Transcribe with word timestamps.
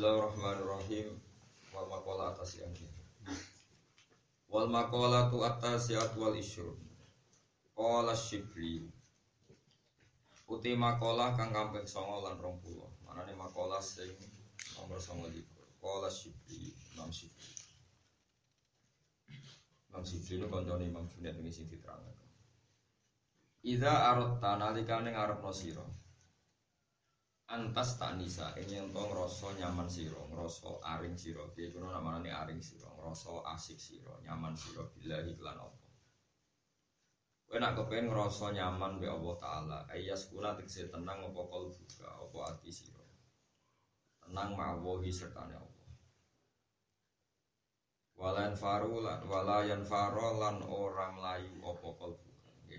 Bismillahirrahmanirrahim. 0.00 1.12
Wal 1.76 1.84
maqala 1.92 2.32
atas 2.32 2.56
yang 2.56 2.72
Wal 4.48 4.72
maqala 4.72 5.28
tu 5.28 5.44
atas 5.44 5.92
wal 6.16 6.32
isyur. 6.40 6.72
Qala 7.76 8.16
Syibli. 8.16 8.88
Uti 10.48 10.72
maqala 10.72 11.36
kang 11.36 11.52
kamping 11.52 11.84
9 11.84 12.00
lan 12.16 12.40
20. 12.40 12.80
Manane 13.04 13.36
maqala 13.36 13.76
sing 13.76 14.08
nomor 14.80 14.96
29. 14.96 15.36
Qala 15.84 16.08
Syibli, 16.08 16.72
Imam 16.96 17.12
Syibli. 17.12 17.52
Imam 19.92 20.00
Syibli 20.00 20.40
itu 20.40 20.48
kancane 20.48 20.88
Imam 20.88 21.04
ini 21.20 21.52
sing 21.52 21.68
diterangkan. 21.68 22.16
Iza 23.68 24.16
arot 24.16 24.40
tanalika 24.40 25.04
ning 25.04 25.12
arep 25.12 25.44
sira 25.52 25.84
antas 27.50 27.98
tak 27.98 28.14
nisa 28.14 28.54
ini 28.62 28.78
entong 28.78 29.10
ngerasa 29.10 29.58
nyaman 29.58 29.90
siro 29.90 30.22
ngerasa 30.30 30.70
aring 30.86 31.18
siro. 31.18 31.50
Dia 31.58 31.74
kuno 31.74 31.90
namanya 31.90 32.46
aring 32.46 32.62
siro 32.62 32.86
ngerasa 32.94 33.42
asik 33.58 33.78
siro 33.82 34.22
nyaman 34.22 34.54
siro. 34.54 34.86
Bila 34.94 35.18
iklan 35.26 35.58
apa 35.58 35.86
Kowe 37.50 37.58
nak 37.58 37.74
kepengen 37.74 38.14
ngerasa 38.14 38.54
nyaman 38.54 39.02
be 39.02 39.10
Allah 39.10 39.34
Ta'ala. 39.42 39.78
Ayas 39.90 40.30
kuna 40.30 40.54
tegese 40.54 40.86
tenang 40.86 41.26
apa 41.26 41.42
kol 41.50 41.66
buka 41.74 42.06
apa 42.06 42.38
hati 42.46 42.70
siro. 42.70 43.02
Tenang 44.22 44.54
ma'awahi 44.54 45.10
serta 45.10 45.50
Allah. 45.50 45.66
Walayan 48.14 48.54
faru 48.54 49.02
lan 49.02 49.26
walayan 49.26 49.82
faro 49.82 50.38
lan 50.38 50.62
orang 50.62 51.18
layu 51.18 51.58
apa 51.66 51.88
kol 51.98 52.14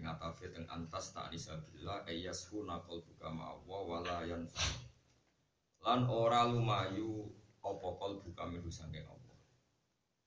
yang 0.02 0.18
ngatafi 0.18 0.50
teng 0.50 0.66
antas 0.66 1.14
tak 1.14 1.30
nisabillah 1.30 2.10
ayas 2.10 2.50
kuna 2.50 2.82
buka 2.82 3.30
ma'awa 3.30 3.86
walayan 3.86 4.50
lan 5.86 6.10
ora 6.10 6.50
lumayu 6.50 7.30
opo 7.62 8.02
buka 8.26 8.50
milu 8.50 8.74
sangking 8.74 9.06
Allah. 9.06 9.38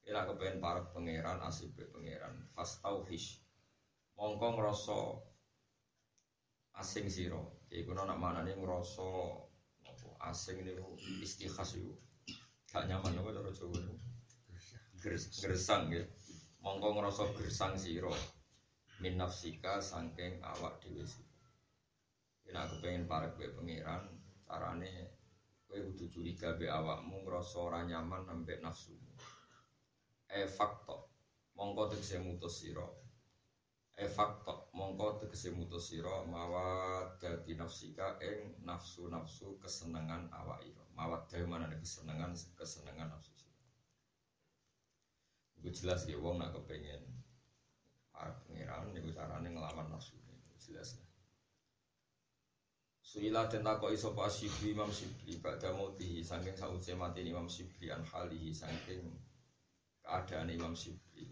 Ila 0.06 0.30
kepengen 0.30 0.62
para 0.62 0.86
pangeran 0.94 1.42
asib 1.42 1.74
pangeran. 1.90 2.46
Fast 2.54 2.86
tauhish 2.86 3.42
mongko 4.14 4.54
ngrasa 4.54 5.18
asing 6.78 7.10
siro 7.10 7.66
iku 7.66 7.98
nak 7.98 8.14
manane 8.14 8.54
ngrasa 8.54 9.10
apa? 9.90 10.08
Asing 10.30 10.62
niku 10.62 10.94
istikhas 11.18 11.74
iku. 11.74 11.98
Gak 12.70 12.86
nyaman 12.86 13.18
apa 13.18 13.30
cara 13.34 13.50
Jawa. 13.50 13.78
Gersang. 15.02 15.90
Ya. 15.90 16.06
Mongko 16.62 16.94
ngrasa 16.94 17.26
gersang 17.34 17.74
siro 17.74 18.14
min 19.00 19.18
nafsika 19.18 19.82
sangking 19.82 20.38
awak 20.42 20.78
dhewe 20.82 21.04
sira. 21.06 21.34
Yen 22.46 22.56
aku 22.60 22.74
pengen 22.82 23.08
parek 23.10 23.34
kowe 23.34 23.48
pangeran, 23.56 24.04
carane 24.46 24.92
kowe 25.66 25.78
kudu 25.80 26.04
curiga 26.12 26.54
be 26.58 26.66
awakmu 26.70 27.16
ngrasa 27.24 27.58
ora 27.58 27.80
nyaman 27.82 28.22
nambek 28.28 28.62
nafsumu. 28.62 29.12
E 30.28 30.46
fakto, 30.46 30.96
mongko 31.56 31.82
tegese 31.90 32.18
mutus 32.22 32.54
sira. 32.60 32.86
E 33.94 34.06
fakto, 34.10 34.70
mongko 34.74 35.22
tegese 35.22 35.50
mutus 35.54 35.90
sira 35.90 36.26
mawat 36.26 37.18
dadi 37.22 37.54
nafsika 37.54 38.18
ing 38.22 38.62
nafsu-nafsu 38.66 39.58
kesenangan 39.62 40.30
awak 40.30 40.60
ira. 40.66 40.84
Mawat 40.94 41.30
dhewe 41.30 41.46
mana 41.46 41.70
kesenangan 41.70 42.34
kesenangan 42.58 43.10
nafsu. 43.10 43.32
Iku 45.58 45.68
jelas 45.72 46.04
ya 46.04 46.20
wong 46.20 46.36
nak 46.42 46.52
kepengen 46.52 47.00
pengiran 48.14 48.90
niku 48.94 49.10
carane 49.10 49.50
ngelawan 49.50 49.90
nafsu 49.90 50.14
jelas 50.64 50.96
lah. 50.96 51.08
Suila 53.04 53.46
dan 53.46 53.62
takoi 53.62 53.94
sopa 53.94 54.26
Sibli 54.26 54.74
Imam 54.74 54.90
Sibli 54.90 55.38
Ba'da 55.38 55.70
mutihi 55.76 56.24
Sangking 56.24 56.56
sausai 56.56 56.98
mati 56.98 57.22
Imam 57.22 57.46
Sibli 57.46 57.92
An 57.92 58.02
halihi 58.02 58.50
Sangking 58.50 59.06
keadaan 60.02 60.50
Imam 60.50 60.74
Sibli 60.74 61.30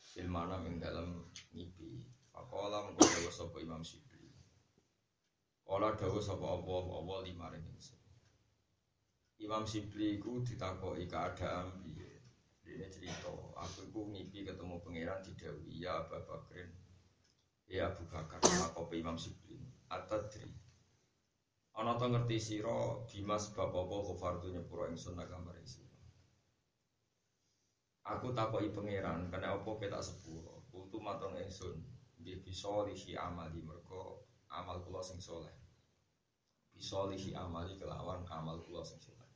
Filmana 0.00 0.62
ing 0.64 0.80
dalam 0.80 1.28
ngipi. 1.52 2.08
Fakola 2.32 2.88
mengkodawa 2.88 3.28
sopa 3.28 3.58
Imam 3.60 3.82
Sibli 3.84 4.32
Kola 5.66 5.92
dawa 5.92 6.18
sopa 6.22 6.46
Allah 6.56 6.84
Allah 6.88 7.18
lima 7.26 7.46
ring 7.52 7.66
Imam 9.40 9.64
Sibli 9.68 10.16
ku 10.16 10.40
ditakoi 10.40 11.04
keadaan 11.04 11.84
biye 11.84 12.09
ini 12.80 12.88
cerita, 12.88 13.28
aku 13.60 13.92
itu 13.92 14.00
ngipi 14.00 14.48
ketemu 14.48 14.80
pangeran 14.80 15.20
di 15.20 15.36
Dewi, 15.36 15.84
ya 15.84 16.00
Abu 16.00 16.16
Bakrin, 16.24 16.72
ya 17.68 17.92
Abu 17.92 18.08
Bakar, 18.08 18.40
kopi 18.72 19.04
Imam 19.04 19.20
Siblin, 19.20 19.60
Atadri. 19.92 20.48
Ana 21.76 22.00
to 22.00 22.08
ngerti 22.08 22.40
sira 22.40 23.04
Dimas 23.04 23.52
bab 23.52 23.72
apa 23.72 23.96
kufartu 24.04 24.48
nyepuro 24.48 24.88
ingsun 24.88 25.20
gambar 25.20 25.56
sira. 25.64 25.96
Aku 28.08 28.32
takoki 28.32 28.72
pangeran, 28.72 29.28
kena 29.28 29.60
apa 29.60 29.70
petak 29.76 30.00
sepuro. 30.00 30.66
Kultu 30.72 30.98
matur 31.00 31.36
ingsun, 31.36 31.76
nggih 32.20 32.42
bisa 32.44 32.84
lihi 32.88 33.16
amali 33.16 33.64
mergo 33.64 34.24
amal 34.50 34.82
kula 34.84 35.00
sing 35.00 35.20
saleh. 35.22 35.52
Bisa 36.74 37.06
lihi 37.06 37.36
amali 37.36 37.80
kelawan 37.80 38.26
amal 38.28 38.60
kula 38.66 38.82
sing 38.84 39.00
saleh. 39.00 39.30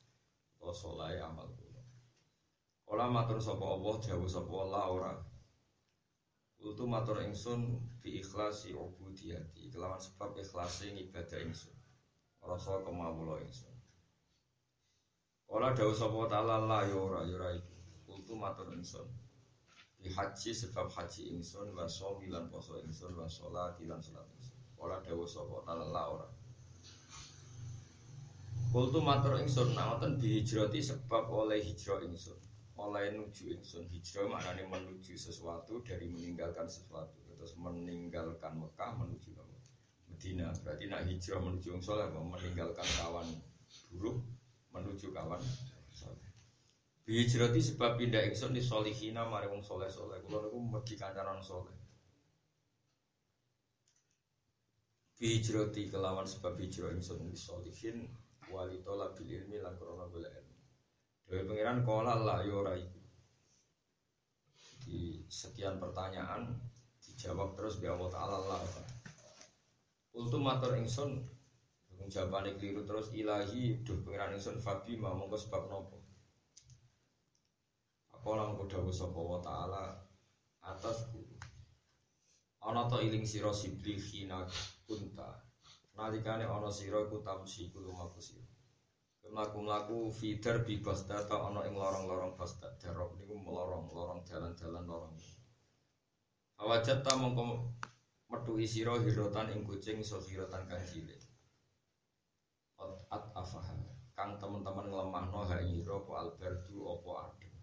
Kula 0.59 0.75
saleh 0.75 1.23
amal 1.23 1.49
kula. 1.55 1.64
Ola 2.85 3.09
matur 3.09 3.41
sapa 3.41 3.65
Allah 3.65 3.97
jauh 3.97 4.29
sapa 4.29 4.53
Allah 4.61 4.85
ora. 4.93 5.13
Kultu 6.61 6.85
matur 6.85 7.17
ingsun 7.25 7.81
bi 8.05 8.21
ikhlasi 8.21 8.77
ubudiyati 8.77 9.73
kelawan 9.73 9.97
sebab 9.97 10.37
ikhlasi 10.37 10.93
ibadah 10.93 11.41
ingsun. 11.49 11.73
Rasa 12.45 12.85
kemawula 12.85 13.41
ingsun. 13.41 13.73
Ola 15.49 15.73
dawuh 15.73 15.97
sapa 15.97 16.29
taala 16.29 16.61
la 16.61 16.85
ya 16.85 16.97
ora 16.97 17.25
ya 17.25 17.41
ora 17.41 17.57
iku. 17.57 17.73
Kultu 18.05 18.37
matur 18.37 18.69
ingsun. 18.77 19.09
Bi 19.97 20.13
haji 20.13 20.53
sebab 20.53 20.93
haji 20.93 21.33
ingsun 21.33 21.73
wa 21.73 21.89
shomi 21.89 22.29
lan 22.29 22.53
poso 22.53 22.77
ingsun 22.85 23.17
wa 23.17 23.25
sholati 23.25 23.89
lan 23.89 23.97
salat 24.05 24.29
ingsun. 24.37 24.61
Ola 24.77 25.01
dawuh 25.01 25.25
sapa 25.25 25.57
taala 25.65 25.89
la 25.89 26.05
ora. 26.13 26.29
Kultu 28.69 29.01
matur 29.01 29.41
ingsun 29.41 29.73
nawaten 29.73 30.21
bi 30.21 30.37
hijrati 30.37 30.85
sebab 30.85 31.33
oleh 31.33 31.65
hijrah 31.65 32.05
ingsun 32.05 32.44
oleh 32.75 33.15
nuju 33.15 33.55
ingsun 33.55 33.87
hijrah 33.87 34.27
maknanya 34.27 34.67
menuju 34.67 35.15
sesuatu 35.15 35.83
dari 35.87 36.11
meninggalkan 36.11 36.67
sesuatu. 36.67 37.23
Terus 37.35 37.55
meninggalkan 37.59 38.59
Mekah 38.59 38.99
menuju 38.99 39.31
Medina. 40.11 40.51
Berarti 40.63 40.91
nak 40.91 41.07
hijrah 41.07 41.39
menuju 41.43 41.79
soleh 41.79 42.11
meninggalkan 42.11 42.87
kawan 42.99 43.27
buruk 43.95 44.19
menuju 44.75 45.15
kawan 45.15 45.39
soleh 45.95 46.31
Hijrati 47.05 47.61
sebab 47.61 48.01
pindah 48.01 48.25
ingsun 48.27 48.57
di 48.57 48.65
solihina 48.65 49.29
mari 49.29 49.45
wong 49.45 49.61
soleh 49.61 49.93
soleh 49.93 50.19
kulo 50.25 50.41
niku 50.41 50.59
mergi 50.59 50.97
kancanan 50.97 51.39
soleh 51.45 51.77
Hijrati 55.21 55.93
kelawan 55.93 56.27
sebab 56.27 56.59
hijrah 56.59 56.91
ingsun 56.91 57.23
di 57.29 57.39
solihin 57.39 58.09
walitola 58.51 59.15
bil 59.15 59.31
ilmi 59.31 59.63
lan 59.63 59.79
korona 59.79 60.09
boleh 60.11 60.33
Dewi 61.25 61.43
pengiran 61.49 61.81
kola 61.85 62.15
lah 62.21 62.45
yora 62.45 62.77
itu. 62.77 63.01
Di 64.85 65.25
sekian 65.29 65.81
pertanyaan 65.81 66.53
dijawab 67.01 67.57
terus 67.57 67.81
bi 67.81 67.89
Allah 67.89 68.11
Taala 68.13 68.39
lah. 68.45 68.61
Ultum 70.15 70.47
matur 70.47 70.79
ingsun 70.79 71.11
jawabane 72.07 72.55
keliru 72.55 72.85
terus 72.87 73.11
ilahi 73.11 73.83
duh 73.83 73.99
pengiran 74.05 74.37
ingsun 74.37 74.61
fabi 74.61 74.95
mau 74.95 75.19
mongko 75.19 75.35
sebab 75.35 75.67
nopo. 75.67 75.99
Apa 78.15 78.31
lah 78.39 78.45
mongko 78.47 78.71
dawuh 78.71 78.95
sapa 78.95 79.19
wa 79.19 79.41
taala 79.43 79.83
atas 80.63 81.11
guru. 81.11 81.35
Ana 82.63 82.87
to 82.87 83.03
iling 83.03 83.27
sira 83.27 83.51
sibli 83.51 83.99
khina 83.99 84.47
kunta. 84.87 85.29
Nalikane 85.99 86.47
ana 86.47 86.71
sira 86.71 87.03
iku 87.03 87.19
tamsi 87.21 87.75
kulo 87.75 87.91
maku 87.91 88.23
sira. 88.23 88.54
Melaku-melaku 89.35 90.15
feeder 90.15 90.63
bi 90.63 90.79
basta 90.79 91.19
ta 91.27 91.43
ing 91.67 91.75
lorong-lorong 91.75 92.39
basta 92.39 92.71
darok 92.79 93.19
niku 93.19 93.35
melorong-lorong 93.35 94.23
jalan-jalan 94.23 94.87
lorong. 94.87 95.11
Awajat 96.63 97.03
ta 97.03 97.19
mongko 97.19 97.75
isira 98.63 98.95
hirotan 99.03 99.51
ing 99.51 99.67
kucing 99.67 100.07
so 100.07 100.23
hirotan 100.23 100.71
kang 100.71 100.79
cilik. 100.87 101.19
At 103.11 103.27
afah 103.35 103.75
kang 104.15 104.39
teman-teman 104.39 104.87
nglemahno 104.87 105.43
ha 105.51 105.59
ira 105.59 105.99
apa 105.99 106.13
alberdu 106.15 106.79
apa 106.95 107.11
adem. 107.27 107.55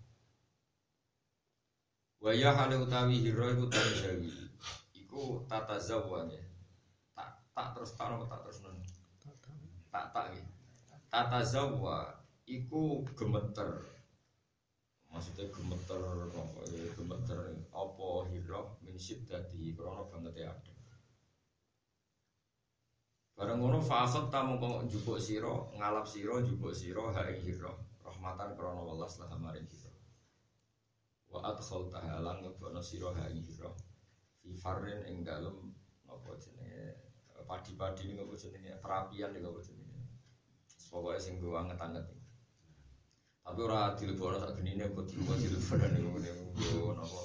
Waya 2.19 2.51
hale 2.51 2.83
utawi 2.83 3.23
hiro 3.23 3.47
iku 3.47 3.71
tanjawi. 3.71 4.27
Iku 4.91 5.47
tata 5.47 5.79
zawanya. 5.79 6.43
Tak 7.15 7.47
tak 7.55 7.67
terus 7.79 7.95
tak 7.95 8.11
tak 8.27 8.39
terus 8.43 8.59
non. 8.59 8.75
Tak 9.87 10.11
tak 10.11 10.35
gitu 10.35 10.60
tata 11.11 11.43
zawa 11.43 12.07
iku 12.47 13.03
gemeter. 13.19 13.83
Maksudnya 15.11 15.51
gemeter 15.51 15.99
ya, 16.71 16.87
gemeter 16.95 17.39
apa 17.75 18.09
hirok 18.31 18.79
min 18.79 18.95
syiddati 18.95 19.75
krono 19.75 20.07
banget 20.07 20.47
ya 20.47 20.55
ada. 20.55 20.71
Bareng 23.35 23.59
ngono 23.59 23.83
fakot 23.83 24.31
tamu 24.31 24.55
kok 24.55 24.87
jupuk 24.87 25.19
siro, 25.19 25.75
ngalap 25.75 26.07
siro, 26.07 26.39
jupuk 26.39 26.71
siro, 26.71 27.11
hari 27.11 27.43
hiro, 27.43 27.75
rahmatan 27.99 28.55
krono 28.55 28.87
welas 28.87 29.19
lah 29.19 29.35
maring 29.35 29.67
hiro. 29.67 29.91
Wa 31.27 31.51
adkhal 31.51 31.91
tahalang 31.91 32.39
ngebono 32.39 32.79
siro 32.79 33.11
hari 33.11 33.43
hiro. 33.43 33.75
Fi 34.39 34.55
farin 34.55 35.03
ing 35.11 35.27
dalem 35.27 35.75
apa 36.07 36.39
jenenge? 36.39 36.95
Padi-padi 37.43 38.15
apa 38.15 38.35
jenenge? 38.39 38.79
Perapian 38.79 39.35
apa 39.35 39.59
jenenge. 39.59 39.80
Pokoknya 40.91 41.23
sing 41.23 41.39
gue 41.39 41.55
anget-anget 41.55 42.03
Tapi 43.41 43.59
ora 43.63 43.95
dilebono 43.97 44.37
sak 44.37 44.59
genine 44.59 44.91
kok 44.91 45.07
dilebono 45.07 45.39
dilebono 45.39 45.87
niku 45.87 46.09
niku 46.19 46.93
napa. 46.93 47.21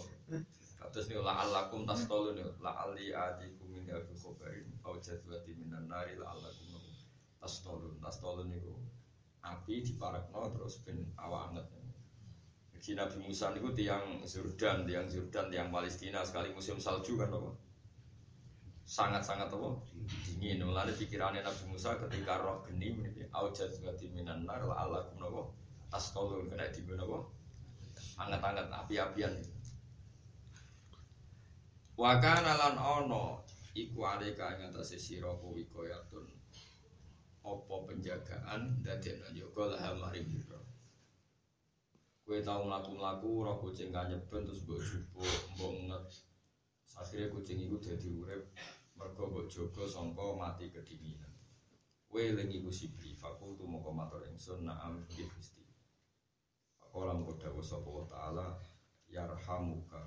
Terus 0.94 1.12
nih 1.12 1.20
la 1.20 1.44
alakum 1.44 1.84
tas 1.84 2.08
tolu 2.08 2.32
nih 2.32 2.46
la 2.62 2.72
ali 2.86 3.12
adi 3.12 3.52
kumin 3.60 3.90
abi 3.92 4.14
khobarin 4.16 4.64
au 4.86 4.96
jadwati 4.96 5.52
minan 5.58 5.84
nari 5.92 6.16
la 6.16 6.32
tas 7.42 7.60
tolu 7.60 8.00
tas 8.00 8.16
tolu 8.16 8.48
nih 8.48 8.64
api 9.44 9.84
di 9.84 9.92
parakno 10.00 10.50
terus 10.56 10.80
ben 10.86 11.12
awak 11.20 11.52
anget. 11.52 11.66
Jadi 12.72 12.96
Nabi 12.96 13.16
Musa 13.28 13.50
niku 13.50 13.74
tiang 13.74 14.22
Jordan, 14.24 14.86
tiang 14.86 15.06
Jordan, 15.10 15.46
tiang 15.50 15.68
Palestina 15.74 16.22
sekali 16.22 16.54
musim 16.54 16.78
salju 16.78 17.18
kan 17.18 17.34
apa? 17.34 17.65
Sangat-sangat 18.86 19.50
apa? 19.50 19.82
Dingin. 20.22 20.62
Mulai 20.62 20.94
pikirannya 20.94 21.42
Nabi 21.42 21.74
Musa 21.74 21.98
ketika 21.98 22.38
roh 22.38 22.62
geni 22.62 22.94
ini 22.94 23.26
au 23.34 23.50
jadwati 23.50 24.06
minan 24.14 24.46
nar 24.46 24.62
la 24.62 24.86
alakum 24.86 25.18
apa? 25.26 25.42
Tas 25.90 26.14
tolu 26.14 26.46
kena 26.46 26.70
di 26.70 26.86
apa? 26.94 27.18
Anget-anget 28.22 28.66
api-apian. 28.70 29.32
Gitu. 29.42 29.50
Wa 31.98 32.22
kana 32.22 32.54
lan 32.54 32.78
ana 32.78 33.42
iku 33.74 34.06
alika 34.06 34.54
ing 34.54 34.70
atase 34.70 35.00
sira 35.00 35.34
kuwi 35.42 35.66
koyatun 35.66 36.28
apa 37.42 37.74
penjagaan 37.90 38.84
dadekno 38.86 39.34
yoga 39.34 39.74
lah 39.74 39.82
maring 39.98 40.30
sira. 40.30 40.60
Kowe 42.22 42.38
tau 42.42 42.66
mlaku-mlaku 42.66 43.28
ora 43.42 43.54
kucing 43.58 43.90
kanyeben 43.94 44.46
terus 44.46 44.62
mbok 44.66 44.82
jupuk, 44.82 45.34
mbok 45.56 45.72
nget. 45.90 46.04
Akhirnya 46.96 47.32
kucing 47.32 47.60
iku 47.64 47.76
dadi 47.78 48.08
urip 48.12 48.44
mergo 48.98 49.22
mbok 49.28 49.46
jaga 49.52 49.84
sangka 49.84 50.24
mati 50.40 50.72
kedinginan. 50.74 51.32
Kowe 52.08 52.22
lengi 52.36 52.58
iku 52.60 52.70
sibri, 52.72 53.12
fakultu 53.12 53.64
moko 53.68 53.92
matur 53.92 54.24
ingsun 54.24 54.64
na'am 54.64 55.04
bi 55.08 55.22
Gusti. 55.28 55.64
Pakola 56.80 57.12
moko 57.12 57.36
dawuh 57.36 57.64
sapa 57.64 57.88
wa 57.90 58.04
taala 58.08 58.46
yarhamuka 59.06 60.02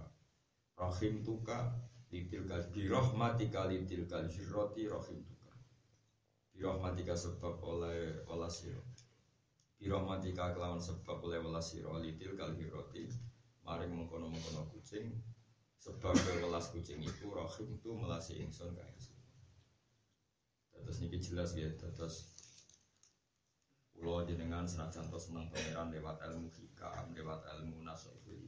rahim 0.79 1.23
tuka 1.23 1.71
litil 2.11 2.47
kal 2.47 2.63
birahmatika 2.71 3.67
litil 3.67 4.07
kal 4.07 4.25
jirroti 4.27 4.87
rahim 4.87 5.19
tuka 5.23 5.53
birahmatika 6.51 7.15
sebab 7.15 7.59
oleh 7.63 8.23
olah 8.27 8.51
siro 8.51 8.83
birahmatika 9.79 10.51
kelawan 10.51 10.79
sebab 10.79 11.19
oleh 11.23 11.39
olah 11.39 11.63
siro 11.63 11.95
litil 11.99 12.35
kal 12.35 12.51
jirroti 12.55 13.07
maring 13.63 13.91
mengkono 13.91 14.27
mengkono 14.27 14.67
kucing 14.71 15.07
sebab 15.79 16.15
welas 16.43 16.71
kucing 16.75 16.99
itu 16.99 17.27
rahim 17.31 17.79
tu 17.79 17.95
melasi 17.95 18.43
ingsun 18.43 18.75
kaya 18.75 18.93
terus 20.79 20.99
niki 21.03 21.19
jelas 21.19 21.55
ya 21.55 21.71
terus 21.75 22.39
Pulau 23.99 24.23
jenengan 24.23 24.63
senajan 24.63 25.11
tos 25.11 25.27
seneng 25.27 25.51
pangeran 25.51 25.91
lewat 25.91 26.23
ilmu 26.23 26.47
hikam, 26.55 27.11
lewat 27.11 27.43
ilmu 27.51 27.83
nasoiful 27.83 28.47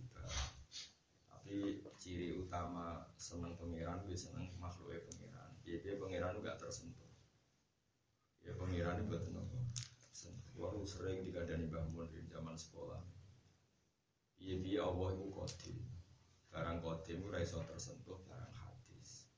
tapi 1.27 1.83
ciri 1.99 2.39
utama 2.39 3.03
seneng 3.19 3.59
pangeran 3.59 3.99
gue 4.07 4.15
seneng 4.15 4.47
makhluknya 4.63 5.03
pangeran. 5.03 5.51
Dia 5.67 5.83
dia 5.83 5.99
pangeran 5.99 6.39
gak 6.39 6.55
tersentuh. 6.55 7.11
Ya 8.47 8.55
pangeran 8.55 9.03
itu 9.03 9.11
betul 9.11 9.35
nopo 9.35 9.59
sering 10.87 11.27
dikadani 11.27 11.67
bangun 11.67 12.07
di 12.09 12.23
zaman 12.31 12.55
sekolah. 12.55 13.03
Iya 14.39 14.55
dia 14.63 14.79
Allah 14.87 15.19
itu 15.19 15.27
kodim 15.35 15.77
barang 16.51 16.83
kodim 16.83 17.23
itu 17.23 17.31
raiso 17.31 17.63
tersentuh 17.63 18.19
barang 18.27 18.53
hadis. 18.53 19.31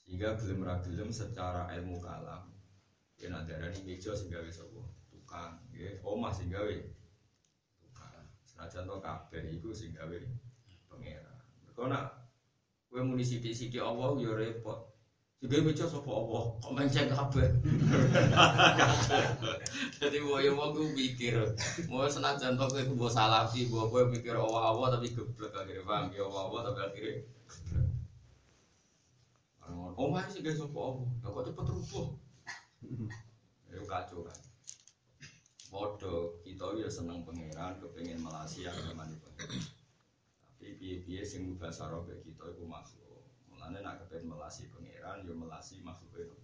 Sehingga 0.00 0.34
gelem 0.40 0.64
gelem 0.80 1.10
secara 1.12 1.68
ilmu 1.76 2.00
kalam 2.00 2.50
ya 3.20 3.28
nak 3.28 3.44
darah 3.44 3.68
ini 3.68 3.94
meja 3.94 4.16
sehingga 4.16 4.40
wis 4.40 4.58
tukang 5.12 5.60
ya 5.76 5.92
omah 6.00 6.32
sehingga 6.32 6.64
tukang. 7.78 8.26
Senajan 8.48 8.88
to 8.88 8.96
kabeh 8.98 9.44
iku 9.60 9.70
sehingga 9.76 10.08
pangeran. 10.88 11.38
Kau 11.76 11.86
nak 11.86 12.32
kue 12.88 13.04
muni 13.04 13.22
siti 13.22 13.78
Allah 13.78 14.16
ya 14.18 14.32
repot. 14.34 14.89
Juga 15.40 15.64
baca 15.64 15.84
sopo 15.88 16.10
Allah, 16.12 16.44
kok 16.60 16.72
menceng 16.76 17.08
kabeh. 17.08 17.48
Jadi 20.00 20.16
mau 20.20 20.36
ya 20.36 20.52
mau 20.52 20.76
gue 20.76 20.92
pikir, 20.92 21.40
mau 21.88 22.04
senajan 22.04 22.60
toh 22.60 22.68
gue 22.68 22.84
gue 22.84 23.10
salafi, 23.10 23.72
gue 23.72 23.82
gue 23.88 24.02
mikir 24.12 24.36
Allah 24.36 24.76
Allah 24.76 25.00
tapi 25.00 25.16
geblek 25.16 25.56
akhirnya 25.56 25.88
paham 25.88 26.12
ya 26.12 26.28
Allah 26.28 26.42
Allah 26.44 26.60
tapi 26.68 26.80
akhirnya 26.84 27.16
Oh 29.96 30.08
masih 30.12 30.32
sih 30.32 30.40
guys 30.44 30.60
sopo 30.60 30.76
Allah, 30.76 31.08
kok 31.24 31.44
cepet 31.48 31.66
rubuh. 31.72 32.06
Itu 33.68 33.84
kacau 33.88 34.20
kan. 34.28 34.38
Bodoh, 35.72 36.36
kita 36.44 36.76
ya 36.76 36.88
seneng 36.92 37.24
pangeran, 37.24 37.80
kepengen 37.80 38.20
melasi 38.20 38.68
agama 38.68 39.08
ini 39.08 39.16
pangeran 39.16 39.80
piye-piye 40.80 41.24
sing 41.24 41.44
mubasaro 41.44 42.08
ke 42.08 42.16
kita 42.24 42.56
iku 42.56 42.64
makhluk. 42.64 42.99
Mulane 43.70 43.86
nak 43.86 44.02
kepen 44.02 44.26
melasi 44.26 44.66
pangeran 44.74 45.22
yo 45.22 45.30
melasi 45.38 45.78
makhluk 45.86 46.26
itu. 46.26 46.38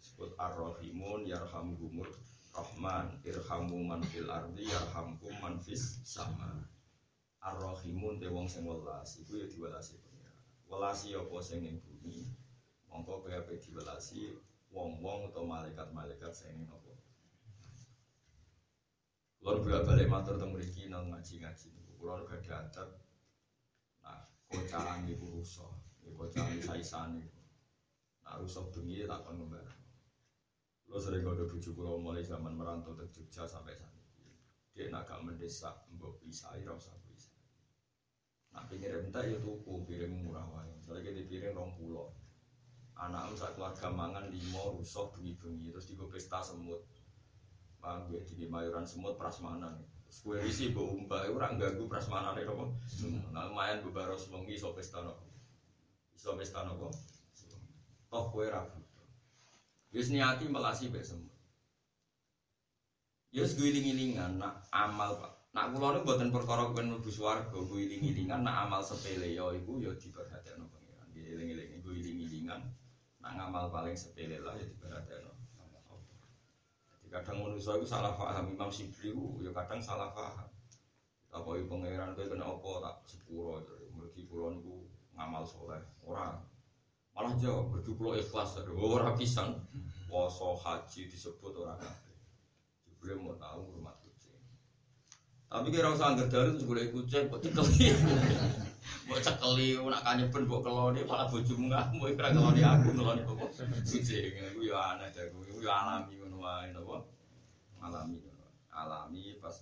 Disebut 0.00 0.32
Ar-Rahimun 0.40 1.28
yarhamhumur 1.28 2.08
Rahman 2.56 3.20
irhamu 3.20 3.84
man 3.84 4.00
fil 4.08 4.32
ardi 4.32 4.64
yarhamkum 4.64 5.28
man 5.44 5.60
fis 5.60 6.00
sama. 6.00 6.64
Ar-Rahimun 7.44 8.16
te 8.16 8.32
wong 8.32 8.48
sing 8.48 8.64
welas 8.64 9.20
iku 9.20 9.44
yo 9.44 9.44
diwelasi 9.44 10.00
pangeran. 10.00 10.40
Welasi 10.72 11.12
apa 11.20 11.36
sing 11.44 11.68
ning 11.68 11.76
bumi. 11.84 12.32
Mongko 12.88 13.20
kowe 13.20 13.36
ape 13.36 13.60
diwelasi 13.60 14.40
wong-wong 14.72 15.28
atau 15.28 15.44
malaikat-malaikat 15.44 16.32
sing 16.32 16.56
ning 16.56 16.72
apa. 16.72 16.96
Lalu 19.44 19.68
bolak-balik 19.68 20.08
matur 20.08 20.40
teng 20.40 20.56
mriki 20.56 20.88
nang 20.88 21.12
ngaji-ngaji 21.12 21.68
Kulo 22.00 22.24
gak 22.24 22.40
ada 22.48 22.64
adat. 22.64 22.88
Nah, 24.00 24.24
kocalan 24.48 25.04
iku 25.04 25.28
rusak. 25.36 25.89
Ya 26.04 26.10
kocalan 26.16 26.60
saisan 26.60 27.20
iku. 27.20 27.40
Nah, 28.24 28.38
rusak 28.40 28.66
bengi 28.72 29.08
tak 29.08 29.26
kon 29.26 29.40
ngembang. 29.40 29.66
Kulo 30.86 30.98
sering 30.98 31.22
kode 31.22 31.46
bujuk 31.46 31.78
kulo 31.78 32.02
mulai 32.02 32.26
zaman 32.26 32.58
merantau 32.58 32.98
ke 32.98 33.06
Jogja 33.14 33.46
sampai 33.46 33.78
saat 33.78 33.94
ini. 33.94 34.34
Dia 34.74 34.90
nak 34.90 35.10
mendesak 35.22 35.86
mbok 35.94 36.18
bisa 36.18 36.50
ira 36.58 36.74
usah 36.74 36.94
bisa. 37.06 37.30
Nah, 38.50 38.66
pinggir 38.66 38.98
entek 38.98 39.30
ya 39.30 39.38
tuku 39.38 39.86
piring 39.86 40.26
murah 40.26 40.42
wae. 40.50 40.66
Misalnya 40.74 41.14
kita 41.14 41.30
piring 41.30 41.54
rong 41.54 41.72
pulau. 41.78 42.10
Anak 42.98 43.32
sak 43.38 43.54
keluarga 43.54 43.88
mangan 43.88 44.28
limo 44.28 44.76
rusak 44.76 45.14
bengi-bengi 45.14 45.70
terus 45.70 45.86
digo 45.86 46.10
pesta 46.10 46.42
semut. 46.42 46.82
Bang, 47.80 48.10
gue 48.10 48.20
di 48.26 48.44
mayoran 48.44 48.84
semut 48.84 49.16
prasmanan. 49.16 49.72
Kue 50.10 50.42
risi 50.42 50.74
bu 50.74 50.84
umba, 50.84 51.22
orang 51.30 51.54
ganggu 51.54 51.86
prasmanan 51.86 52.34
itu 52.34 52.50
kok. 52.50 52.70
Nah 53.30 53.46
lumayan 53.46 53.80
beberapa 53.86 54.18
semengi 54.18 54.58
iso 54.58 54.74
pesta 54.74 55.00
nopo, 55.06 55.29
iso 56.20 56.36
pesta 56.36 56.68
nopo. 56.68 56.92
Toh 58.12 58.28
kue 58.28 58.52
ragu. 58.52 58.76
Wis 59.96 60.12
niati 60.12 60.52
melasi 60.52 60.92
besem. 60.92 61.24
Yus 63.32 63.56
gue 63.56 63.72
iling-ilingan, 63.72 64.36
nak 64.36 64.68
amal 64.68 65.16
pak. 65.16 65.32
Nak 65.56 65.72
kulo 65.72 65.96
nu 65.96 66.04
buatan 66.04 66.28
perkara 66.28 66.68
ben 66.76 66.92
mlebu 66.92 67.08
swarga, 67.08 67.56
gue 67.56 67.80
iling-ilingan 67.88 68.44
nak 68.44 68.68
amal 68.68 68.84
sepele 68.84 69.32
yo 69.32 69.56
iku 69.56 69.80
yo 69.80 69.96
diperhatekno 69.96 70.68
pangeran. 70.68 71.08
Gue 71.80 71.94
iling-ilingan. 71.96 72.60
Nak 73.24 73.32
ngamal 73.40 73.72
paling 73.72 73.96
sepele 73.96 74.44
lah 74.44 74.52
ya 74.60 74.68
diperhatekno 74.68 75.40
kadang 77.10 77.42
manusia 77.42 77.74
itu 77.74 77.86
salah 77.90 78.14
paham 78.14 78.54
Imam 78.54 78.70
Sibri 78.70 79.10
itu 79.10 79.42
ya 79.42 79.50
kadang 79.50 79.82
salah 79.82 80.14
paham 80.14 80.46
apa 81.30 81.48
itu 81.58 81.66
pangeran 81.66 82.14
itu 82.14 82.30
kena 82.30 82.46
apa 82.46 82.70
tak 82.86 82.96
sepuro 83.10 83.58
mergi 83.98 84.30
pulau 84.30 84.54
itu 84.54 84.86
ngamal 85.14 85.44
soleh. 85.46 85.80
Orang 86.04 86.40
malah 87.14 87.34
jawab 87.36 87.74
pulau 87.84 88.16
ikhlas. 88.16 88.60
Orang 88.66 89.16
pisang. 89.18 89.56
Poso 90.10 90.58
haji 90.58 91.06
disebut 91.06 91.54
orang 91.54 91.78
kabeh. 91.78 92.18
Jibril 92.82 93.22
mau 93.22 93.38
tahu 93.38 93.78
rumah 93.78 93.94
kucing. 94.02 94.34
Tapi 95.46 95.70
kira 95.70 95.94
usah 95.94 96.14
anggar 96.14 96.26
dari 96.26 96.50
itu 96.58 96.66
boleh 96.66 96.90
kucing 96.90 97.30
kok 97.30 97.38
cekeli. 97.42 97.94
Mau 99.06 99.18
cekeli 99.18 99.78
nak 99.78 100.02
kanyepen 100.02 100.46
buat 100.50 100.62
keloni 100.66 101.06
malah 101.06 101.30
bojomu 101.30 101.70
ngamuk. 101.70 102.14
Kira 102.18 102.34
keloni 102.34 102.62
aku 102.62 102.90
keloni 102.90 103.22
kok 103.22 103.38
kucing. 103.38 103.70
Itu 104.34 104.62
ya 104.66 104.98
aneh 104.98 105.10
itu 105.14 105.62
ya 105.62 105.74
alami 105.78 106.18
wae 106.18 106.74
napa? 106.74 107.06
Alami 107.78 108.18
alami 108.74 109.36
pas 109.38 109.56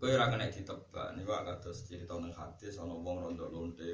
Kowe 0.00 0.16
ora 0.16 0.32
kena 0.32 0.48
ditebak. 0.48 1.12
Niku 1.12 1.28
kados 1.28 1.84
cerita 1.84 2.16
ning 2.16 2.32
hadis 2.32 2.80
ana 2.80 2.96
wong 2.96 3.20
rondo 3.20 3.44
lonte 3.52 3.84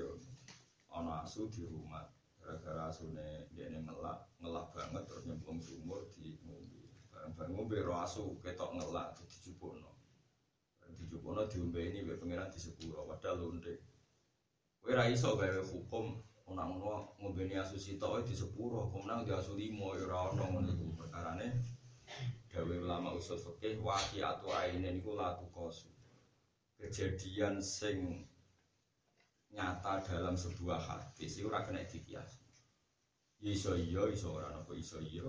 ana 0.95 1.27
asu 1.27 1.51
di 1.51 1.67
rumah. 1.67 2.07
gara-gara 2.47 2.87
asune 2.87 3.51
dia 3.51 3.67
ngelak 3.75 4.39
ngelak 4.39 4.71
banget 4.71 5.03
terus 5.03 5.27
nyemplung 5.27 5.59
sumur 5.59 6.07
di 6.15 6.39
ngombe. 6.47 6.79
Bareng-bareng 7.11 7.59
ngombe 7.59 7.83
ro 7.83 7.99
asu 7.99 8.39
ketok 8.39 8.71
ngelak 8.79 9.19
dijupukno. 9.19 9.91
Dijupukno 10.95 11.43
diombe 11.51 11.83
ini 11.91 12.07
be 12.07 12.15
pangeran 12.15 12.55
di 12.55 12.63
sepuro 12.63 13.03
padahal 13.03 13.43
lonte 13.43 13.75
kowe 14.79 14.95
ra 14.95 15.11
iso 15.11 15.35
gawe 15.35 15.59
hukum 15.59 16.23
ana 16.47 16.63
ngono 16.71 17.19
ngombeni 17.19 17.59
asu 17.59 17.75
sitok 17.75 18.23
di 18.23 18.39
sepuro 18.39 18.87
kemenang 18.95 19.27
di 19.27 19.35
asu 19.35 19.59
limo 19.59 19.99
ya 19.99 20.07
ora 20.07 20.31
ono 20.31 20.45
ngono 20.47 20.71
iku. 20.71 20.87
Perkarane 21.03 21.47
gawe 22.47 22.75
ulama 22.79 23.11
usul 23.19 23.43
fikih 23.43 23.83
waqiatu 23.83 24.55
aine 24.55 24.95
niku 24.95 25.19
latu 25.19 25.51
kosu 25.51 25.96
kejadian 26.77 27.59
sing 27.65 28.29
nyata 29.57 30.05
dalam 30.05 30.37
sebuah 30.37 30.77
hadis 30.77 31.41
itu 31.41 31.49
ora 31.49 31.65
kena 31.65 31.81
dikias. 31.89 32.37
Iso 33.41 33.73
iya 33.77 34.05
iso 34.13 34.37
ora 34.37 34.53
napa 34.53 34.77
iso 34.77 35.01
iya 35.01 35.25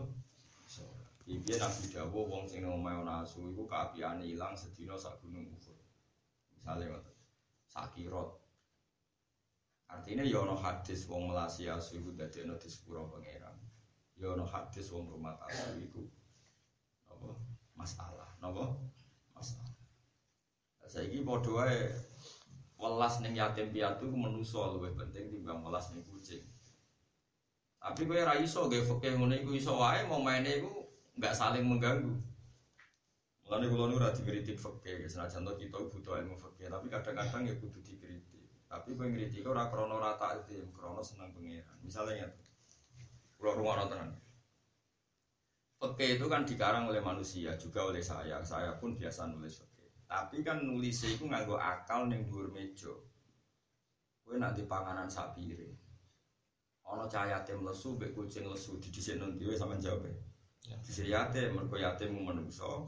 iso. 0.67 0.83
Iki 1.27 1.59
Nabi 1.59 1.83
dawuh 1.91 2.25
wong 2.27 2.43
sing 2.47 2.63
nang 2.63 2.79
omahe 2.79 3.03
ana 3.03 3.23
asu 3.23 3.51
iku 3.51 3.67
kaapiane 3.67 4.23
ilang 4.23 4.55
sedina 4.55 4.95
sak 4.95 5.19
gunung 5.19 5.43
Uhud. 5.43 5.79
Misale 6.55 6.87
ngoten. 6.87 7.15
Sakirot. 7.67 8.31
Artinya 9.91 10.23
ya 10.23 10.43
ana 10.43 10.55
hadis 10.55 11.07
wong 11.07 11.31
melasi 11.31 11.67
asu 11.67 11.99
iku 11.99 12.15
dadi 12.15 12.43
ana 12.47 12.55
di 12.55 12.67
sepuro 12.71 13.07
pangeran. 13.11 13.55
Ya 14.15 14.31
ana 14.31 14.47
hadis 14.47 14.87
wong 14.91 15.07
rumah 15.07 15.35
asu 15.47 15.79
iku 15.83 16.03
apa 17.11 17.31
masalah, 17.75 18.27
napa? 18.39 18.75
Masalah. 19.35 19.76
Saiki 20.87 21.19
padha 21.27 21.51
wae 21.51 21.79
welas 22.79 23.19
ning 23.19 23.35
yatim 23.35 23.67
piatu 23.73 24.07
menuso 24.07 24.71
luwih 24.73 24.95
penting 24.95 25.27
timbang 25.27 25.59
welas 25.65 25.91
ning 25.91 26.01
kucing. 26.07 26.43
Tapi 27.77 28.01
kowe 28.07 28.19
ra 28.19 28.35
iso 28.39 28.71
gawe 28.71 28.83
fikih 28.83 29.19
ngene 29.19 29.43
iku 29.43 29.51
iso 29.53 29.75
wae 29.77 30.07
mau 30.09 30.23
maine 30.23 30.59
iku 30.59 30.71
enggak 31.19 31.35
saling 31.35 31.63
mengganggu. 31.67 32.15
Mulane 33.47 33.65
kula 33.71 33.83
nu 33.87 33.95
ora 33.95 34.11
dikritik 34.11 34.59
fikih, 34.59 35.07
senajan 35.07 35.47
to 35.47 35.55
kita 35.55 35.79
butuh 35.79 36.19
ilmu 36.19 36.35
fikih, 36.35 36.67
tapi 36.67 36.91
kadang-kadang 36.91 37.47
ya 37.47 37.55
kudu 37.55 37.79
dikritik. 37.79 38.43
Tapi 38.67 38.91
kowe 38.91 39.07
ngritik 39.07 39.47
ora 39.47 39.71
krana 39.71 39.95
ora 39.95 40.11
takdim, 40.19 40.67
krana 40.75 40.99
seneng 40.99 41.31
pangeran. 41.31 41.77
Misalnya. 41.79 42.27
Kula 43.37 43.53
rumah 43.53 43.85
tenan. 43.85 44.17
Fikih 45.77 46.17
itu 46.17 46.25
kan 46.25 46.41
dikarang 46.41 46.89
oleh 46.89 46.99
manusia, 46.99 47.53
juga 47.53 47.85
oleh 47.85 48.01
saya. 48.01 48.41
Saya 48.41 48.73
pun 48.81 48.97
biasa 48.97 49.29
nulis 49.29 49.61
fikih. 49.61 49.76
Tapi 50.07 50.39
kan 50.39 50.63
nulis 50.63 51.03
itu 51.03 51.27
nganggo 51.27 51.59
akal 51.59 52.07
ning 52.07 52.23
dhuwur 52.23 52.47
meja. 52.55 52.95
Kowe 54.23 54.39
nanti 54.39 54.63
panganan 54.63 55.11
sak 55.11 55.35
piring. 55.35 55.75
Ana 56.87 57.03
cah 57.11 57.27
yatim 57.27 57.67
lesu 57.67 57.99
mbek 57.99 58.15
kucing 58.15 58.47
lesu 58.47 58.79
didhisikno 58.79 59.35
dhewe 59.35 59.59
sampean 59.59 59.83
jawab. 59.83 60.07
Ya. 60.63 60.79
Dhisik 60.79 61.11
yatim 61.11 61.59
mergo 61.59 61.75
yatim 61.75 62.15
menungso. 62.15 62.87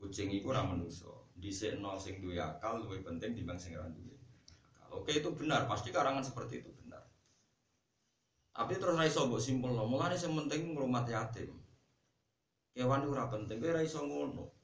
Kucing 0.00 0.32
iku 0.32 0.56
ora 0.56 0.64
menungso. 0.64 1.28
Dhisikno 1.36 2.00
sing 2.00 2.24
duwe 2.24 2.40
akal 2.40 2.80
luwih 2.80 3.04
penting 3.04 3.36
dibanding 3.36 3.60
sing 3.60 3.72
ora 3.76 3.92
duwe. 3.92 4.16
Oke 4.90 5.20
itu 5.20 5.28
benar, 5.36 5.68
pasti 5.68 5.92
karangan 5.92 6.24
seperti 6.24 6.64
itu 6.64 6.72
benar. 6.72 7.04
Tapi 8.56 8.74
terus 8.80 8.96
ra 8.96 9.04
iso 9.04 9.28
mbok 9.28 9.38
simpulno. 9.38 9.84
Mulane 9.84 10.16
sing 10.16 10.32
penting 10.32 10.72
ngrumat 10.72 11.04
yatim. 11.04 11.52
Kewan 12.72 13.04
ora 13.04 13.28
penting, 13.28 13.60
kowe 13.60 13.70
ora 13.70 13.84
iso 13.84 14.00
ngono. 14.00 14.59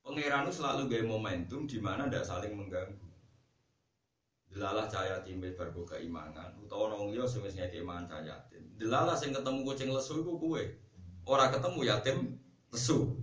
Pangeran 0.00 0.48
selalu 0.48 0.88
gaya 0.88 1.04
momentum 1.04 1.68
di 1.68 1.76
mana 1.76 2.08
tidak 2.08 2.24
saling 2.24 2.56
mengganggu. 2.56 3.08
Delalah 4.50 4.90
cahaya 4.90 5.22
timbe 5.22 5.54
barbo 5.54 5.86
keimangan, 5.86 6.58
utawa 6.58 6.90
nong 6.90 7.14
liya 7.14 7.22
sing 7.22 7.46
wis 7.46 7.54
ngeke 7.54 7.86
mangan 7.86 8.10
cahaya 8.10 8.34
yatim. 8.34 8.64
Delalah 8.74 9.14
sing 9.14 9.30
ketemu 9.30 9.62
kucing 9.62 9.90
lesu 9.94 10.26
iku 10.26 10.40
kowe. 10.40 10.62
Ora 11.28 11.52
ketemu 11.54 11.80
yatim 11.86 12.18
lesu. 12.74 13.14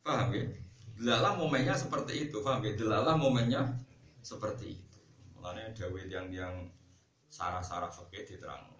Paham 0.00 0.32
ya? 0.32 0.46
Delalah 0.96 1.36
momennya 1.36 1.76
seperti 1.76 2.30
itu, 2.30 2.40
paham 2.40 2.64
ya? 2.64 2.72
Delalah 2.72 3.20
momennya 3.20 3.68
seperti 4.24 4.80
itu. 4.80 4.98
Mulane 5.36 5.76
dawuh 5.76 6.00
yang-yang 6.08 6.72
sarah-sarah 7.28 7.92
fakih 7.92 8.24
diterang. 8.24 8.72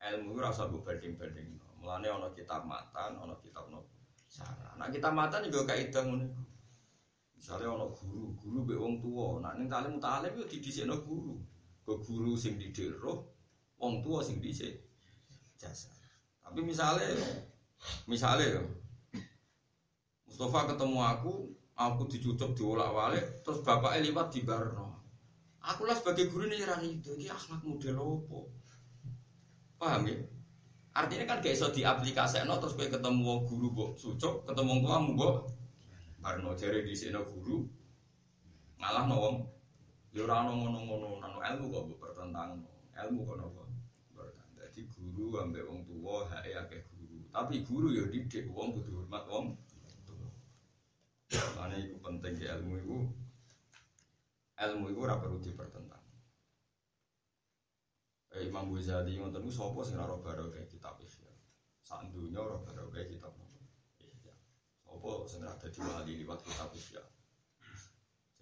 Ilmu 0.00 0.40
rasa 0.40 0.72
bu 0.72 0.80
banding-banding. 0.80 1.60
Mulane 1.84 2.08
ana 2.08 2.32
kitab 2.32 2.64
matan, 2.64 3.20
ana 3.20 3.36
kitab 3.44 3.68
nopo 3.68 3.93
sarah. 4.34 4.74
Nah 4.74 4.90
kita 4.90 5.14
matan 5.14 5.46
juga 5.46 5.70
kaidah 5.70 6.02
ngono. 6.02 6.26
Misalnya 7.38 7.70
ono 7.70 7.94
guru, 7.94 8.34
guru 8.34 8.58
be 8.66 8.74
wong 8.74 8.98
tua, 8.98 9.38
nak 9.38 9.60
ning 9.60 9.70
talim 9.70 10.02
talim 10.02 10.34
yo 10.34 10.44
didhisikno 10.48 10.98
guru. 11.06 11.38
Ke 11.84 12.00
guru 12.00 12.32
sing 12.34 12.56
didik 12.56 12.96
roh, 12.98 13.28
wong 13.78 14.00
tua 14.02 14.24
sing 14.24 14.40
dhisik 14.40 14.80
jasa. 15.60 15.92
Tapi 16.40 16.64
misalnya, 16.64 17.12
misalnya 18.08 18.64
Mustafa 20.24 20.74
ketemu 20.74 20.98
aku, 20.98 21.32
aku 21.76 22.02
dicucuk 22.10 22.56
diolak 22.56 22.90
walik, 22.90 23.44
terus 23.44 23.62
bapaknya 23.62 24.10
liwat 24.10 24.32
di 24.34 24.40
Barno. 24.42 25.04
Aku 25.62 25.86
lah 25.86 25.96
sebagai 25.96 26.28
guru 26.32 26.48
ini 26.48 26.60
nyerang 26.60 26.82
itu, 26.84 27.16
ini 27.16 27.28
akhlak 27.30 27.62
model 27.64 27.96
apa? 27.96 28.38
Paham 29.80 30.02
ya? 30.10 30.16
Artinya 30.94 31.26
kan 31.26 31.42
gak 31.42 31.54
iso 31.58 31.74
diaplikasikan 31.74 32.46
terus 32.46 32.78
kowe 32.78 32.86
ketemu 32.86 33.20
wong 33.26 33.40
guru 33.50 33.66
mbok 33.74 33.90
sucuk, 33.98 34.46
ketemu 34.46 34.70
wong 34.70 34.80
tuamu 34.86 35.10
mbok 35.18 35.34
barno 36.22 36.56
di 36.56 36.94
sini 36.96 37.20
guru 37.20 37.66
ngalah 38.80 39.04
no 39.04 39.16
wong 39.20 39.36
ya 40.14 40.24
ora 40.24 40.46
ono 40.46 40.52
ngono-ngono 40.56 41.08
nang 41.20 41.36
ilmu 41.36 41.66
kok 41.68 41.84
pertentang 42.00 42.62
ilmu 42.94 43.20
kok 43.26 43.36
nopo 43.42 43.62
Jadi 44.74 44.90
guru 44.90 45.38
ambek 45.38 45.70
wong 45.70 45.86
tua 45.86 46.26
hak 46.26 46.50
akeh 46.50 46.82
guru. 46.90 47.22
Tapi 47.30 47.62
guru 47.62 47.94
ya 47.94 48.10
didik 48.10 48.50
wong 48.50 48.74
kudu 48.74 49.06
hormat 49.06 49.22
wong. 49.30 49.54
Karena 51.30 51.78
itu 51.78 51.94
penting 52.02 52.34
ke 52.34 52.50
ilmu 52.50 52.82
itu. 52.82 52.96
Ilmu 54.58 54.84
itu 54.90 54.98
ora 54.98 55.22
perlu 55.22 55.38
dipertentang. 55.38 56.03
Eh, 58.34 58.50
Imam 58.50 58.66
Ghazali 58.74 59.14
ngoten 59.14 59.46
niku 59.46 59.54
sapa 59.54 59.80
sing 59.86 59.94
ora 59.94 60.18
baru 60.18 60.50
kayak 60.50 60.66
kitab 60.66 60.98
Ihya. 60.98 61.30
Sak 61.86 62.10
dunya 62.10 62.42
ora 62.42 62.58
baru 62.58 62.90
kayak 62.90 63.14
kitab. 63.14 63.30
Ihya. 64.02 64.34
Sapa 64.82 65.10
sing 65.30 65.46
ora 65.46 65.54
dadi 65.54 65.78
wali 65.78 66.12
liwat 66.18 66.42
kitab 66.42 66.74
Ihya. 66.74 67.02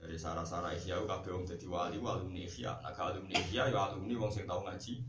Jadi 0.00 0.16
sarah-sarah 0.16 0.72
Ihya 0.72 0.96
kabeh 1.04 1.36
wong 1.36 1.44
dadi 1.44 1.68
wali 1.68 2.00
alumni 2.00 2.40
Ihya. 2.40 2.72
Nah 2.80 2.96
alumni 2.96 3.36
Ihya 3.36 3.68
ya 3.68 3.92
alumni 3.92 4.14
wong 4.16 4.32
sing 4.32 4.48
tau 4.48 4.64
ngaji. 4.64 5.04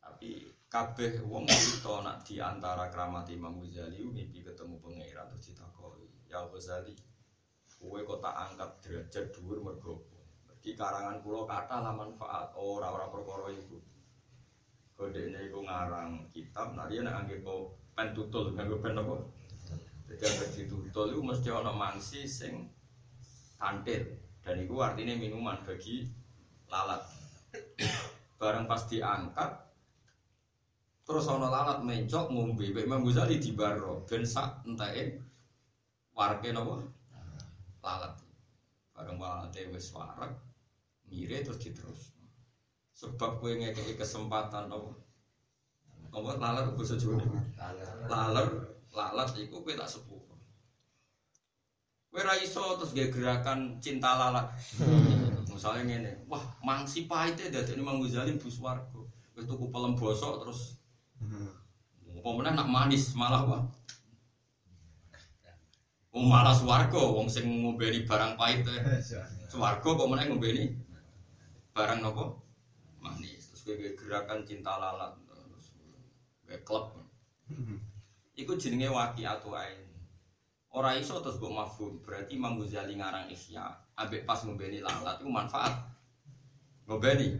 Tapi 0.00 0.48
kabeh 0.72 1.20
wong 1.28 1.44
itu 1.44 1.92
nak 2.00 2.24
di 2.24 2.40
antara 2.40 2.88
keramat 2.88 3.28
Imam 3.28 3.60
Ghazali 3.60 4.00
mimpi 4.00 4.40
ketemu 4.40 4.80
pangeran 4.80 5.28
terus 5.28 5.52
ditakoni, 5.52 6.08
"Ya 6.24 6.40
Ghazali, 6.48 6.96
kowe 7.76 8.00
kok 8.00 8.24
tak 8.24 8.34
angkat 8.34 8.70
derajat 8.80 9.24
dhuwur 9.36 9.60
mergo 9.60 10.11
di 10.62 10.78
karangan 10.78 11.18
pulau 11.18 11.42
kata 11.42 11.82
lah 11.82 11.90
manfaat. 11.90 12.54
Ora 12.54 12.94
ora 12.94 13.10
perkara 13.10 13.50
iku. 13.50 13.82
Kodene 14.94 15.50
iku 15.50 15.66
ngarang 15.66 16.30
kitab 16.30 16.78
nah 16.78 16.86
dia 16.86 17.02
kok 17.02 17.74
pen 17.98 18.14
tutul 18.14 18.54
nganggo 18.54 18.78
pen 18.78 18.94
apa? 19.02 19.14
Jadi 20.06 20.22
angkat 20.22 20.50
ditutul 20.54 21.10
itu 21.10 21.20
mesti 21.20 21.48
ana 21.50 21.74
mangsi 21.74 22.22
sing 22.30 22.70
kantil. 23.58 24.06
Dan 24.46 24.62
itu 24.62 24.74
artinya 24.78 25.18
minuman 25.18 25.58
bagi 25.66 26.06
lalat. 26.70 27.02
Barang 28.38 28.70
pas 28.70 28.86
diangkat 28.86 29.50
terus 31.02 31.26
ana 31.26 31.50
lalat 31.50 31.82
mencok 31.82 32.30
ngombe. 32.30 32.70
Mbak 32.70 32.86
Imam 32.86 33.02
Ghazali 33.02 33.42
di 33.42 33.50
baro 33.50 34.06
ben 34.06 34.22
sak 34.22 34.62
enteke 34.62 35.18
warke 36.14 36.54
napa? 36.54 36.86
Lalat. 37.82 38.14
Bareng 38.94 39.18
walate 39.18 39.66
wis 39.74 39.90
warak 39.90 40.51
mire 41.12 41.44
terus 41.44 41.60
diterus. 41.60 42.16
Sebab 42.96 43.36
kue 43.36 43.60
ngekei 43.60 44.00
kesempatan 44.00 44.72
apa? 44.72 44.90
Apa? 46.16 46.30
Lalat 46.40 46.72
bahasa 46.72 46.96
Jawa. 46.96 47.20
Lalat 48.08 48.48
lalat 48.96 49.28
iku 49.36 49.60
kue 49.60 49.76
tak 49.76 49.92
sepuh. 49.92 50.24
Kue 52.08 52.20
ra 52.24 52.32
iso 52.40 52.80
terus 52.80 52.96
gak 52.96 53.12
gerakan 53.12 53.76
cinta 53.84 54.16
lalat. 54.16 54.48
Misalnya 55.52 55.84
ngene 55.84 56.10
wah 56.32 56.40
mangsi 56.64 57.04
pahitnya 57.04 57.60
dari 57.60 57.76
ini 57.76 57.84
manggu 57.84 58.08
zalim 58.08 58.40
bus 58.40 58.56
wargo 58.56 59.12
kue 59.36 59.44
tuku 59.44 59.68
pelem 59.68 59.92
bosok 59.92 60.48
terus. 60.48 60.80
Pemenang 62.22 62.56
nak 62.56 62.68
manis 62.72 63.12
malah 63.12 63.44
wah. 63.44 63.62
Oh 66.12 66.28
malah 66.28 66.52
swargo, 66.52 67.16
wong 67.16 67.24
sing 67.24 67.48
ngombeni 67.48 68.04
barang 68.04 68.36
pahit 68.36 68.68
Swargo 69.50 69.96
kok 69.96 70.08
meneh 70.12 70.28
ngombeni 70.28 70.91
barang 71.72 72.00
nopo 72.04 72.40
manis 73.00 73.50
terus 73.52 73.62
kayak 73.64 73.96
gerakan 73.98 74.44
cinta 74.44 74.76
lalat 74.76 75.12
terus 75.28 75.64
kayak 76.46 76.62
klub 76.64 76.92
Iku 78.32 78.56
jenenge 78.56 78.88
waki 78.88 79.28
atau 79.28 79.52
ain 79.52 79.76
Ora 80.72 80.96
iso 80.96 81.20
terus 81.20 81.36
mbok 81.36 81.52
mafhum 81.52 82.00
berarti 82.00 82.32
Imam 82.32 82.56
Ghazali 82.56 82.96
ngarang 82.96 83.28
Ihya 83.28 83.64
ambek 84.00 84.24
pas 84.24 84.40
ngombeni 84.40 84.80
lalat 84.80 85.20
itu 85.20 85.28
manfaat 85.28 85.84
ngombeni 86.88 87.36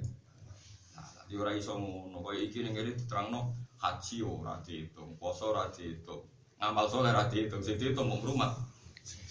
Ya 1.32 1.40
ora 1.40 1.56
iso 1.56 1.80
ngono. 1.80 2.20
Kaya 2.20 2.44
iki 2.44 2.60
ning 2.60 2.76
kene 2.76 2.92
diterangno 2.92 3.56
haji 3.80 4.20
ora 4.20 4.60
dihitung, 4.60 5.16
poso 5.16 5.48
ora 5.56 5.72
dihitung. 5.72 6.28
Ngamal 6.60 6.86
soleh 6.92 7.08
ora 7.08 7.24
dihitung, 7.24 7.64
sing 7.64 7.80
dihitung 7.80 8.04
mung 8.04 8.20
rumah. 8.20 8.52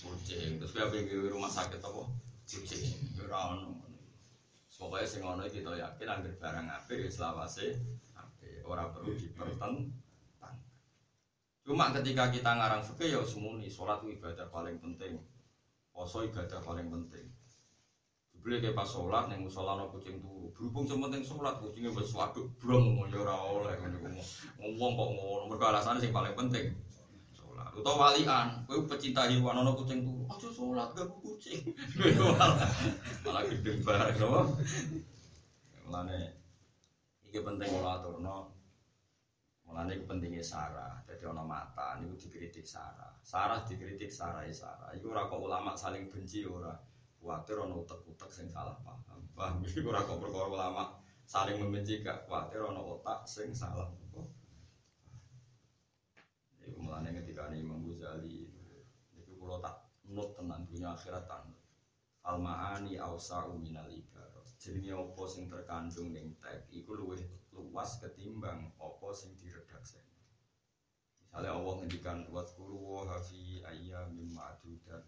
Kucing. 0.02 0.58
Terus 0.58 0.74
kowe 0.74 0.98
gawe 0.98 1.28
rumah 1.30 1.46
sakit 1.54 1.78
apa? 1.78 2.02
Kucing. 2.50 3.22
Ora 3.22 3.54
ono. 3.54 3.91
Pokoknya 4.82 5.06
sing 5.06 5.22
ngono 5.22 5.46
kita 5.46 5.78
yakin 5.78 6.10
anggere 6.10 6.42
barang 6.42 6.66
apik 6.74 7.06
ya 7.06 7.10
selawase 7.14 7.70
apik. 8.18 8.66
Ora 8.66 8.90
perlu 8.90 9.14
dipertentang. 9.14 9.94
Cuma 11.62 11.94
ketika 11.94 12.34
kita 12.34 12.50
ngarang 12.58 12.82
fikih 12.82 13.14
ya 13.14 13.22
semuni, 13.22 13.70
itu 13.70 13.78
ibadah 14.18 14.50
paling 14.50 14.82
penting. 14.82 15.22
Poso 15.94 16.26
ibadah 16.26 16.58
paling 16.66 16.90
penting. 16.90 17.30
Beli 18.42 18.58
kayak 18.58 18.74
pas 18.74 18.90
sholat 18.90 19.30
neng 19.30 19.46
musola 19.46 19.78
no 19.78 19.94
kucing 19.94 20.18
turu. 20.18 20.50
Berhubung 20.50 20.90
sementing 20.90 21.22
sholat 21.22 21.62
kucingnya 21.62 21.94
wis 21.94 22.10
waduk 22.18 22.50
brong 22.58 22.98
mau 22.98 23.06
ya 23.06 23.22
ora 23.22 23.38
oleh 23.38 23.78
ngene 23.78 24.18
ngomong 24.58 24.92
kok 24.98 25.10
ngono. 25.14 25.44
Mergo 25.46 25.70
sing 26.02 26.10
paling 26.10 26.34
penting. 26.34 26.74
Utawa 27.72 28.12
walian, 28.12 28.68
kowe 28.68 28.84
pecinta 28.84 29.32
hewan 29.32 29.64
ono 29.64 29.72
kucing 29.80 30.04
turu. 30.04 30.28
Aja 30.28 30.50
sholat 30.52 30.92
gak 30.92 31.08
kucing. 31.24 31.72
Malah 33.24 33.44
gede 33.48 33.80
bareng 33.80 34.20
no. 34.20 34.60
Mulane 35.88 36.20
iki 37.24 37.40
penting 37.40 37.72
kula 37.72 38.04
aturno. 38.04 38.52
Mulane 39.64 39.96
iki 39.96 40.04
pentingnya 40.04 40.44
Sarah. 40.44 41.00
Jadi 41.08 41.24
ono 41.24 41.48
mata 41.48 41.96
niku 41.96 42.20
dikritik 42.20 42.68
Sarah. 42.68 43.16
Sarah 43.24 43.64
dikritik 43.64 44.12
Sarah 44.12 44.44
ya 44.44 44.52
Sarah. 44.52 44.92
Iku 44.92 45.16
ora 45.16 45.32
kok 45.32 45.40
ulama 45.40 45.72
saling 45.72 46.12
benci 46.12 46.44
ora. 46.44 46.76
Kuatir 47.22 47.56
ono 47.56 47.88
utek-utek 47.88 48.32
sing 48.36 48.52
salah 48.52 48.76
paham. 48.84 49.24
Paham 49.32 49.64
iki 49.64 49.80
ora 49.88 50.04
kok 50.04 50.20
perkara 50.20 50.48
ulama 50.52 50.84
saling 51.24 51.56
membenci 51.56 52.04
gak 52.04 52.28
kuatir 52.28 52.68
ono 52.68 53.00
otak 53.00 53.24
sing 53.24 53.56
salah. 53.56 53.88
Iku 56.72 56.88
mulane 56.88 57.12
ketika 57.12 57.52
ini 57.52 57.68
Imam 57.68 57.84
Ghazali 57.84 58.48
niku 59.12 59.36
kula 59.36 59.60
tak 59.60 59.92
nut 60.08 60.32
tenan 60.40 60.64
dunia 60.64 60.96
akhirat 60.96 61.28
tan. 61.28 61.52
Al 62.24 62.40
ma'ani 62.40 62.96
awsa'u 62.96 63.60
minal 63.60 63.92
ibarat. 63.92 64.48
Jenenge 64.56 64.96
apa 64.96 65.24
sing 65.28 65.52
terkandung 65.52 66.16
ning 66.16 66.32
teks 66.40 66.72
iku 66.72 66.96
luwih 66.96 67.20
luas 67.52 68.00
ketimbang 68.00 68.72
apa 68.80 69.08
sing 69.12 69.36
diredaksi. 69.36 70.00
Misalnya 71.20 71.60
Allah 71.60 71.74
ngendikan 71.84 72.24
waskuru 72.32 72.80
wa 72.80 73.20
fi 73.20 73.60
ayyamin 73.68 74.32
ma'dudat. 74.32 75.04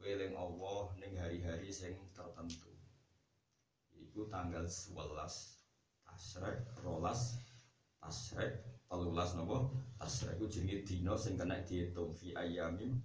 Weling 0.00 0.32
Allah 0.32 0.96
ning 0.96 1.12
hari-hari 1.20 1.68
sing 1.68 1.92
tertentu. 2.16 2.72
Iku 3.92 4.32
tanggal 4.32 4.64
11 4.64 4.96
Tasrek, 6.08 6.60
rolas 6.80 7.36
Tasrek, 8.00 8.64
telulas 8.92 9.32
nopo 9.32 9.72
Tasrek 10.02 10.34
iku 10.34 10.50
jenenge 10.50 10.82
dina 10.82 11.14
sing 11.14 11.38
kena 11.38 11.62
dihitung 11.62 12.10
fi 12.10 12.34
ayyamin 12.34 12.98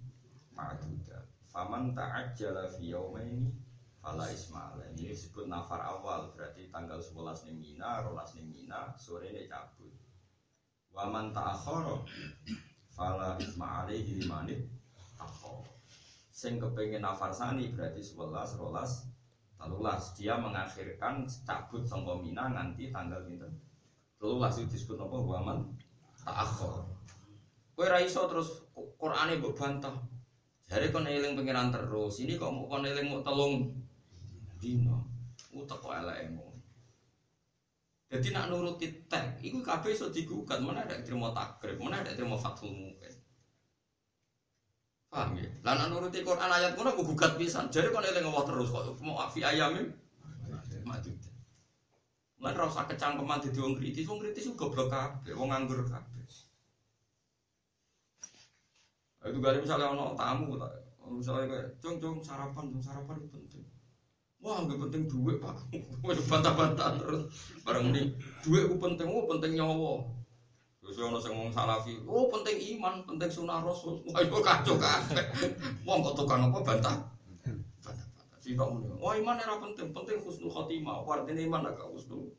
ma'dudat. 0.50 1.30
Faman 1.46 1.94
ta'ajjala 1.94 2.66
fi 2.74 2.90
yaumaini 2.90 3.54
fala 4.02 4.26
ismaila. 4.34 4.82
Ini 4.98 5.14
disebut 5.14 5.46
nafar 5.46 5.78
awal 5.78 6.34
berarti 6.34 6.66
tanggal 6.74 6.98
11 6.98 7.46
ning 7.46 7.62
Mina, 7.62 8.02
rolas 8.02 8.34
ning 8.34 8.50
Mina, 8.50 8.90
sore 8.98 9.30
ini 9.30 9.46
cabut. 9.46 9.94
Waman 10.90 11.30
ta'akhara 11.30 12.02
fala 12.90 13.38
isma 13.38 13.86
alaihi 13.86 14.18
limanit 14.18 14.66
takhor. 15.14 15.62
Sing 16.34 16.58
kepengen 16.58 17.06
nafar 17.06 17.30
sani 17.30 17.70
berarti 17.70 18.02
11 18.02 18.58
rolas 18.58 19.06
telulas 19.54 20.18
dia 20.18 20.34
mengakhirkan 20.34 21.30
cabut 21.46 21.86
sangka 21.86 22.18
Mina 22.18 22.50
nganti 22.50 22.90
tanggal 22.90 23.22
pinten. 23.22 23.54
Telulas 24.18 24.58
itu 24.58 24.74
disebut 24.74 24.98
apa 24.98 25.14
waman 25.14 25.77
ta'akhir. 26.28 26.84
Kowe 27.72 27.86
ra 27.88 27.98
iso 28.04 28.28
terus 28.28 28.68
Qur'ane 28.76 29.40
mbok 29.40 29.56
bantah. 29.56 29.96
Jare 30.68 30.92
kon 30.92 31.08
eling 31.08 31.32
pengiran 31.32 31.72
terus, 31.72 32.20
ini 32.20 32.36
kok 32.36 32.52
mau 32.52 32.68
kon 32.68 32.84
eling 32.84 33.08
mau 33.08 33.24
telung 33.24 33.72
dino. 34.60 35.08
Utek 35.56 35.80
kok 35.80 35.96
ngono. 35.96 36.60
Jadi 38.08 38.32
nak 38.32 38.48
nuruti 38.52 39.08
tek, 39.08 39.40
itu 39.44 39.60
kabeh 39.60 39.92
iso 39.92 40.08
digugat, 40.08 40.60
mana 40.64 40.84
ada 40.84 40.96
terima 41.04 41.28
takrib, 41.32 41.76
mana 41.76 42.00
ada 42.00 42.12
terima 42.16 42.40
fathul 42.40 42.72
mungkin. 42.72 43.12
Paham 45.08 45.40
ya? 45.40 45.48
Lah 45.64 45.76
nak 45.76 45.88
nuruti 45.88 46.20
Quran 46.20 46.52
ayat 46.52 46.76
ngono 46.76 46.92
gugat 47.00 47.40
pisan. 47.40 47.72
Jare 47.72 47.88
kon 47.88 48.04
eling 48.04 48.28
Allah 48.28 48.44
terus 48.44 48.68
kok 48.68 48.96
mau 49.00 49.24
afi 49.24 49.40
ayamin. 49.40 49.88
Mati. 50.84 51.27
Lan 52.38 52.54
ora 52.54 52.70
usah 52.70 52.86
kecangkeman 52.86 53.42
dadi 53.42 53.58
wong 53.58 53.74
kritis, 53.74 54.06
wong 54.06 54.22
kritis 54.22 54.46
ku 54.46 54.54
goblok 54.54 54.88
kabeh, 54.94 55.34
wong 55.34 55.50
nganggur 55.50 55.82
kabeh. 55.82 56.22
Itu 59.26 59.38
kali 59.42 59.58
misalnya 59.58 59.90
ono 59.90 60.14
tamu, 60.14 60.54
misalnya 61.18 61.44
kayak, 61.50 61.66
cung 61.82 61.98
cung 61.98 62.16
sarapan, 62.22 62.70
cung 62.70 62.78
sarapan 62.78 63.18
itu 63.18 63.28
penting. 63.34 63.62
Wah, 64.38 64.62
nggak 64.62 64.78
penting 64.86 65.02
duit 65.10 65.42
pak, 65.42 65.50
waduh 66.06 66.22
bantah-bantah 66.30 66.94
terus. 66.94 67.26
Barang 67.66 67.90
ini 67.90 68.06
duit 68.46 68.70
itu 68.70 68.74
penting, 68.78 69.10
oh 69.10 69.26
penting 69.26 69.58
nyawa. 69.58 69.98
Terus 70.78 70.94
ono 71.02 71.18
sing 71.18 71.34
ngomong 71.34 71.50
salafi, 71.50 71.98
oh 72.06 72.30
penting 72.30 72.54
iman, 72.78 73.02
penting 73.02 73.26
sunah 73.26 73.58
rasul. 73.58 73.98
Wah 74.06 74.22
itu 74.22 74.38
kacau 74.38 74.78
kabeh. 74.78 75.26
Wong 75.82 75.98
kok 76.06 76.14
tukang 76.22 76.46
apa 76.46 76.62
bantah? 76.62 77.17
Tak 78.56 78.68
muni, 78.72 78.88
wah 78.96 79.12
iman 79.12 79.36
era 79.36 79.60
penting, 79.60 79.92
penting 79.92 80.24
husnul 80.24 80.48
khotimah. 80.48 81.04
Artinya 81.04 81.42
iman 81.52 81.68
agak 81.68 81.84
husnul. 81.92 82.32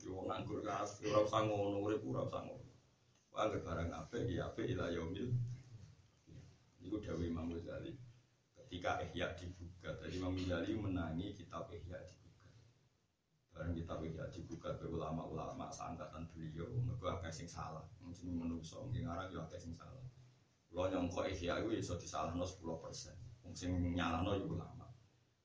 Yo 0.00 0.24
nganggur 0.24 0.64
kabeh, 0.64 1.12
ora 1.12 1.20
usah 1.20 1.40
ngono, 1.44 1.84
urip 1.84 2.00
ora 2.08 2.24
usah 2.24 2.40
ngono. 2.48 2.64
Wah, 3.28 3.52
barang 3.52 3.90
apik 3.92 4.24
ya 4.32 4.48
apik 4.48 4.72
ila 4.72 4.88
yaumil. 4.88 5.36
Itu 6.80 6.96
Dewi 6.96 7.28
Imam 7.28 7.52
Ghazali. 7.52 7.92
Ketika 8.56 9.04
Ihya 9.04 9.36
dibuka 9.36 9.92
tadi 10.00 10.16
Imam 10.16 10.32
Ghazali 10.32 10.72
menangi 10.80 11.36
kitab 11.36 11.68
Ihya 11.68 12.00
dibuka 12.08 12.48
barang 13.52 13.72
kitab 13.76 14.00
Ihya 14.00 14.24
dibuka 14.32 14.70
ke 14.80 14.88
ulama-ulama 14.88 15.68
seangkatan 15.68 16.24
beliau 16.32 16.72
mereka 16.72 17.20
akeh 17.20 17.32
sing 17.32 17.48
salah. 17.48 17.84
Mungkin 18.00 18.32
menungso 18.32 18.80
mungkin 18.84 19.08
ngarang 19.08 19.28
yo 19.28 19.44
akeh 19.44 19.60
sing 19.60 19.76
salah. 19.76 20.04
Lo 20.72 20.88
nyongko 20.88 21.28
Ihya 21.28 21.60
itu 21.60 21.76
iso 21.76 22.00
disalahno 22.00 22.48
10% 22.48 22.64
wong 23.44 23.52
sing 23.52 23.76
nyalahno 23.92 24.40
yo 24.40 24.56
ulama 24.56 24.83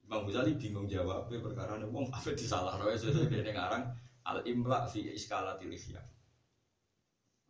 Imam 0.10 0.26
Ghazali 0.26 0.58
bingung 0.58 0.89
jawabnya 0.89 1.38
perkara 1.38 1.78
ini 1.78 1.86
wong 1.86 2.10
apa 2.10 2.34
disalahno 2.34 2.89
ya 2.89 2.98
sesuai 2.98 3.30
dia 3.45 3.54
ngarang 3.54 3.93
al 4.26 4.41
imla 4.41 4.89
fi 4.89 5.06
iskalatil 5.13 5.69
Ihya 5.69 6.02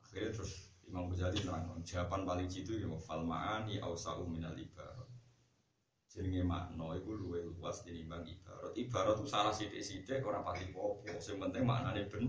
akhirnya 0.04 0.36
terus 0.36 0.67
Imam 0.89 1.06
Ghazali 1.08 1.39
nerang 1.45 1.86
jawaban 1.86 2.26
paling 2.26 2.50
jitu 2.50 2.82
ya 2.82 2.89
fal 2.98 3.22
ma'ani 3.22 3.78
ausa'u 3.78 4.26
minal 4.26 4.58
ibarat. 4.58 5.06
Jenenge 6.10 6.41
makna 6.41 6.98
iku 6.98 7.13
luwih 7.13 7.45
luas 7.45 7.86
tinimbang 7.86 8.26
ibarat. 8.26 8.74
Ibarat 8.74 9.22
itu 9.22 9.30
salah 9.30 9.54
sithik-sithik 9.54 10.26
ora 10.26 10.41
pati 10.41 10.65
popo, 10.74 11.13
sing 11.22 11.38
penting 11.38 11.62
maknane 11.62 12.10
ben. 12.10 12.26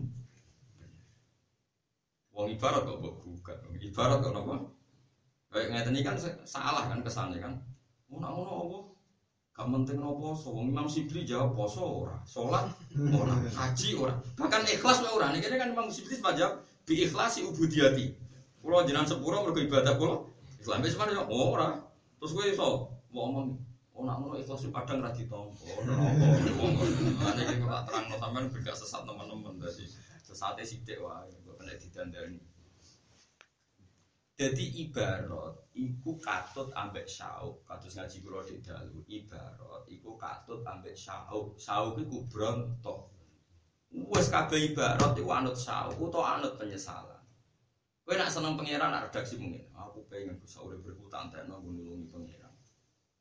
Wong 2.36 2.52
ibarat 2.52 2.84
kok 2.84 3.00
mbok 3.00 3.14
gugat. 3.24 3.58
Ibarat 3.80 4.20
kok 4.20 4.32
napa? 4.36 4.54
Kayak 5.48 5.66
ngeten 5.72 5.96
iki 5.96 6.04
kan 6.04 6.16
salah 6.44 6.84
kan 6.84 7.00
kesannya 7.00 7.40
kan. 7.40 7.56
Ngono 8.12 8.28
ngono 8.28 8.52
apa? 8.60 8.78
Gak 9.50 9.66
penting 9.66 9.98
no 9.98 10.16
poso, 10.16 10.54
Imam 10.56 10.86
Sibli 10.86 11.26
jawab 11.26 11.52
poso 11.52 11.82
ora, 11.82 12.16
sholat 12.24 12.70
ora, 12.96 13.34
haji 13.34 13.88
ora, 13.98 14.14
bahkan 14.38 14.62
ikhlas 14.64 15.02
ora. 15.04 15.34
Ini 15.34 15.42
kan 15.42 15.74
Imam 15.74 15.90
Sibli 15.90 16.16
jawab 16.16 16.62
bi 16.86 17.02
ikhlasi 17.04 17.44
ubudiyati. 17.44 18.14
Kulo 18.60 18.84
jenengan 18.86 19.08
sepuro 19.08 19.40
mergo 19.42 19.60
ibadah 19.60 19.96
kulo. 19.96 20.30
Islam 20.60 20.84
wis 20.84 20.96
mana 20.96 21.24
ora. 21.28 21.80
Terus 22.20 22.36
kowe 22.36 22.44
mau 22.52 23.26
ngomong 23.26 23.56
Oh 24.00 24.08
nak 24.08 24.16
ngono 24.16 24.38
ikhlas 24.40 24.64
padang 24.72 25.04
ra 25.04 25.12
ditampa. 25.12 25.60
Ono 25.60 25.92
apa. 25.92 26.26
Ane 27.20 27.40
iki 27.44 27.60
ora 27.60 27.84
terangno 27.84 28.16
sampean 28.16 28.48
bergak 28.48 28.72
sesat 28.72 29.04
teman-teman 29.04 29.60
dadi 29.60 29.84
sesate 30.24 30.64
sithik 30.64 30.96
wae 31.04 31.28
kok 31.44 31.58
kena 31.60 31.76
didandani. 31.76 32.38
Jadi 34.40 34.88
ibarat 34.88 35.68
iku 35.76 36.16
katut 36.16 36.72
ambek 36.72 37.04
sauk, 37.04 37.60
kados 37.68 37.92
ngaji 37.92 38.24
kula 38.24 38.40
di 38.40 38.56
dalu. 38.64 39.04
Ibarat 39.04 39.84
iku 39.92 40.16
katut 40.16 40.64
ambek 40.64 40.96
sauk. 40.96 41.60
Sauk 41.60 42.00
iku 42.00 42.24
brontok. 42.24 43.12
Wes 43.92 44.32
kabeh 44.32 44.72
ibarat 44.72 45.12
iku 45.12 45.28
anut 45.28 45.60
sauk 45.60 45.92
utawa 46.00 46.40
anut 46.40 46.56
penyesalan. 46.56 47.20
Kowe 48.00 48.16
nak 48.16 48.32
seneng 48.32 48.56
pangeran 48.56 48.88
nak 48.88 49.12
redaksi 49.12 49.36
mungkin. 49.36 49.68
Aku 49.76 50.08
pengen 50.08 50.40
bisa 50.40 50.64
urip 50.64 50.80
berhutang 50.80 51.28
tekno 51.28 51.60
nulungi 51.60 52.08
pangeran. 52.08 52.48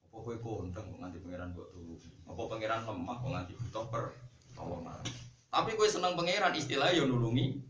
Apa 0.07 0.15
kowe 0.23 0.35
kondang 0.39 0.87
kok 0.87 1.03
nganti 1.03 1.19
pangeran 1.19 1.51
mbok 1.51 1.67
tulungi? 1.75 2.15
Apa 2.31 2.41
pangeran 2.47 2.87
lemah 2.87 3.15
kok 3.19 3.31
nganti 3.35 3.53
butuh 3.59 3.85
pertolongan? 3.91 5.03
Tapi 5.51 5.75
kowe 5.75 5.83
seneng 5.83 6.15
pangeran 6.15 6.55
istilah 6.55 6.95
yo 6.95 7.11
nulungi. 7.11 7.68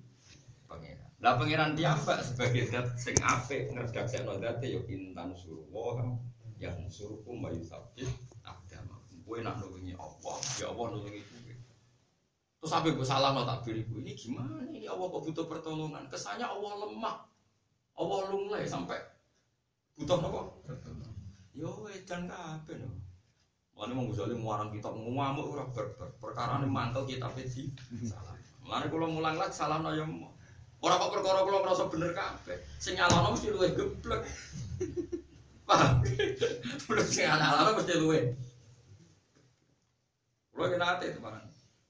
Lah 1.20 1.36
pangeran 1.36 1.76
tiambak 1.76 2.24
sebagai 2.24 2.72
zat 2.72 2.96
sing 2.96 3.16
apik 3.20 3.76
ngredaksekno 3.76 4.40
zate 4.40 4.72
yo 4.72 4.80
intan 4.88 5.36
surwa 5.36 6.00
yang 6.56 6.80
surukum 6.88 7.44
bayu 7.44 7.60
sabit 7.60 8.08
agama. 8.44 8.96
Kowe 9.28 9.38
nak 9.44 9.60
nulungi 9.60 9.94
apa? 10.00 10.32
Ya 10.64 10.72
Allah 10.72 10.86
nulungi 10.96 11.20
kowe. 11.20 11.54
Terus 12.60 12.72
sampai 12.72 12.96
gue 12.96 13.08
salah 13.08 13.36
no 13.36 13.44
takbir 13.44 13.76
ibu 13.84 14.00
ini 14.00 14.16
gimana 14.16 14.64
ini 14.72 14.88
Allah 14.88 15.08
kok 15.12 15.24
butuh 15.28 15.46
pertolongan? 15.48 16.08
Kesannya 16.08 16.48
Allah 16.48 16.72
lemah, 16.88 17.16
Allah 18.00 18.20
lunglai 18.32 18.64
sampai 18.64 19.00
butuh 20.00 20.24
apa? 20.24 20.56
Yo 21.52 21.88
edan 21.92 22.32
kabeh 22.32 22.80
no. 22.80 22.96
Mana 23.76 23.92
mau 23.96 24.08
gue 24.08 24.36
muarang 24.40 24.72
kitab 24.72 24.96
ngamuk 24.96 25.52
ora 25.52 25.68
berber. 25.72 26.16
Perkara 26.20 26.64
ini 26.64 26.68
mantel 26.68 27.04
kitab 27.08 27.36
itu 27.36 27.72
salah. 28.08 28.36
Mana 28.64 28.88
kalau 28.88 29.08
mulang 29.08 29.36
lagi 29.36 29.56
salah 29.56 29.84
no 29.84 29.92
yang 29.92 30.12
Orang 30.80 30.98
kok 31.00 31.12
perkara 31.12 31.44
kalau 31.44 31.60
ngerasa 31.60 31.92
bener 31.92 32.12
kabeh. 32.16 32.58
Sing 32.80 32.96
nyalano 32.96 33.36
mesti 33.36 33.52
luwe 33.52 33.68
geblek. 33.76 34.24
Paham? 35.68 36.00
Belum 36.88 37.08
sing 37.08 37.28
nyalano 37.28 37.76
mesti 37.76 37.94
luwe. 38.00 38.20
Kulo 40.56 40.66
kena 40.72 40.96
ate 40.96 41.16
teman. 41.16 41.36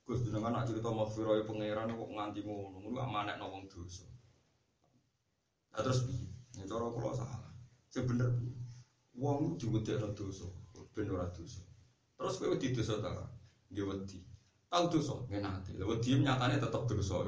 Gus 0.09 0.25
jenengan 0.25 0.57
nak 0.57 0.65
cerita 0.65 0.89
maghfirah 0.89 1.45
pangeran 1.45 1.93
kok 1.93 2.09
nganti 2.17 2.41
ngono, 2.41 2.81
ngono 2.81 2.97
amanek 2.97 3.37
nang 3.37 3.53
wong 3.53 3.69
dosa. 3.69 4.09
Nah 5.69 5.85
terus 5.85 6.09
piye? 6.09 6.25
Ya 6.57 6.65
cara 6.65 6.89
kula 6.89 7.13
salah. 7.13 7.53
Sing 7.93 8.09
bener 8.09 8.33
piye? 8.33 8.57
Wong 9.13 9.61
diwedekno 9.61 10.17
dosa, 10.17 10.49
ben 10.97 11.13
ora 11.13 11.29
dosa. 11.29 11.61
Terus 12.17 12.41
kowe 12.41 12.57
wedi 12.57 12.73
dosa 12.73 12.97
ta? 12.97 13.13
Nggih 13.69 13.85
wedi. 13.85 14.28
Tahu 14.69 14.85
dosa, 14.93 15.17
ngenati. 15.25 15.81
Lha 15.81 15.85
wedi 15.89 16.21
nyatane 16.21 16.61
tetep 16.61 16.83
dosa. 16.85 17.25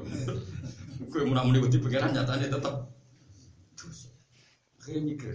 Kowe 1.10 1.22
mun 1.26 1.38
muni 1.42 1.58
wedi 1.58 1.82
pangeran 1.82 2.14
nyatane 2.14 2.46
tetep 2.46 2.74
dosa. 3.74 4.08
Akhirnya 4.78 5.02
mikir. 5.02 5.34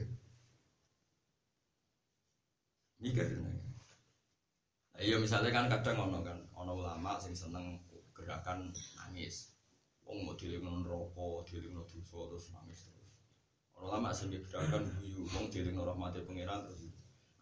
Mikir 3.03 3.27
nah, 3.37 3.53
iya 4.97 5.21
misalnya 5.21 5.53
kan 5.53 5.69
kadang 5.69 6.09
ono 6.09 6.25
kan 6.25 6.33
ono 6.57 6.81
ulama 6.81 7.21
sing 7.21 7.35
seneng 7.35 7.77
gerakan 8.15 8.73
nangis. 8.97 9.53
Wong 10.07 10.23
mau 10.23 10.33
dilingno 10.39 10.81
neraka, 10.81 11.45
dilingno 11.45 11.83
dosa 11.85 12.17
terus 12.31 12.45
nangis 12.55 12.87
terus. 12.87 13.11
Ono 13.77 13.91
ulama 13.91 14.15
sing 14.15 14.31
gerakan 14.31 14.87
guyu, 14.97 15.27
wong 15.35 15.51
dilingno 15.51 15.83
rahmate 15.83 16.23
pangeran 16.23 16.63
terus. 16.65 16.87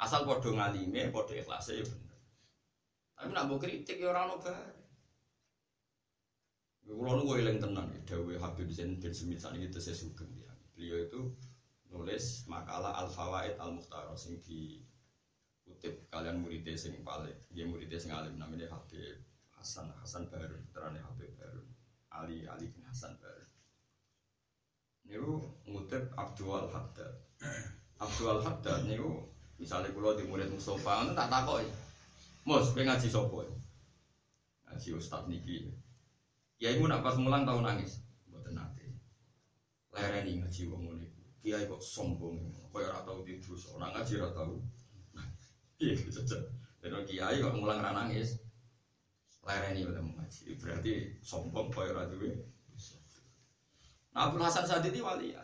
Asal 0.02 0.26
padha 0.28 0.50
ngalime, 0.52 1.14
padha 1.14 1.38
ikhlase 1.38 1.80
ya 1.80 1.86
bener. 1.86 2.15
Tapi 3.16 3.32
nak 3.32 3.48
mbok 3.48 3.64
kritik 3.64 3.98
ya 4.00 4.12
ora 4.12 4.28
ono 4.28 4.44
bare. 4.44 4.84
Kulo 6.86 7.12
nu 7.18 7.34
eling 7.34 7.58
tenan 7.58 7.90
ya 7.90 8.00
dawuh 8.06 8.38
Habib 8.38 8.70
Zain 8.70 9.02
bin 9.02 9.10
Sumit 9.10 9.42
sakniki 9.42 9.74
tesih 9.74 9.96
sugeng 9.96 10.30
ya. 10.38 10.52
Beliau 10.76 11.02
itu 11.02 11.22
nulis 11.90 12.46
makalah 12.46 12.94
Al 12.94 13.10
Fawaid 13.10 13.58
Al 13.58 13.74
Mukhtar 13.74 14.06
sing 14.20 14.38
di 14.44 14.78
kutip 15.66 16.06
kalian 16.14 16.38
muridnya 16.38 16.78
sing 16.78 16.94
paling 17.02 17.34
dia 17.50 17.66
muridnya 17.66 17.98
sing 17.98 18.14
alim 18.14 18.38
namanya 18.38 18.70
Habib 18.70 19.18
Hasan 19.58 19.90
Hasan 19.98 20.30
Baru 20.30 20.62
terane 20.70 21.02
Habib 21.02 21.34
Baru 21.34 21.66
Ali 22.14 22.46
Ali 22.46 22.70
bin 22.70 22.86
Hasan 22.86 23.18
Baru 23.18 23.50
niku 25.10 25.34
ngutip 25.66 26.14
Abdul 26.14 26.70
Haddad 26.70 27.14
Abdul 27.98 28.46
Haddad 28.46 28.86
niku 28.86 29.26
misalnya 29.58 29.90
kulo 29.90 30.14
di 30.14 30.30
murid 30.30 30.54
Mustafa 30.54 31.10
tak 31.18 31.34
takoi 31.34 31.66
Mus, 32.46 32.72
kowe 32.74 32.86
ngaji 32.86 33.10
sapa 33.10 33.42
ngaji 34.66 34.90
ustaz 34.94 35.24
niki 35.28 35.66
ya 36.62 36.70
ibu 36.72 36.86
nak 36.88 37.02
pas 37.02 37.18
mulang 37.18 37.44
tau 37.46 37.62
nangis 37.62 38.06
mboten 38.30 38.54
nate 38.54 38.86
lereni 39.94 40.40
ngaji 40.40 40.62
wong 40.70 40.82
ngene 40.86 41.06
kiai 41.42 41.66
kok 41.66 41.82
sombong 41.82 42.38
koyo 42.72 42.86
ora 42.90 43.02
tau 43.02 43.26
di 43.26 43.42
dosa 43.42 43.74
ora 43.76 43.90
ngaji 43.94 44.14
ora 44.22 44.30
tau 44.34 44.54
gitu 45.80 46.10
saja. 46.12 46.40
Dan 46.80 47.02
kiai 47.04 47.42
kok 47.42 47.54
ngulang 47.58 47.82
ra 47.82 47.92
nangis. 47.92 48.40
Lereni 49.46 49.86
udah 49.86 50.02
ngaji. 50.02 50.58
Berarti 50.58 50.94
sombong 51.22 51.70
koyo 51.74 51.92
ora 51.94 52.08
duwe. 52.08 52.32
Nah, 54.16 54.32
Abdul 54.32 54.48
Hasan 54.48 54.64
Sadidi 54.64 55.04
wali 55.04 55.36
ya. 55.36 55.44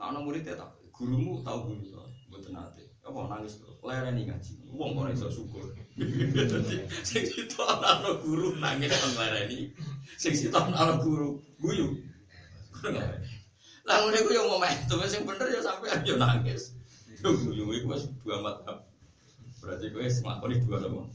Nah, 0.00 0.08
ana 0.08 0.24
murid 0.24 0.48
tak 0.48 0.72
gurumu 0.88 1.44
tahu 1.44 1.68
guru 1.68 1.92
to, 1.92 2.00
mboten 2.32 2.56
nate. 2.56 2.85
Apa 3.06 3.18
nangis 3.30 3.62
to? 3.62 3.70
Lereni 3.86 4.26
ngaji. 4.26 4.52
Wong 4.74 4.98
kok 4.98 5.14
iso 5.14 5.30
syukur. 5.30 5.62
Sing 7.06 7.22
situ 7.22 7.60
ana 7.62 8.18
guru 8.18 8.58
nangis 8.58 8.90
nang 8.90 9.14
lereni. 9.14 9.70
Sing 10.18 10.34
situ 10.34 10.52
ana 10.52 10.98
guru 10.98 11.38
guyu. 11.62 11.94
Lah 13.86 13.96
ngene 14.02 14.18
ku 14.26 14.30
yo 14.34 14.50
momentum 14.50 15.06
sing 15.06 15.22
bener 15.22 15.46
ya 15.46 15.62
sampean 15.62 16.02
yo 16.02 16.18
nangis. 16.18 16.74
Yo 17.22 17.30
guyu 17.30 17.70
iku 17.78 17.94
wis 17.94 18.10
dua 18.26 18.42
mata. 18.42 18.82
Berarti 19.62 19.86
gue 19.94 20.04
semakoni 20.10 20.62
dua 20.66 20.82
sama. 20.82 21.06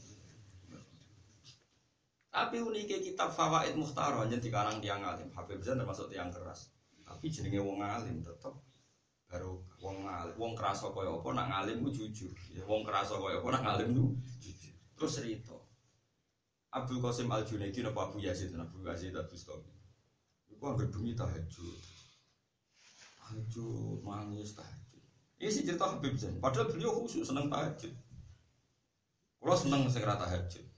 Tapi 2.32 2.64
uniknya 2.64 3.04
kitab 3.04 3.36
Fawaid 3.36 3.76
Muhtar 3.76 4.16
hanya 4.16 4.40
di 4.40 4.48
karang 4.48 4.80
tiang 4.80 5.04
alim. 5.04 5.28
Habib 5.36 5.60
Zain 5.60 5.76
termasuk 5.76 6.08
tiang 6.08 6.32
keras. 6.32 6.72
Tapi 7.04 7.28
jenenge 7.28 7.60
wong 7.60 7.84
alim 7.84 8.24
tetap 8.24 8.56
baru 9.32 9.56
wong 9.80 10.04
alim. 10.04 10.36
Wong 10.36 10.52
kerasa 10.52 10.92
kaya 10.92 11.08
apa 11.08 11.28
nak 11.32 11.48
ngalim 11.48 11.80
ku 11.80 11.88
jujur. 11.88 12.28
Ya, 12.52 12.60
wong 12.68 12.84
kerasa 12.84 13.16
kaya 13.16 13.40
apa 13.40 13.48
nak 13.56 13.62
ngalim 13.64 13.88
ku 13.96 14.04
jujur. 14.36 14.76
Terus 14.92 15.12
cerita. 15.16 15.56
Abdul 16.72 17.00
Qasim 17.00 17.32
Al 17.32 17.48
Junaidi 17.48 17.80
napa 17.80 18.12
Abu 18.12 18.20
Yazid 18.20 18.52
Abu 18.52 18.84
Yazid 18.84 19.16
Abu 19.16 19.32
Stomi. 19.32 19.72
Iku 20.52 20.62
anggere 20.68 20.92
bengi 20.92 21.16
tahajud. 21.16 21.80
Tahajud 23.16 24.04
nangis 24.04 24.52
tahajud. 24.52 25.04
Ini 25.40 25.48
sih 25.48 25.64
cerita 25.64 25.88
Habib 25.88 26.12
Zain. 26.20 26.36
Padahal 26.36 26.68
beliau 26.68 26.92
khusus 26.92 27.24
seneng 27.24 27.48
tahajud. 27.48 27.92
Kalau 29.40 29.56
seneng 29.56 29.88
segera 29.88 30.20
tahajud. 30.20 30.72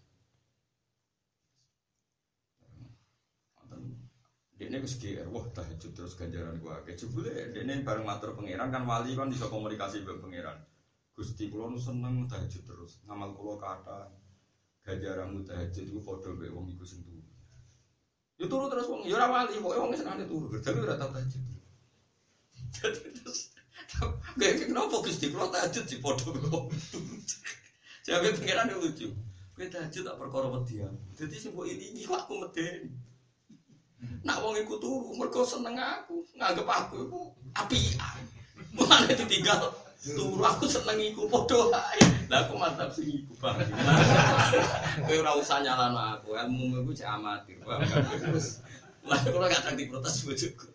Dia 4.55 4.71
wis 4.79 4.95
GR, 5.03 5.27
wah 5.35 5.43
tahajud 5.51 5.91
terus 5.99 6.15
ganjaran 6.15 6.63
gua. 6.63 6.79
Kejubule 6.87 7.51
ini 7.59 7.83
bareng 7.83 8.07
matur 8.07 8.39
pangeran 8.39 8.71
kan 8.71 8.87
wali 8.87 9.19
kan 9.19 9.27
bisa 9.27 9.51
komunikasi 9.51 10.07
dengan 10.07 10.23
pangeran. 10.23 10.59
Gusti 11.11 11.51
kula 11.51 11.75
nu 11.75 11.79
seneng 11.79 12.31
tahajud 12.31 12.63
terus. 12.63 13.03
Ngamal 13.03 13.35
kula 13.35 13.59
kata 13.59 14.15
ganjaranmu 14.87 15.43
tahajud 15.43 15.85
iku 15.91 16.01
padha 16.07 16.31
mbek 16.39 16.55
wong 16.55 16.71
iku 16.71 16.87
sing 16.87 17.03
turu. 17.03 17.19
Ya 18.39 18.47
turu 18.47 18.71
terus 18.71 18.87
wong, 18.87 19.03
ya 19.03 19.19
ora 19.19 19.27
wali, 19.27 19.59
pokoke 19.59 19.79
wong 19.83 19.91
senengane 19.99 20.27
turu. 20.31 20.47
Tapi 20.63 20.79
ora 20.79 20.95
tau 21.03 21.11
tahajud. 21.11 21.43
Jadi 22.75 23.11
terus 23.11 23.51
Kayak 24.39 24.71
kenapa 24.71 24.97
Gusti 25.03 25.35
kula 25.35 25.51
tahajud 25.51 25.85
di 25.87 25.97
padha 25.99 26.31
mbek 26.31 26.47
wong. 26.47 26.67
Jawabe 28.07 28.29
pangeran 28.39 28.71
lucu. 28.71 29.11
Kowe 29.55 29.67
tahajud 29.67 30.03
tak 30.07 30.19
perkara 30.19 30.47
wedi. 30.51 30.79
Dadi 31.15 31.37
sing 31.43 31.59
mbok 31.59 31.67
ilingi 31.67 32.07
aku 32.07 32.39
medeni. 32.39 33.14
Nak 34.25 34.41
wong 34.41 34.57
iku 34.61 34.81
turu 34.81 35.13
mergo 35.17 35.45
seneng 35.45 35.77
aku, 35.77 36.25
nganggep 36.37 36.67
aku 36.69 36.97
iku 37.09 37.21
apian. 37.57 38.21
Mulane 38.75 39.13
ditinggal 39.15 39.73
turu 40.01 40.43
aku 40.45 40.65
seneng 40.69 40.99
iku 41.01 41.29
padha 41.29 41.73
ae. 41.93 42.01
Lah 42.29 42.45
aku 42.45 42.57
mantap 42.57 42.89
sing 42.93 43.09
iku 43.09 43.33
Bang. 43.41 43.61
Kowe 45.05 45.17
ora 45.21 45.33
usah 45.37 45.61
nyalano 45.61 46.01
aku, 46.17 46.33
ilmu 46.33 46.81
iku 46.81 46.91
cek 46.97 47.09
amatir. 47.09 47.61
Terus 47.61 48.65
lah 49.05 49.21
kula 49.21 49.53
gak 49.53 49.63
tak 49.69 49.77
diprotes 49.77 50.25
bojoku. 50.25 50.69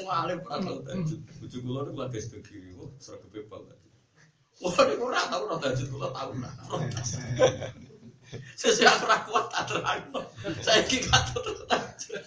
Muale 0.00 0.40
ora 0.40 0.56
tau 0.62 0.80
tahajud. 0.80 1.20
Bojo 1.40 1.56
kula 1.60 1.80
niku 1.84 1.98
lagi 2.00 2.18
sedek 2.24 2.40
kiri, 2.48 2.72
wah 2.78 2.88
sregep 2.96 3.44
bal 3.52 3.62
tadi. 3.68 3.88
Wah, 4.62 4.72
ora 4.80 5.20
tau 5.28 5.40
ora 5.44 5.56
tahajud 5.60 5.88
kula 5.92 6.08
tau. 6.14 6.30
Sesuai 8.54 8.88
aku 8.88 9.04
ora 9.06 9.18
kuat 9.26 9.44
tak 9.50 9.62
terangno. 9.70 10.20
Saiki 10.62 11.04
gak 11.04 11.34
tahajud. 11.34 12.22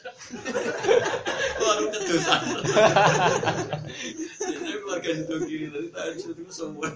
Waduh 1.57 1.87
kedosan. 1.93 2.41
Ini 4.47 4.71
keluarga 4.83 5.09
itu 5.11 5.35
kiri 5.47 5.67
tadi 5.71 5.87
tahajud 5.93 6.35
itu 6.37 6.51
semua. 6.53 6.89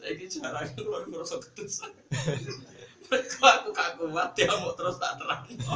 Saiki 0.00 0.24
jarang 0.28 0.68
keluar 0.74 1.04
ngerasa 1.06 1.36
kedosan. 1.38 1.92
Mereka 3.12 3.44
aku 3.44 3.68
gak 3.76 3.90
kuat 4.00 4.28
dia 4.32 4.48
mau 4.48 4.72
terus 4.74 4.96
tak 4.96 5.20
terangno. 5.20 5.74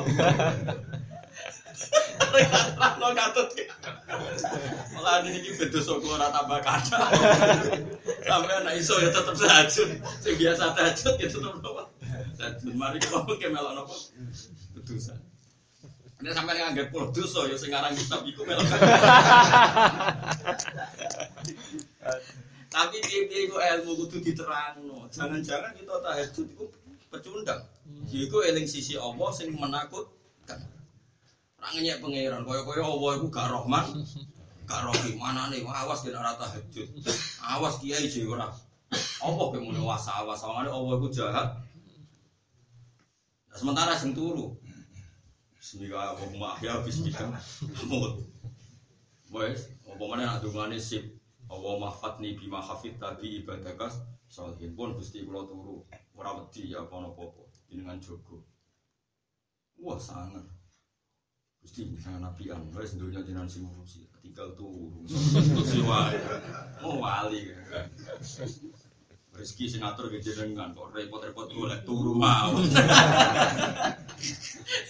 Terang 2.36 3.14
katut 3.14 3.48
Malah 4.96 5.20
ini 5.24 5.44
ini 5.44 5.50
bedo 5.54 5.80
soko 5.84 6.16
ora 6.16 6.32
tambah 6.32 6.60
kada. 6.64 6.98
Sampai 8.24 8.54
anak 8.58 8.74
iso 8.80 8.96
ya 8.98 9.12
tetep 9.12 9.36
tahajud. 9.36 9.88
Sing 10.24 10.34
biasa 10.40 10.72
tahajud 10.72 11.14
ya 11.20 11.28
tetep 11.28 11.54
Tahajud 12.36 12.76
mari 12.76 13.00
kalau 13.00 13.24
ke 13.24 13.48
melok 13.48 13.72
nopo. 13.72 13.96
Bedusan. 14.76 15.16
Ini 16.16 16.32
sampai 16.32 16.56
nganggep 16.56 16.88
puluh 16.92 17.12
dosa 17.12 17.44
ya 17.44 17.56
sing 17.60 17.72
aran 17.72 17.92
kitab 17.92 18.24
iku 18.24 18.44
melok. 18.44 18.64
Tapi 22.66 22.96
piye-piye 23.00 23.48
iku 23.48 23.56
ilmu 23.56 23.92
kudu 24.04 24.20
diterangno. 24.20 25.08
Jangan-jangan 25.08 25.72
kita 25.76 25.96
tahajud 26.00 26.46
iku 26.52 26.64
pecundang. 27.08 27.64
Iku 28.12 28.44
eling 28.44 28.68
sisi 28.68 29.00
Allah 29.00 29.28
sing 29.32 29.56
menakutkan. 29.56 30.60
Rangennya 31.56 31.98
pangeran, 31.98 32.46
kaya-kaya 32.46 32.84
Allah 32.84 33.10
itu 33.18 33.26
gak 33.26 33.48
rohman, 33.50 33.84
gak. 34.70 34.80
Mana 35.18 35.50
nih, 35.50 35.66
awas 35.66 36.04
kena 36.04 36.22
rata 36.22 36.46
tahajud. 36.46 36.88
Awas 37.42 37.80
kiai 37.82 38.06
jadi 38.06 38.28
ora. 38.28 38.52
Apa 39.18 39.44
wasa 39.82 40.22
awas, 40.22 40.38
soalnya 40.38 40.70
Allah 40.70 40.94
itu 41.00 41.08
jahat. 41.10 41.58
Sementara 43.56 43.96
sing 43.96 44.12
turu, 44.12 44.52
Bismillahirrahmanirrahim 45.56 46.60
ya 46.60 46.76
bismillah. 46.84 47.40
Wes, 49.32 49.72
apa 49.88 50.04
mana 50.04 50.22
nak 50.28 50.44
dungane 50.44 50.76
sip. 50.76 51.16
Allah 51.48 51.80
mahfatni 51.80 52.36
bima 52.36 52.60
hafid 52.60 53.00
tadi 53.00 53.40
ibadakas 53.40 54.04
salihin 54.28 54.76
pun 54.76 54.92
Gusti 54.92 55.24
kula 55.24 55.48
turu 55.48 55.88
ora 56.20 56.36
wedi 56.36 56.68
ya 56.76 56.84
apa 56.84 57.00
apa 57.00 57.48
jenengan 57.72 57.96
jogo. 57.96 58.44
Wah 59.80 59.96
sangat. 59.96 60.44
Gusti 61.64 61.88
misalnya 61.88 62.28
nabian, 62.28 62.60
wes 62.76 62.92
dunia 63.00 63.24
jenengan 63.24 63.48
sing 63.48 63.64
ngurusi, 63.64 64.04
tinggal 64.20 64.52
turu. 64.52 65.00
Gusti 65.08 65.80
wae. 65.80 66.20
Mau 66.84 67.00
wali. 67.00 67.56
Rezeki 69.36 69.64
sing 69.68 69.80
ngatur 69.84 70.08
ke 70.08 70.24
jenengan 70.24 70.72
kok 70.72 70.96
repot-repot 70.96 71.52
golek 71.52 71.84
turu 71.84 72.16
mau. 72.16 72.56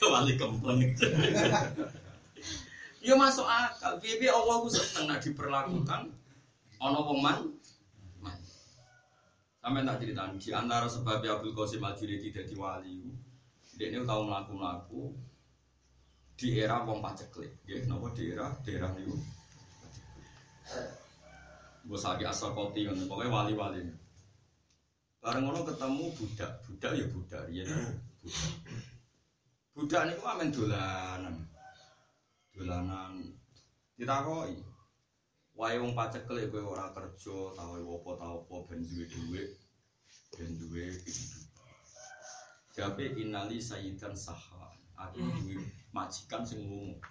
Wali 0.07 0.39
kempleng. 0.39 0.95
Ya 3.03 3.15
masuk 3.19 3.43
akal. 3.43 3.99
Piye 3.99 4.31
Allah 4.31 4.63
ku 4.63 4.71
seneng 4.71 5.11
nek 5.11 5.23
diperlakukan 5.23 6.15
ana 6.79 7.01
wong 7.03 7.19
man. 7.19 7.39
man. 8.23 8.39
Sampai 9.59 9.83
tak 9.83 9.99
cerita 9.99 10.31
di 10.31 10.51
antara 10.55 10.87
sebab 10.87 11.23
Abdul 11.23 11.55
Qasim 11.55 11.83
Al 11.83 11.99
Jilidi 11.99 12.31
dadi 12.31 12.55
wali. 12.55 13.11
Dia 13.77 13.93
ini 13.93 14.09
tahu 14.09 14.25
melaku-melaku 14.25 15.13
di 16.37 16.57
era 16.57 16.81
wong 16.81 17.05
paceklik, 17.05 17.61
ya, 17.69 17.77
nopo 17.85 18.09
di 18.13 18.33
era 18.33 18.49
daerah 18.65 18.89
niku. 18.97 19.17
Gue 21.87 21.99
sakit 22.01 22.25
asal 22.25 22.57
koti, 22.57 22.89
pokoknya 22.89 23.33
wali-wali. 23.33 23.81
Bareng 25.27 25.43
ngono 25.43 25.67
ketemu 25.67 26.15
budak, 26.15 26.63
budak 26.63 26.93
ya 26.95 27.07
budak, 27.11 27.45
ya 27.51 27.67
budak. 27.67 28.55
Budak 29.75 30.03
niku 30.07 30.23
amen 30.23 30.55
dolanan, 30.55 31.35
dolanan. 32.55 33.35
Ditakoi, 33.99 34.55
wae 35.59 35.83
wong 35.83 35.99
paceklik 35.99 36.47
kowe 36.55 36.63
ora 36.79 36.95
kerja, 36.95 37.59
tau 37.59 37.75
apa 37.75 38.11
tau 38.23 38.37
apa 38.47 38.55
ben 38.71 38.87
duwe 38.87 39.05
dhuwit, 39.11 39.51
ben 40.39 40.55
duwe. 40.63 40.95
Jabe 42.71 43.19
inali 43.19 43.59
sayyidan 43.59 44.15
saha. 44.15 44.71
Aku 44.95 45.19
duwe 45.43 45.59
majikan 45.91 46.47
sing 46.47 46.63
lunga. 46.71 47.03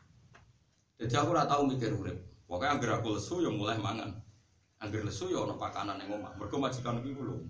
Jadi 1.04 1.20
aku 1.20 1.36
ora 1.36 1.44
tau 1.52 1.68
mikir 1.68 1.92
urip. 1.92 2.16
Pokoke 2.48 2.64
anggere 2.64 2.96
aku 2.96 3.20
lesu 3.20 3.44
ya 3.44 3.52
mulai 3.52 3.76
mangan. 3.76 4.16
Anggere 4.80 5.12
lesu 5.12 5.28
ya 5.28 5.44
ana 5.44 5.60
pakanan 5.60 6.00
ning 6.00 6.16
omah. 6.16 6.32
Mergo 6.40 6.64
majikan 6.64 7.04
iki 7.04 7.12
ku 7.12 7.44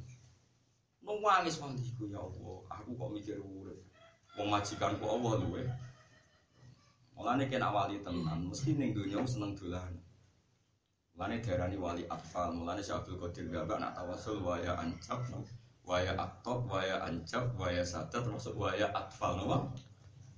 Nangis 1.05 1.61
waliku 1.61 2.09
ya 2.09 2.17
Allah, 2.17 2.57
aku 2.73 2.97
kok 2.97 3.09
mikir 3.13 3.37
urip. 3.37 3.77
Wong 4.33 4.49
majikanku 4.49 5.05
Allah 5.05 5.33
luwe. 5.45 5.61
Mulane 7.13 7.45
kena 7.45 7.69
wali 7.69 8.01
tenan, 8.01 8.49
mesti 8.49 8.73
ning 8.73 8.97
donya 8.97 9.21
seneng 9.29 9.53
dolan. 9.53 9.93
Mulane 11.13 11.37
diarani 11.37 11.77
wali 11.77 12.03
atfal, 12.09 12.49
mulane 12.57 12.81
Syekh 12.81 13.05
Abdul 13.05 13.21
Qadir 13.21 13.45
Gabak 13.53 13.77
nak 13.77 13.93
tawasul 13.93 14.41
waya 14.41 14.73
ancap, 14.73 15.21
waya 15.85 16.17
aktop, 16.17 16.65
waya 16.65 16.97
ancap, 17.05 17.53
waya 17.55 17.85
sadat 17.85 18.25
termasuk 18.25 18.57
waya 18.57 18.89
atfal 18.89 19.37
napa? 19.37 19.69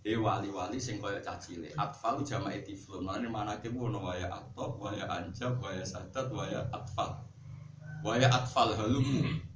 E 0.04 0.20
wali-wali 0.20 0.76
sing 0.78 1.00
kaya 1.00 1.24
cacile. 1.24 1.72
Atfal 1.80 2.20
jamae 2.28 2.60
tiflun. 2.68 3.08
Mulane 3.08 3.32
manake 3.32 3.72
ono 3.72 4.04
waya 4.04 4.28
aktop, 4.28 4.76
waya 4.76 5.08
ancap, 5.08 5.56
waya 5.64 5.88
sadat, 5.88 6.28
waya 6.36 6.68
atfal. 6.76 7.16
Waya 8.04 8.28
atfal 8.28 8.76
halumu. 8.76 9.47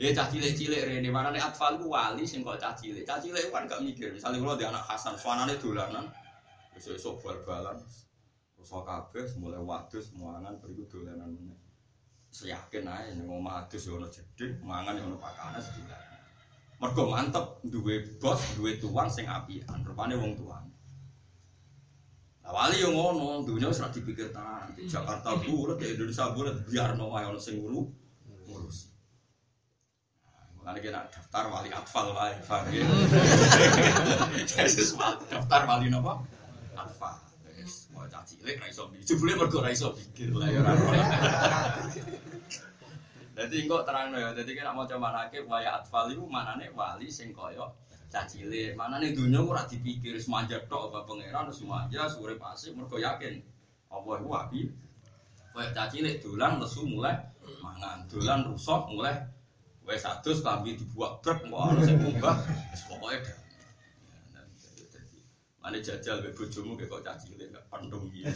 Ya 0.00 0.16
cah 0.16 0.32
cilik-cilik 0.32 0.88
rene 0.88 1.12
manane 1.12 1.36
atfal 1.36 1.76
ku 1.76 1.92
wali 1.92 2.24
sing 2.24 2.40
kok 2.40 2.56
cah 2.56 2.72
cilik. 2.72 3.04
Cah 3.04 3.20
cilik 3.20 3.52
kan 3.52 3.68
gak 3.68 3.84
mikir. 3.84 4.08
Misalnya 4.16 4.40
kalau 4.40 4.56
di 4.56 4.64
anak 4.64 4.80
Hasan, 4.88 5.12
suanane 5.12 5.60
dolanan. 5.60 6.08
Esuk 6.72 7.20
bal-balan. 7.20 7.76
Rusak 8.56 8.80
kabeh 8.88 9.28
mulai 9.36 9.60
wadus 9.60 10.16
muangan 10.16 10.56
beriku 10.56 10.88
dolanan 10.88 11.28
meneh. 11.28 11.60
Seyakin 12.32 12.88
ae 12.88 13.12
ning 13.12 13.28
omah 13.28 13.68
adus 13.68 13.84
ya 13.84 13.92
ono 13.92 14.08
jedhik, 14.08 14.56
mangan 14.64 14.96
ya 14.96 15.04
ono 15.04 15.20
pakanan 15.20 15.60
sedina. 15.60 15.98
Mergo 16.80 17.04
mantep 17.12 17.60
duwe 17.68 18.00
bos, 18.16 18.40
duwe 18.56 18.80
tuan 18.80 19.04
sing 19.12 19.28
apian, 19.28 19.84
rupane 19.84 20.16
wong 20.16 20.32
tuan. 20.32 20.64
Lah 22.40 22.52
wali 22.56 22.80
yo 22.80 22.88
ngono, 22.88 23.44
wis 23.44 23.76
ora 23.76 23.92
dipikir. 23.92 24.32
Di 24.72 24.88
Jakarta 24.88 25.36
bulet, 25.36 25.76
di 25.76 25.92
Indonesia 25.92 26.32
bulet, 26.32 26.56
biarno 26.64 27.12
wae 27.12 27.28
ono 27.28 27.36
sing. 27.36 27.60
Mulane 30.70 30.86
kena 30.86 31.02
daftar 31.10 31.50
wali 31.50 31.66
atfal 31.74 32.14
wae, 32.14 32.30
paham 32.46 32.70
ya? 32.78 32.86
Yesus 34.38 34.94
daftar 35.26 35.66
wali 35.66 35.90
napa? 35.90 36.22
Atfal. 36.78 37.18
Wis 37.58 37.90
mau 37.90 38.06
cah 38.06 38.22
cilik 38.22 38.54
ra 38.54 38.70
iso 38.70 38.86
mikir. 38.86 39.02
Jebule 39.02 39.34
mergo 39.34 39.58
ra 39.66 39.74
iso 39.74 39.90
pikir 39.90 40.30
lah 40.30 40.46
ya 40.46 40.62
ora. 40.62 40.70
Dadi 43.34 43.66
engko 43.66 43.82
terangno 43.82 44.22
ya. 44.22 44.30
Dadi 44.30 44.54
kena 44.54 44.70
maca 44.70 44.94
manake 44.94 45.42
waya 45.42 45.82
atfal 45.82 46.06
iku 46.14 46.30
manane 46.30 46.70
wali 46.70 47.10
sing 47.10 47.34
kaya 47.34 47.66
cah 48.06 48.22
cilik. 48.30 48.78
Manane 48.78 49.10
donya 49.10 49.42
ora 49.42 49.66
dipikir 49.66 50.22
semanja 50.22 50.62
tok 50.70 50.94
apa 50.94 51.02
pangeran 51.02 51.50
semanja 51.50 52.06
sore 52.06 52.38
pasif 52.38 52.78
mergo 52.78 52.94
yakin 52.94 53.42
apa 53.90 54.10
iku 54.22 54.30
api. 54.38 54.70
Kaya 55.50 55.74
cah 55.74 55.90
cilik 55.90 56.22
dolan 56.22 56.62
lesu 56.62 56.86
mulai 56.86 57.18
mangan, 57.58 58.06
dolan 58.06 58.46
rusak 58.46 58.86
mulai 58.86 59.18
wis 59.86 60.04
adus 60.04 60.44
klambi 60.44 60.76
dibuat 60.76 61.24
truk 61.24 61.48
ana 61.48 61.80
sing 61.82 61.96
munggah 62.00 62.36
wis 62.72 62.84
pokoke 62.88 63.32
Mane 65.60 65.76
jajal 65.84 66.24
mbek 66.24 66.32
bojomu 66.32 66.72
kok 66.72 67.04
cah 67.04 67.20
cilik 67.20 67.52
gak 67.52 67.68
pendung 67.68 68.08
iki. 68.08 68.24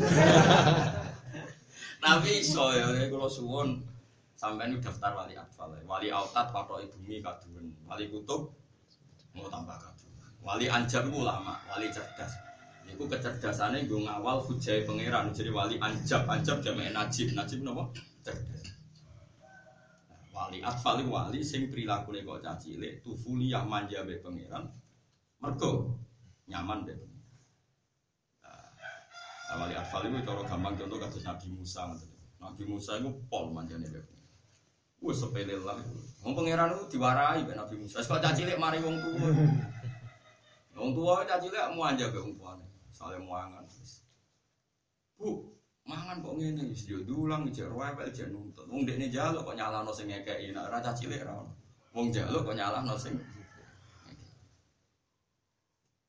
Tapi 2.05 2.45
iso 2.45 2.69
ya 2.77 2.85
kula 3.09 3.25
suwun 3.25 3.81
sampean 4.37 4.77
daftar 4.77 5.17
wali 5.17 5.33
atfal. 5.33 5.73
Wali 5.89 6.13
autat 6.13 6.53
patok 6.53 6.85
ibumi 6.85 7.25
kaduwen. 7.25 7.73
Wali 7.89 8.13
kutub 8.13 8.53
mau 9.33 9.49
tambah 9.49 9.73
kaduwen. 9.73 10.37
Wali 10.45 10.69
anjab 10.69 11.09
itu 11.09 11.25
ulama, 11.25 11.57
wali 11.65 11.89
cerdas. 11.89 12.37
Niku 12.85 13.09
kecerdasannya 13.09 13.89
gue 13.89 14.05
ngawal 14.05 14.45
hujai 14.45 14.85
pangeran. 14.85 15.33
Jadi 15.33 15.49
wali 15.49 15.81
anjab, 15.81 16.29
anjab 16.29 16.61
jamek 16.61 16.93
najib, 16.93 17.33
najib 17.33 17.65
napa? 17.65 17.89
Cerdas. 18.21 18.54
Wali 20.35 20.59
atfal 20.59 20.99
iku 20.99 21.15
wali 21.15 21.41
sing 21.47 21.71
prilakune 21.71 22.27
kok 22.27 22.43
cah 22.43 22.59
cilik 22.59 22.99
tufuli 23.07 23.55
yang 23.55 23.71
manja 23.71 24.03
mbek 24.03 24.19
pangeran 24.19 24.67
mergo 25.39 25.95
nyaman 26.51 26.83
mbek 26.83 26.99
Nah, 29.45 29.61
wali 29.61 29.77
atfal 29.79 30.03
itu 30.09 30.19
cara 30.27 30.43
gampang 30.43 30.75
contoh 30.75 30.99
kados 30.99 31.23
Nabi 31.23 31.47
Musa. 31.53 31.87
Nabi 32.43 32.65
Musa 32.67 32.99
itu 32.99 33.13
pol 33.31 33.55
manjane 33.55 33.87
mbek 33.87 34.03
Wes 35.05 35.21
sepele 35.21 35.61
lah. 35.63 35.79
Wong 36.27 36.35
pangeran 36.35 36.75
itu 36.75 36.99
diwarai 36.99 37.47
mbek 37.47 37.55
Nabi 37.55 37.79
Musa. 37.79 38.03
Kok 38.03 38.19
cah 38.19 38.35
cilik 38.35 38.59
mari 38.59 38.83
wong 38.83 38.99
tuwa. 38.99 39.31
Wong 40.75 40.91
tuwa 40.91 41.23
cah 41.23 41.39
cilik 41.39 41.71
manja 41.79 42.11
mbek 42.11 42.25
wong 42.25 42.35
tuane. 42.35 42.67
Sale 42.91 43.23
muangan. 43.23 43.63
Bu, 45.15 45.54
mangan 45.85 46.25
kok 46.25 46.35
ngene 46.41 46.63
wis 46.73 46.89
yo 46.89 47.05
dulang 47.05 47.49
jek 47.53 47.69
rewel 47.69 48.09
jek 48.09 48.33
nuntut. 48.33 48.65
Wong 48.69 48.89
dekne 48.89 49.13
njaluk 49.13 49.45
kok 49.45 49.57
nyalahno 49.57 49.93
sing 49.93 50.09
ngekeki 50.09 50.57
nek 50.57 50.69
ora 50.73 50.81
cah 50.81 50.97
cilik 50.97 51.23
ra 51.25 51.45
ono. 51.45 51.53
Wong 51.93 52.09
njaluk 52.09 52.43
kok 52.49 52.57
nyalahno 52.57 52.97
sing 52.97 53.15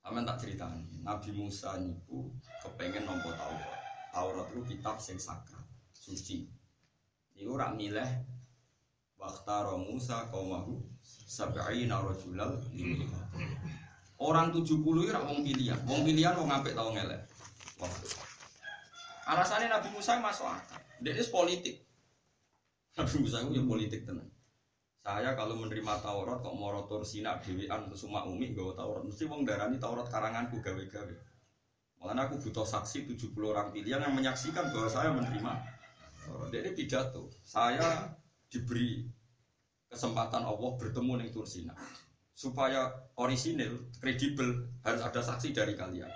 Aman 0.05 0.21
tak 0.21 0.38
ceritani, 0.38 1.01
Nabi 1.01 1.33
Musa 1.33 1.81
niku 1.81 2.29
kepengen 2.61 3.09
nompo 3.09 3.33
Taurat. 3.33 3.73
Taurat 4.13 4.53
itu 4.53 4.61
kitab 4.61 5.01
sing 5.01 5.17
sakral, 5.17 5.65
suci. 5.97 6.45
Niku 7.33 7.57
ora 7.57 7.73
milih 7.73 8.05
Waktaro 9.17 9.81
Musa 9.81 10.29
kaumahu 10.29 10.77
sab'ina 11.01 12.05
rajulal 12.05 12.61
Orang 14.21 14.53
70 14.53 14.69
itu 14.69 15.11
wong 15.11 15.39
pilihan. 15.41 15.79
Wong 15.89 16.05
pilihan 16.05 16.38
wong 16.38 16.53
apik 16.53 16.77
tau 16.77 16.93
ngelek. 16.93 17.25
Wah, 17.81 17.89
Alasannya 19.25 19.73
Nabi 19.73 19.89
Musa 19.89 20.21
masuk 20.21 20.45
akal. 20.45 20.77
Dia 21.01 21.17
ini 21.17 21.25
politik. 21.33 21.75
Nabi 22.95 23.15
Musa 23.19 23.41
itu 23.41 23.57
ya 23.57 23.63
politik 23.65 24.01
tenan. 24.05 24.29
Saya 25.05 25.38
kalau 25.38 25.57
menerima 25.61 26.01
Taurat 26.01 26.41
kok 26.41 26.55
mau 26.57 26.73
rotor 26.73 27.05
sinak 27.05 27.45
dewean 27.45 27.89
terus 27.89 28.01
semua 28.01 28.25
umi 28.25 28.57
gawe 28.57 28.73
Taurat 28.73 29.05
mesti 29.05 29.29
wong 29.29 29.45
darani 29.45 29.77
Taurat 29.77 30.09
karanganku 30.09 30.61
gawe-gawe. 30.61 31.15
Malah 32.01 32.25
aku 32.25 32.41
butuh 32.41 32.65
saksi 32.65 33.05
70 33.13 33.33
orang 33.45 33.69
pilihan 33.69 34.01
yang 34.01 34.13
menyaksikan 34.17 34.73
bahwa 34.73 34.89
saya 34.89 35.13
menerima 35.13 35.51
Taurat. 36.25 36.49
Dia 36.49 36.65
ini 36.65 36.71
pidato. 36.73 37.29
Saya 37.45 38.13
diberi 38.49 39.05
kesempatan 39.89 40.41
Allah 40.41 40.71
bertemu 40.77 41.21
dengan 41.21 41.33
Tursina 41.33 41.73
supaya 42.35 42.91
orisinil, 43.15 43.95
kredibel 43.97 44.67
harus 44.83 45.01
ada 45.01 45.21
saksi 45.23 45.55
dari 45.55 45.73
kalian. 45.73 46.11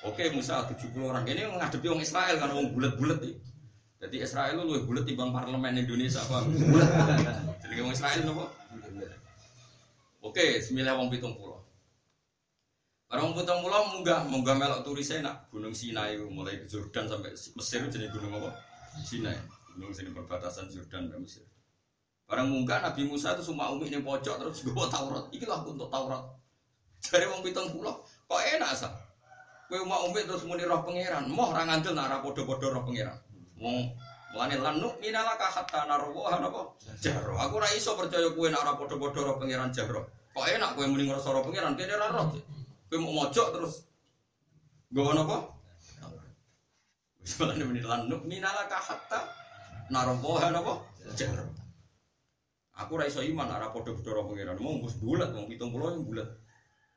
Oke 0.00 0.32
Musa 0.32 0.64
70 0.64 0.96
orang 1.04 1.28
ini 1.28 1.44
menghadapi 1.44 1.84
orang 1.84 2.00
Israel 2.00 2.36
kan 2.40 2.48
orang 2.48 2.72
bulat-bulat 2.72 3.20
nih. 3.20 3.36
Jadi 4.00 4.16
Israel 4.24 4.64
lu 4.64 4.72
lebih 4.72 4.88
bulat 4.88 5.04
timbang 5.04 5.28
parlemen 5.28 5.76
Indonesia 5.76 6.24
apa? 6.24 6.40
Bulat. 6.48 6.88
Jadi 7.60 7.74
orang 7.84 7.92
Israel 7.92 8.20
nopo? 8.24 8.44
Oke, 10.24 10.60
sembilan 10.64 10.94
wong 10.96 11.08
pitung 11.12 11.36
pulau. 11.36 11.60
Orang 13.12 13.36
putang 13.36 13.60
pulau 13.60 13.92
munggah, 13.92 14.24
munggah 14.24 14.56
melok 14.56 14.80
turis 14.88 15.12
enak. 15.12 15.52
Gunung 15.52 15.76
Sinai 15.76 16.16
mulai 16.16 16.64
ke 16.64 16.66
Jordan 16.70 17.04
sampai 17.10 17.34
Mesir 17.34 17.80
jadi 17.92 18.08
gunung 18.08 18.40
apa? 18.40 18.56
Sinai. 19.04 19.36
Gunung 19.76 19.92
sini 19.92 20.16
perbatasan 20.16 20.72
Jordan 20.72 21.12
dan 21.12 21.20
Mesir. 21.20 21.44
Barang 22.24 22.48
munggah 22.48 22.80
Nabi 22.80 23.04
Musa 23.04 23.34
itu 23.34 23.42
semua 23.52 23.74
umi 23.74 23.90
ini 23.90 24.00
pojok 24.00 24.38
terus 24.38 24.62
gue 24.62 24.86
Taurat. 24.88 25.28
Iki 25.34 25.44
lah 25.44 25.60
untuk 25.66 25.90
Taurat. 25.92 26.24
Jadi 27.00 27.26
wong 27.32 27.40
pitung 27.40 27.72
pulau, 27.72 28.04
kok 28.04 28.42
enak 28.44 28.76
sah? 28.76 28.92
Kue 29.70 29.86
mau 29.86 30.10
umi 30.10 30.26
terus 30.26 30.42
muni 30.42 30.66
roh 30.66 30.82
pangeran. 30.82 31.30
Moh 31.30 31.54
orang 31.54 31.70
ngandel 31.70 31.94
nara 31.94 32.18
podo-podo 32.18 32.74
roh 32.74 32.82
pangeran. 32.82 33.14
Wong 33.62 33.94
Mulane 34.30 34.56
lan 34.62 34.78
nuk 34.78 34.94
minalaka 35.02 35.50
hatta 35.50 35.90
narwa 35.90 36.38
napa? 36.38 36.62
Jahro. 37.02 37.34
Aku 37.34 37.58
ora 37.58 37.66
iso 37.74 37.98
percaya 37.98 38.30
kowe 38.30 38.46
nek 38.46 38.62
ora 38.62 38.78
padha-padha 38.78 39.26
roh 39.26 39.36
pangeran 39.42 39.74
jahro. 39.74 40.06
Kok 40.30 40.46
enak 40.46 40.78
kowe 40.78 40.86
muni 40.86 41.10
ngrasa 41.10 41.34
roh 41.34 41.42
pangeran 41.42 41.74
kene 41.74 41.98
ora 41.98 42.14
roh. 42.14 42.26
Kowe 42.86 42.98
mau 43.02 43.26
mojok 43.26 43.46
terus 43.58 43.90
nggawa 44.94 45.10
napa? 45.18 45.36
Wis 47.18 47.32
mulane 47.42 47.64
muni 47.66 47.82
lan 47.82 48.06
nuk 48.06 48.22
minalaka 48.22 48.78
hatta 48.78 49.20
narwa 49.90 50.46
napa? 50.54 50.72
Jahro. 51.18 51.50
Aku 52.78 53.02
ora 53.02 53.10
iso 53.10 53.26
iman 53.26 53.50
ora 53.50 53.74
padha-padha 53.74 54.10
roh 54.14 54.30
pangeran. 54.30 54.62
Mau 54.62 54.78
wis 54.78 54.94
bulat 55.02 55.34
wong 55.34 55.50
70 55.50 55.74
yang 55.74 56.06
bulat. 56.06 56.28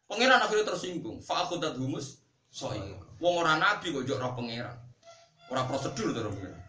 Pangeran 0.05 0.38
akhirnya 0.38 0.69
tersinggung. 0.69 1.17
Fa 1.17 1.49
aku 1.49 1.57
humus 1.81 2.21
soi. 2.53 2.77
Wong 3.17 3.33
ora 3.41 3.57
nabi 3.57 3.89
kok 3.89 4.05
jok 4.05 4.21
roh 4.21 4.31
pangeran. 4.37 4.77
Ora 5.49 5.65
prosedur 5.65 6.13
roh 6.13 6.29
pangeran. 6.29 6.61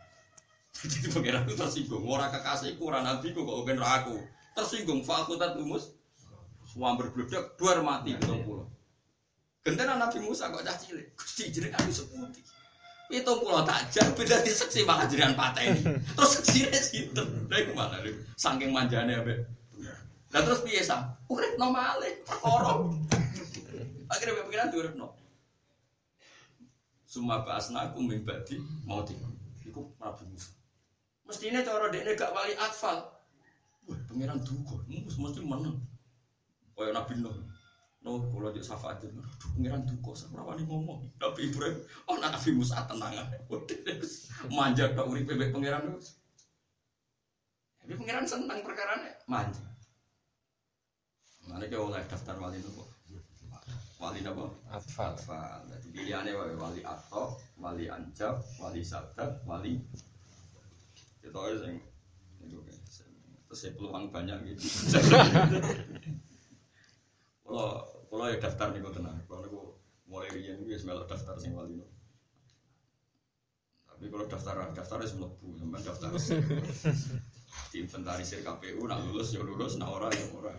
Jadi 0.81 1.07
pangeran 1.13 1.45
itu 1.45 1.55
tersinggung. 1.61 2.03
Orang 2.09 2.33
kekasihku, 2.33 2.83
orang 2.89 3.05
nabiku 3.05 3.45
kok 3.45 3.69
ben 3.69 3.79
aku. 3.79 4.17
Tersinggung. 4.57 5.05
Fakultat 5.05 5.61
umus. 5.61 5.93
Suam 6.65 6.97
berbledak, 6.97 7.55
dua 7.61 7.79
mati 7.85 8.17
pitung 8.17 8.43
pulau. 8.43 8.67
Gentena 9.63 9.95
Nabi 9.95 10.19
Musa 10.25 10.51
kok 10.51 10.65
cah 10.65 10.75
cilik. 10.75 11.15
Gusti 11.15 11.53
jeneng 11.53 11.77
aku 11.77 11.93
seputi. 11.93 12.41
Pitung 13.07 13.39
pulau 13.45 13.63
tajam 13.63 14.11
beda 14.17 14.43
di 14.43 14.51
seksi 14.51 14.83
malah 14.83 15.07
jadian 15.07 15.37
patah 15.39 15.63
ini. 15.63 15.81
Terus 16.17 16.31
seksinya 16.41 16.81
situ. 16.81 17.23
Lah 17.47 17.59
iku 17.63 17.73
mana 17.77 18.03
lho. 18.03 18.17
Saking 18.35 18.75
manjane 18.75 19.15
ambek. 19.21 19.47
Lah 20.35 20.43
terus 20.43 20.67
sam? 20.83 21.15
Urip 21.31 21.55
normale, 21.55 22.27
perkara. 22.27 22.83
Akhirnya 24.11 24.43
pikiran 24.51 24.99
diuripno. 27.15 27.23
Summa 27.23 27.47
ba'asnakum 27.47 28.09
min 28.09 28.25
ba'di 28.27 28.59
mautikum. 28.87 29.31
Iku 29.65 29.95
Nabi 30.03 30.27
Musa. 30.27 30.51
Mestinya 31.25 31.63
cara 31.63 31.89
dekne 31.91 32.19
gak 32.19 32.35
wali 32.35 32.53
atfal. 32.59 32.99
Wah, 33.87 33.99
pangeran 34.09 34.41
duga, 34.45 34.77
mus 34.89 35.17
mesti 35.17 35.41
menang. 35.41 35.79
Kaya 36.77 36.93
Nabi 36.93 37.23
Nuh. 37.23 37.33
No, 38.05 38.21
kalau 38.21 38.53
jadi 38.53 38.61
syafaat 38.61 39.01
itu, 39.01 39.17
aduh 39.17 39.49
pangeran 39.57 39.81
duga, 39.89 40.13
saya 40.13 40.45
wani 40.45 40.69
ngomong. 40.69 41.09
Nabi 41.17 41.49
Ibrahim, 41.49 41.81
oh 42.05 42.21
Nabi 42.21 42.51
Musa 42.53 42.85
tenang 42.85 43.17
aja. 43.17 43.25
Manja 44.57 44.93
tak 44.93 45.09
urip 45.09 45.25
bebek 45.25 45.57
pangeran 45.57 45.89
itu. 45.89 46.13
Tapi 47.81 47.93
pangeran 47.97 48.29
senang 48.29 48.61
perkara 48.65 48.97
manja. 49.29 49.61
Mana 51.45 51.69
kita 51.69 51.81
oleh 51.81 52.01
daftar 52.09 52.37
wali 52.41 52.57
itu 52.57 52.73
Wali 54.05 54.21
apa? 54.21 54.45
Atfal. 54.69 55.17
Atfal. 55.17 55.61
Jadi 55.73 55.87
pilihannya 55.89 56.37
wali 56.37 56.85
atau 56.85 57.41
wali 57.57 57.89
anjab, 57.89 58.37
wali 58.61 58.85
sadat, 58.85 59.41
wali 59.49 59.81
itu 61.25 61.39
aja 61.41 61.67
yang 61.67 61.81
itu 62.45 62.59
terus 63.49 63.59
saya 63.59 63.73
peluang 63.75 64.13
banyak 64.13 64.39
gitu 64.55 64.63
kalau 67.45 67.81
kalau 68.07 68.25
ya 68.29 68.37
daftar 68.39 68.71
nih 68.71 68.85
tenang 68.93 69.19
kalau 69.25 69.43
aku 69.43 69.63
mulai 70.07 70.29
rian 70.31 70.61
gue 70.61 70.77
semelok 70.77 71.09
daftar 71.09 71.35
sing 71.41 71.57
wali 71.57 71.81
no. 71.81 71.87
tapi 73.89 74.13
kalau 74.13 74.29
daftar 74.29 74.55
daftar 74.77 74.99
ya 75.01 75.09
semua 75.09 75.33
bu 75.41 75.57
sampai 75.57 75.81
daftar 75.81 76.11
di 77.73 77.77
inventarisir 77.81 78.43
KPU 78.45 78.85
nak 78.85 79.03
lulus 79.09 79.33
ya 79.33 79.41
lulus 79.41 79.81
nak 79.81 79.91
orang 79.91 80.13
ya 80.13 80.27
orang 80.37 80.59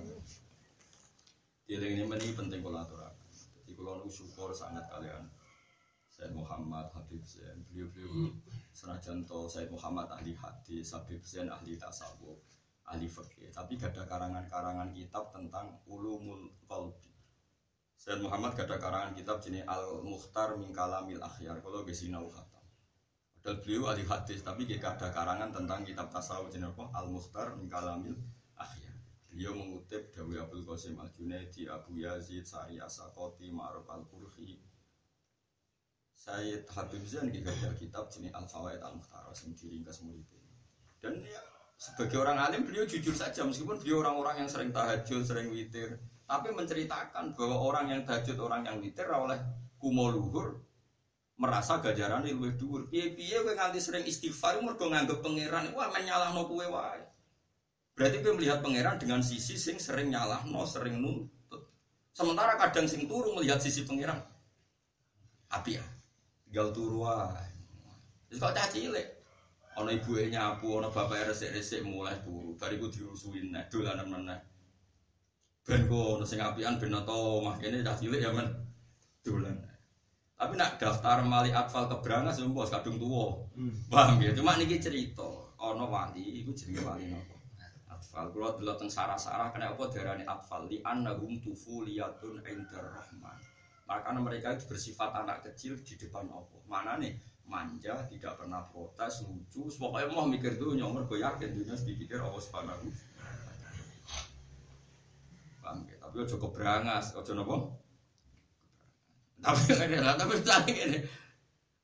dia 1.66 1.82
ini 1.82 2.04
penting 2.36 2.60
kolaborasi 2.60 3.15
jadi 3.15 3.15
kalau 3.76 4.02
aku 4.02 4.10
syukur 4.10 4.50
sangat 4.56 4.88
kalian. 4.88 5.28
Said 6.08 6.32
Muhammad 6.32 6.88
Habib 6.96 7.20
Zain 7.28 7.60
beliau-beliau. 7.68 8.32
Senajan 8.72 9.28
to 9.28 9.52
Said 9.52 9.68
Muhammad 9.68 10.08
ahli 10.08 10.32
hadis 10.32 10.96
Habib 10.96 11.20
Zain 11.20 11.52
ahli 11.52 11.76
tasawuf 11.76 12.40
ahli 12.88 13.10
fikih 13.10 13.50
tapi 13.50 13.76
gak 13.76 13.98
ada 13.98 14.06
karangan-karangan 14.06 14.94
kitab 14.96 15.34
tentang 15.36 15.76
ulumul 15.90 16.56
qalbi. 16.70 17.12
Said 18.00 18.24
Muhammad 18.24 18.56
gak 18.56 18.72
ada 18.72 18.78
karangan 18.80 19.12
kitab 19.12 19.44
jenis 19.44 19.68
Al 19.68 20.00
Mukhtar 20.08 20.56
min 20.56 20.72
Kalamil 20.72 21.20
Akhyar. 21.20 21.60
Kalau 21.60 21.84
gesinau 21.84 22.32
khatam. 22.32 22.64
Padahal 23.36 23.60
beliau 23.60 23.84
ahli 23.92 24.08
hadis 24.08 24.40
tapi 24.40 24.72
gak 24.72 24.96
ada 24.96 25.12
karangan 25.12 25.52
tentang 25.52 25.84
kitab 25.84 26.08
tasawuf 26.14 26.48
jenis 26.48 26.72
apa? 26.72 26.96
Al 26.96 27.12
Mukhtar 27.12 27.60
min 27.60 27.68
Kalamil 27.68 28.16
beliau 29.36 29.52
mengutip 29.52 30.16
Dawi 30.16 30.40
Abdul 30.40 30.64
Qasim 30.64 30.96
Al 30.96 31.12
Junaidi 31.12 31.68
Abu 31.68 32.00
Yazid 32.00 32.48
Sari 32.48 32.80
Asakoti 32.80 33.52
Ma'ruf 33.52 33.84
Al 33.92 34.08
Qurhi 34.08 34.56
Sayyid 36.16 36.64
Habib 36.72 37.04
Zain 37.04 37.28
ada 37.36 37.76
kitab 37.76 38.08
jenis 38.08 38.32
Al 38.32 38.48
Fawaid 38.48 38.80
Al 38.80 38.96
Muhtara 38.96 39.36
yang 39.36 39.52
diringkas 39.52 40.00
muridnya. 40.08 40.42
Dan 41.04 41.20
ya, 41.22 41.44
sebagai 41.76 42.24
orang 42.24 42.40
alim 42.40 42.64
beliau 42.64 42.88
jujur 42.88 43.12
saja 43.12 43.44
meskipun 43.44 43.78
beliau 43.84 44.02
orang-orang 44.02 44.48
yang 44.48 44.50
sering 44.50 44.72
tahajud, 44.72 45.22
sering 45.22 45.52
witir, 45.52 46.00
tapi 46.26 46.50
menceritakan 46.56 47.36
bahwa 47.36 47.60
orang 47.60 47.86
yang 47.92 48.02
tahajud, 48.08 48.40
orang 48.40 48.66
yang 48.66 48.80
witir 48.82 49.06
oleh 49.12 49.38
kumo 49.78 50.10
luhur 50.10 50.64
merasa 51.36 51.84
gajaran 51.84 52.24
luwih 52.24 52.56
dhuwur. 52.56 52.88
Piye-piye 52.88 53.44
kowe 53.44 53.52
nganti 53.52 53.84
sering 53.84 54.08
istighfar 54.08 54.64
mergo 54.64 54.88
nganggep 54.88 55.20
pangeran 55.20 55.76
wah 55.76 55.92
menyalahno 55.92 56.48
kowe 56.48 56.64
wae. 56.64 57.15
Berarti 57.96 58.20
kowe 58.20 58.36
melihat 58.36 58.60
pangeran 58.60 59.00
dengan 59.00 59.24
sisi 59.24 59.56
sing 59.56 59.80
sering 59.80 60.12
nyalahno, 60.12 60.68
sering 60.68 61.00
nuntut. 61.00 61.64
Sementara 62.12 62.60
kadang 62.60 62.92
sing 62.92 63.08
turu 63.08 63.32
melihat 63.32 63.64
sisi 63.64 63.88
pangeran. 63.88 64.20
Api 65.56 65.80
ya 65.80 65.86
tinggal 66.44 66.76
turu. 66.76 67.08
Wis 68.28 68.40
kok 68.40 68.52
cah 68.52 68.68
cilik. 68.68 69.08
Ana 69.76 69.92
ibuke 69.92 70.32
nyapu, 70.32 70.80
ana 70.80 70.88
bapake 70.88 71.28
resik-resik 71.28 71.84
mulai 71.84 72.20
turu. 72.20 72.56
Bariku 72.60 72.92
dirusuin 72.92 73.52
nek 73.52 73.72
dolanan 73.72 74.08
meneh. 74.12 74.40
Ben 75.64 75.88
kok 75.88 76.20
ana 76.20 76.26
sing 76.28 76.44
apian 76.44 76.76
ben 76.76 76.92
nata 76.92 77.16
omah 77.16 77.56
kene 77.60 77.80
cah 77.80 77.96
cilik 77.96 78.20
ya 78.20 78.32
men 78.36 78.48
dolan. 79.24 79.56
Tapi 80.36 80.60
nak 80.60 80.76
daftar 80.76 81.24
mali 81.24 81.52
atfal 81.56 81.88
keberangas 81.88 82.44
ya 82.44 82.48
bos 82.52 82.68
kadung 82.68 83.00
tuwa. 83.00 83.40
Paham 83.88 84.20
ya? 84.20 84.36
Cuma 84.36 84.60
niki 84.60 84.84
cerita, 84.84 85.28
ana 85.56 85.88
wali 85.88 86.44
iku 86.44 86.52
jenenge 86.52 86.84
wali 86.84 87.08
napa? 87.08 87.35
Atfal 88.06 88.30
kula 88.30 88.54
delok 88.62 88.78
teng 88.78 88.92
sarah-sarah 88.94 89.50
kena 89.50 89.74
apa 89.74 89.90
diarani 89.90 90.30
atfal 90.30 90.70
li 90.70 90.78
annahum 90.86 91.42
tufuliyatun 91.42 92.38
indar 92.46 92.86
rahman. 92.94 93.34
Maka 93.90 94.14
mereka 94.14 94.54
itu 94.54 94.70
bersifat 94.70 95.10
anak 95.26 95.42
kecil 95.42 95.74
di 95.82 95.98
depan 95.98 96.30
Allah. 96.30 96.62
Mana 96.70 97.02
nih? 97.02 97.18
Manja, 97.50 98.06
tidak 98.06 98.38
pernah 98.38 98.62
protes, 98.70 99.26
lucu. 99.26 99.70
Pokoknya 99.78 100.10
mau 100.14 100.30
mikir 100.30 100.58
nyomor, 100.58 101.10
gue 101.10 101.22
yakin 101.22 101.50
dunia 101.54 101.74
sedikit 101.74 102.22
Allah 102.22 102.42
subhanahu. 102.42 102.90
Paham 105.66 105.86
ya? 105.90 105.98
Tapi 105.98 106.16
ojo 106.22 106.36
keberangas, 106.38 107.18
ojo 107.18 107.32
nopo. 107.34 107.58
Tapi 109.42 109.62
ini 109.90 109.98
tapi 109.98 110.34
tadi 110.46 110.74
ini. 110.78 110.98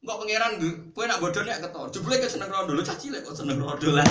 Enggak 0.02 0.18
pangeran 0.18 0.54
kowe 0.98 1.06
nak 1.06 1.22
bodoh 1.22 1.46
nek 1.46 1.62
ketor. 1.62 1.94
Jebule 1.94 2.18
ke 2.18 2.26
seneng 2.26 2.50
rondo 2.50 2.74
lho 2.74 2.82
caci 2.82 3.14
lek 3.14 3.22
kok 3.22 3.38
seneng 3.38 3.62
rondo 3.62 3.94
lah. 3.94 4.02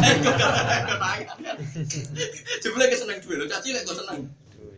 Jebule 2.62 2.86
ke 2.86 2.94
seneng 2.94 3.18
duwe 3.18 3.42
lho 3.42 3.50
caci 3.50 3.74
lek 3.74 3.82
kok 3.82 3.98
seneng. 3.98 4.30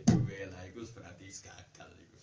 Duwe 0.09 0.49
lah 0.49 0.65
iku 0.65 0.81
berarti 0.97 1.29
gagal 1.29 1.89
iku. 2.01 2.17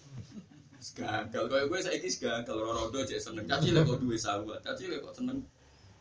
Gagal 0.98 1.44
koyo 1.46 1.64
kowe 1.70 1.78
saiki 1.78 2.10
gagal 2.18 2.58
rondo 2.58 2.98
cek 3.06 3.22
seneng. 3.22 3.46
Caci 3.46 3.70
lek 3.70 3.86
kok 3.86 4.02
duwe 4.02 4.18
sahabat. 4.18 4.58
Caci 4.66 4.90
lek 4.90 5.06
kok 5.06 5.14
seneng 5.14 5.38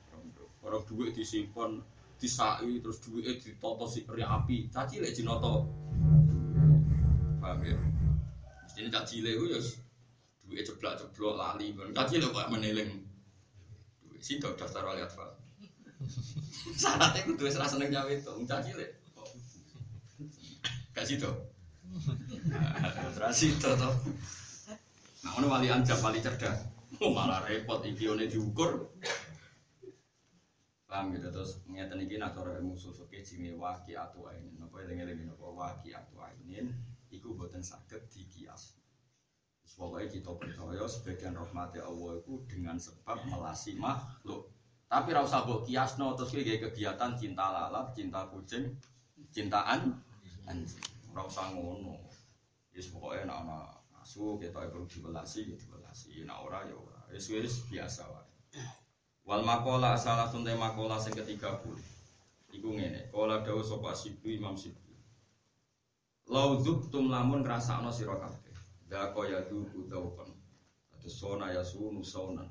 rondo. 0.09 0.49
Orang 0.65 0.81
duwe 0.89 1.13
disimpan 1.13 1.77
disai 2.17 2.81
terus 2.81 3.05
duwe 3.05 3.37
ditoto 3.37 3.85
si 3.85 4.01
peri 4.01 4.25
api. 4.25 4.65
Caci 4.73 4.97
lek 4.97 5.13
jinoto. 5.13 5.69
Paham 7.37 7.61
ya? 7.61 7.77
Mesti 8.65 8.89
caci 8.89 9.21
lek 9.21 9.37
ku 9.37 9.45
ya 9.45 9.61
duit 10.49 10.65
ceblok-ceblok 10.65 11.37
lali 11.37 11.71
kaji 11.93 12.15
lo 12.17 12.33
kok 12.33 12.49
meneling 12.49 12.89
duit 14.01 14.21
sih 14.25 14.41
gak 14.41 14.57
daftar 14.57 14.83
wali 14.83 15.05
atfal. 15.05 15.29
Syaratnya 16.81 17.21
kudu 17.29 17.45
wis 17.45 17.59
ra 17.61 17.69
seneng 17.69 17.93
nyawe 17.93 18.09
itu 18.09 18.33
caci 18.49 18.71
le 18.73 18.87
gak 20.91 21.05
situ 21.05 21.29
terus 23.15 23.39
itu 23.45 23.69
toh 23.75 23.93
nah 25.23 25.31
ono 25.35 25.47
wali 25.51 25.67
anjab 25.67 25.99
wali 25.99 26.23
cerdas. 26.23 26.65
Oh 27.03 27.11
malah 27.11 27.43
repot 27.43 27.83
iki 27.83 28.07
one 28.07 28.25
diukur. 28.25 28.87
Paham 30.87 31.11
gitu 31.13 31.27
terus 31.29 31.59
ngeten 31.67 32.01
iki 32.07 32.15
nak 32.17 32.33
cara 32.33 32.55
ilmu 32.57 32.73
usul 32.73 32.95
fikih 32.95 33.21
jenenge 33.21 33.59
waqi 33.59 33.93
atu 33.99 34.25
ainin. 34.25 34.55
Napa 34.57 34.79
eling-eling 34.87 35.27
napa 35.27 35.45
waqi 35.51 35.91
atu 35.91 36.15
ainin 36.23 36.71
iku 37.11 37.35
boten 37.35 37.59
saged 37.59 38.07
dikias 38.09 38.78
Pokoknya 39.79 40.11
kita 40.11 40.35
percaya 40.35 40.83
sebagian 40.83 41.39
rahmati 41.39 41.79
Allah 41.79 42.19
itu 42.19 42.35
dengan 42.51 42.75
sebab 42.75 43.15
melasi 43.31 43.79
makhluk. 43.79 44.51
Tapi 44.91 45.15
rasa 45.15 45.47
mbok 45.47 45.63
kiasno 45.63 46.19
terus 46.19 46.35
kayak 46.35 46.67
kegiatan 46.67 47.15
cinta 47.15 47.47
lalat, 47.47 47.95
cinta 47.95 48.27
kucing, 48.27 48.75
cintaan 49.31 49.95
anjing. 50.43 50.83
Rasa 51.15 51.55
ngono. 51.55 51.95
Ya 52.75 52.83
pokoknya 52.91 53.31
nak 53.31 53.39
ana 53.47 53.59
asu 54.03 54.35
kita 54.35 54.67
perlu 54.67 54.83
dibelasi, 54.83 55.47
ya 55.47 55.55
dibelasi. 55.55 56.27
Nak 56.27 56.43
ora 56.43 56.59
ya 56.67 56.75
ora. 56.75 56.99
Wis 57.15 57.31
wis 57.31 57.63
biasa 57.71 58.03
wae. 58.11 58.59
Wal 59.23 59.47
makola 59.47 59.95
salah 59.95 60.27
sunte 60.27 60.51
makola 60.59 60.99
sing 60.99 61.15
ketiga 61.15 61.55
puluh. 61.63 61.79
Iku 62.49 62.73
ngene, 62.75 63.13
kala 63.13 63.45
dawuh 63.45 63.61
sapa 63.61 63.93
Sibli 63.93 64.41
Imam 64.41 64.57
Sibli. 64.57 64.97
Lau 66.27 66.57
tum 66.65 67.13
lamun 67.13 67.45
ngrasakno 67.45 67.93
sira 67.93 68.17
kabeh. 68.17 68.48
Dako 68.89 69.29
ya 69.29 69.45
duku 69.45 69.85
daukon. 69.85 70.33
Atau 70.89 71.09
sona 71.09 71.53
ya 71.53 71.61
sunu 71.61 72.01
sonan. 72.01 72.49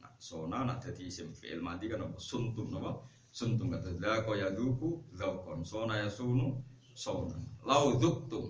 Nah, 0.00 0.12
sona 0.16 0.62
nak 0.64 0.78
dadi 0.78 1.10
isim 1.10 1.34
fi'il 1.34 1.58
madi 1.58 1.90
kan 1.90 2.06
apa 2.06 2.18
suntum 2.22 2.70
napa? 2.70 3.02
Suntum 3.30 3.74
kata 3.74 3.98
dako 3.98 4.38
ya 4.38 4.54
duku 4.54 5.10
daukon. 5.18 5.66
Sona 5.66 5.98
ya 5.98 6.08
sunu 6.08 6.54
sonan. 6.94 7.42
Lau 7.66 7.98
tum 8.30 8.46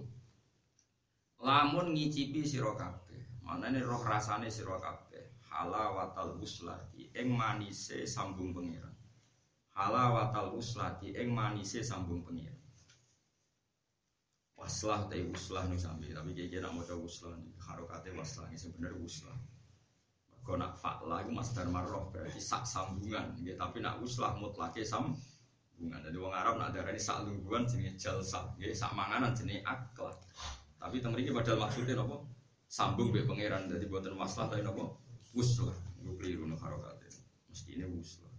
lamun 1.41 1.97
ngicipi 1.97 2.45
sira 2.45 2.77
kabeh. 2.77 3.41
Manane 3.41 3.81
roh 3.81 4.05
rasane 4.05 4.53
kabeh. 4.53 5.25
Halawatal 5.51 6.39
uslati 6.39 7.11
ing 7.17 7.35
manise 7.35 8.07
sambung 8.07 8.55
pengiran 8.55 8.95
halawatal 9.81 10.53
uslati 10.61 11.17
ing 11.17 11.33
manise 11.33 11.81
sambung 11.81 12.21
pengiran 12.21 12.60
waslah 14.61 15.09
te 15.09 15.25
uslah 15.25 15.65
nih 15.73 15.81
sampe. 15.81 16.13
Tapi 16.13 16.37
kayak 16.37 16.69
nak 16.69 16.77
maca 16.77 16.93
uslah 16.93 17.33
nih. 17.41 17.53
Harokate 17.57 18.13
waslah 18.13 18.45
ini 18.53 18.61
sebenarnya 18.61 19.01
uslah. 19.01 19.37
Kau 20.45 20.57
nak 20.61 20.77
fakla 20.77 21.25
itu 21.25 21.33
masdar 21.33 21.69
marroh 21.73 22.13
berarti 22.13 22.41
sak 22.41 22.69
sambungan. 22.69 23.41
Gitu. 23.41 23.57
tapi 23.57 23.81
nak 23.81 24.05
uslah 24.05 24.37
mutlake 24.37 24.85
sambungan. 24.85 26.01
Jadi 26.05 26.17
orang 26.21 26.37
Arab 26.37 26.55
nak 26.61 26.71
darah 26.77 26.93
ini 26.93 27.01
sak 27.01 27.25
lungguan 27.25 27.65
jenis 27.65 27.97
jalsa 27.97 28.53
gitu. 28.61 28.77
sak 28.77 28.93
manganan 28.93 29.33
jenis 29.33 29.65
akla 29.65 30.13
tapi 30.81 30.97
temen 30.97 31.21
ini 31.21 31.29
padahal 31.29 31.69
maksudnya 31.69 31.97
apa 32.01 32.17
sambung 32.69 33.13
be 33.13 33.25
pangeran. 33.25 33.69
Jadi 33.69 33.85
buatan 33.89 34.17
waslah 34.17 34.49
tapi 34.49 34.65
apa 34.65 34.85
uslah. 35.33 35.77
Gue 36.01 36.17
keliru 36.17 36.49
nih 36.49 36.57
harokate 36.57 37.09
mesti 37.49 37.71
ini 37.77 37.85
uslah. 37.89 38.31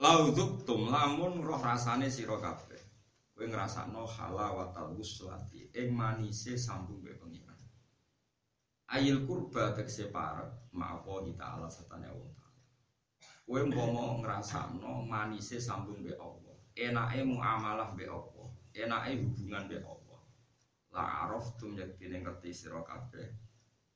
Lauduk 0.00 0.64
tum 0.64 0.88
lamun 0.88 1.44
roh 1.44 1.60
rasane 1.60 2.08
sira 2.08 2.40
kabeh. 2.40 2.69
Kowe 3.40 3.48
ngrasakno 3.48 4.04
halawatal 4.04 4.92
wuslati 5.00 5.72
ing 5.72 5.96
manise 5.96 6.60
sambung 6.60 7.00
be 7.00 7.16
pengiran. 7.16 7.56
Ayil 8.92 9.24
kurba 9.24 9.72
tegese 9.72 10.12
parek 10.12 10.68
ma'apa 10.76 11.24
kita 11.24 11.56
ala 11.56 11.72
setane 11.72 12.12
Allah. 12.12 12.44
Kowe 13.48 13.64
umpama 13.64 14.20
ngrasakno 14.20 15.08
manise 15.08 15.56
sambung 15.56 16.04
be 16.04 16.12
Allah. 16.20 16.52
Enake 16.76 17.24
muamalah 17.24 17.96
be 17.96 18.04
Allah. 18.12 18.52
Enake 18.76 19.24
hubungan 19.24 19.72
be 19.72 19.80
Allah. 19.88 20.20
La 20.92 21.24
araf 21.24 21.56
tum 21.56 21.80
yaktine 21.80 22.20
ngerti 22.20 22.52
sira 22.52 22.84
kabeh. 22.84 23.24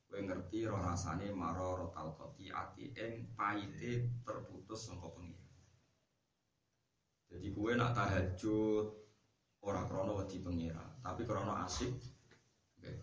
Kowe 0.09 0.25
ngerti 0.25 0.65
roh 0.65 0.81
rasane 0.81 1.29
maroro 1.29 1.93
talqati 1.93 2.49
ati 2.49 2.97
ing 2.97 3.29
paite 3.37 4.09
terputus 4.25 4.89
saka 4.89 5.05
pengiran. 5.13 5.53
Jadi 7.29 7.47
kue 7.53 7.77
nak 7.77 7.93
tahajud 7.93 9.04
orang 9.65 9.89
krono 9.89 10.13
wedi 10.21 10.37
pengira, 10.37 10.85
tapi 11.01 11.25
krono 11.25 11.57
asik. 11.65 11.89
Okay. 12.77 13.01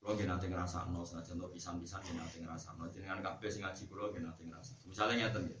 Kalau 0.00 0.16
gak 0.16 0.28
nanti 0.28 0.46
ngerasa 0.48 0.88
no, 0.88 1.04
senajan 1.04 1.38
to 1.38 1.48
pisan-pisan 1.52 2.00
gak 2.00 2.16
nanti 2.16 2.40
ngerasa 2.40 2.74
no. 2.80 2.88
Jangan 2.88 3.20
kabeh 3.20 3.48
sing 3.52 3.62
ngaji 3.62 3.82
kulo 3.86 4.10
gak 4.10 4.24
nanti 4.24 4.42
ngerasa. 4.48 4.72
Misalnya 4.88 5.28
ngeten 5.28 5.52
ya, 5.52 5.58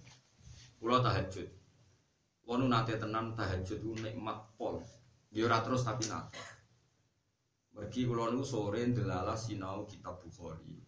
kulo 0.80 0.96
tahajud. 1.04 1.48
Kulo 2.42 2.64
nate 2.66 2.98
tenan 2.98 3.36
tahajud 3.36 3.78
itu 3.78 3.92
nikmat 4.00 4.38
pol. 4.56 4.80
Dia 5.30 5.46
ora 5.46 5.60
terus 5.60 5.84
tapi 5.84 6.08
nate. 6.08 6.40
Mergi 7.76 8.08
kulo 8.08 8.32
nu 8.32 8.42
sore 8.42 8.82
delala 8.90 9.36
sinau 9.36 9.84
kitab 9.84 10.18
Bukhari. 10.24 10.80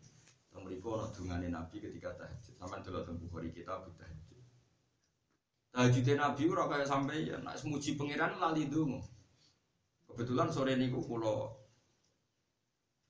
Teng 0.49 0.65
mriku 0.65 0.97
ana 0.97 1.13
dungane 1.13 1.47
Nabi 1.53 1.77
ketika 1.79 2.17
tahajud. 2.17 2.57
Sampeyan 2.57 2.83
delok 2.83 3.03
teng 3.07 3.17
Bukhari 3.21 3.53
kitab 3.53 3.85
tahajud. 4.01 4.34
Tahajudnya 5.75 6.23
Nabi 6.23 6.47
ora 6.55 6.71
kaya 6.71 6.87
sampai 6.87 7.27
ya, 7.27 7.43
nak 7.43 7.59
semuji 7.59 7.99
pangeran 7.99 8.39
lali 8.39 8.71
dungo. 8.71 9.03
Kebetulan 10.07 10.47
sore 10.47 10.79
niku 10.79 11.03
kulo 11.03 11.51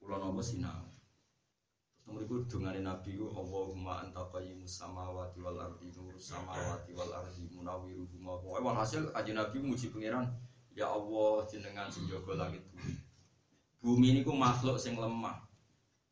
kulo 0.00 0.16
nopo 0.16 0.40
sinau. 0.40 0.88
Nomor 2.08 2.24
itu 2.24 2.48
dengan 2.48 2.72
Nabi 2.80 3.20
ku 3.20 3.28
Allahumma 3.36 4.00
anta 4.08 4.24
qayyimus 4.32 4.80
samawati 4.80 5.44
wal 5.44 5.60
ardi 5.60 5.92
nur 5.92 6.16
samawati 6.16 6.96
wal 6.96 7.12
ardi 7.12 7.52
munawiruhuma. 7.52 8.40
Pokoke 8.40 8.64
walhasil 8.64 9.12
aja 9.12 9.32
Nabi 9.36 9.60
muji 9.60 9.92
pangeran, 9.92 10.24
ya 10.72 10.88
Allah 10.88 11.44
jenengan 11.44 11.92
sing 11.92 12.08
jaga 12.08 12.48
langit 12.48 12.64
bumi. 12.72 12.96
Bumi 13.84 14.08
niku 14.16 14.32
makhluk 14.32 14.80
sing 14.80 14.96
lemah. 14.96 15.36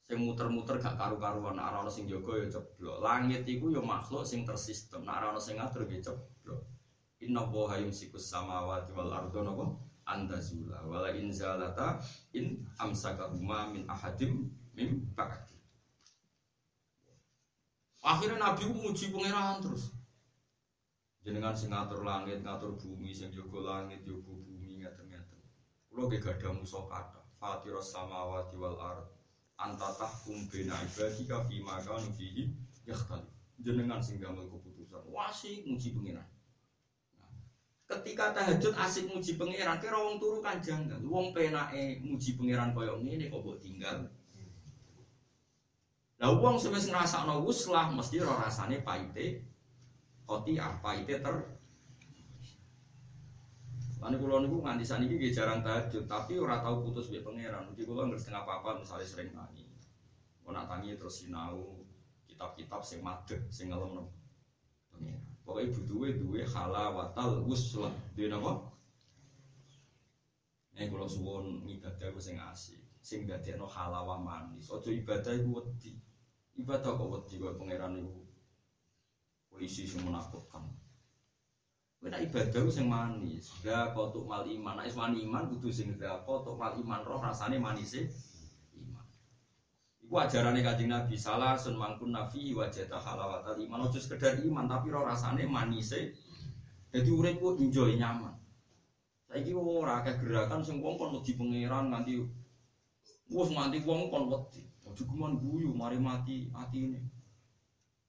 Sing 0.05 0.20
muter-muter 0.20 0.76
gak 0.76 1.00
karu-karuan, 1.00 1.57
nek 1.57 1.72
ana 1.72 1.88
sing 1.88 2.05
jaga 2.05 2.44
ya 2.44 2.61
ceblok. 2.61 3.00
Langit 3.00 3.48
iku 3.48 3.72
ya 3.72 3.80
makhluk 3.80 4.28
sing 4.28 4.44
tersistem, 4.44 5.09
nek 5.09 5.24
ana 5.24 5.40
sing 5.40 5.57
ngatur 5.57 5.88
ya 5.88 6.00
ceblok. 6.12 6.32
Inna 7.22 7.40
woha 7.46 7.78
yumsikus 7.78 8.30
samawati 8.30 8.90
wal 8.92 9.12
ardo 9.14 9.42
napa 9.46 9.78
antazula 10.06 10.82
wala 10.82 11.14
in 11.14 11.30
zalata 11.30 12.02
in 12.34 12.66
amsakahuma 12.82 13.70
min 13.70 13.86
ahadim 13.86 14.50
mim 14.74 15.14
ba'di. 15.14 15.54
Akhirnya 18.02 18.42
Nabi 18.42 18.66
muji 18.66 19.14
pangeran 19.14 19.62
terus. 19.62 19.94
Jenengan 21.22 21.54
sing 21.54 21.70
ngatur 21.70 22.02
langit, 22.02 22.42
ngatur 22.42 22.74
bumi, 22.74 23.14
sing 23.14 23.30
jaga 23.30 23.58
langit, 23.62 24.02
jaga 24.02 24.32
bumi 24.42 24.82
ngaten-ngaten. 24.82 25.38
Kula 25.86 26.10
ge 26.10 26.18
gadah 26.18 26.50
musa 26.50 26.82
kata, 26.90 27.22
Fatiros 27.38 27.94
samawati 27.94 28.58
wal 28.58 28.74
ard. 28.82 29.06
Anta 29.62 29.94
tahkum 29.94 30.42
bina 30.50 30.74
ibadika 30.82 31.46
fi 31.46 31.62
ma 31.62 31.78
kanu 31.78 32.10
fihi 32.10 32.50
yakhtali. 32.82 33.30
Jenengan 33.62 34.02
sing 34.02 34.18
gamel 34.18 34.50
keputusan. 34.50 35.06
Wasik 35.06 35.62
muji 35.62 35.94
pangeran 35.94 36.26
ketika 37.99 38.32
tahajud 38.32 38.72
asik 38.80 39.05
muji 39.12 39.36
pangeran 39.36 39.76
kira 39.76 40.01
wong 40.01 40.16
turu 40.16 40.40
kan 40.40 40.64
janggal 40.64 41.01
wong 41.05 41.36
penake 41.36 42.01
muji 42.01 42.40
pangeran 42.40 42.72
koyo 42.72 42.97
ngene 43.05 43.28
kok 43.28 43.45
mbok 43.45 43.61
tinggal 43.61 44.09
lah 46.16 46.30
wong 46.32 46.57
sewis 46.57 46.88
ngrasakno 46.88 47.45
wuslah 47.45 47.93
mesti 47.93 48.22
ora 48.24 48.49
rasane 48.49 48.80
paite 48.80 49.45
koti 50.24 50.57
apa 50.57 50.90
ite 50.97 51.20
ter 51.20 51.36
Lalu 54.03 54.18
kulo 54.18 54.36
niku 54.43 54.59
nganti 54.66 54.82
saat 54.82 55.07
ini 55.07 55.30
jarang 55.30 55.62
tahajud, 55.62 56.11
tapi 56.11 56.34
ora 56.34 56.59
tahu 56.59 56.90
putus 56.90 57.07
be 57.07 57.22
pangeran. 57.22 57.70
Jadi 57.70 57.86
kulo 57.86 58.11
nggak 58.11 58.18
setengah 58.18 58.43
apa 58.43 58.82
misalnya 58.82 59.07
sering 59.07 59.30
nangis. 59.30 59.95
Mau 60.43 60.51
nak 60.51 60.66
tangi 60.66 60.99
terus 60.99 61.22
sinau 61.22 61.86
kitab-kitab 62.26 62.82
sing 62.82 62.99
madeg, 62.99 63.47
sing 63.47 63.70
ngelem 63.70 64.03
pangeran. 64.90 65.32
Pokoknya 65.43 65.74
butuhnya 65.74 66.09
duwe 66.18 66.40
halawatal 66.47 67.43
wuslah. 67.43 67.90
Duwe 68.14 68.30
napa? 68.30 68.72
Nek 70.72 70.88
kula 70.88 71.05
suwun 71.05 71.68
ibadah 71.68 72.09
ku 72.14 72.20
sing 72.22 72.40
asik, 72.40 72.80
sing 73.05 73.28
dadekno 73.28 73.68
halawah 73.68 74.16
manis. 74.16 74.72
Aja 74.72 74.88
ibadah 74.88 75.36
iku 75.36 75.61
wedi. 75.61 75.93
Ibadah 76.57 76.97
kok 76.97 77.11
wedi 77.12 77.34
kok 77.36 77.59
pangeran 77.59 78.01
iku 78.01 78.22
polisi 79.53 79.84
sing 79.84 80.01
menakutkan. 80.01 80.64
Nek 82.03 82.24
ibadah 82.24 82.61
ku 82.64 82.70
sing 82.72 82.88
manis, 82.88 83.53
ya 83.61 83.93
kotuk 83.93 84.24
mal 84.24 84.49
iman. 84.49 84.80
Nek 84.80 84.95
wani 84.97 85.26
iman 85.28 85.45
kudu 85.53 85.68
sing 85.68 85.93
kotuk 86.24 86.57
mal 86.57 86.72
iman 86.72 87.01
roh 87.05 87.20
rasane 87.20 87.61
manise 87.61 88.09
Iku 90.12 90.20
ajarane 90.20 90.60
Kanjeng 90.60 90.92
Nabi 90.92 91.16
salah 91.16 91.56
sun 91.56 91.72
mangkun 91.72 92.12
nafi 92.12 92.52
wajata 92.52 93.00
halawatal 93.00 93.56
iman 93.56 93.88
ojo 93.88 93.96
sekedar 93.96 94.36
iman 94.44 94.68
tapi 94.68 94.92
ro 94.92 95.00
rasane 95.08 95.48
manise. 95.48 96.12
Dadi 96.92 97.08
uripku 97.08 97.56
enjoy 97.56 97.96
nyaman. 97.96 98.36
Saiki 99.24 99.56
ora 99.56 100.04
akeh 100.04 100.20
gerakan 100.20 100.60
sing 100.60 100.84
wong 100.84 101.00
kon 101.00 101.16
wedi 101.16 101.32
pangeran 101.32 101.88
nganti 101.88 102.20
wis 103.32 103.48
nganti 103.56 103.80
wong 103.88 104.12
kon 104.12 104.28
wedi. 104.28 104.60
Ojo 104.84 105.00
guyu 105.08 105.72
mari 105.72 105.96
mati 105.96 106.44
atine. 106.60 107.00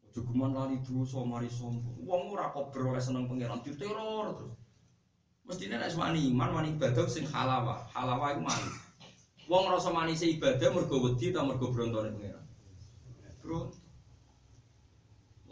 Ojo 0.04 0.28
guman 0.28 0.52
lali 0.52 0.84
dosa 0.84 1.24
mari 1.24 1.48
sombong. 1.48 2.04
Wong 2.04 2.28
ora 2.36 2.52
kok 2.52 2.76
oleh 2.84 3.00
seneng 3.00 3.32
pangeran 3.32 3.64
diteror 3.64 4.36
terus. 4.36 4.52
Mestine 5.48 5.80
nek 5.80 5.88
wani 5.96 6.28
iman 6.28 6.52
wani 6.52 6.76
ibadah 6.76 7.08
sing 7.08 7.24
halawah. 7.24 7.80
Halawah 7.96 8.36
iku 8.36 8.44
manis. 8.44 8.83
Wong 9.52 9.68
rasa 9.68 9.92
manis 9.92 10.24
ibadah 10.24 10.72
mergo 10.72 11.04
wedi 11.04 11.36
ta 11.36 11.44
mergo 11.44 11.68
brontone 11.68 12.16
pangeran. 12.16 12.46
Bro. 13.44 13.76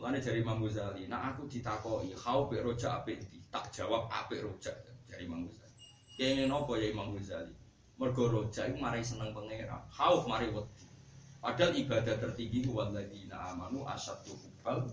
Jari 0.01 0.41
Imam 0.41 0.59
Ghazali, 0.65 1.05
nah 1.07 1.29
aku 1.29 1.45
ditakoki, 1.45 2.11
"Kau 2.17 2.49
pek 2.49 2.65
rojak 2.65 3.05
apik 3.05 3.21
di?" 3.29 3.37
Tak 3.53 3.69
jawab 3.69 4.09
apik 4.09 4.41
rojak 4.41 4.73
jari 5.05 5.29
Imam 5.29 5.45
Ghazali. 5.45 5.77
Kene 6.17 6.49
nopo 6.49 6.73
ya 6.75 6.89
Imam 6.89 7.13
Ghazali? 7.13 7.53
Mergo 8.01 8.33
roja 8.33 8.65
iku 8.65 8.81
mari 8.81 9.05
seneng 9.05 9.29
pangeran. 9.29 9.77
Khauf 9.93 10.25
mari 10.25 10.49
wedi. 10.49 10.89
Padahal 11.37 11.77
ibadah 11.77 12.17
tertinggi 12.17 12.65
ku 12.65 12.73
walladzina 12.73 13.53
amanu 13.53 13.85
asyaddu 13.85 14.33
hubbal 14.33 14.89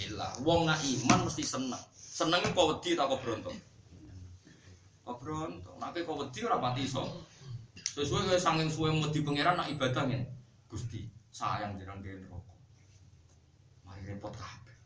lillah. 0.00 0.32
Wong 0.40 0.64
nak 0.64 0.80
iman 0.80 1.28
mesti 1.28 1.44
seneng. 1.44 1.84
Seneng 1.92 2.40
kok 2.56 2.68
wedi 2.72 2.96
tak 2.96 3.12
kok 3.12 3.20
brontok. 3.20 3.56
Kok 5.04 5.16
brontok. 5.20 5.74
Nek 5.76 6.00
kok 6.00 6.16
wedi 6.16 6.38
ora 6.48 6.56
pati 6.56 6.88
iso. 6.88 7.04
Sesuai 7.96 8.28
kaya 8.28 8.36
saking 8.36 8.68
suwe 8.68 8.92
wedi 8.92 9.24
pangeran 9.24 9.56
nak 9.56 9.72
ibadah 9.72 10.04
ngene. 10.04 10.28
Gusti, 10.68 11.08
sayang 11.32 11.80
jenengan 11.80 12.04
gawe 12.04 12.16
neraka. 12.20 12.54
Mari 13.88 14.04
repot 14.04 14.36
kabeh. 14.36 14.76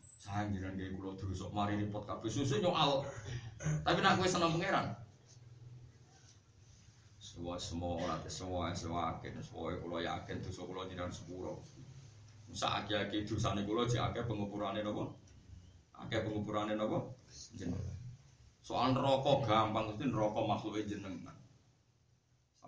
Sayang 0.00 0.56
jenengan 0.56 0.80
gawe 0.80 0.88
kula 0.96 1.12
dosa, 1.20 1.44
mari 1.52 1.76
repot 1.76 2.08
kabeh. 2.08 2.24
Susu 2.32 2.56
nyoal. 2.64 3.04
Tapi 3.84 4.00
nak 4.00 4.16
kowe 4.16 4.24
seneng 4.24 4.56
pangeran. 4.56 4.96
Semua 7.20 7.60
semua 7.60 8.00
orang 8.00 8.24
semua 8.24 8.72
semua 8.72 9.12
yakin 9.12 9.36
semua 9.44 9.76
kulo 9.76 10.00
yakin 10.00 10.40
dosa 10.40 10.64
kulo 10.64 10.88
jenengan 10.88 11.12
sepuro. 11.12 11.60
Saat 12.48 12.88
aki 12.88 13.28
dosane 13.28 13.68
kulo 13.68 13.84
jek 13.84 14.00
akeh 14.00 14.24
pengupurane 14.24 14.80
napa? 14.80 15.04
Akeh 16.00 16.24
pengupurane 16.24 16.80
napa? 16.80 17.12
Jenengan. 17.52 17.92
Soal 18.64 18.96
neraka 18.96 19.44
gampang 19.44 19.92
mesti 19.92 20.08
neraka 20.08 20.40
makhluke 20.40 20.88
jenengan. 20.88 21.37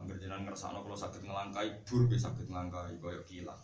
Angger 0.00 0.16
jenengan 0.16 0.48
ngersakno 0.48 0.80
kula 0.80 0.96
saged 0.96 1.20
ngelangkai 1.28 1.84
bur 1.84 2.08
nggih 2.08 2.16
saged 2.16 2.48
ngelangkai 2.48 2.96
kaya 2.96 3.20
kilat. 3.28 3.60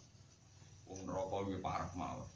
Wong 0.84 1.00
neraka 1.08 1.36
kuwi 1.48 1.58
parek 1.64 1.92
mawon. 1.96 2.28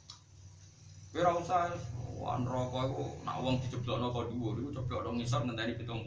Kowe 1.13 1.19
ora 1.21 1.31
usah 1.37 1.69
wah 2.17 2.41
neraka 2.41 2.79
iku 2.89 3.03
nak 3.21 3.37
wong 3.45 3.55
diceblokno 3.61 4.09
kok 4.09 4.27
dhuwur 4.33 4.55
iku 4.57 4.69
ceblokno 4.73 5.09
ngisor 5.21 5.41
ngenteni 5.45 5.77
70. 5.77 6.01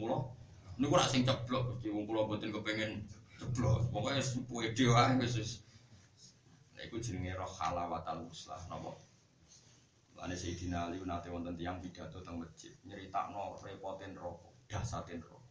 Niku 0.75 0.93
rak 0.99 1.07
sing 1.07 1.23
ceblok 1.23 1.63
Gusti 1.71 1.87
wong 1.87 2.03
kula 2.03 2.27
mboten 2.27 2.51
kepengin 2.51 2.91
ceblok. 3.39 3.87
Pokoke 3.95 4.19
pede 4.51 4.85
wae 4.91 5.15
wis 5.23 5.33
wis. 5.39 5.51
Nah 6.75 6.83
iku 6.83 6.99
jenenge 6.99 7.31
roh 7.39 7.47
halawatal 7.47 8.27
muslah 8.27 8.59
napa? 8.67 8.91
Lane 10.19 10.35
Sayyidina 10.35 10.91
Ali 10.91 10.99
nate 11.03 11.31
wonten 11.31 11.55
tiyang 11.55 11.79
pidato 11.79 12.19
teng 12.19 12.43
masjid 12.43 12.75
nyeritakno 12.83 13.55
repoten 13.63 14.15
neraka, 14.15 14.51
dasaten 14.67 15.23
neraka. 15.23 15.44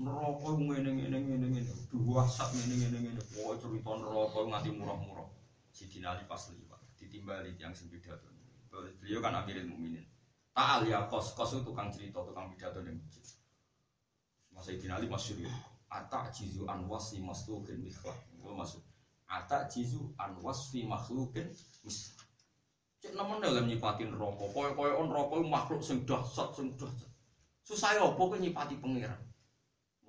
Neraka 0.00 0.56
ngene 0.56 0.90
ngene 0.96 1.18
ngene 1.20 1.46
ngene 1.52 1.72
dua 1.92 2.24
sak 2.24 2.56
ngene 2.56 2.74
ngene 2.80 2.98
ngene 3.04 3.20
pokoke 3.36 3.60
cerita 3.60 3.92
neraka 4.00 4.38
nganti 4.48 4.70
murah-murah. 4.72 5.28
Sidina 5.76 6.16
Ali 6.16 6.24
pas 6.24 6.40
liwat 6.56 6.80
ditimbali 6.96 7.52
tiang 7.60 7.76
sing 7.76 7.92
pidato. 7.92 8.32
Beliau 8.72 9.20
kan 9.20 9.36
akhirnya 9.36 9.68
mukminin. 9.68 10.08
Ta'al 10.56 10.88
ya 10.88 11.04
kos. 11.04 11.36
Kos 11.36 11.52
itu 11.52 11.68
tukang 11.68 11.92
cerita 11.92 12.24
tukang 12.24 12.48
pidato 12.48 12.80
di 12.80 12.96
masjid. 12.96 13.28
Mas 14.56 14.64
Sidina 14.64 14.96
Ali 14.96 15.04
masyhur 15.04 15.44
ya. 15.44 15.52
Ata 15.92 16.32
jizu 16.32 16.64
an 16.64 16.88
wasfi 16.88 17.20
makhlukin 17.20 17.82
mikhlak 17.82 18.14
itu 18.30 18.46
maksud 18.46 18.78
Ata 19.26 19.66
jizu 19.66 20.14
an 20.16 20.38
wasfi 20.38 20.86
mislah 20.86 22.24
Cek 23.00 23.16
nemen 23.16 23.40
dalam 23.40 23.68
nyipatin 23.68 24.16
neraka. 24.16 24.48
Koyo-koyo 24.48 24.96
on 24.96 25.12
neraka 25.12 25.36
makhluk 25.44 25.84
sing 25.84 26.08
dahsyat 26.08 26.56
sing 26.56 26.72
dahsyat. 26.80 27.10
Susah 27.68 28.00
ya 28.00 28.08
apa 28.08 28.22
nyipati 28.40 28.80
pangeran 28.80 29.29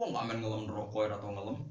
Wong 0.01 0.17
main 0.17 0.33
ngelam 0.41 0.65
neraka 0.65 0.97
ora 0.97 1.21
tau 1.21 1.29
ngelam. 1.29 1.61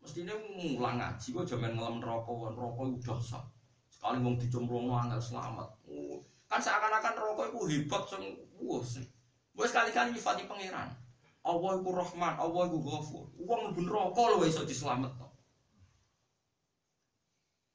Mestine 0.00 0.32
ngulang 0.32 0.96
ngaji 0.96 1.28
kok 1.36 1.44
jaman 1.44 1.76
ngelam 1.76 2.00
neraka, 2.00 2.32
neraka 2.32 2.80
iku 2.88 2.98
dahsyat. 3.04 3.44
Sekali 3.92 4.24
wong 4.24 4.40
dicemplungno 4.40 4.96
angel 4.96 5.20
selamat. 5.20 5.68
Oh, 5.84 6.24
Kan 6.48 6.64
seakan-akan 6.64 7.12
neraka 7.12 7.42
iku 7.52 7.68
hebat 7.68 8.02
sing 8.08 8.24
wis. 8.56 9.04
Wis 9.52 9.68
sekali-kali 9.68 10.16
nyifati 10.16 10.48
pangeran. 10.48 10.88
Allah 11.44 11.70
iku 11.76 11.90
Rahman, 11.92 12.40
Allah 12.40 12.62
iku 12.64 12.78
Ghafur. 12.80 13.24
Wong 13.44 13.60
mlebu 13.68 13.80
neraka 13.84 14.22
lho 14.32 14.40
iso 14.48 14.64
dislametno. 14.64 15.28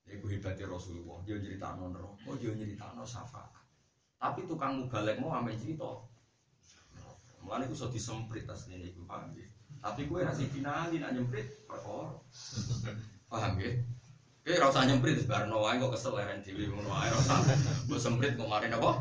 Iku 0.09 0.25
hebatnya 0.25 0.65
Rasulullah, 0.73 1.21
dia 1.21 1.37
nyeritakno 1.37 1.93
neraka, 1.93 2.33
dia 2.41 2.49
nyeritakno 2.49 3.05
syafaat. 3.05 3.53
Tapi 4.17 4.49
tukang 4.49 4.81
mubalek 4.81 5.21
mau 5.21 5.37
ame 5.37 5.53
cerita, 5.53 5.85
Mulane 7.47 7.63
iku 7.71 7.79
iso 7.79 7.87
disemprit 7.87 8.43
asline 8.51 8.91
iku 8.91 9.07
paham 9.07 9.31
nggih. 9.31 9.47
Tapi 9.79 10.03
kowe 10.11 10.19
ra 10.19 10.35
finali 10.35 10.99
nak 10.99 11.15
nyemprit 11.15 11.63
perkara. 11.63 12.19
Paham 13.31 13.55
nggih? 13.55 13.87
Kowe 14.43 14.51
ora 14.59 14.67
usah 14.67 14.83
nyemprit 14.83 15.23
barno 15.23 15.63
wae 15.63 15.79
kok 15.79 15.95
kesel 15.95 16.19
leren 16.19 16.43
dhewe 16.43 16.67
ngono 16.67 16.91
wae 16.91 17.07
ora 17.07 17.23
usah. 17.23 17.39
Mbok 17.87 17.99
semprit 18.03 18.35
kok 18.35 18.51
mari 18.51 18.67
napa? 18.67 18.99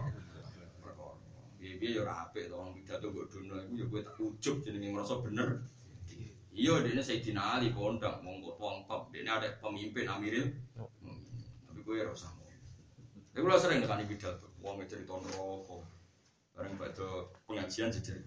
Perkara. 0.78 1.18
Piye-piye 1.58 1.98
ya 1.98 2.06
ora 2.06 2.22
apik 2.22 2.46
to 2.46 2.54
wong 2.54 2.70
pidato 2.78 3.10
mbok 3.10 3.26
dono 3.34 3.54
iku 3.66 3.74
ya 3.74 3.86
kowe 3.90 4.00
tak 4.06 4.16
ujug 4.22 4.56
jenenge 4.62 4.94
ngrasa 4.94 5.14
bener. 5.26 5.48
Iya, 6.56 6.80
dia 6.86 7.04
Sayyidina 7.04 7.60
Ali 7.60 7.68
monggo 7.68 8.56
wong 8.56 8.88
top, 8.88 9.12
dia 9.12 9.28
ada 9.28 9.44
pemimpin 9.60 10.08
Amiril. 10.08 10.56
Tapi 11.68 11.80
gue 11.84 11.96
ora 12.00 12.14
usah. 12.14 12.32
Tapi 13.34 13.44
gue 13.44 13.60
sering 13.60 13.84
nekani 13.84 14.08
pidato, 14.08 14.48
wong 14.64 14.80
cerita 14.88 15.20
neraka. 15.20 15.84
Bareng 16.56 16.80
pada 16.80 17.28
pengajian 17.44 17.92
jejer 17.92 18.24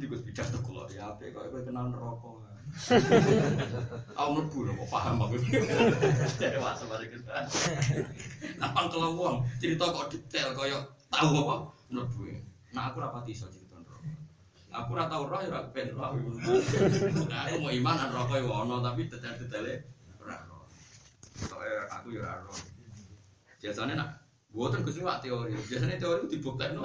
kula. 0.00 0.16
Iku 0.16 0.16
dikus 0.16 0.22
pidato 0.24 0.58
kula 0.64 0.84
ya 0.88 1.12
ape 1.12 1.32
kok 1.32 1.52
kowe 1.52 1.60
kenal 1.60 1.92
neraka. 1.92 2.30
Aku 4.20 4.30
mlebu 4.38 4.58
kok 4.78 4.88
paham 4.94 5.26
aku. 5.26 5.36
Dewasa 6.38 6.84
bareng 6.86 7.10
kita. 7.10 7.34
Napang 8.62 8.86
kalau 8.88 9.18
wong 9.18 9.36
cerita 9.58 9.90
kok 9.90 10.06
detail 10.08 10.54
kaya 10.54 10.78
tahu 11.10 11.34
apa 11.44 11.54
mlebu. 11.90 12.30
Nah 12.70 12.82
aku 12.88 13.02
rapati 13.02 13.34
iso 13.34 13.50
cerita 13.50 13.74
neraka. 13.76 14.06
Aku 14.70 14.94
ora 14.94 15.10
tau 15.10 15.26
roh 15.26 15.40
ya 15.42 15.50
ora 15.50 15.66
ben 15.74 15.90
roh. 15.92 16.14
Nah, 17.26 17.40
aku 17.50 17.56
mau 17.58 17.72
iman 17.74 17.96
neraka 18.06 18.34
ya 18.38 18.46
ono 18.46 18.76
tapi 18.78 19.10
detail-detaile 19.10 19.74
ora 20.22 20.38
roh. 20.46 20.64
Soalnya 21.34 21.90
aku 21.90 22.14
ya 22.14 22.22
ora 22.22 22.34
roh. 22.46 22.58
Biasanya 23.60 23.94
nak 23.98 24.08
Buatan 24.50 24.82
Gus 24.82 24.98
Pak 24.98 25.22
teori. 25.22 25.54
Biasanya 25.54 25.96
teori 26.02 26.26
itu 26.26 26.28
dibuktikan 26.34 26.74
no. 26.74 26.82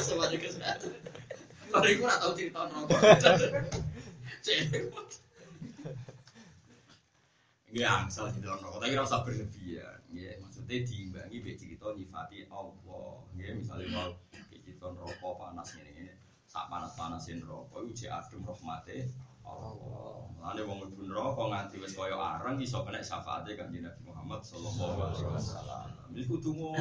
Sama 0.00 0.22
aja 0.24 0.36
Gus. 0.40 0.56
Kalau 1.68 1.84
aku 1.92 2.00
nggak 2.00 2.20
tahu 2.24 2.32
cerita. 2.32 2.60
Cewek. 4.44 4.88
Nggak 7.68 7.90
angsal 7.92 8.32
cerita 8.32 8.56
neraka, 8.56 8.80
tapi 8.80 8.96
rasa 8.96 9.20
berlebihan. 9.20 10.00
Nggak, 10.08 10.40
maksudnya 10.40 10.76
diimbangi 10.88 11.36
be 11.44 11.52
cerita 11.60 11.92
nyifati 11.92 12.48
Allah. 12.48 13.20
Nggak, 13.36 13.60
misalnya 13.60 13.86
mau 13.92 14.08
cerita 14.48 14.88
neraka 14.88 15.28
panas 15.36 15.68
ini. 15.76 16.08
Sak 16.48 16.72
panas-panasin 16.72 17.44
neraka 17.44 17.76
itu 17.84 18.08
jek 18.08 18.12
adem 18.16 18.40
rahmate 18.40 19.12
Allah. 19.48 20.28
Mulane 20.36 20.60
wong 20.68 20.76
mlebu 20.84 21.02
neraka 21.08 21.42
nganti 21.48 21.76
wis 21.82 21.96
kaya 21.96 22.16
areng 22.16 22.60
iso 22.60 22.84
kena 22.84 23.00
syafaate 23.00 23.56
Kanjeng 23.56 23.88
Nabi 23.88 24.00
Muhammad 24.04 24.40
sallallahu 24.44 24.96
alaihi 25.08 25.24
wasallam. 25.24 25.88
Iku 26.14 26.38
kudu 26.38 26.76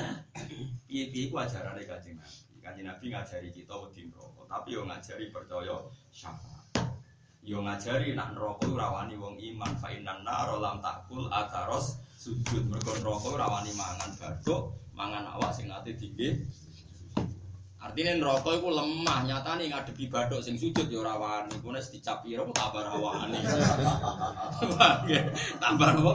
piye-piye 0.86 1.32
ku 1.32 1.36
ajarane 1.40 1.82
Kanjeng 1.88 2.20
Nabi. 2.20 2.60
Kanjeng 2.62 2.88
Nabi 2.88 3.06
ngajari 3.16 3.50
kita 3.56 3.74
wedi 3.80 4.12
neraka, 4.12 4.44
tapi 4.46 4.76
yo 4.76 4.84
ngajari 4.84 5.26
percaya 5.32 5.76
syafaat. 6.12 6.92
Yo 7.48 7.64
ngajari 7.64 8.12
nak 8.12 8.36
neraka 8.36 8.68
ora 8.68 8.88
wani 8.92 9.16
wong 9.16 9.40
iman 9.40 9.72
fa 9.80 9.88
innan 9.88 10.28
nar 10.28 10.52
lam 10.60 10.84
takul 10.84 11.32
ataros 11.32 12.04
sujud 12.20 12.68
mergo 12.68 12.92
neraka 13.00 13.28
ora 13.32 13.48
wani 13.48 13.72
mangan 13.72 14.12
bathuk, 14.20 14.76
mangan 14.92 15.24
awak 15.32 15.56
sing 15.56 15.72
ate 15.72 15.96
tinggi 15.96 16.44
Artinya 17.88 18.20
neraka 18.20 18.52
itu 18.52 18.68
lemah, 18.68 19.20
nyata 19.24 19.56
nih 19.56 19.72
ngadepi 19.72 20.12
badok 20.12 20.44
sing 20.44 20.60
sujud 20.60 20.92
ya 20.92 21.00
ora 21.00 21.16
wani, 21.16 21.56
ku 21.64 21.72
nek 21.72 21.88
dicapi 21.88 22.36
ora 22.36 22.44
tambah 22.52 22.84
ra 22.84 22.96
wani. 23.00 23.40
Tambah 25.64 25.90
apa? 25.96 26.14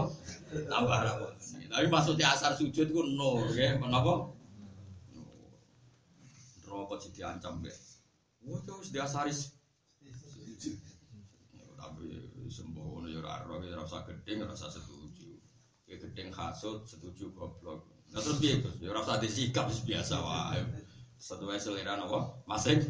Tambah 0.68 0.98
ra 1.00 1.12
wani. 1.16 1.64
Tapi 1.72 1.86
maksudnya 1.88 2.36
asar 2.36 2.52
sujud 2.52 2.92
ku 2.92 3.08
nur, 3.08 3.48
nggih, 3.56 3.80
menapa? 3.80 4.36
Neraka 6.60 6.94
jadi 7.00 7.16
diancam 7.16 7.64
mbek. 7.64 7.72
Wah, 8.44 8.60
itu 8.60 8.72
wis 8.76 8.92
diasari 8.92 9.32
sujud. 9.32 10.76
Tapi 11.80 12.04
sembuh 12.52 12.84
ngono 12.84 13.08
ya 13.08 13.24
ora 13.24 13.64
ya 13.64 13.80
gedeng, 14.12 14.44
ora 14.44 14.52
usah 14.52 14.68
setuju. 14.68 15.40
Ya 15.88 15.96
gedeng 15.96 16.36
hasud, 16.36 16.84
setuju 16.84 17.32
goblok. 17.32 17.88
Nah 18.12 18.20
terus 18.20 18.44
piye, 18.44 18.60
Gus? 18.60 18.76
Ya 18.76 18.92
ora 18.92 19.16
disikap 19.16 19.72
biasa 19.72 20.20
wae. 20.20 20.81
Satu 21.22 21.46
wae 21.46 21.54
selera 21.54 21.94
napa 21.94 22.34
masing 22.50 22.82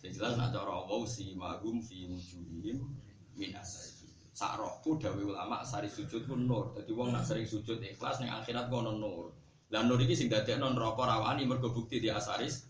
sing 0.00 0.10
jelas 0.16 0.40
nak 0.40 0.56
cara 0.56 0.72
Allah 0.80 1.04
si 1.04 1.36
magum 1.36 1.84
fi 1.84 2.08
wujuhim 2.08 2.88
min 3.36 3.52
asari 3.52 4.00
sak 4.32 4.56
rohku 4.56 4.96
dawe 4.96 5.20
ulama 5.20 5.60
sari 5.60 5.92
sujud 5.92 6.24
ku 6.24 6.32
nur. 6.32 6.72
Dadi 6.72 6.96
wong 6.96 7.12
nak 7.12 7.28
sering 7.28 7.44
sujud 7.44 7.76
ikhlas 7.84 8.24
ning 8.24 8.32
akhirat 8.32 8.72
kono 8.72 8.96
nur. 8.96 9.36
Lan 9.68 9.84
nur 9.92 10.00
iki 10.00 10.16
sing 10.16 10.32
dadekno 10.32 10.72
neraka 10.72 11.04
rawani 11.04 11.44
mergo 11.44 11.68
bukti 11.68 12.00
di 12.00 12.08
asaris 12.08 12.64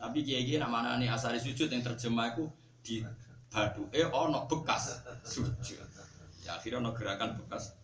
tapi 0.00 0.24
kiai-kiai 0.24 0.58
nak 0.58 0.72
manane 0.72 1.06
asari 1.06 1.38
sujud 1.38 1.70
yang 1.70 1.86
terjemah 1.86 2.34
iku 2.34 2.50
di 2.82 3.06
baduke 3.52 4.00
ana 4.10 4.50
bekas 4.50 4.98
sujud. 5.22 5.86
Ya 6.42 6.58
akhirnya 6.58 6.82
ana 6.82 6.90
gerakan 6.90 7.38
bekas 7.38 7.78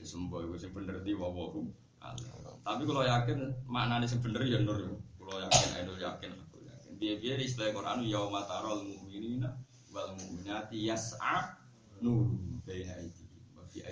sembuh 0.00 0.48
iku 0.48 0.56
sing 0.56 0.72
bener 0.72 1.04
di 1.04 1.12
wawahu 1.12 1.68
Tapi 2.00 2.82
kalau 2.88 3.04
yakin 3.04 3.38
maknanya 3.68 4.08
bener 4.20 4.42
ya 4.48 4.58
nur. 4.60 5.00
Kalau 5.20 5.36
yakin, 5.36 5.68
aku 5.84 6.00
yakin, 6.00 6.30
aku 6.32 6.58
yakin. 6.64 6.90
Biar-biar 6.96 7.38
istilah 7.40 7.76
Quran 7.76 8.08
yauma 8.08 8.44
taral 8.48 8.84
mu'minina 8.84 9.52
wal 9.92 10.16
mu'minati 10.16 10.80
yas'a 10.86 11.60
nur 12.00 12.30
baina 12.64 12.96
aydihim 12.96 13.52
wa 13.52 13.64
fi. 13.68 13.84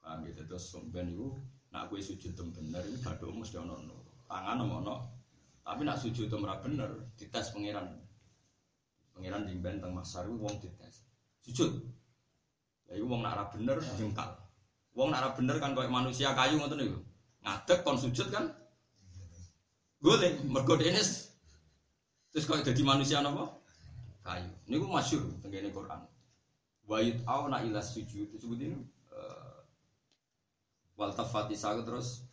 Paham 0.00 0.26
gitu 0.26 0.42
terus 0.48 0.72
sampean 0.72 1.12
niku 1.12 1.36
nak 1.70 1.86
kowe 1.92 2.00
sujud 2.00 2.34
tem 2.34 2.48
bener 2.50 2.82
iku 2.88 2.98
badhe 3.04 3.30
mesti 3.30 3.60
ono 3.60 3.78
nur. 3.84 4.00
Tangan 4.26 4.58
ono 4.64 4.96
tapi 5.60 5.84
nak 5.84 6.00
sujud 6.00 6.26
tem 6.26 6.40
ora 6.40 6.58
bener 6.58 7.12
dites 7.20 7.52
pangeran. 7.52 8.00
Pangeran 9.12 9.44
dimben 9.44 9.78
teng 9.78 9.92
masar 9.92 10.26
wong 10.26 10.56
dites. 10.58 11.04
Sujud. 11.44 11.84
Ya 12.88 12.98
wong 13.04 13.20
nak 13.20 13.36
ora 13.36 13.44
bener 13.52 13.76
jengkal. 14.00 14.39
Wong 14.96 15.14
nak 15.14 15.22
ora 15.22 15.30
bener 15.38 15.56
kan 15.62 15.74
koyo 15.74 15.90
manusia 15.90 16.34
kayu 16.34 16.58
ngoten 16.58 16.78
niku. 16.82 16.98
Ngadeg 17.40 17.78
kon 17.86 17.98
sujud 17.98 18.28
kan 18.34 18.50
Golek 20.00 20.40
mergo 20.48 20.80
dene 20.80 21.04
terus 22.32 22.44
koyo 22.48 22.64
dadi 22.64 22.80
manusia 22.80 23.20
napa? 23.20 23.52
Kayu. 24.24 24.48
Niku 24.66 24.88
masyhur 24.88 25.28
tengene 25.44 25.68
Quran. 25.68 26.00
Wa 26.88 26.98
yut'auna 27.04 27.60
ila 27.68 27.84
sujud 27.84 28.32
disebut 28.32 28.58
ini 28.64 28.80
uh, 29.12 29.60
wal 30.96 31.12
tafati 31.12 31.54
terus 31.54 32.24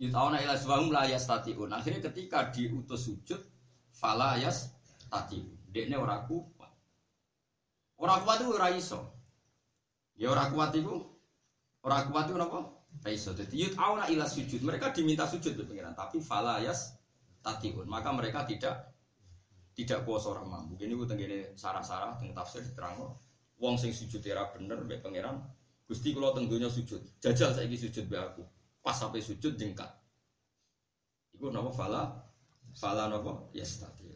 yut'auna 0.00 0.40
ila 0.40 0.56
sujud 0.56 0.88
la 0.88 1.04
yastatiun. 1.04 1.68
Akhirnya 1.68 2.00
ketika 2.08 2.48
diutus 2.48 3.04
sujud 3.04 3.40
fala 3.92 4.40
yastati. 4.40 5.44
Dekne 5.68 6.00
ora 6.00 6.24
kuat. 6.24 6.72
Ora 8.00 8.24
kuat 8.24 8.40
itu 8.40 8.50
ora 8.56 8.68
iso. 8.72 9.00
Ya 10.16 10.32
ora 10.32 10.48
kuat 10.48 10.72
itu 10.74 11.12
ora 11.82 12.06
kuat 12.06 12.30
itu 12.30 12.38
napa? 12.38 12.58
Ora 13.02 13.10
iso. 13.10 13.34
Dadi 13.34 13.66
yut'auna 13.66 14.06
ila 14.10 14.26
sujud. 14.26 14.62
Mereka 14.62 14.94
diminta 14.94 15.26
sujud 15.26 15.54
tuh 15.58 15.66
pengiran, 15.66 15.94
tapi 15.94 16.22
fala 16.22 16.62
yastati 16.62 17.02
tatiun 17.42 17.90
maka 17.90 18.14
mereka 18.14 18.46
tidak 18.46 18.94
tidak 19.74 20.06
kuasa 20.06 20.30
orang 20.32 20.48
mampu. 20.48 20.78
Ini 20.78 20.94
gue 20.94 21.08
tenggine 21.08 21.38
sarah-sarah 21.58 22.16
tentang 22.16 22.38
tafsir 22.38 22.62
terang 22.72 23.18
wong 23.58 23.74
sing 23.74 23.90
sujud 23.90 24.22
era 24.24 24.48
bener 24.54 24.78
be 24.86 24.96
pangeran. 25.02 25.42
Gusti 25.84 26.14
kalau 26.14 26.32
tentunya 26.32 26.70
sujud. 26.70 27.02
Jajal 27.18 27.52
saya 27.52 27.66
sujud 27.68 28.06
be 28.06 28.16
aku. 28.16 28.42
Pas 28.80 28.94
sampai 28.94 29.20
sujud 29.20 29.58
jengkat. 29.58 29.90
Itu 31.34 31.50
nama 31.50 31.68
fala 31.74 32.22
fala 32.72 33.10
nama 33.10 33.50
yes 33.52 33.82
tati 33.82 34.08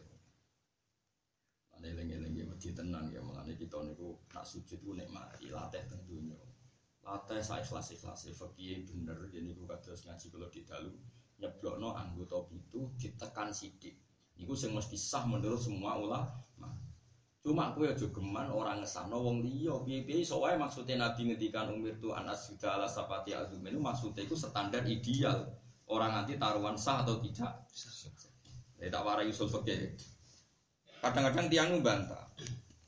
Ane 1.77 1.93
lengi-lengi 1.93 2.41
mesti 2.41 2.73
tenang 2.73 3.11
ya. 3.13 3.21
Malah 3.21 3.45
kita 3.53 3.77
niku 3.85 4.17
nak 4.33 4.45
sujud 4.47 4.81
ku 4.81 4.97
nikmati 4.97 5.53
latih 5.53 5.83
tentunya 5.85 6.37
latih 7.07 7.39
saya 7.39 7.63
ikhlas 7.63 7.95
ikhlas 7.95 8.27
fakih 8.35 8.83
bener 8.83 9.15
jadi 9.31 9.55
gue 9.55 9.63
kados 9.63 10.03
ngaji 10.03 10.27
kalau 10.27 10.47
di 10.51 10.61
dalu 10.67 10.91
nyeblokno 11.39 11.93
anggota 11.93 12.49
itu 12.51 12.91
ditekan 12.97 13.53
sidik. 13.53 13.95
Iku 14.37 14.53
sing 14.53 14.73
mesti 14.73 14.97
sah 14.97 15.25
menurut 15.25 15.57
semua 15.57 15.97
ulama. 15.97 16.69
Cuma 17.41 17.71
aku 17.71 17.87
ya 17.87 17.95
geman 17.95 18.51
orang 18.51 18.83
ngesano 18.83 19.23
wong 19.23 19.39
liya 19.39 19.79
piye-piye 19.87 20.27
iso 20.27 20.43
Nabi 20.43 21.21
ngendikan 21.31 21.71
umir 21.71 21.95
tu 21.95 22.11
anas 22.11 22.51
sudah 22.51 22.75
ala 22.75 22.91
sapati 22.91 23.31
azum 23.31 23.63
itu 23.63 23.79
maksudnya 23.79 24.27
itu 24.27 24.35
standar 24.35 24.83
ideal. 24.83 25.47
Orang 25.87 26.11
nanti 26.11 26.35
taruhan 26.35 26.75
sah 26.75 27.07
atau 27.07 27.23
tidak. 27.23 27.63
Ya 28.77 28.91
tak 28.91 29.03
warai 29.07 29.31
usul 29.31 29.47
fikih. 29.47 29.95
Kadang-kadang 30.99 31.47
tiang 31.47 31.79
bantah. 31.79 32.27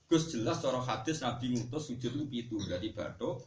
Gus 0.09 0.27
jelas 0.33 0.59
cara 0.59 0.81
hadis 0.83 1.21
Nabi 1.21 1.55
ngutus 1.55 1.87
sujud 1.93 2.27
itu 2.33 2.57
berarti 2.65 2.91
batuk, 2.91 3.45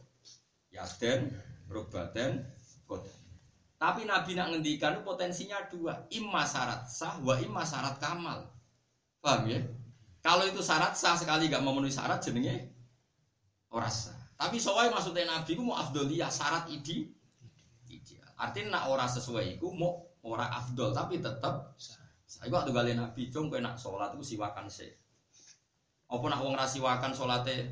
yaden, 0.73 1.29
robaten, 1.69 2.41
kodan. 2.89 3.21
Tapi 3.77 4.07
Nabi 4.07 4.33
nak 4.33 4.55
ngendikan 4.55 5.03
potensinya 5.05 5.59
dua, 5.69 6.07
imma 6.09 6.47
syarat 6.47 6.87
sah, 6.89 7.19
wa 7.21 7.37
imma 7.37 7.61
syarat 7.61 7.99
kamal. 7.99 8.47
Paham 9.21 9.47
ya? 9.47 9.59
Kalau 10.23 10.47
itu 10.47 10.63
syarat 10.63 10.95
sah 10.95 11.19
sekali 11.19 11.51
gak 11.51 11.61
memenuhi 11.61 11.91
syarat 11.91 12.23
jenenge 12.23 12.71
ora 13.69 13.91
sah. 13.91 14.15
Tapi 14.39 14.55
soalnya 14.59 14.95
maksudnya 14.95 15.27
Nabi 15.27 15.51
ku 15.55 15.63
mau 15.67 15.75
afdoliyah 15.77 16.31
syarat 16.31 16.71
idi 16.71 17.11
ideal. 17.91 18.27
Artinya 18.39 18.79
nak 18.79 18.83
ora 18.91 19.05
sesuai 19.07 19.59
iku 19.59 19.71
mau 19.75 20.03
ora 20.23 20.47
afdol 20.47 20.95
tapi 20.95 21.19
tetap 21.19 21.75
saya 22.23 22.49
waktu 22.49 22.71
gali 22.71 22.95
Nabi 22.95 23.29
cung 23.29 23.51
kowe 23.51 23.59
nak 23.59 23.75
sholat 23.75 24.15
itu 24.15 24.35
siwakan 24.35 24.71
se. 24.71 24.95
Apa 26.07 26.25
nak 26.31 26.41
wong 26.41 26.55
rasiwakan 26.55 27.11
sholatnya 27.11 27.67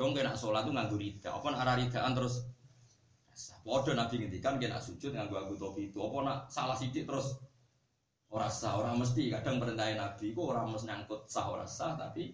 Cung 0.00 0.16
kowe 0.16 0.24
nak 0.24 0.40
sholat 0.40 0.64
itu 0.64 0.72
nganggur 0.72 0.96
rida. 0.96 1.28
Apa 1.28 1.52
nak 1.52 1.76
ridaan 1.76 2.16
terus 2.16 2.48
Waduh 3.60 3.92
Nabi 3.92 4.24
ngendikan 4.24 4.56
kena 4.56 4.80
sujud 4.80 5.12
nganggo 5.12 5.36
aku 5.36 5.52
topi 5.60 5.92
itu. 5.92 6.00
Apa 6.00 6.16
nak 6.24 6.38
salah 6.48 6.72
sidik 6.72 7.04
terus 7.04 7.36
ora 8.32 8.48
sah, 8.48 8.80
orang 8.80 8.96
mesti 8.96 9.28
kadang 9.28 9.60
perintahin 9.60 10.00
Nabi 10.00 10.32
ku 10.32 10.48
orang 10.48 10.72
mesti 10.72 10.88
nyangkut 10.88 11.28
sah 11.28 11.50
ora 11.52 11.68
sah 11.68 11.98
tapi 11.98 12.32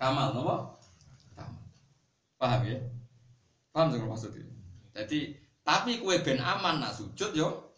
kamal 0.00 0.32
nopo? 0.32 0.80
Kamal. 1.36 1.60
Paham 2.40 2.60
ya? 2.64 2.76
Paham 3.74 3.92
sih 3.92 4.00
maksudnya? 4.00 4.44
Jadi 4.96 5.36
tapi 5.60 6.00
kue 6.00 6.16
ben 6.24 6.40
aman 6.40 6.80
nak 6.80 6.96
sujud 6.96 7.36
yo 7.36 7.72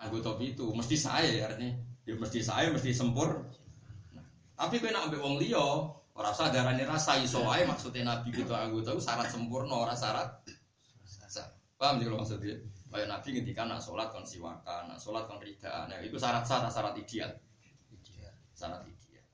aku 0.00 0.18
topi 0.18 0.56
itu 0.56 0.66
mesti 0.74 0.96
saya 0.98 1.30
ya 1.30 1.46
artinya 1.46 1.76
ya 2.02 2.18
mesti 2.18 2.42
saya 2.42 2.74
mesti 2.74 2.90
sempur. 2.90 3.46
Tapi 4.58 4.82
kue 4.82 4.90
nak 4.90 5.08
ambil 5.08 5.20
wong 5.22 5.36
liyo 5.38 5.99
ora 6.20 6.36
usah 6.36 6.52
darani 6.52 6.84
rasa 6.84 7.16
iso 7.24 7.40
wae 7.48 7.64
maksudnya 7.64 8.04
Nabi 8.04 8.28
gitu 8.28 8.52
anggota 8.52 8.92
syarat 9.00 9.32
sempurna 9.32 9.88
ora 9.88 9.96
syarat 9.96 10.44
Paham 11.80 11.96
sih 11.96 12.04
kalau 12.12 12.20
maksudnya? 12.20 12.60
Kayak 12.92 13.08
Nabi 13.08 13.28
ketika 13.40 13.64
nak 13.64 13.80
sholat 13.80 14.12
kon 14.12 14.28
siwakan, 14.28 14.92
nak 14.92 15.00
sholat 15.00 15.24
kon 15.24 15.40
ridaan, 15.40 15.88
nah, 15.88 15.96
itu 16.04 16.20
syarat 16.20 16.44
syarat 16.44 16.68
syarat 16.68 16.92
ideal. 17.00 17.32
Ideal. 17.88 18.36
Syarat 18.52 18.84
ideal. 18.84 19.24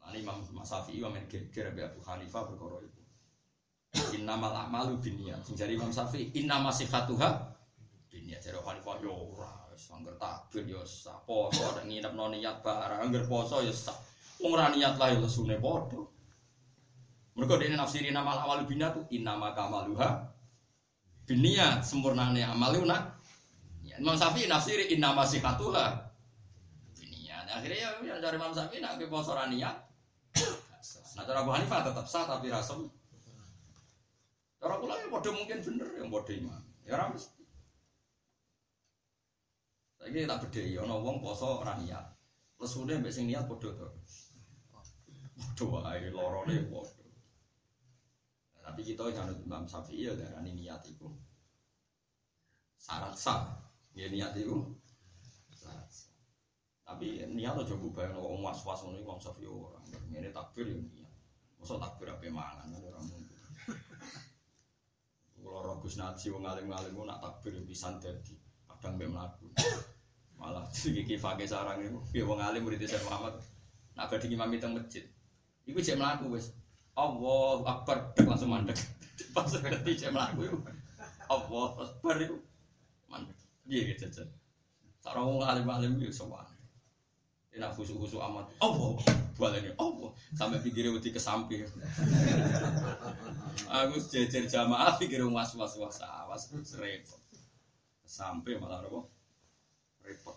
Nah, 0.00 0.08
ini 0.16 0.24
Imam 0.24 0.40
Syafi'i 0.64 1.04
wa 1.04 1.12
men 1.12 1.28
geger 1.28 1.68
Abu 1.76 2.00
Hanifah 2.00 2.48
berkoro 2.48 2.80
itu. 2.80 3.02
Innamal 4.16 4.56
a'malu 4.56 4.96
binniyat. 5.04 5.44
Sing 5.44 5.52
jari 5.52 5.76
Imam 5.76 5.92
Syafi'i 5.92 6.32
innama 6.32 6.72
sihatuha 6.72 7.28
binniyat. 8.08 8.40
Jari 8.40 8.56
Abu 8.56 8.64
Hanifah 8.72 8.96
yo 9.04 9.12
ora 9.36 9.68
wis 9.68 9.84
angger 9.92 10.16
takbir 10.16 10.64
yo 10.64 10.80
sah. 10.88 11.20
Poso 11.28 11.76
ada 11.76 11.84
nginep 11.84 12.16
niat 12.16 12.64
barang 12.64 13.04
angger 13.04 13.28
poso 13.28 13.60
yo 13.60 13.74
sah. 13.74 14.00
Wong 14.44 14.60
ora 14.60 14.68
niat 14.68 15.00
yo 15.00 15.24
lesune 15.24 15.56
padha. 15.56 16.04
Mereka 17.32 17.56
dene 17.56 17.80
nafsiri 17.80 18.12
nama 18.12 18.44
awal 18.44 18.68
bina 18.68 18.92
tuh 18.92 19.08
innama 19.08 19.56
kamaluha 19.56 20.28
Biniat 21.24 21.80
sempurnanya 21.80 22.52
amal 22.52 22.76
itu 22.76 22.84
nak. 22.84 23.16
Ya, 23.80 23.96
Imam 23.96 24.12
Syafi'i 24.12 24.44
nafsiri 24.44 24.92
inna 24.92 25.16
masih 25.16 25.40
katuha. 25.40 26.12
Biniat. 26.92 27.48
Akhirnya 27.48 27.96
ya 28.04 28.20
dari 28.20 28.36
Imam 28.36 28.52
Syafi'i 28.52 28.84
nak 28.84 29.00
ke 29.00 29.08
poso 29.08 29.32
niat. 29.32 29.80
Nah 31.16 31.22
cara 31.24 31.40
Abu 31.40 31.56
Hanifah 31.56 31.80
tetap 31.80 32.04
sah 32.04 32.28
tapi 32.28 32.52
rasem. 32.52 32.84
Cara 34.60 34.76
kula 34.76 35.00
ya 35.00 35.08
bodoh 35.08 35.32
mungkin 35.32 35.64
bener 35.64 35.88
yang 35.96 36.12
bodoh 36.12 36.36
imam. 36.36 36.60
Ya 36.84 37.00
ora 37.00 37.08
mesti. 37.08 37.40
Saiki 39.96 40.28
tak 40.28 40.44
bedhei 40.44 40.76
ana 40.76 41.00
wong 41.00 41.24
poso 41.24 41.64
ora 41.64 41.80
niat. 41.80 42.12
Lesune 42.60 43.00
mbek 43.00 43.16
niat 43.24 43.48
padha 43.48 43.72
to. 43.72 43.88
Padha 45.34 45.64
wae 45.66 46.08
lorone 46.10 46.56
padha. 46.70 47.04
Tapi 48.64 48.80
kita 48.80 49.12
jangan 49.12 49.36
Imam 49.44 49.64
Syafi'i 49.68 50.08
ya 50.08 50.12
darani 50.16 50.56
niat 50.56 50.82
itu 50.88 51.06
syarat 52.80 53.14
sah. 53.14 53.44
Ya 53.92 54.08
niat 54.08 54.32
itu 54.38 54.56
syarat 55.52 55.90
sah. 55.90 56.10
Tapi 56.86 57.28
niat 57.28 57.54
aja 57.60 57.74
bayang 57.76 58.16
wong 58.16 58.40
was-was 58.40 58.86
ngono 58.86 58.98
Imam 58.98 59.18
Syafi'i 59.20 59.50
orang. 59.50 59.84
Ini 60.08 60.32
takbir 60.32 60.70
ya 60.70 60.78
niat. 60.80 61.12
Masa 61.60 61.76
takbir 61.76 62.08
apa 62.08 62.26
mangan 62.30 62.72
orang 62.72 63.04
mungkin. 63.04 63.40
Kalau 65.44 65.60
roh 65.60 65.76
Gus 65.84 66.00
Naji 66.00 66.32
wong 66.32 66.48
alim-alim 66.48 66.96
nak 67.04 67.20
takbir 67.20 67.52
ya 67.52 67.62
bisa 67.68 67.92
dadi 68.00 68.34
kadang 68.64 68.96
mbek 68.96 69.08
mlaku. 69.12 69.46
Malah 70.40 70.64
iki 71.00 71.16
fakih 71.16 71.48
sarang 71.48 71.80
itu, 71.80 72.00
ya 72.12 72.24
wong 72.28 72.40
alim 72.40 72.64
Syekh 72.74 73.00
Muhammad. 73.08 73.40
Nak 73.96 74.10
badhe 74.10 74.26
imam 74.28 74.52
teng 74.60 74.76
masjid. 74.76 75.04
Iku 75.64 75.80
cek 75.80 75.96
mlaku 75.96 76.36
wis. 76.36 76.52
Allah 76.94 77.58
akbar 77.64 78.12
langsung 78.20 78.52
mandek. 78.52 78.76
Pas 79.34 79.48
ngerti 79.48 79.96
cek 79.96 80.12
mlaku 80.12 80.46
iku. 80.46 80.58
Allah 81.32 81.68
akbar 81.88 82.16
iku 82.20 82.36
mandek. 83.08 83.36
Piye 83.64 83.96
gitu 83.96 84.06
jajan. 84.12 84.28
Sarang 85.00 85.24
wong 85.28 85.40
alim-alim 85.44 85.96
yo 86.00 86.12
sowan. 86.12 86.44
Enak 87.54 87.72
khusu-khusu 87.78 88.20
amat. 88.20 88.50
Allah 88.60 88.98
baleni 89.38 89.70
Allah 89.80 90.10
sampai 90.36 90.60
pikirnya 90.60 90.92
wedi 90.92 91.14
ke 91.14 91.20
samping. 91.22 91.64
Aku 93.78 93.96
jejer 93.98 94.44
jamaah 94.50 94.98
pikir 95.00 95.22
was-was 95.24 95.78
was 95.80 95.98
awas 96.02 96.50
repot. 96.76 97.22
Sampai 98.04 98.60
malah 98.60 98.84
apa? 98.84 99.00
Repot. 100.04 100.36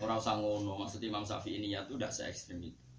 Orang 0.00 0.16
usah 0.18 0.40
ngono, 0.40 0.80
maksud 0.80 1.04
Imam 1.04 1.22
Syafi'i 1.22 1.60
ini 1.60 1.76
ya 1.76 1.84
tuh 1.84 2.00
tidak 2.00 2.10
se 2.10 2.24
ekstrim 2.24 2.58
itu 2.64 2.89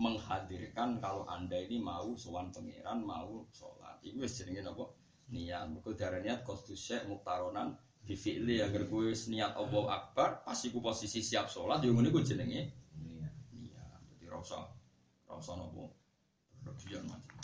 menghadirkan 0.00 0.96
kalau 0.96 1.28
anda 1.28 1.60
ini 1.60 1.76
mau 1.76 2.16
sowan 2.16 2.48
pangeran 2.48 3.04
mau 3.04 3.44
sholat. 3.52 4.00
Itu 4.00 4.24
wis 4.24 4.40
jenenge 4.40 4.64
apa 4.64 4.88
niat. 5.28 5.68
Mergo 5.68 5.92
darah 5.92 6.24
niat 6.24 6.40
kostus 6.40 6.80
syekh 6.80 7.04
muktaronan 7.04 7.76
di 8.00 8.16
fi'li 8.16 8.64
agar 8.64 8.88
gue 8.88 9.12
niat 9.12 9.52
Allah 9.60 9.84
Akbar 9.92 10.40
pas 10.40 10.56
iku 10.56 10.80
posisi 10.80 11.20
siap 11.20 11.52
sholat 11.52 11.84
yo 11.84 11.92
ngene 11.92 12.08
ku 12.08 12.24
jenenge 12.24 12.72
Iya. 12.96 13.28
iya 13.52 13.84
jadi 14.16 14.32
rasa 14.32 14.72
rasa 15.28 15.52
nopo 15.60 15.92
berlebihan 16.64 17.04
macam 17.06 17.38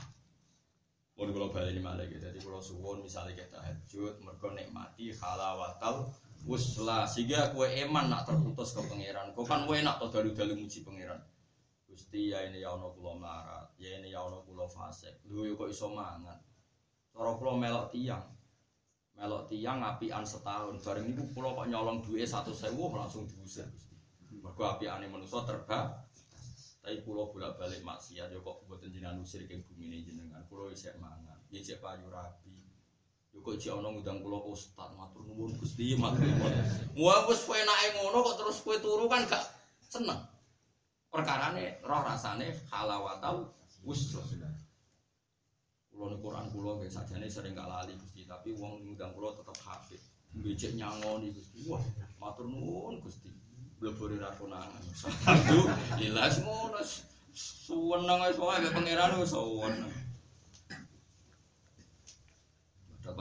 Pun 1.17 1.33
kalau 1.33 1.49
balik 1.49 1.73
ini 1.73 1.81
malah 1.81 2.05
gitu, 2.05 2.21
jadi 2.21 2.37
kalau 2.45 2.61
suwon 2.61 3.01
misalnya 3.01 3.33
kita 3.33 3.57
tahajud, 3.57 4.21
mereka 4.21 4.53
nikmati 4.53 5.17
halawatal 5.17 6.13
uslah 6.45 7.09
sehingga 7.09 7.57
kue 7.57 7.73
eman 7.73 8.13
nak 8.13 8.29
terputus 8.29 8.77
ke 8.77 8.85
pangeran. 8.85 9.33
Kau 9.33 9.49
kan 9.49 9.65
kue 9.65 9.81
nak 9.81 9.97
dalu 10.13 10.37
dalu 10.37 10.61
muji 10.61 10.85
pangeran. 10.85 11.17
Gusti 11.97 12.29
ya 12.29 12.45
ini 12.45 12.61
ya 12.61 12.77
ono 12.77 12.93
kulo 12.93 13.17
melarat, 13.17 13.73
ya 13.81 13.97
ini 13.97 14.13
ya 14.13 14.21
ono 14.21 14.45
kulo 14.45 14.69
fasik. 14.69 15.25
Lu 15.33 15.49
yo 15.49 15.57
kok 15.57 15.73
iso 15.73 15.89
mangan. 15.89 16.37
Cara 17.09 17.33
kulo 17.41 17.57
melok 17.57 17.89
tiang, 17.89 18.21
melok 19.17 19.49
tiang 19.49 19.81
apian 19.81 20.21
setahun. 20.21 20.77
Bareng 20.85 21.09
itu 21.09 21.25
kulo 21.33 21.57
kok 21.57 21.73
nyolong 21.73 22.05
duit 22.05 22.29
satu 22.29 22.53
sewu 22.53 22.93
langsung 22.93 23.25
diusir. 23.25 23.65
Gusti. 23.73 23.97
Mergo 24.45 24.69
apiane 24.69 25.09
manusia 25.09 25.41
terbang. 25.49 25.89
Tapi 26.85 27.01
pulau 27.01 27.33
bolak 27.33 27.57
balik 27.57 27.81
maksiat 27.81 28.29
yo 28.29 28.45
kok 28.45 28.69
buatan 28.69 28.93
jenengan 28.93 29.19
usir 29.25 29.49
ke 29.49 29.57
bumi 29.65 29.89
ini 29.89 30.05
jenengan. 30.05 30.45
Pulau 30.53 30.69
isek 30.69 31.01
mangan, 31.01 31.41
ya 31.49 31.65
isek 31.65 31.81
payu 31.81 32.13
rapi. 32.13 32.61
Yo 33.33 33.41
kok 33.41 33.57
jek 33.57 33.73
ono 33.73 33.97
ngundang 33.97 34.21
pulau 34.21 34.53
ustad 34.53 34.93
matur 35.01 35.25
nuwun 35.25 35.57
Gusti 35.57 35.97
matur 35.97 36.29
nuwun. 36.29 36.53
Wah 37.01 37.25
wis 37.25 37.41
kowe 37.43 37.57
enake 37.57 37.97
ngono 37.97 38.21
kok 38.21 38.37
terus 38.45 38.61
kowe 38.61 38.77
turu 38.85 39.09
kan 39.09 39.25
gak 39.25 39.49
seneng. 39.81 40.36
Perkarane 41.13 41.81
roh 41.87 42.03
rasane 42.05 42.53
halawatal 42.71 43.49
uslah. 43.87 44.27
Kulo 45.89 46.13
ning 46.13 46.21
Quran 46.21 46.47
kulo 46.53 46.77
nggih 46.77 46.93
sajane 46.93 47.25
sering 47.25 47.57
gak 47.57 47.73
lali 47.73 47.97
Gusti, 47.97 48.29
tapi 48.29 48.53
wong 48.53 48.85
ngundang 48.85 49.17
kulo 49.17 49.33
tetep 49.33 49.57
hafid. 49.65 50.03
Becek 50.37 50.77
nyangoni 50.77 51.33
Gusti. 51.33 51.65
Wah, 51.65 51.81
matur 52.21 52.45
nuwun 52.45 53.01
Gusti. 53.01 53.33
Blebore 53.81 54.17
ra 54.21 54.33
konangan. 54.37 54.81
Alhamdulillah 55.29 56.29
semono 56.33 56.81
suweneng 57.37 58.25
wis 58.25 58.37
pokoke 58.41 58.57
ambek 58.61 58.73
pangeran 58.73 59.21
wis 59.21 59.33
suweneng. 59.33 59.93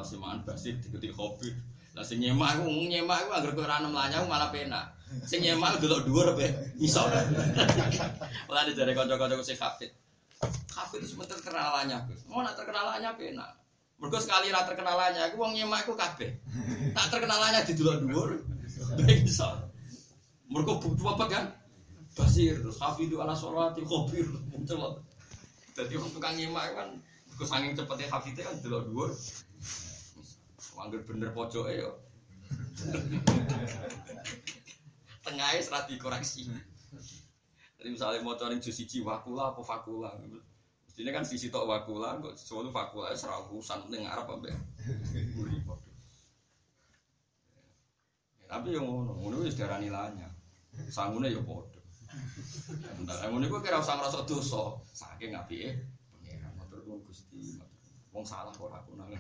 Semaan 0.06 0.44
basir 0.44 0.76
diketik 0.80 1.16
kopi. 1.16 1.52
Lah 1.96 2.04
sing 2.04 2.20
nyemak 2.20 2.60
aku 2.60 2.68
nyemak 2.68 3.32
aku 3.32 3.64
lanyah 3.64 4.22
malah 4.28 4.52
penak. 4.52 4.95
Sing 5.26 5.40
nyemak 5.42 5.78
delok 5.82 6.06
dhuwur 6.06 6.34
be 6.34 6.50
iso. 6.82 7.06
Malah 8.50 8.64
dijare 8.66 8.92
kanca-kanca 8.98 9.42
sing 9.46 9.58
hafid. 9.58 9.92
Hafid 10.76 11.02
itu 11.02 11.16
sebentar 11.16 11.40
terkenalannya, 11.40 11.98
Gus. 12.10 12.22
Mau 12.28 12.44
nak 12.44 12.58
terkenalannya 12.60 13.10
penak. 13.16 13.52
Mergo 13.96 14.20
sekali 14.20 14.52
ra 14.52 14.68
terkenalannya 14.68 15.32
aku 15.32 15.40
wong 15.40 15.56
nyemak 15.56 15.88
aku 15.88 15.96
kabeh. 15.96 16.36
Tak 16.92 17.08
terkenalannya 17.16 17.64
di 17.64 17.74
delok 17.74 17.98
dhuwur. 18.04 18.32
Ben 19.00 19.24
iso. 19.24 19.50
Mergo 20.52 20.78
butuh 20.84 21.16
apa 21.16 21.26
kan? 21.32 21.46
Basir, 22.16 22.60
terus 22.60 22.80
hafidu 22.80 23.20
ala 23.20 23.36
sholati 23.36 23.84
khobir, 23.84 24.24
celot. 24.64 25.04
Jadi 25.76 26.00
wong 26.00 26.12
tukang 26.16 26.36
nyemak 26.40 26.72
kan, 26.72 26.90
mergo 27.28 27.44
saking 27.44 27.76
cepetnya 27.76 28.08
hafidnya 28.08 28.44
kan 28.48 28.56
delok 28.64 28.84
dhuwur. 28.88 29.12
Angger 30.76 31.00
bener 31.08 31.32
pojoke 31.32 31.72
yo. 31.72 31.96
Tengahnya 35.26 35.62
serat 35.66 35.90
dikoreksi. 35.90 36.46
Jadi 37.82 37.90
misalnya 37.90 38.22
mau 38.22 38.38
cari 38.38 38.62
jus 38.62 38.78
siji 38.78 39.02
wakula 39.02 39.52
apa 39.52 39.62
fakula. 39.66 40.14
Mestinya 40.86 41.12
kan 41.12 41.26
sisi 41.28 41.50
tok 41.52 41.68
wakula, 41.68 42.22
kok 42.22 42.38
sesuatu 42.38 42.70
fakula 42.72 43.12
ya 43.12 43.18
serah 43.18 43.44
urusan 43.52 43.90
penting 43.90 44.06
Arab 44.06 44.32
apa 44.32 44.48
ya. 44.48 44.58
Podo. 45.66 45.92
Ya, 48.40 48.46
Tapi 48.48 48.78
yang 48.78 48.86
ngono, 48.88 49.18
ngono 49.18 49.44
wis 49.44 49.58
darani 49.58 49.90
lanya. 49.90 50.30
Sangune 50.88 51.34
ya 51.34 51.42
podo. 51.42 51.82
Entar 52.96 53.28
ngono 53.28 53.44
iku 53.44 53.60
kira 53.60 53.84
usah 53.84 54.00
ngrasa 54.00 54.24
dosa, 54.24 54.80
saking 54.96 55.36
apike 55.36 55.84
pangeran 56.16 56.54
matur 56.56 56.80
nuwun 56.88 57.04
Gusti. 57.04 57.60
Wong 58.16 58.24
salah 58.24 58.56
kok 58.56 58.72
aku 58.72 58.96
nang. 58.96 59.12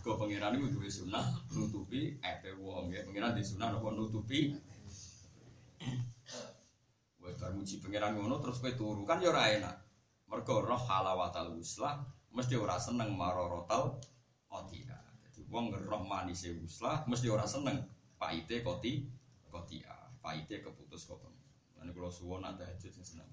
Kok 0.00 0.16
pangeran 0.16 0.56
iku 0.56 0.72
duwe 0.72 0.88
sunah 0.88 1.20
nutupi 1.52 2.16
epe 2.24 2.56
wong 2.56 2.88
ya. 2.88 3.04
Pangeran 3.04 3.36
di 3.36 3.44
sunah 3.44 3.68
napa 3.68 3.92
nutupi 3.92 4.56
Wes 7.20 7.36
bar 7.36 7.52
muji 7.52 7.84
pangeran 7.84 8.16
ngono 8.16 8.40
terus 8.40 8.64
kowe 8.64 8.72
turu 8.72 9.04
kan 9.04 9.20
ya 9.20 9.28
enak. 9.28 9.76
Mergo 10.32 10.64
roh 10.64 10.80
halawatal 10.80 11.52
uslah 11.52 12.00
mesti 12.32 12.56
ora 12.56 12.80
seneng 12.80 13.12
marorotal 13.12 14.00
qatia. 14.48 14.96
Dadi 15.20 15.44
wong 15.52 15.68
roh 15.76 16.02
manise 16.08 16.48
uslah 16.56 17.04
mesti 17.04 17.28
ora 17.28 17.44
seneng 17.44 17.84
paite 18.16 18.64
koti 18.64 19.04
qatia. 19.52 20.16
Paite 20.24 20.64
keputus 20.64 21.04
kok. 21.04 21.20
Lan 21.76 21.92
kula 21.92 22.08
suwon 22.08 22.48
ada 22.48 22.64
hajat 22.64 22.88
sing 22.88 23.04
seneng. 23.04 23.28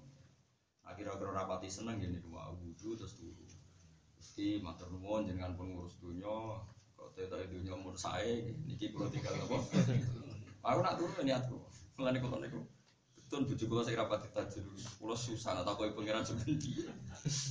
Akhirnya 0.84 1.16
kira 1.16 1.32
rapati 1.32 1.68
seneng 1.68 2.00
ya 2.00 2.08
niku 2.12 2.28
mau 2.28 2.52
wudu 2.60 2.96
terus 2.96 3.16
turu. 3.16 3.44
Gusti 4.18 4.58
matur 4.58 4.90
nuwun 4.90 5.30
jenengan 5.30 5.54
pengurus 5.54 5.94
dunya 6.02 6.58
kok 6.98 7.14
tetok 7.14 7.46
dunya 7.54 7.70
umur 7.70 7.94
sae 7.94 8.50
niki 8.66 8.90
kula 8.90 9.06
tinggal 9.14 9.38
apa. 9.38 9.62
Aku 10.66 10.78
nak 10.82 10.98
turu 10.98 11.22
niatku. 11.22 11.54
Mulane 11.94 12.18
kula 12.18 12.42
niku 12.42 12.58
Betul 13.14 13.44
bojo 13.44 13.64
kula 13.68 13.82
sing 13.84 13.94
rapat 13.94 14.24
ditajur. 14.26 14.64
Kula 14.98 15.12
susah 15.12 15.52
nak 15.54 15.68
takoki 15.68 15.94
pangeran 15.94 16.24
sebendi. 16.26 16.88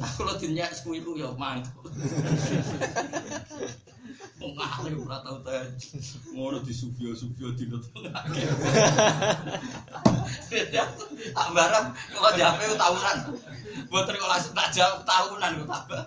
Aku 0.02 0.26
lo 0.26 0.34
dinyak 0.36 0.74
sekuilu 0.74 1.22
ya 1.22 1.32
mangkel. 1.38 1.72
Wong 4.42 4.58
ahli 4.58 4.92
ora 4.98 5.22
tau 5.22 5.38
tajur. 5.46 6.02
Ngono 6.34 6.66
di 6.66 6.74
subyo-subyo 6.74 7.54
dino 7.54 7.78
tengake. 7.80 8.44
Tak 11.32 11.48
barang 11.54 11.88
kalau 11.94 12.32
jape 12.34 12.64
tahunan. 12.74 13.18
Boten 13.86 14.18
kok 14.18 14.32
langsung 14.32 14.58
tak 14.58 14.74
jawab 14.74 15.06
tahunan 15.06 15.52
kok 15.62 15.70
tambah. 15.70 16.04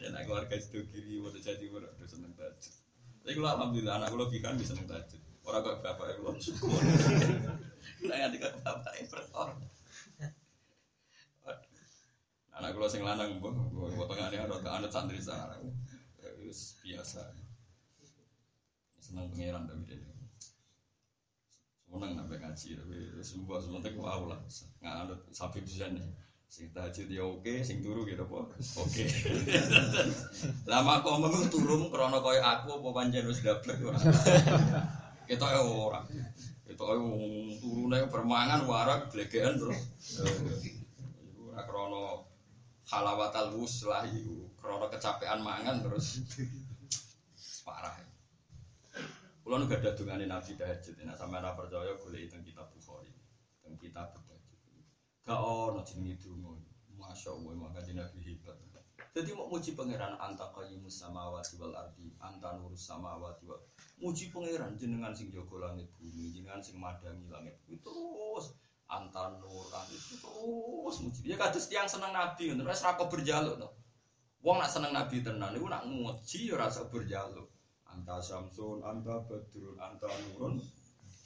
Ya 0.00 0.06
nak 0.10 0.22
keluarga 0.26 0.56
sido 0.58 0.82
kiri 0.90 1.22
mau 1.22 1.30
jadi 1.30 1.64
mau 1.70 1.78
udah 1.78 2.08
seneng 2.08 2.34
tajud. 2.34 2.74
Tapi 3.22 3.32
kalau 3.38 3.50
alhamdulillah 3.54 3.94
anak 4.02 4.08
kalau 4.10 4.26
bikan 4.26 4.58
bisa 4.58 4.74
seneng 4.74 4.90
tajud. 4.90 5.20
Orang 5.46 5.62
kok 5.62 5.80
bapak 5.86 6.06
yang 6.10 6.18
belum 6.26 6.36
syukur. 6.42 6.80
Nah 8.04 8.28
tiga 8.34 8.48
bapak 8.64 8.92
yang 8.98 9.08
berkor. 9.12 9.50
Anak 12.60 12.76
kalau 12.76 12.88
sing 12.92 13.00
lanang, 13.00 13.40
boh, 13.40 13.56
boh, 13.56 13.88
potongannya 13.96 14.44
ada 14.44 14.60
anak 14.76 14.92
santri 14.92 15.16
wis 16.44 16.76
biasa. 16.84 17.24
Seneng 19.00 19.32
pangeran 19.32 19.64
tapi 19.64 19.96
dia. 19.96 20.19
Seneng 21.90 22.14
sampai 22.14 22.38
ngaji 22.38 22.68
tapi 22.78 22.96
semua 23.18 23.58
semuanya 23.58 23.90
ku 23.90 24.06
awal 24.06 24.30
lah. 24.30 24.38
Nggak 24.78 24.94
ada 24.94 25.14
sapi 25.34 25.58
bisa 25.58 25.90
nih. 25.90 26.06
Sing 26.46 26.70
tahajud 26.70 27.06
ya 27.10 27.22
oke, 27.26 27.62
sing 27.66 27.82
turu 27.82 28.06
gitu 28.06 28.22
po. 28.30 28.46
Oke. 28.78 29.06
Lama 30.70 31.02
kok 31.02 31.18
mau 31.18 31.34
turun 31.50 31.90
krono 31.90 32.22
koyo 32.22 32.42
aku 32.42 32.78
apa 32.78 33.10
wis 33.26 33.42
dablek 33.42 33.82
ora. 33.82 33.98
Kita 35.26 35.46
ya 35.50 35.62
ora. 35.62 36.06
Kita 36.66 36.82
ya 36.94 36.98
turune 37.58 37.98
permangan 38.06 38.66
warak 38.70 39.10
blegean 39.10 39.58
terus. 39.58 39.90
Iku 41.26 41.50
ora 41.50 41.66
krono 41.66 42.26
halawatal 42.86 43.54
wuslah 43.58 44.06
iku. 44.06 44.46
Krono 44.58 44.86
kecapean 44.90 45.42
mangan 45.42 45.82
terus 45.82 46.22
parah. 47.66 48.09
Kulo 49.50 49.66
nu 49.66 49.74
ada 49.74 49.90
dungane 49.98 50.30
Nabi 50.30 50.54
tahajud. 50.54 50.94
Nek 51.02 51.18
sampeyan 51.18 51.42
ora 51.42 51.58
percaya 51.58 51.98
golek 51.98 52.30
teng 52.30 52.46
kitab 52.46 52.70
Bukhari. 52.70 53.10
Teng 53.58 53.74
kitab 53.82 54.14
tahajud. 54.14 54.58
Gak 55.26 55.42
ono 55.42 55.82
jenenge 55.82 56.22
donga. 56.22 56.54
Masya 56.94 57.34
Allah, 57.34 57.58
maka 57.58 57.82
Nabi 57.82 58.18
hebat. 58.30 58.54
Jadi 59.10 59.34
mau 59.34 59.50
muji 59.50 59.74
pangeran 59.74 60.14
anta 60.22 60.54
qayyimus 60.54 61.02
samawati 61.02 61.58
wal 61.58 61.74
ardi, 61.74 62.14
anta 62.22 62.54
nurus 62.62 62.86
samawati 62.86 63.42
wal 63.42 63.58
muji 63.98 64.30
pangeran 64.30 64.78
jenengan 64.78 65.10
sing 65.10 65.34
jaga 65.34 65.66
langit 65.66 65.90
bumi, 65.98 66.30
jenengan 66.30 66.62
sing 66.62 66.78
madangi 66.78 67.26
langit 67.26 67.58
bumi 67.66 67.82
terus 67.82 68.54
anta 68.86 69.34
nur 69.34 69.66
itu 69.90 70.14
terus 70.14 70.96
muji. 71.02 71.26
Ya 71.26 71.34
kados 71.34 71.66
tiang 71.66 71.90
seneng 71.90 72.14
Nabi, 72.14 72.54
ngono 72.54 72.70
wis 72.70 72.86
ra 72.86 72.94
kok 72.94 73.10
berjaluk 73.10 73.58
to. 73.58 73.66
Wong 74.46 74.62
nak 74.62 74.70
seneng 74.70 74.94
Nabi 74.94 75.26
tenan 75.26 75.58
iku 75.58 75.66
nak 75.66 75.90
muji 75.90 76.46
ya 76.46 76.54
ora 76.54 76.70
usah 76.70 76.86
berjaluk. 76.86 77.50
Anta 77.90 78.22
samsun, 78.22 78.78
anta 78.86 79.18
badrun, 79.26 79.74
anta 79.78 80.06
nurun, 80.06 80.62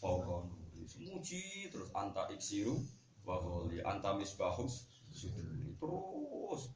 nuri. 0.01 0.83
Muji 1.05 1.69
terus 1.73 1.89
anta 1.93 2.29
iksiru 2.33 2.77
wa 3.25 3.41
holi 3.41 3.81
anta 3.85 4.17
misbahus 4.17 4.89
suduri. 5.13 5.77
Terus 5.77 6.73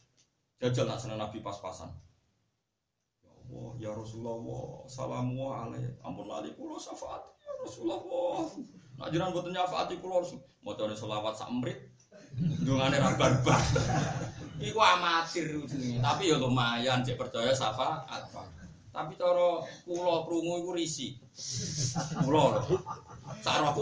jajal 0.60 0.88
nak 0.88 1.00
seneng 1.00 1.20
Nabi 1.20 1.40
pas-pasan. 1.40 1.88
Ya 3.24 3.32
Allah, 3.32 3.68
ya 3.80 3.90
Rasulullah, 3.96 4.84
salamu 4.88 5.52
alaih. 5.52 5.96
Ampun 6.04 6.28
lali 6.28 6.52
kula 6.56 6.76
syafaat 6.76 7.24
ya 7.40 7.52
Rasulullah. 7.64 8.44
Nak 8.98 9.08
jenengan 9.12 9.32
boten 9.32 9.52
nyafaati 9.56 10.00
kula 10.00 10.20
harus 10.20 10.36
macane 10.60 10.96
selawat 10.96 11.32
sak 11.36 11.48
mrit. 11.52 11.78
Dungane 12.64 13.00
ra 13.00 13.16
barbar. 13.16 13.60
Iku 14.68 14.78
amatir 14.82 15.54
tapi 16.02 16.34
ya 16.34 16.36
lumayan 16.36 17.06
cek 17.06 17.14
percaya 17.14 17.54
syafaat. 17.54 18.04
Tapi 18.88 19.12
cara 19.20 19.62
kula 19.84 20.24
krungu 20.24 20.64
iku 20.64 20.70
risi. 20.74 21.20
Kula 22.24 22.42
lho. 22.56 22.76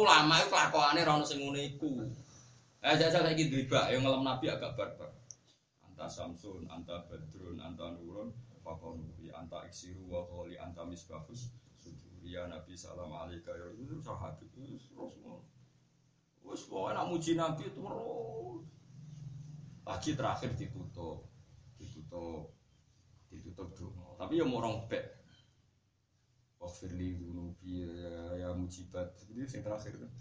Lama 0.06 0.34
iku 0.42 0.48
kelakuane 0.50 1.00
ora 1.02 1.12
ono 1.16 1.24
sing 1.24 1.38
ngene 1.40 1.60
iku. 1.74 1.90
Eh 2.86 2.94
jajal 2.94 3.26
saiki 3.26 3.50
dribak 3.50 3.90
yang 3.90 4.06
ngelem 4.06 4.22
Nabi 4.22 4.46
agak 4.46 4.78
barbar. 4.78 5.10
Anta 5.82 6.06
Samsun, 6.06 6.68
anta 6.70 7.02
Badrun, 7.08 7.58
anta 7.58 7.90
Nurun, 7.98 8.30
Fakonuri, 8.62 9.32
anta 9.32 9.64
Iksiru, 9.66 10.06
wa 10.06 10.22
Kholi, 10.28 10.54
anta 10.60 10.86
Misbahus, 10.86 11.50
Suduriya 11.80 12.46
Nabi 12.46 12.78
Salam 12.78 13.10
Alaika, 13.10 13.50
ya 13.56 13.74
itu 13.74 13.98
sahabat 14.04 14.38
itu 14.44 14.86
terus 14.92 15.18
ngono. 15.24 15.42
Wes 16.46 16.62
pokoknya 16.70 17.00
nak 17.00 17.08
muji 17.10 17.32
Nabi 17.34 17.64
terus. 17.72 18.62
Lagi 19.82 20.10
terakhir 20.14 20.50
ditutup, 20.54 21.26
ditutup, 21.80 22.54
ditutup 23.32 23.68
dulu. 23.74 24.05
Tapi 24.16 24.40
ya 24.40 24.44
mau 24.48 24.64
orang 24.64 24.88
bek. 24.88 25.04
Wafirli 26.56 27.20
dunubi 27.20 27.84
ya, 27.84 28.48
ya 28.48 28.48
mujibat. 28.56 29.12
Ini 29.30 29.44
yang 29.44 29.62
terakhir 29.62 29.94
kan. 30.00 30.12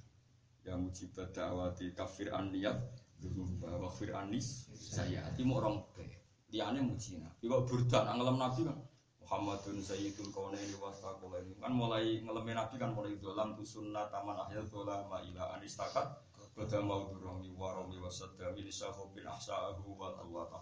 Ya 0.67 0.73
mujibat 0.75 1.31
da'wati 1.31 1.95
kafir 1.95 2.29
an 2.35 2.51
niyat 2.51 2.75
dunuba 3.17 3.71
wafir 3.79 4.11
anis 4.11 4.67
saya. 4.75 5.23
Ini 5.35 5.43
mau 5.47 5.63
orang 5.63 5.81
bek. 5.95 6.11
Diane 6.51 6.83
muji 6.83 7.17
Nabi. 7.17 7.47
Kok 7.47 7.63
burdan 7.65 8.15
Nabi 8.15 8.61
kan. 8.67 8.77
Muhammadun 9.25 9.81
sayyidul 9.81 10.29
kaunaini 10.29 10.77
wastaqulaini. 10.77 11.57
Kan 11.57 11.73
mulai 11.73 12.21
ngelemin 12.21 12.61
Nabi 12.61 12.75
kan 12.77 12.93
mulai 12.93 13.17
dolam 13.17 13.57
tu 13.57 13.65
sunnah 13.65 14.05
taman 14.13 14.37
ahyal 14.37 14.69
dolam 14.69 15.09
ila 15.09 15.57
anistakat 15.57 16.25
Bada 16.55 16.79
mau 16.79 17.11
durami 17.11 17.51
warami 17.51 17.99
wasadami 17.99 18.63
lisahu 18.63 19.11
bin 19.11 19.27
ahsa'ahu 19.27 19.91
wa 19.91 20.15
Allah 20.15 20.54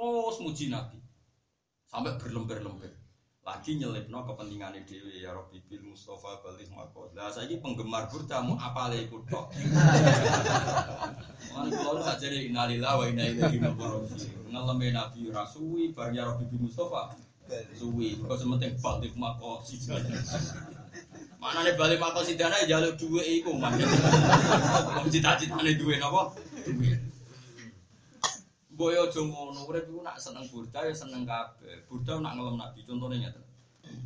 Terus 0.00 0.40
muji 0.40 0.72
Nabi. 0.72 0.96
Sampai 1.84 2.16
berlembar-lembar 2.16 2.88
Lagi 3.44 3.76
nyelipno 3.76 4.24
kepentingan 4.24 4.80
dewi 4.88 5.20
ya 5.20 5.36
Rabbi 5.36 5.60
bil 5.68 5.92
Mustafa 5.92 6.40
balik 6.40 6.72
makot 6.72 7.12
Lah 7.12 7.28
saya 7.28 7.52
ini 7.52 7.60
penggemar 7.60 8.08
burda 8.08 8.40
mau 8.40 8.56
apa 8.56 8.88
lagi 8.88 9.12
kutok 9.12 9.52
Mana 11.52 11.68
kalau 11.68 12.00
saja 12.06 12.32
dari 12.32 12.48
innalillah 12.48 12.96
wa 12.96 13.04
inna 13.12 13.28
ilaihi 13.28 13.60
raji'un. 13.60 14.48
Ngeleme 14.48 14.88
Nabi 14.96 15.20
Rasui 15.28 15.92
bareng 15.92 16.16
ya 16.16 16.24
Rabbi 16.32 16.48
bil 16.48 16.64
Mustafa? 16.64 17.12
Suwi, 17.76 18.16
kau 18.24 18.38
sementing 18.38 18.80
balik 18.80 19.12
makot 19.20 19.68
Mana 21.36 21.60
nih 21.66 21.76
balik 21.76 22.00
makot 22.00 22.24
sidana 22.24 22.56
ya 22.64 22.78
jaluk 22.78 22.96
duwe 22.96 23.20
iku 23.20 23.52
mana 23.52 23.76
Wong 24.96 25.12
cita-citane 25.12 25.76
duwe 25.76 26.00
napa? 26.00 26.32
Duwe. 28.80 28.96
Boyo 28.96 29.12
aja 29.12 29.20
ngono, 29.20 29.60
urip 29.68 29.84
iku 29.92 30.00
nak 30.00 30.16
seneng 30.16 30.48
burda 30.48 30.88
ya 30.88 30.94
seneng 30.96 31.28
kabeh. 31.28 31.84
Burda 31.84 32.16
nak 32.16 32.32
ngelem 32.32 32.56
Nabi, 32.56 32.80
contohnya 32.88 33.28
ngeten. 33.28 33.44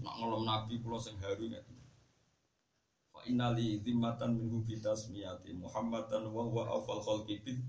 Nak 0.02 0.14
ngelem 0.18 0.42
Nabi 0.42 0.74
kula 0.82 0.98
sing 0.98 1.14
haru 1.22 1.46
ngeten. 1.46 1.78
Fa 3.14 3.22
innali 3.30 3.78
zimmatan 3.78 4.34
minhu 4.34 4.66
bitasmiyati 4.66 5.54
Muhammadan 5.54 6.26
wa 6.26 6.42
huwa 6.42 6.66
afal 6.74 6.98
khalqi 6.98 7.38
bid 7.46 7.62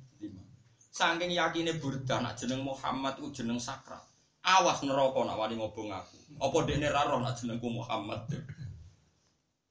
Saking 0.96 1.30
yakine 1.30 1.78
burda 1.78 2.24
nak 2.26 2.42
jeneng 2.42 2.66
Muhammad 2.66 3.22
ku 3.22 3.30
jeneng 3.30 3.62
sakral. 3.62 4.02
Awas 4.42 4.82
neraka 4.82 5.22
nak 5.22 5.38
wani 5.38 5.62
ngobong 5.62 5.94
aku. 5.94 6.18
Apa 6.42 6.58
dekne 6.66 6.90
ra 6.90 7.06
roh 7.06 7.22
nak 7.22 7.38
jenengku 7.38 7.70
Muhammad. 7.70 8.26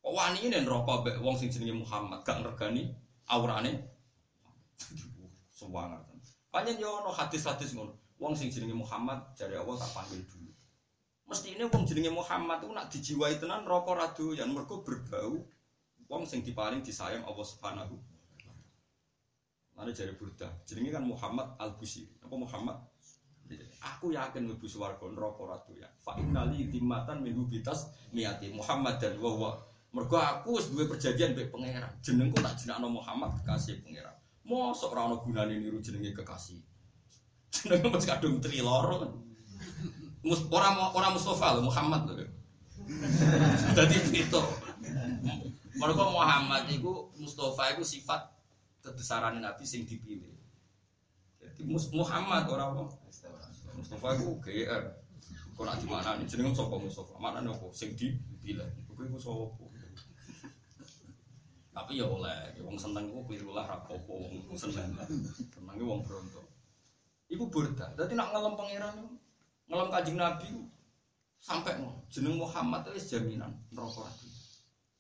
Kok 0.05 0.13
wani 0.15 0.39
ini 0.47 0.63
neraka 0.63 1.03
mbek 1.03 1.19
wong 1.19 1.35
sing 1.35 1.51
jenenge 1.51 1.83
Muhammad 1.83 2.23
gak 2.23 2.45
ngergani 2.45 2.95
aurane. 3.27 3.89
Semangat. 5.51 6.14
Panjen 6.55 6.79
yo 6.79 7.03
ono 7.03 7.11
hadis-hadis 7.11 7.75
ngono. 7.75 7.99
Wong 8.23 8.39
sing 8.39 8.47
jenenge 8.47 8.79
Muhammad 8.79 9.35
jare 9.35 9.59
Allah 9.59 9.75
tak 9.75 9.91
panggil 9.91 10.23
dulu. 10.23 10.55
Mesti 11.27 11.59
ini 11.59 11.67
wong 11.67 11.83
jenenge 11.83 12.15
Muhammad 12.15 12.63
itu 12.63 12.71
nak 12.71 12.87
dijiwai 12.95 13.43
tenan 13.43 13.67
neraka 13.67 13.91
ra 13.91 14.07
doyan 14.15 14.55
mergo 14.55 14.87
berbau 14.87 15.43
wong 16.07 16.23
sing 16.23 16.47
dipaling 16.47 16.79
disayang 16.79 17.27
Allah 17.27 17.43
Subhanahu 17.43 17.99
Mana 19.75 19.91
jari 19.91 20.15
burda, 20.15 20.47
jenenge 20.63 20.95
kan 20.95 21.03
Muhammad 21.03 21.59
Al 21.59 21.75
Busiri. 21.75 22.15
Apa 22.23 22.39
Muhammad? 22.39 22.79
Aku 23.83 24.15
yakin 24.15 24.47
mlebu 24.47 24.71
swarga 24.71 25.11
neraka 25.11 25.43
ra 25.43 25.59
doyan. 25.67 25.91
Fa 25.99 26.15
innali 26.23 26.71
timatan 26.71 27.27
min 27.27 27.35
hubitas 27.35 27.91
miati 28.15 28.55
Muhammad 28.55 29.03
dan 29.03 29.19
wa 29.19 29.59
Mergo 29.91 30.19
aku 30.19 30.59
wis 30.59 30.71
duwe 30.71 30.87
perjanjian 30.87 31.35
mbek 31.35 31.51
pangeran. 31.51 31.91
Jenengku 31.99 32.39
tak 32.39 32.55
jenakno 32.63 32.95
Muhammad 32.95 33.35
kekasih 33.43 33.83
pangeran. 33.83 34.15
Mosok 34.45 34.93
ora 34.93 35.09
ono 35.09 35.17
gunane 35.25 35.57
niru 35.57 35.81
jenenge 35.81 36.13
kekasih. 36.13 36.61
Jenenge 37.49 37.89
mesti 37.89 38.09
kadung 38.13 38.45
tri 38.45 38.61
loro. 38.61 39.25
Mus 40.21 40.45
ora 40.53 40.69
ora 40.93 41.09
Mustafa 41.09 41.57
lho 41.57 41.65
Muhammad 41.65 42.13
lho. 42.13 42.29
Dadi 43.73 43.97
itu. 44.13 44.43
Mergo 45.81 46.05
Muhammad 46.13 46.69
iku 46.69 47.09
Mustafa 47.17 47.73
iku 47.73 47.81
sifat 47.81 48.21
kebesaran 48.85 49.41
Nabi 49.41 49.65
sing 49.65 49.89
dipilih. 49.89 50.37
Jadi 51.41 51.65
Muhammad 51.97 52.45
ora 52.53 52.69
apa? 52.69 52.85
Mustafa 53.73 54.07
iku 54.21 54.45
GR. 54.45 54.85
Kok 55.55 55.65
nak 55.65 55.79
di 55.81 55.87
mana 55.89 56.21
nih? 56.21 56.29
Jenenge 56.29 56.53
sapa 56.53 56.77
Mustafa? 56.77 57.17
Mana 57.17 57.41
apa? 57.41 57.73
Sing 57.73 57.97
dipilih. 57.97 58.69
Iku 58.85 58.93
iku 59.09 59.17
sapa? 59.17 59.64
Tapi 61.75 61.99
ya 61.99 62.07
oleh, 62.07 62.55
wong 62.63 62.79
seneng 62.79 63.11
ku 63.11 63.27
pirulah 63.27 63.67
rapopo, 63.67 64.15
wong 64.47 64.55
seneng. 64.55 64.95
Senenge 64.95 65.83
wong 65.83 66.07
bronto. 66.07 66.47
Iku 67.27 67.51
burda. 67.51 67.91
Dadi 67.99 68.15
nak 68.15 68.31
ngelem 68.31 68.55
pangeran 68.55 68.97
ngelem 69.67 69.89
Kanjeng 69.91 70.19
Nabi 70.21 70.49
sampai 71.41 71.81
mau 71.83 71.99
jeneng 72.13 72.39
Muhammad 72.39 72.87
wis 72.95 73.11
jaminan 73.11 73.51
neraka 73.75 74.07
ati. 74.07 74.31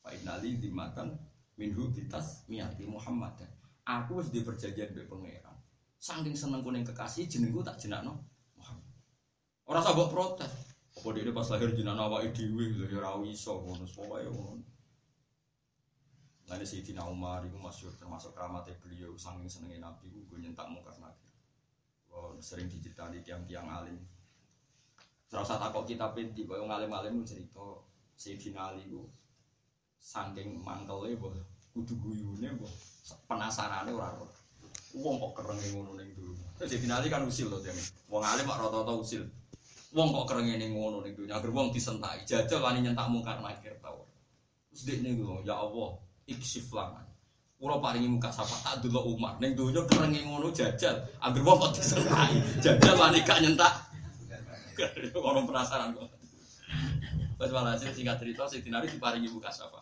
Fa 0.02 0.10
innali 0.10 0.58
dimatan 0.58 1.14
minhu 1.54 1.94
bitas 1.94 2.42
miati 2.50 2.90
Muhammad. 2.90 3.38
Aku 3.86 4.18
wis 4.18 4.34
di 4.34 4.42
perjanjian 4.42 4.90
pangeran. 5.06 5.54
Saking 6.02 6.34
seneng 6.34 6.66
kuning 6.66 6.82
kekasih 6.82 7.30
jenengku 7.30 7.62
tak 7.62 7.78
jenakno 7.78 8.18
Muhammad. 8.58 8.92
Ora 9.70 9.78
usah 9.78 9.94
mbok 9.94 10.10
protes. 10.10 10.52
Apa 10.94 11.10
dia 11.14 11.30
pas 11.30 11.48
lahir 11.54 11.70
jenakno 11.70 12.10
awake 12.10 12.34
dhewe 12.34 12.66
ya 12.90 12.98
ora 12.98 13.20
iso 13.30 13.62
ngono 13.62 13.86
pokoke 13.88 14.26
ngono. 14.26 14.73
Lalu 16.44 16.64
Sayyidina 16.68 17.08
Umar 17.08 17.40
itu 17.48 17.56
masyur 17.56 17.92
termasuk 17.96 18.36
keramatnya 18.36 18.76
beliau 18.84 19.16
saking 19.16 19.48
senengin 19.48 19.80
Nabi 19.80 20.12
itu 20.12 20.20
gue 20.28 20.38
nyentak 20.44 20.68
mungkar 20.68 20.92
nakir. 21.00 21.32
Kalau 22.04 22.36
sering 22.36 22.68
diceritani 22.68 23.24
tiang-tiang 23.24 23.64
alim. 23.64 23.96
Serasa 25.24 25.56
takut 25.56 25.88
kita 25.88 26.12
pinti, 26.12 26.44
kalau 26.44 26.68
ngalim-alim 26.68 27.24
cerita 27.24 27.80
Sayyidina 28.14 28.70
Ali 28.70 28.84
itu 28.86 29.02
saking 29.98 30.60
mangkelnya 30.60 31.16
boh 31.16 31.32
kudu 31.72 31.96
guyune 31.98 32.54
boh 32.60 32.70
penasarannya 33.26 33.96
ora 33.96 34.14
roh. 34.14 34.30
Wong 34.94 35.18
kok 35.18 35.42
kerenge 35.42 35.74
ngono 35.74 35.96
ning 35.98 36.12
dulu. 36.12 36.36
Sayyidina 36.60 37.00
Ali 37.00 37.08
kan 37.08 37.24
usil 37.24 37.48
loh 37.48 37.58
tiang. 37.64 37.74
Wong 38.12 38.22
alim 38.22 38.46
kok 38.46 38.60
rata-rata 38.60 38.94
usil. 38.94 39.24
Wong 39.96 40.12
kok 40.12 40.26
kerenge 40.30 40.54
ning 40.60 40.76
ngono 40.76 41.02
ning 41.02 41.16
dunya. 41.16 41.34
Agar 41.34 41.50
wong 41.50 41.72
disentai, 41.72 42.22
jajal 42.28 42.62
wani 42.62 42.84
nyentak 42.84 43.08
mungkar 43.10 43.40
nakir 43.40 43.74
tau. 43.80 44.06
Terus 44.70 45.02
dia 45.02 45.10
ya 45.42 45.54
Allah, 45.58 45.98
iksif 46.28 46.72
laman. 46.72 47.04
Kulo 47.54 47.80
paringi 47.80 48.10
muka 48.10 48.28
sapa 48.28 48.52
tak 48.60 48.84
dulu 48.84 49.16
Umar. 49.16 49.40
Neng 49.40 49.56
donya 49.56 49.86
kerengi 49.88 50.20
ngono 50.26 50.52
jajal. 50.52 51.00
Angger 51.22 51.42
wong 51.46 51.56
kok 51.64 51.72
disentai. 51.80 52.36
Jajal 52.60 52.94
wani 52.98 53.24
gak 53.24 53.40
nyentak. 53.40 53.72
Orang 55.16 55.48
penasaran 55.48 55.96
kok. 55.96 56.10
Wes 57.40 57.50
walhasil 57.50 57.90
singkat 57.94 58.20
cerita 58.20 58.46
si 58.50 58.60
Dinari 58.60 58.90
diparingi 58.90 59.32
muka 59.32 59.48
sapa. 59.48 59.80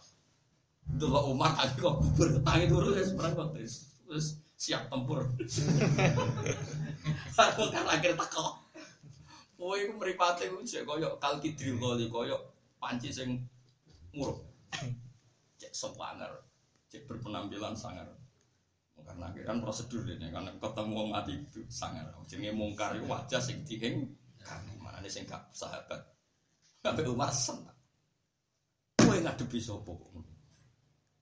Dulu 0.87 1.33
Umar 1.33 1.59
tadi 1.59 1.81
kok 1.81 1.99
kubur 1.99 2.29
tangi 2.45 2.67
turu 2.71 2.95
ya 2.95 3.03
seberang 3.03 3.35
kok 3.35 3.49
terus 3.57 4.39
siap 4.55 4.87
tempur. 4.87 5.27
Aku 7.43 7.63
kan 7.73 7.87
akhir 7.91 8.15
teko. 8.15 8.63
Oh, 9.63 9.79
iku 9.79 9.95
mripate 9.95 10.51
ku 10.51 10.59
jek 10.67 10.83
koyo 10.83 11.19
kalkidril 11.23 11.79
kali 11.79 12.07
koyo 12.11 12.35
panci 12.83 13.15
sing 13.15 13.43
murup. 14.11 14.43
Cek 15.63 15.71
sepanger, 15.71 16.33
cek 16.91 17.07
berpenampilan 17.07 17.79
sangar. 17.79 18.11
Karena 19.03 19.31
kan 19.47 19.59
prosedur 19.63 20.03
ini 20.11 20.31
karena 20.31 20.51
ketemu 20.59 21.07
mati 21.07 21.39
itu 21.39 21.63
sangar. 21.71 22.11
Jenenge 22.27 22.51
mungkar 22.55 22.99
itu 22.99 23.07
wajah 23.07 23.39
sing 23.39 23.63
dihing 23.63 24.11
kan 24.43 24.59
mana 24.83 24.99
nih 24.99 25.11
sing 25.11 25.23
gak 25.23 25.47
sahabat. 25.55 26.03
Sampai 26.83 27.07
Umar 27.07 27.31
senang. 27.31 27.79
Kowe 28.99 29.15
ngadepi 29.15 29.59
kok? 29.63 30.03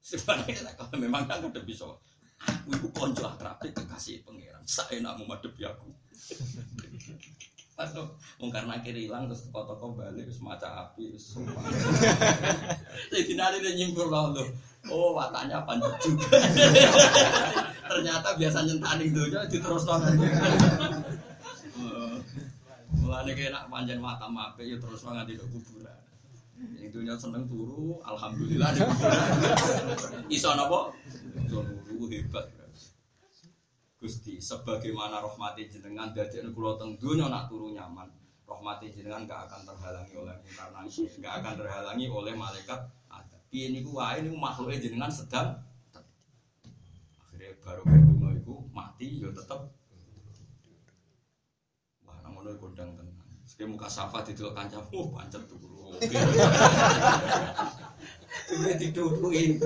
Sebenarnya 0.01 0.72
kalau 0.72 0.97
memang 0.97 1.28
kan 1.28 1.45
ngadepi 1.45 1.76
sapa. 1.76 2.01
Aku 2.41 2.72
iku 2.72 2.88
konco 2.97 3.28
akrabe 3.28 3.68
kekasih 3.68 4.24
pangeran. 4.24 4.64
Saenakmu 4.64 5.28
ngadepi 5.28 5.68
aku. 5.68 5.93
Aduh, 7.81 8.12
mungkar 8.37 8.68
nakir 8.68 8.93
hilang 8.93 9.24
terus 9.24 9.49
toko-toko 9.49 9.97
balik 9.97 10.28
terus 10.28 10.45
maca 10.45 10.68
api 10.85 11.16
terus 11.16 11.33
sumpah. 11.33 11.64
Jadi 13.12 13.33
nanti 13.33 13.64
dia 13.64 13.72
nyimpul 13.72 14.12
lalu. 14.12 14.45
Oh, 14.93 15.16
watanya 15.16 15.64
panjang 15.64 15.97
juga. 15.97 16.28
Ternyata 17.91 18.37
biasa 18.37 18.68
nyentani 18.68 19.09
donya 19.16 19.49
diterusno. 19.49 19.97
Mulane 23.01 23.33
kaya 23.33 23.49
nak 23.49 23.72
panjen 23.72 23.97
makam 23.97 24.37
apik 24.37 24.68
ya 24.68 24.76
terus 24.76 25.01
nganti 25.01 25.41
ke 25.41 25.45
kuburan. 25.49 25.97
Yang 26.76 27.01
dunia 27.01 27.16
seneng 27.16 27.49
turu, 27.49 27.97
alhamdulillah 28.05 28.76
di 28.76 28.81
kuburan. 28.85 29.24
Iso 30.28 30.53
napa? 30.53 30.93
Turu 31.49 32.05
hebat. 32.12 32.59
Gusti, 34.01 34.40
sebagaimana 34.40 35.20
rahmati 35.20 35.68
jenengan 35.68 36.16
dadi 36.16 36.40
kula 36.57 36.80
teng 36.80 36.96
donya 36.96 37.28
nak 37.28 37.53
turu 37.53 37.68
nyaman. 37.68 38.09
Rahmati 38.48 38.88
jenengan 38.96 39.28
gak 39.28 39.53
akan 39.53 39.61
terhalangi 39.68 40.14
oleh 40.16 40.36
inkarnasi, 40.40 41.20
gak 41.20 41.44
akan 41.44 41.55
terhalangi 41.61 42.09
oleh 42.09 42.32
malaikat 42.32 42.80
ada. 43.12 43.36
Piye 43.53 43.68
niku 43.68 44.01
wae 44.01 44.24
niku 44.24 44.40
makhluke 44.40 44.80
jenengan 44.80 45.12
sedang 45.12 45.61
akhirnya 47.40 47.57
baru 47.64 47.82
kedua 47.88 48.28
itu 48.36 48.55
mati 48.68 49.24
ya 49.24 49.32
tetep 49.32 49.61
wah 52.05 52.18
namun 52.20 52.53
itu 52.53 52.61
kondang 52.61 52.92
tenang 52.92 53.16
sekali 53.48 53.72
muka 53.72 53.88
safa 53.88 54.20
di 54.28 54.36
dulu 54.36 54.53
kancam 54.53 54.84
oh 54.92 55.09
pancet 55.09 55.40
tuh 55.48 55.57
oke 55.57 56.05
Tunggu 58.51 58.70
diduduin 58.76 59.62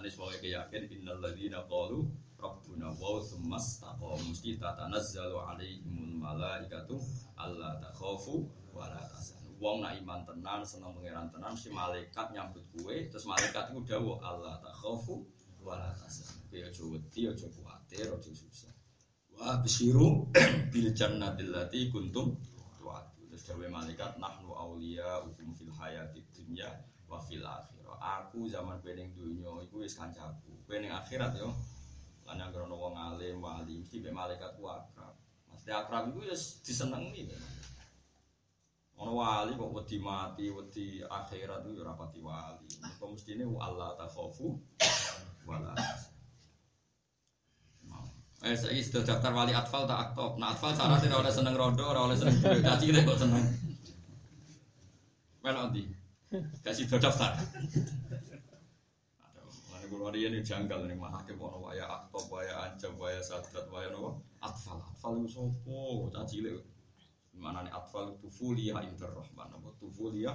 Manis 0.00 0.16
pokoknya 0.16 0.40
keyakin 0.40 0.84
Innal 0.96 1.20
ladhina 1.20 1.60
qalu 1.68 2.08
Rabbuna 2.40 2.88
wa 2.88 3.20
summas 3.20 3.84
taqom 3.84 4.16
Mesti 4.32 4.56
tatanazzalu 4.56 5.36
alaihimul 5.36 6.16
malaikatu 6.24 6.96
Allah 7.36 7.76
takhafu 7.84 8.48
wa 8.72 8.88
la 8.88 8.96
tahzanu 8.96 9.60
Wong 9.60 9.84
nak 9.84 10.00
iman 10.00 10.24
tenan, 10.24 10.64
seneng 10.64 10.96
pangeran 10.96 11.28
tenan, 11.28 11.52
si 11.52 11.68
malaikat 11.68 12.32
nyambut 12.32 12.64
kue, 12.72 13.12
terus 13.12 13.28
malaikat 13.28 13.76
itu 13.76 13.84
dawuh 13.92 14.16
Allah 14.24 14.56
takhafu 14.64 15.20
wa 15.60 15.76
la 15.76 15.92
tahzanu. 16.00 16.48
Kowe 16.48 16.64
aja 16.64 16.82
wedi, 16.88 17.28
aja 17.28 17.44
kuwatir, 17.52 18.08
aja 18.08 18.30
susah. 18.32 18.72
Wa 19.36 19.60
bisyiru 19.60 20.32
bil 20.72 20.88
jannatil 20.96 21.52
lati 21.52 21.92
kuntum 21.92 22.40
tu'adu. 22.80 23.28
Terus 23.28 23.44
dawuh 23.52 23.68
malaikat 23.68 24.16
nahnu 24.16 24.48
auliya 24.48 25.28
ukum 25.28 25.52
fil 25.52 25.68
hayatid 25.76 26.24
dunya 26.32 26.72
wa 27.04 27.20
fil 27.20 27.44
akhirah. 27.44 27.79
Aku 28.00 28.48
zaman 28.48 28.80
kowe 28.80 28.96
ning 28.96 29.12
donya 29.12 29.60
iku 29.60 29.84
wis 29.84 29.92
kancaku. 29.92 30.56
Kowe 30.64 30.76
akhirat 30.80 31.36
yo 31.36 31.52
lan 32.24 32.40
yang 32.40 32.48
krono 32.48 32.80
wong 32.80 32.96
alim 32.96 33.44
wali 33.44 33.76
mesti 33.76 34.00
mek 34.00 34.16
malaikat 34.16 34.56
ku 34.56 34.64
akrab. 34.64 35.12
Mesti 35.52 35.68
akrab 35.68 36.08
iku 36.08 36.24
ya 36.24 36.36
disenengi. 36.64 37.28
Ono 38.96 39.12
wali 39.20 39.52
kok 39.52 39.72
wedi 39.76 39.96
mati, 40.00 40.48
wedi 40.48 41.04
akhirat 41.04 41.68
itu 41.68 41.76
ya 41.76 41.92
rapati 41.92 42.20
wali. 42.24 42.68
Kok 42.96 43.12
mestine 43.12 43.44
Allah 43.60 43.92
takhafu 44.00 44.56
wala. 45.44 45.76
Eh, 48.40 48.56
saya 48.56 48.80
sudah 48.80 49.04
daftar 49.04 49.36
wali 49.36 49.52
atfal 49.52 49.84
tak 49.84 50.16
aktif. 50.16 50.40
Nah, 50.40 50.56
atfal 50.56 50.72
syaratnya 50.72 51.12
ora 51.12 51.28
oleh 51.28 51.34
seneng 51.36 51.54
rondo, 51.60 51.84
ora 51.84 52.08
oleh 52.08 52.16
seneng 52.16 52.40
duit. 52.40 52.64
Kaji 52.64 52.88
deh 52.88 53.04
kok 53.04 53.20
seneng. 53.20 53.44
Melok 55.44 55.76
Kasih 56.62 56.86
sudah 56.86 57.10
daftar. 57.10 57.34
Ada, 59.18 59.84
kalau 59.90 60.14
ada 60.14 60.18
yang 60.18 60.38
janggal 60.46 60.86
nih 60.86 60.94
mah 60.94 61.10
hakim 61.10 61.42
ono 61.42 61.58
waya 61.58 61.82
aktif, 61.90 62.30
waya 62.30 62.54
ancam, 62.70 62.94
waya 62.94 63.18
sadrat, 63.18 63.66
waya 63.66 63.90
nopo. 63.90 64.22
Atfal, 64.38 64.78
atfal 64.78 65.18
itu 65.18 65.26
sopo, 65.26 66.06
caci 66.14 66.46
deh. 66.46 66.54
Mana 67.34 67.66
nih 67.66 67.74
atfal 67.74 68.14
tufulia 68.22 68.78
inter 68.86 69.10
rahman, 69.10 69.50
apa 69.50 69.74
tufulia 69.82 70.30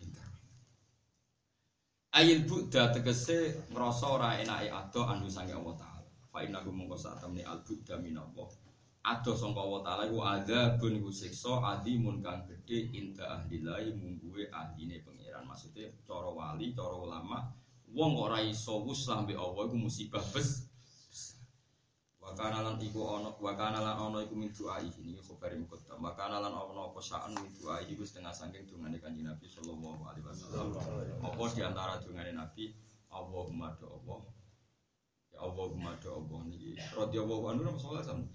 inter. 0.00 0.24
Ayil 2.16 2.48
buddha 2.48 2.88
tegese 2.88 3.68
ngerasa 3.68 4.06
ora 4.08 4.40
enake 4.40 4.72
ado 4.72 5.04
anu 5.04 5.28
sange 5.28 5.52
Allah 5.52 5.76
taala. 5.76 6.08
Fa 6.32 6.40
inna 6.40 6.64
hum 6.64 6.88
mongko 6.88 6.96
al 7.44 7.60
buddha 7.68 8.00
minallah. 8.00 8.48
Ado 9.08 9.32
sangka 9.32 9.60
Allah 9.60 9.80
taala 9.84 10.02
iku 10.08 10.20
ada 10.24 10.76
bun 10.76 10.92
iku 10.96 11.08
siksa 11.12 11.64
adimun 11.64 12.20
kang 12.20 12.44
gedhe 12.44 12.92
inta 12.92 13.24
ahlillahi 13.24 13.96
mungguwe 13.96 14.52
ahline 14.52 15.00
pangeran. 15.00 15.17
Maksudnya 15.48 15.88
cara 16.04 16.28
wali, 16.28 16.76
cara 16.76 16.92
ulama 16.92 17.48
wong 17.88 18.12
ora 18.20 18.44
iso 18.44 18.84
wuslah 18.84 19.24
mbek 19.24 19.40
Allah 19.40 19.64
iku 19.64 19.76
musibah 19.80 20.20
bes. 20.20 20.68
Wakana 22.20 22.60
lan 22.60 22.76
iku 22.76 23.00
ono, 23.00 23.40
wakana 23.40 23.80
lan 23.80 23.96
ono 23.96 24.20
iku 24.20 24.36
min 24.36 24.52
doa 24.52 24.76
ini 24.84 25.16
khabar 25.16 25.48
muqaddam. 25.56 25.96
Wakana 25.96 26.44
lan 26.44 26.52
ono 26.52 26.92
apa 26.92 27.00
saan 27.00 27.32
min 27.32 27.48
doa 27.56 27.80
iku 27.80 28.04
setengah 28.04 28.36
saking 28.36 28.68
dungane 28.68 29.00
Kanjeng 29.00 29.24
Nabi 29.24 29.48
sallallahu 29.48 30.04
alaihi 30.04 30.28
wasallam. 30.28 30.76
Apa 31.24 31.42
di 31.56 31.60
antara 31.64 31.96
dungane 31.96 32.36
Nabi 32.36 32.76
Allahumma 33.08 33.72
do 33.80 33.88
Allah. 33.88 34.20
Ya 35.32 35.40
Allahumma 35.40 35.96
do 35.96 36.08
Allah 36.12 36.40
niki. 36.52 36.76
Radhiyallahu 36.76 37.44
anhu 37.48 37.62
napa 37.64 37.78
sallallahu 37.80 38.04
alaihi 38.04 38.12
wasallam. 38.12 38.28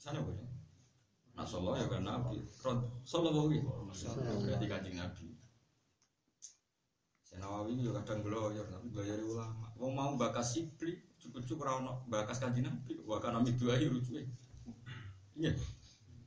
Sana 0.00 0.18
boleh. 0.24 0.48
Nah 1.36 1.44
sallallahu 1.44 1.76
ya 1.76 1.86
kan 1.92 2.02
Nabi. 2.08 2.36
Sallallahu 3.04 3.52
alaihi 3.52 3.68
wasallam. 3.68 4.48
Berarti 4.48 4.64
Kanjeng 4.64 4.96
Nabi. 4.96 5.28
Senawawi 7.40 7.72
ini 7.72 7.88
juga 7.88 8.04
kadang 8.04 8.20
geloyor, 8.20 8.68
tapi 8.68 8.92
geloyor 8.92 9.16
ulama. 9.24 9.72
Wong 9.80 9.96
mau 9.96 10.12
bakas 10.12 10.60
sipli, 10.60 11.00
cukup-cukup 11.16 11.64
rano 11.64 12.04
bakas 12.04 12.36
kanji 12.36 12.60
nabi, 12.60 13.00
bahkan 13.08 13.32
nami 13.32 13.56
dua 13.56 13.80
ayu 13.80 13.96
rujuke. 13.96 14.28
Iya, 15.40 15.56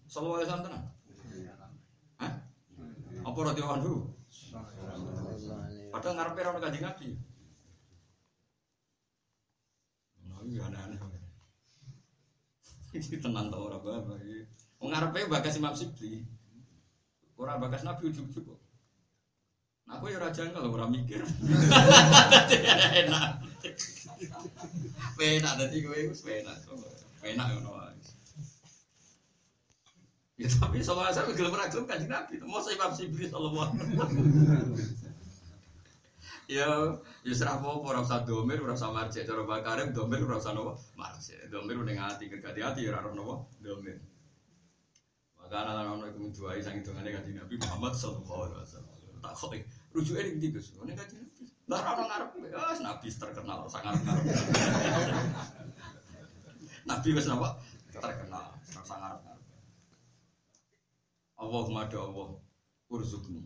sallallahu 0.10 0.42
alaihi 0.42 0.50
wasallam 0.50 0.66
tenang. 0.66 0.86
Hah? 2.18 2.34
Apa 3.30 3.40
roti 3.46 3.62
anhu? 3.62 4.10
Padahal 5.94 6.14
ngarepe 6.18 6.42
rano 6.42 6.58
kanji 6.58 6.80
nabi. 6.82 7.08
Ini 10.50 10.58
aneh-aneh. 10.66 10.98
Ini 12.90 13.18
tenang 13.22 13.54
tau 13.54 13.70
orang 13.70 13.86
bapak. 13.86 14.18
Wong 14.82 14.90
ngarepe 14.90 15.30
bakas 15.30 15.62
imam 15.62 15.78
sipli. 15.78 16.26
Orang 17.38 17.62
bakas 17.62 17.86
nabi 17.86 18.10
ujuk-ujuk 18.10 18.63
aku 19.88 20.12
ya 20.12 20.18
raja 20.20 20.44
kalau 20.52 20.74
orang 20.74 20.92
mikir. 20.92 21.22
enak. 23.04 23.44
Penak 25.18 25.54
tadi 25.60 25.78
gue 25.84 25.98
itu 26.10 26.16
penak. 26.24 26.58
Penak 27.24 27.46
ngono 27.56 27.70
wae. 27.80 27.94
Ya 30.34 30.50
tapi 30.50 30.82
sama 30.82 31.14
saya 31.14 31.30
gelem 31.32 31.54
ra 31.54 31.70
gelem 31.70 31.86
kanjeng 31.86 32.10
Nabi. 32.10 32.42
Mau 32.42 32.58
saya 32.60 32.76
Imam 32.76 32.92
Sibli 32.92 33.30
sallallahu 33.30 33.78
Ya, 36.52 36.68
ya 37.24 37.32
serah 37.32 37.56
apa 37.56 37.72
ora 37.72 38.04
usah 38.04 38.28
domir, 38.28 38.60
ora 38.60 38.76
usah 38.76 38.92
marjek 38.92 39.24
cara 39.24 39.48
bakarim 39.48 39.96
domir 39.96 40.20
ora 40.28 40.42
usah 40.42 40.52
nopo 40.52 40.76
marjek. 41.00 41.48
Domir 41.48 41.80
ning 41.88 41.96
ati 41.96 42.28
kegati 42.28 42.60
ati 42.60 42.84
ora 42.90 43.00
ono 43.06 43.16
nopo 43.16 43.36
domir. 43.64 43.96
Maka 45.40 45.56
ana 45.64 45.88
ono 45.88 46.04
iku 46.12 46.34
duai 46.36 46.60
sang 46.60 46.76
hitungane 46.76 47.16
kanjeng 47.16 47.40
Nabi 47.40 47.56
Muhammad 47.64 47.94
sallallahu 47.96 48.42
alaihi 48.52 48.60
wasallam. 48.60 48.92
Tak 49.24 49.34
kok 49.40 49.56
rujuke 49.94 50.22
ning 50.26 50.36
ndi 50.42 50.48
Gus? 50.50 50.74
Ning 50.82 50.98
kanjeng 50.98 51.22
Nabi. 51.22 51.46
Lah 51.70 51.80
ora 51.96 52.04
ngarep 52.10 52.30
wis 52.44 52.82
nabi 52.84 53.08
terkenal 53.14 53.60
sangat 53.72 53.96
ngarep. 54.04 54.26
Nabi 56.90 57.10
wis 57.16 57.26
napa? 57.30 57.50
Terkenal 57.94 58.48
sangat 58.68 59.22
ngarep. 59.22 59.46
Allahumma 61.40 61.88
do 61.88 61.98
Allah 62.02 62.28
urzukni. 62.90 63.46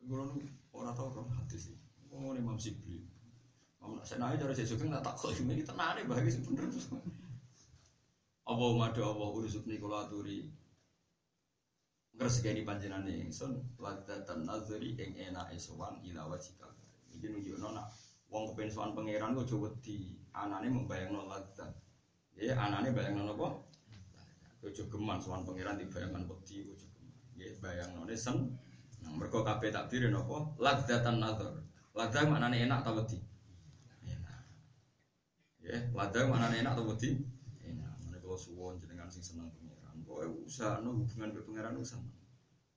Kulo 0.00 0.34
nu 0.34 0.40
ora 0.72 0.96
tau 0.96 1.12
ora 1.12 1.22
hadis 1.36 1.70
iki. 1.70 1.86
Ngomong 2.10 2.40
Imam 2.40 2.56
Sibli. 2.56 3.04
Mam 3.78 4.00
nak 4.00 4.08
senai 4.08 4.40
cara 4.40 4.56
sesuk 4.56 4.82
tak 4.82 5.04
takok 5.04 5.36
iki 5.36 5.62
tenane 5.62 6.08
bahagi 6.08 6.32
sing 6.32 6.42
bener. 6.48 6.72
Allahumma 8.48 8.90
do 8.90 9.04
Allah 9.04 9.28
urzukni 9.36 9.78
kula 9.78 10.08
aturi 10.08 10.48
ngresgeni 12.16 12.64
panjenengan 12.64 13.04
ingsun 13.04 13.60
ladatan 13.76 14.48
nazari 14.48 14.96
ing 14.96 15.12
enake 15.20 15.60
sowan 15.60 16.00
ila 16.00 16.32
wajikal. 16.32 16.72
Iki 17.12 17.28
nunjukno 17.28 17.76
nak 17.76 17.92
wong 18.32 18.52
kepen 18.52 18.72
sowan 18.72 18.96
pangeran 18.96 19.36
kok 19.36 19.44
aja 19.44 19.56
wedi, 19.60 20.16
anane 20.32 20.68
membayangno 20.72 21.28
ladat. 21.28 21.72
Ya 22.36 22.56
anane 22.56 22.92
bayangno 22.96 23.28
napa? 23.28 23.60
Aja 24.64 24.82
geman 24.88 25.20
sowan 25.20 25.44
pangeran 25.44 25.76
dibayangkan 25.76 26.24
wedi 26.24 26.64
aja 26.64 26.88
geman. 26.96 27.16
Ya 27.36 27.52
bayangno 27.60 28.08
sen 28.16 28.56
Nah, 29.06 29.12
mergo 29.14 29.46
kabeh 29.46 29.70
takdir 29.70 30.10
napa? 30.10 30.50
Ladatan 30.58 31.22
nazar. 31.22 31.54
Ladah 31.94 32.22
maknane 32.26 32.66
enak 32.66 32.82
ta 32.82 32.90
wedi? 32.90 33.22
Enak. 34.02 34.40
Ya, 35.62 35.78
ladah 35.94 36.26
maknane 36.26 36.58
enak 36.64 36.74
ta 36.74 36.82
wedi? 36.82 37.22
Enak. 37.62 38.18
Kula 38.18 38.34
suwon 38.34 38.74
jenengan 38.82 39.06
sing 39.06 39.22
seneng 39.22 39.46
pangeran. 40.16 40.32
Pokoke 40.32 40.46
usahane 40.48 40.88
hubungan 40.88 41.30
ke 41.34 41.40
pangeran 41.44 41.76
usah. 41.76 42.00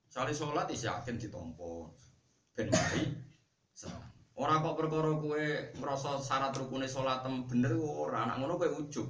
Sale 0.10 0.34
salat 0.34 0.72
is 0.72 0.84
yakin 0.84 1.16
ditampa. 1.16 1.90
Ben 2.56 2.68
mari 2.68 3.16
seneng. 3.74 4.04
Ora 4.40 4.64
kok 4.64 4.76
perkara 4.80 5.12
kowe 5.20 5.44
merasa 5.80 6.20
syarat 6.20 6.56
rukune 6.56 6.88
salat 6.88 7.24
tem 7.24 7.48
bener 7.48 7.76
ora. 7.80 8.28
Anak 8.28 8.44
ngono 8.44 8.60
kowe 8.60 8.70
ujug. 8.84 9.08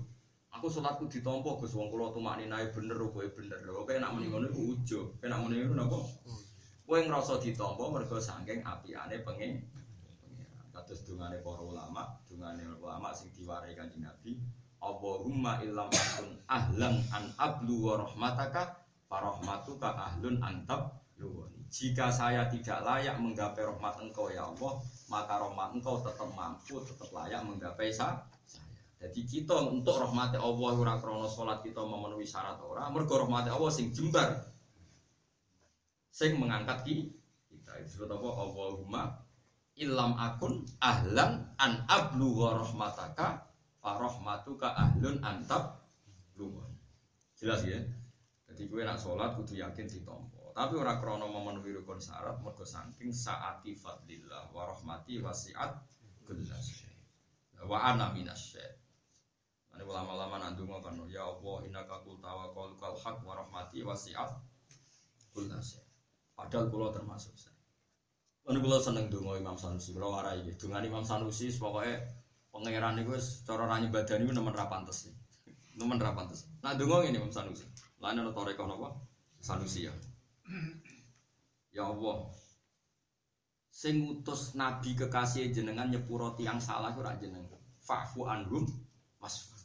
Aku 0.50 0.66
salatku 0.66 1.06
ditampa 1.06 1.62
Gus 1.62 1.78
wong 1.78 1.94
kula 1.94 2.10
tumakninae 2.14 2.74
bener 2.74 2.98
kowe 2.98 3.26
bener. 3.26 3.62
Kowe 3.66 3.94
nek 3.94 4.12
muni 4.14 4.28
ngono 4.30 4.46
iku 4.50 4.62
ujug. 4.76 5.06
Kowe 5.22 5.28
nek 5.30 5.40
muni 5.42 5.66
ngono 5.66 5.86
napa? 5.86 6.00
Kowe 6.86 7.00
ngrasa 7.06 7.38
ditampa 7.42 7.84
mergo 7.90 8.18
saking 8.20 8.66
apiane 8.66 9.22
pengen. 9.26 9.62
Kados 10.70 11.02
dungane 11.06 11.42
para 11.42 11.66
ulama, 11.66 12.18
dungane 12.30 12.62
ulama 12.78 13.10
sing 13.12 13.34
diwarai 13.36 13.76
Kanjeng 13.76 14.06
Nabi, 14.06 14.38
Allahumma 14.80 15.60
illam 15.60 15.92
akun 15.92 16.30
ahlan 16.48 17.04
an 17.12 17.24
ablu 17.36 17.84
wa 17.84 18.00
rahmataka 18.00 18.80
farahmatuka 19.12 19.92
ahlun 19.92 20.40
antab 20.40 20.96
luwani. 21.20 21.60
Jika 21.70 22.10
saya 22.10 22.48
tidak 22.48 22.82
layak 22.82 23.20
menggapai 23.20 23.62
rahmat 23.62 24.00
engkau 24.02 24.32
ya 24.32 24.48
Allah, 24.48 24.80
maka 25.12 25.36
rahmat 25.38 25.76
engkau 25.78 26.00
tetap 26.02 26.32
mampu, 26.34 26.80
tetap 26.82 27.12
layak 27.12 27.44
menggapai 27.44 27.92
sa- 27.92 28.24
saya. 28.48 28.66
Jadi 29.04 29.22
kita 29.28 29.68
untuk 29.68 30.00
rahmati 30.00 30.40
Allah 30.40 30.72
ora 30.74 30.96
krana 30.98 31.28
salat 31.28 31.62
kita 31.62 31.84
memenuhi 31.84 32.26
syarat 32.26 32.58
ora, 32.64 32.88
mergo 32.90 33.20
rahmati 33.20 33.52
Allah 33.52 33.70
sing 33.70 33.92
jembar. 33.92 34.48
Sing 36.10 36.40
mengangkat 36.40 36.88
ki- 36.88 37.12
kita 37.52 37.80
itu 37.80 38.00
disebut 38.00 38.10
apa? 38.12 38.30
Allahumma 38.34 39.04
illam 39.78 40.12
akun 40.20 40.66
ahlan 40.84 41.54
an 41.56 41.72
ablu 41.88 42.34
wa 42.34 42.60
rahmataka 42.60 43.49
farahmatuka 43.80 44.76
ahlun 44.76 45.24
antab 45.24 45.80
luwani. 46.36 46.80
Jelas 47.40 47.64
ya? 47.64 47.80
Jadi 48.52 48.68
gue 48.68 48.82
nak 48.84 49.00
sholat 49.00 49.40
kudu 49.40 49.56
yakin 49.56 49.88
ditompo. 49.88 50.52
Tapi 50.52 50.76
ora 50.76 51.00
krono 51.00 51.32
memenuhi 51.32 51.72
rukun 51.80 52.02
syarat 52.04 52.44
mergo 52.44 52.68
saking 52.68 53.16
saati 53.16 53.72
fadlillah 53.78 54.52
wa 54.52 54.68
rahmati 54.68 55.24
wasiat 55.24 55.80
kullas. 56.28 56.84
Wa 57.64 57.96
ana 57.96 58.12
minas 58.12 58.52
syai. 58.52 58.76
Ini 59.80 59.88
ulama-ulama 59.88 60.44
nandungo 60.44 60.84
kan 60.84 61.00
ya 61.08 61.24
Allah 61.24 61.64
innaka 61.64 62.04
qul 62.04 62.20
tawakkal 62.20 63.00
haq 63.00 63.24
wa 63.24 63.40
rahmati 63.40 63.80
wasiat 63.86 64.36
kullas. 65.32 65.80
Padahal 66.36 66.68
kula 66.68 66.92
termasuk 66.92 67.36
saya. 67.40 67.56
Ini 68.50 68.60
kula 68.60 68.82
seneng 68.82 69.08
donga 69.08 69.40
Imam 69.40 69.56
Sanusi, 69.56 69.96
kula 69.96 70.20
warai. 70.20 70.44
Dongan 70.58 70.84
Imam 70.84 71.06
Sanusi 71.06 71.48
pokoke 71.56 71.94
pangeran 72.52 72.98
niku 72.98 73.16
wis 73.16 73.46
cara 73.46 73.66
ra 73.70 73.78
nyibadani 73.80 74.28
ku 74.28 74.34
nemen 74.34 74.54
ra 74.54 74.66
pantes. 74.70 75.08
Nemen 75.78 76.00
ra 76.02 76.12
pantes. 76.18 76.46
Nah 76.64 76.74
donga 76.76 77.06
ngene 77.06 77.18
Imam 77.22 77.32
Sanusi. 77.32 77.66
Lan 78.02 78.20
ana 78.20 78.32
toreko 78.34 78.66
napa? 78.68 78.90
Sanusi 79.40 79.88
ya. 79.88 79.94
Ya 81.72 81.86
Allah. 81.86 82.30
Sing 83.70 84.04
ngutus 84.04 84.60
nabi 84.60 84.92
kekasih 84.98 85.56
jenengan 85.56 85.88
nyepuro 85.88 86.36
tiang 86.36 86.60
salah 86.60 86.92
ora 86.98 87.16
jenengan. 87.16 87.60
Fa'fu 87.80 88.28
anhum 88.28 88.68
wasfa. 89.22 89.56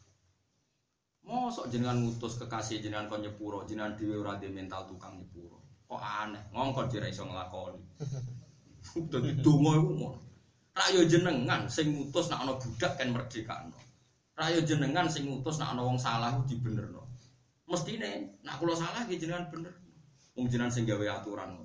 Mosok 1.24 1.72
jenengan 1.72 2.04
ngutus 2.04 2.36
kekasih 2.36 2.84
jenengan 2.84 3.08
kon 3.08 3.24
nyepuro, 3.24 3.64
jenengan 3.64 3.96
dhewe 3.96 4.20
ora 4.20 4.36
duwe 4.36 4.52
mental 4.52 4.84
tukang 4.86 5.16
nyepuro. 5.16 5.58
Kok 5.88 6.00
aneh, 6.00 6.42
ngongkon 6.52 6.86
dira 6.92 7.08
iso 7.08 7.24
nglakoni. 7.24 7.80
Dadi 9.10 9.30
donga 9.40 9.72
iku 9.80 9.90
ngono. 9.96 10.33
Rak 10.74 10.90
yo 10.90 11.06
jenengan 11.06 11.70
sing 11.70 11.94
ngutus 11.94 12.26
nek 12.34 12.42
ana 12.42 12.58
budak 12.58 12.98
kan 12.98 13.14
merdekano. 13.14 13.78
Rak 14.34 14.58
yo 14.58 14.60
jenengan 14.66 15.06
sing 15.06 15.30
ngutus 15.30 15.62
nek 15.62 15.70
ana 15.70 15.86
wong 15.86 16.02
salah 16.02 16.42
dibenerno. 16.50 17.06
Mestine 17.70 18.42
nek 18.42 18.58
kula 18.58 18.74
salah 18.74 19.06
nggih 19.06 19.22
jenengan 19.22 19.46
bener. 19.54 19.70
Wong 20.34 20.50
jenengan 20.50 20.74
sing 20.74 20.82
gawe 20.82 21.06
aturan. 21.14 21.62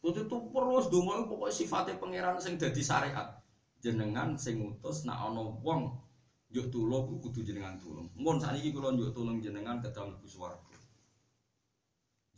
Kudu 0.00 0.24
tuh 0.24 0.40
terus 0.54 0.88
donga 0.88 1.28
pokoke 1.28 1.52
sifate 1.52 2.00
pangeran 2.00 2.40
sing 2.40 2.56
dadi 2.56 2.80
syariat. 2.80 3.36
Jenengan 3.84 4.40
sing 4.40 4.64
ngutus 4.64 5.04
nek 5.04 5.20
ana 5.20 5.52
wong 5.60 6.00
yuk 6.48 6.72
tulung 6.72 7.12
ku 7.12 7.28
kudu 7.28 7.44
jenengan 7.44 7.76
tulung. 7.76 8.08
Mun 8.16 8.40
sakniki 8.40 8.72
kula 8.72 8.96
yuk 8.96 9.12
tulung 9.12 9.44
jenengan 9.44 9.84
kedal 9.84 10.16
mlebu 10.16 10.24
swarga. 10.24 10.80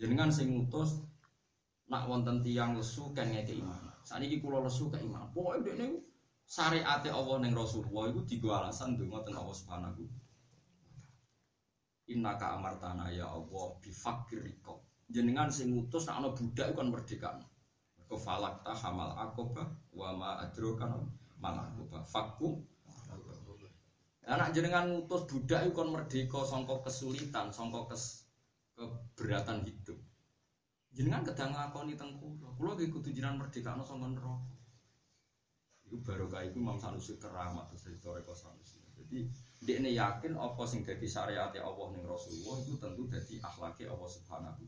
Jenengan 0.03 0.35
sing 0.35 0.51
ngutus 0.51 0.99
nak 1.87 2.11
wonten 2.11 2.43
tiyang 2.43 2.75
lesu 2.75 3.15
kan 3.15 3.31
iman. 3.31 3.90
Sakniki 4.05 4.41
kula 4.43 4.65
lesu 4.65 4.91
ke 4.91 4.99
iman. 5.01 5.31
Pokoke 5.31 5.65
dekne 5.67 6.01
syariate 6.45 7.09
Allah 7.15 7.37
ning 7.45 7.53
Rasulullah 7.55 8.11
iku 8.11 8.21
digo 8.27 8.51
alasan 8.51 8.99
donga 8.99 9.23
teng 9.23 9.39
Allah 9.39 9.55
Subhanahu 9.55 10.03
Innaka 12.11 12.59
amartana 12.59 13.07
ya 13.15 13.31
Allah 13.31 13.79
bifakiriko. 13.79 14.83
Jenengan 15.07 15.47
sing 15.47 15.71
ngutus 15.71 16.11
nak 16.11 16.19
ana 16.19 16.29
budak 16.35 16.75
kon 16.75 16.91
merdeka. 16.91 17.39
Mergo 17.95 18.19
falakta 18.19 18.75
hamal 18.75 19.15
akobah 19.15 19.71
wa 19.95 20.11
ma 20.19 20.31
adroka 20.43 20.91
mal 21.39 21.55
akobah. 21.55 22.03
Fakku 22.03 22.67
Anak 24.31 24.55
jenengan 24.55 24.87
ngutus 24.91 25.27
budak 25.27 25.71
iku 25.71 25.83
kon 25.83 25.91
merdeka 25.95 26.43
sangka 26.47 26.83
kesulitan, 26.87 27.51
sangka 27.51 27.95
kes 27.95 28.27
keberatan 28.79 29.67
hidup. 29.67 29.99
Jenengan 30.91 31.23
kedang 31.23 31.55
ngakoni 31.55 31.95
teng 31.95 32.19
kula. 32.19 32.51
Kula 32.59 32.75
nggih 32.75 32.91
kudu 32.91 33.15
jenengan 33.15 33.39
merdekakno 33.39 33.87
sangka 33.87 34.11
neraka. 34.11 34.59
Iku 35.87 35.97
barokah 36.03 36.43
iku 36.47 36.59
Imam 36.63 36.79
Sanusi 36.79 37.19
keramat 37.19 37.71
terus 37.71 37.87
dari 37.87 37.99
Toreko 37.99 38.35
Sanusi. 38.35 38.79
Jadi 39.61 39.73
ini 39.83 39.99
yakin 39.99 40.39
apa 40.39 40.63
sing 40.67 40.87
jadi 40.87 41.03
syariat 41.03 41.51
Allah 41.51 41.87
ning 41.95 42.07
Rasulullah 42.07 42.63
itu 42.63 42.79
tentu 42.79 43.11
jadi 43.11 43.43
akhlaknya 43.43 43.91
Allah 43.91 44.07
Subhanahu 44.07 44.63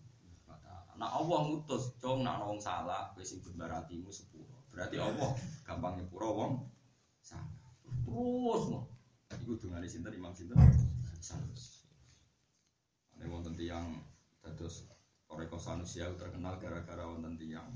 wa 0.50 0.58
taala. 0.58 0.92
Nah 0.98 1.08
Allah 1.14 1.38
ngutus 1.46 1.94
cung 2.02 2.26
nak 2.26 2.42
wong 2.42 2.58
salah 2.58 3.14
kowe 3.14 3.22
sing 3.22 3.38
bener 3.42 3.70
atimu 3.70 4.10
sepuro. 4.10 4.66
Berarti 4.74 4.98
Allah 4.98 5.30
gampang 5.62 6.02
nyepuro 6.02 6.28
wong 6.34 6.52
salah. 7.22 7.70
Terus 7.86 8.62
no. 8.70 8.90
Iku 9.30 9.58
dungane 9.58 9.86
sinten 9.86 10.14
Imam 10.14 10.34
sinten? 10.34 10.58
Sanusi. 11.22 11.86
Ane 13.14 13.30
wonten 13.30 13.54
tiyang 13.54 14.02
dados 14.42 14.90
Toreko 15.32 15.56
Sanusi 15.56 16.04
aku 16.04 16.20
terkenal 16.20 16.60
gara-gara 16.60 17.08
wonten 17.08 17.40
tiyang 17.40 17.72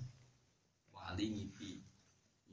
wali 0.93 1.33
ngipi 1.33 1.81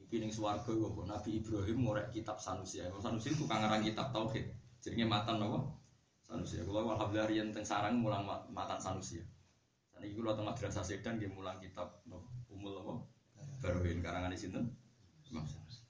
Iki 0.04 0.16
ning 0.20 0.32
swarga 0.32 0.68
kok 0.68 1.04
Nabi 1.04 1.40
Ibrahim 1.40 1.78
ngorek 1.84 2.12
kitab 2.12 2.36
Sanusi. 2.40 2.80
Ya. 2.80 2.92
Sanusi 3.00 3.36
tukang 3.36 3.60
ngarang 3.64 3.84
kitab 3.84 4.12
tauhid. 4.12 4.46
Jenenge 4.84 5.08
matan 5.08 5.40
apa? 5.40 5.64
Sanusi. 6.24 6.60
Kula 6.60 6.84
alhamdulillah 6.84 7.28
riyen 7.28 7.50
teng 7.50 7.64
sarang 7.64 8.00
mulang 8.00 8.24
ma- 8.24 8.44
matan 8.52 8.76
Sanusi. 8.76 9.20
Saniki 9.92 10.14
kula 10.14 10.36
teng 10.36 10.44
madrasah 10.44 10.84
Sedan 10.84 11.16
nggih 11.16 11.32
mulang 11.32 11.56
kitab 11.60 12.04
napa? 12.04 12.28
Umul 12.52 12.78
apa? 12.84 12.94
Baruhin 13.64 14.04
karangan 14.04 14.36
sinten? 14.36 14.70
Imam 15.26 15.44
Sanusi. 15.48 15.82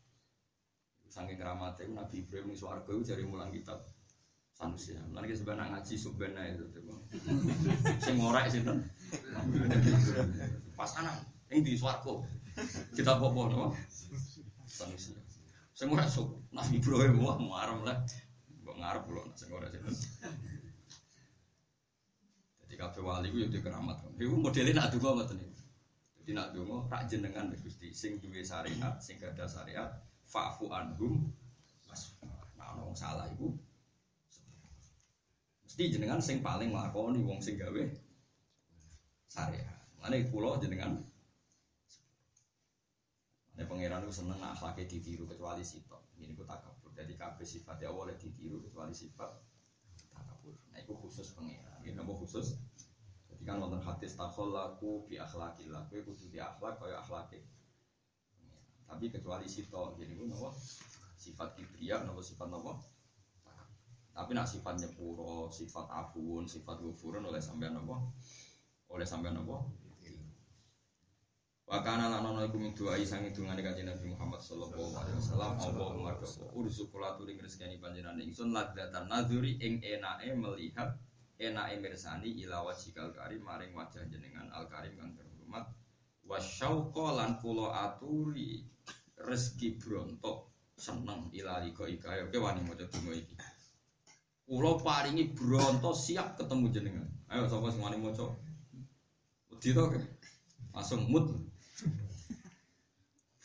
Saking 1.10 1.38
keramatnya 1.38 1.94
Nabi 1.94 2.26
Ibrahim 2.26 2.54
ning 2.54 2.58
swarga 2.58 2.90
jari 3.02 3.22
mulang 3.28 3.50
kitab 3.54 3.82
Sanusi. 4.54 4.94
Lan 4.94 5.26
iki 5.26 5.34
sebenarnya 5.34 5.74
ngaji 5.74 5.94
subena 5.98 6.40
itu. 6.46 6.64
Sing 7.98 8.14
ngorek 8.22 8.46
sinten? 8.54 8.86
Pas 10.78 10.90
anak 10.98 11.26
ing 11.50 11.66
di 11.66 11.74
swarga. 11.74 12.22
Kita 12.94 13.18
apa 13.18 13.26
napa? 13.26 13.74
Sanusi. 14.70 15.10
Sing 15.74 15.90
ora 15.90 16.06
sok 16.06 16.54
Nabi 16.54 16.78
Ibrahim 16.78 17.18
wah 17.18 17.34
muarem 17.34 17.82
lah. 17.82 17.98
Mbok 18.62 18.78
ngarep 18.78 19.02
kula 19.10 19.22
sing 19.34 19.50
ora 19.50 19.66
sing. 19.66 19.82
Jadi 22.62 22.74
kabeh 22.78 23.02
wali 23.02 23.34
ku 23.34 23.42
yo 23.42 23.50
di 23.50 23.58
keramat. 23.58 24.06
Iku 24.14 24.38
modele 24.38 24.70
nak 24.70 24.94
donga 24.94 25.18
ngoten 25.18 25.42
niku. 25.42 25.54
Jadi 26.22 26.30
nak 26.30 26.54
donga 26.54 26.86
rak 26.86 27.10
jenengan 27.10 27.50
Gusti 27.58 27.90
sing 27.90 28.22
duwe 28.22 28.46
syariat, 28.46 29.02
sing 29.02 29.18
gadah 29.18 29.50
syariat, 29.50 29.90
fa'fu 30.30 30.70
anhum 30.70 31.26
mas. 31.90 32.14
Nah 32.54 32.70
salah 32.94 33.26
iku 33.34 33.50
mesti 35.74 35.90
jenengan 35.90 36.22
sing 36.22 36.38
paling 36.38 36.70
nglakoni 36.70 37.18
wong 37.26 37.42
sing 37.42 37.58
gawe 37.58 37.82
syariat. 39.26 39.74
Mane 39.98 40.22
kula 40.30 40.54
jenengan 40.62 41.02
Nek 43.58 43.66
pangeran 43.66 44.06
itu 44.06 44.22
seneng 44.22 44.38
akhlaknya 44.38 44.86
ditiru 44.86 45.26
kecuali 45.26 45.66
sifat. 45.66 45.98
Ini 46.22 46.38
ku 46.38 46.46
takabur. 46.46 46.94
Jadi 46.94 47.18
kabeh 47.18 47.42
sifat 47.42 47.82
ya 47.82 47.90
boleh 47.90 48.14
ditiru 48.14 48.62
kecuali 48.62 48.94
sifat 48.94 49.34
takabur. 50.14 50.54
Nah 50.70 50.78
itu 50.78 50.94
khusus 50.94 51.34
pangeran. 51.34 51.82
Ini 51.82 51.98
nama 51.98 52.14
khusus. 52.22 52.54
Jadi 53.26 53.42
kan 53.42 53.58
wonten 53.58 53.82
takol 53.82 54.54
laku 54.54 55.10
bi 55.10 55.18
akhlakillah. 55.18 55.90
Kowe 55.90 56.06
kudu 56.06 56.30
di 56.30 56.38
akhlak 56.38 56.78
kaya 56.78 57.02
akhlake. 57.02 57.42
Tapi 58.86 59.10
kecuali 59.10 59.50
sifat. 59.50 59.98
Jadi 59.98 60.14
ku 60.14 60.30
nama 60.30 60.54
sifat 61.18 61.58
kibriya, 61.58 62.06
nama 62.06 62.22
sifat 62.22 62.46
nama 62.46 62.78
tapi 64.14 64.30
nak 64.30 64.46
sifat 64.46 64.78
nyepuro, 64.78 65.50
sifat 65.50 65.90
afuun, 65.90 66.46
sifat 66.46 66.78
gufurun 66.78 67.26
oleh 67.26 67.42
sampean 67.42 67.74
apa? 67.74 67.98
Oleh 68.94 69.02
sampean 69.02 69.42
apa? 69.42 69.58
Wakana 71.64 72.12
lan 72.12 72.22
ana 72.22 72.44
iku 72.46 72.60
min 72.60 72.76
doa 72.76 72.94
sang 73.02 73.24
dungane 73.32 73.64
kanjeng 73.64 73.88
Nabi 73.88 74.12
Muhammad 74.12 74.38
sallallahu 74.38 74.94
alaihi 75.00 75.16
wasallam. 75.16 75.52
Allahumma 75.58 76.12
rabba 76.14 76.28
urzu 76.54 76.92
kula 76.92 77.16
turing 77.18 77.40
rezekani 77.40 77.80
panjenengan 77.80 78.20
ingsun 78.20 78.52
ladzatan 78.52 79.08
nadzuri 79.10 79.56
ing 79.58 79.80
enake 79.80 80.36
melihat 80.36 80.94
enake 81.40 81.80
mirsani 81.80 82.36
ila 82.44 82.68
wajhikal 82.68 83.10
karim 83.16 83.42
maring 83.42 83.72
wajah 83.74 84.04
jenengan 84.06 84.46
al 84.52 84.68
karim 84.68 84.94
kang 84.94 85.16
terhormat. 85.16 85.66
Wasyauqa 86.28 87.06
lan 87.16 87.40
kula 87.40 87.72
aturi 87.90 88.68
rezeki 89.18 89.80
bronto 89.80 90.52
seneng 90.76 91.32
ila 91.32 91.64
liko 91.64 91.88
ika 91.88 92.28
oke 92.28 92.38
wani 92.38 92.60
maca 92.60 92.84
donga 92.92 93.16
iki 93.16 93.34
kula 94.44 94.76
paringi 94.80 95.32
bronto 95.32 95.90
siap 95.96 96.36
ketemu 96.36 96.66
jenengan 96.74 97.08
ayo 97.32 97.48
sapa 97.48 97.72
wani 97.80 97.96
maca 98.00 98.28
wedi 99.50 99.70
to 99.72 99.82
ke? 99.92 100.00
langsung 100.74 101.06
mood 101.08 101.26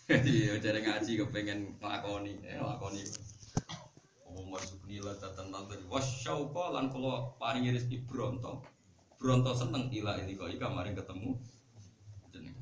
Jadi 0.10 0.50
jadi 0.58 0.82
ngaji 0.82 1.22
kepengen 1.22 1.78
nglakoni, 1.78 2.42
eh 2.42 2.58
nglakoni. 2.58 3.06
Oh 4.26 4.42
masuk 4.50 4.82
nila 4.90 5.14
tatan 5.14 5.54
tatan 5.54 5.86
wasyauqa 5.86 6.74
lan 6.74 6.90
kula 6.90 7.38
paringi 7.38 7.78
rezeki 7.78 8.10
bronto. 8.10 8.66
Bronto 9.22 9.54
seneng 9.54 9.94
ila 9.94 10.18
ini 10.18 10.34
kok 10.34 10.50
ika 10.50 10.66
maring 10.66 10.98
ketemu 10.98 11.38
jeneng. 12.34 12.58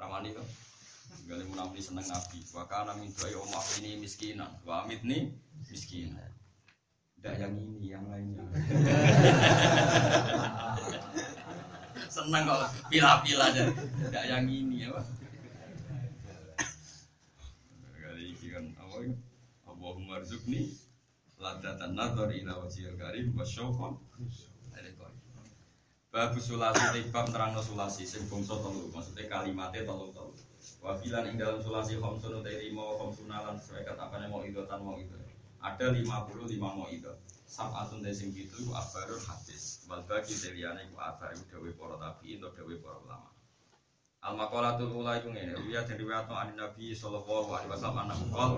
Ramani 0.00 0.32
kok. 0.32 0.48
Gali 1.28 1.44
munamli 1.44 1.84
seneng 1.84 2.08
nabi. 2.08 2.40
Wa 2.56 2.64
kana 2.64 2.96
min 2.96 3.12
doa 3.12 3.36
omah 3.36 3.66
ini 3.84 4.00
miskinan. 4.00 4.48
Wa 4.64 4.88
amit 4.88 5.04
nih 5.04 5.28
miskinan. 5.68 6.27
Tidak 7.18 7.34
yang 7.34 7.50
ini, 7.58 7.90
yang 7.90 8.06
lainnya. 8.06 8.46
Seneng 12.14 12.46
kok 12.46 12.70
pila-pila 12.86 13.50
aja. 13.50 13.74
Tidak 13.74 14.24
yang 14.30 14.46
ini 14.46 14.86
apa? 14.86 15.02
Kali 17.98 18.22
ini 18.30 18.46
kan 18.54 18.70
apa 18.78 19.02
ya? 19.02 19.18
Allahumma 19.66 20.22
rizukni 20.22 20.78
ladatan 21.42 21.98
nadhar 21.98 22.30
ila 22.30 22.62
wajhil 22.62 22.94
karim 22.94 23.34
wa 23.34 23.42
syauqa 23.42 23.98
Babu 26.08 26.40
sulasi 26.40 26.80
tibab 26.96 27.28
nerangno 27.28 27.60
sulasi 27.60 28.08
sing 28.08 28.24
bangsa 28.32 28.56
telu 28.56 28.88
maksudnya 28.88 29.28
kalimatnya 29.28 29.84
telu 29.84 30.08
telu. 30.16 30.32
Wafilan 30.80 31.28
ing 31.28 31.36
dalam 31.36 31.60
sulasi 31.60 32.00
khamsun 32.00 32.40
utai 32.40 32.64
lima 32.64 32.96
khamsunalan 32.96 33.60
sesuai 33.60 33.84
kata 33.84 34.08
apa 34.08 34.24
mau 34.32 34.40
idotan 34.40 34.80
mau 34.80 34.96
itu. 34.96 35.27
Ada 35.58 35.90
55 35.90 36.58
mau 36.58 36.86
itu. 36.86 37.10
Sab'atun 37.48 38.04
te 38.04 38.12
sing 38.14 38.30
pitu 38.30 38.60
iku 38.62 38.76
abarul 38.76 39.18
hadis. 39.24 39.82
Wal 39.90 40.04
bagi 40.06 40.36
teliyane 40.36 40.86
iku 40.86 41.00
abar 41.00 41.32
iku 41.34 41.44
dawuh 41.48 41.74
para 41.74 41.96
tabi'in 41.96 42.38
utawa 42.44 42.54
dawuh 42.54 42.78
para 42.78 42.96
ulama. 43.02 43.28
Al 44.22 44.34
maqalatul 44.36 44.92
ula 44.92 45.18
iku 45.18 45.32
ngene, 45.32 45.56
riwayat 45.56 45.88
dari 45.88 46.04
riwayat 46.04 46.28
an 46.28 46.54
Nabi 46.54 46.92
sallallahu 46.94 47.50
alaihi 47.54 47.70
wasallam 47.70 48.04
ana 48.04 48.14
qol 48.30 48.52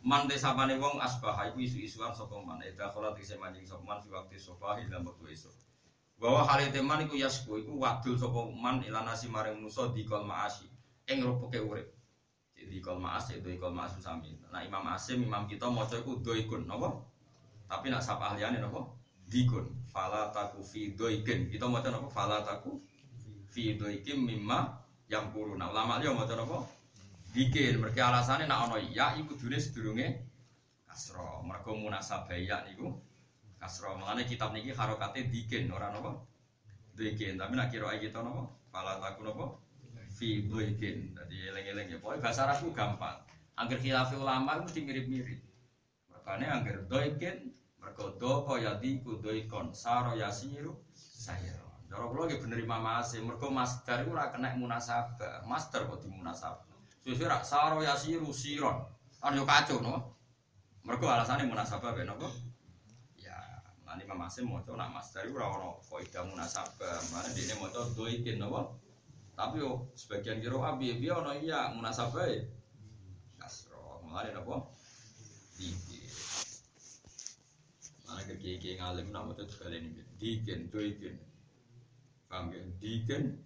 Man 0.00 0.24
te 0.24 0.40
sapane 0.40 0.80
wong 0.80 0.96
asbah 0.96 1.44
iku 1.52 1.60
isu-isuan 1.60 2.16
sapa 2.16 2.40
man. 2.40 2.64
Ida 2.64 2.88
salat 2.88 3.20
isi 3.20 3.36
manjing 3.36 3.68
sapa 3.68 3.84
man 3.84 4.00
fi 4.00 4.08
waktu 4.08 4.40
subahi 4.40 4.88
dalam 4.88 5.04
waktu 5.04 5.36
esuk. 5.36 5.52
Bahwa 6.16 6.48
hal 6.48 6.72
teman 6.72 7.04
iku 7.04 7.20
yasku 7.20 7.60
iku 7.60 7.76
wadul 7.76 8.16
sapa 8.16 8.48
man 8.48 8.80
ilanasi 8.80 9.28
maring 9.28 9.60
musa 9.60 9.92
dikol 9.92 10.24
maasi. 10.24 10.72
Ing 11.04 11.20
rupuke 11.20 11.60
urip. 11.60 11.99
Jadi 12.70 12.78
kol 12.86 13.02
maas 13.02 13.26
itu 13.34 13.50
kol 13.58 13.74
maas. 13.74 13.98
Nah 13.98 14.62
Imam 14.62 14.86
Asim 14.94 15.26
Imam 15.26 15.50
kita 15.50 15.66
maca 15.66 15.98
iku 15.98 16.22
doikun 16.22 16.70
napa? 16.70 17.02
Tapi 17.66 17.90
nak 17.90 17.98
sapa 17.98 18.30
ahliane 18.30 18.62
napa? 18.62 18.86
Dikun. 19.26 19.90
Fala 19.90 20.30
taku 20.30 20.62
fi 20.62 20.94
doikin. 20.94 21.50
Kita 21.50 21.66
maca 21.66 21.90
napa? 21.90 22.06
Fala 22.06 22.46
taku 22.46 22.78
fi 23.50 23.74
doikim 23.74 24.22
mimma 24.22 24.70
yang 25.10 25.34
kuruna. 25.34 25.66
Ulama 25.66 25.98
liya 25.98 26.14
maca 26.14 26.38
napa? 26.38 26.62
Dikin. 27.34 27.82
Mereka 27.82 28.06
alasannya 28.06 28.46
nak 28.46 28.70
ono 28.70 28.78
ya 28.78 29.18
iku 29.18 29.34
dune 29.34 29.58
sedurunge 29.58 30.30
kasro. 30.86 31.42
Mergo 31.42 31.74
munasabah 31.74 32.38
ya 32.38 32.62
niku 32.70 32.86
kasro. 33.58 33.98
Mulane 33.98 34.30
kitab 34.30 34.54
niki 34.54 34.70
harokate 34.70 35.26
dikin 35.26 35.66
ora 35.74 35.90
napa? 35.90 36.22
Dikin. 36.94 37.34
Tapi 37.34 37.58
nak 37.58 37.74
kira 37.74 37.98
kita 37.98 38.22
napa? 38.22 38.46
Fala 38.70 39.02
taku 39.02 39.26
napa? 39.26 39.58
Fi 40.20 40.44
doikin. 40.44 41.16
Jadi 41.16 41.36
eleng-eleng 41.48 41.86
ya. 41.88 41.96
Pokoknya 41.96 42.28
bahasa 42.28 42.44
Arabku 42.44 42.76
gampang. 42.76 43.16
Angger 43.56 43.80
khilafi 43.80 44.20
ulama 44.20 44.60
mesti 44.60 44.84
mirip-mirip. 44.84 45.40
Makanya 46.12 46.60
angger 46.60 46.84
doikin, 46.84 47.56
mergo 47.80 48.12
do 48.20 48.44
kaya 48.44 48.76
diku 48.76 49.16
doikon, 49.16 49.72
saro 49.72 50.12
yasiru 50.12 50.76
saya. 50.92 51.56
Cara 51.88 52.06
kula 52.06 52.30
nggih 52.30 52.38
bener 52.38 52.58
Imam 52.62 52.86
Asim, 52.86 53.26
mergo 53.26 53.50
masdar 53.50 54.04
iku 54.04 54.14
kena 54.14 54.54
munasabah. 54.54 55.42
Masdar 55.48 55.88
kok 55.88 56.04
dimunasabah. 56.04 56.68
Suwe 57.00 57.24
rak 57.24 57.42
saro 57.42 57.80
yasiru 57.80 58.28
siron. 58.30 58.84
Kan 59.18 59.34
yo 59.34 59.48
kacau 59.48 59.80
no. 59.80 60.20
Mergo 60.84 61.08
alasannya 61.08 61.50
munasabah 61.50 61.92
ben 61.92 62.08
apa? 62.08 62.28
Ya, 63.18 63.36
nanti 63.82 64.06
Imam 64.06 64.22
Asim 64.22 64.46
maca 64.48 64.70
nak 64.76 64.92
masdar 64.94 65.26
iku 65.26 65.42
ora 65.42 65.50
ono 65.50 65.82
kaidah 65.82 66.22
munasabah. 66.24 66.96
Mana 67.10 67.28
dene 67.34 67.58
maca 67.58 67.80
doikin 67.92 68.38
napa? 68.38 68.70
Tapi 69.40 69.56
yo 69.56 69.88
sebagian 69.96 70.44
kira 70.44 70.60
abi 70.60 71.00
biya 71.00 71.16
ono 71.24 71.32
iya 71.32 71.72
munasabah 71.72 72.28
ya. 72.28 72.44
Kasro, 73.40 74.04
mulane 74.04 74.36
napa? 74.36 74.68
Dikir. 75.56 76.12
Mana 78.04 78.20
ke 78.28 78.36
kiai 78.36 78.76
ngalim 78.76 79.08
nak 79.08 79.32
maca 79.32 79.40
sekali 79.48 79.80
ini. 79.80 80.04
Dikin, 80.20 80.68
doikin. 80.68 81.16
Paham 82.28 82.52
ya? 82.52 82.60
Dikin. 82.84 83.40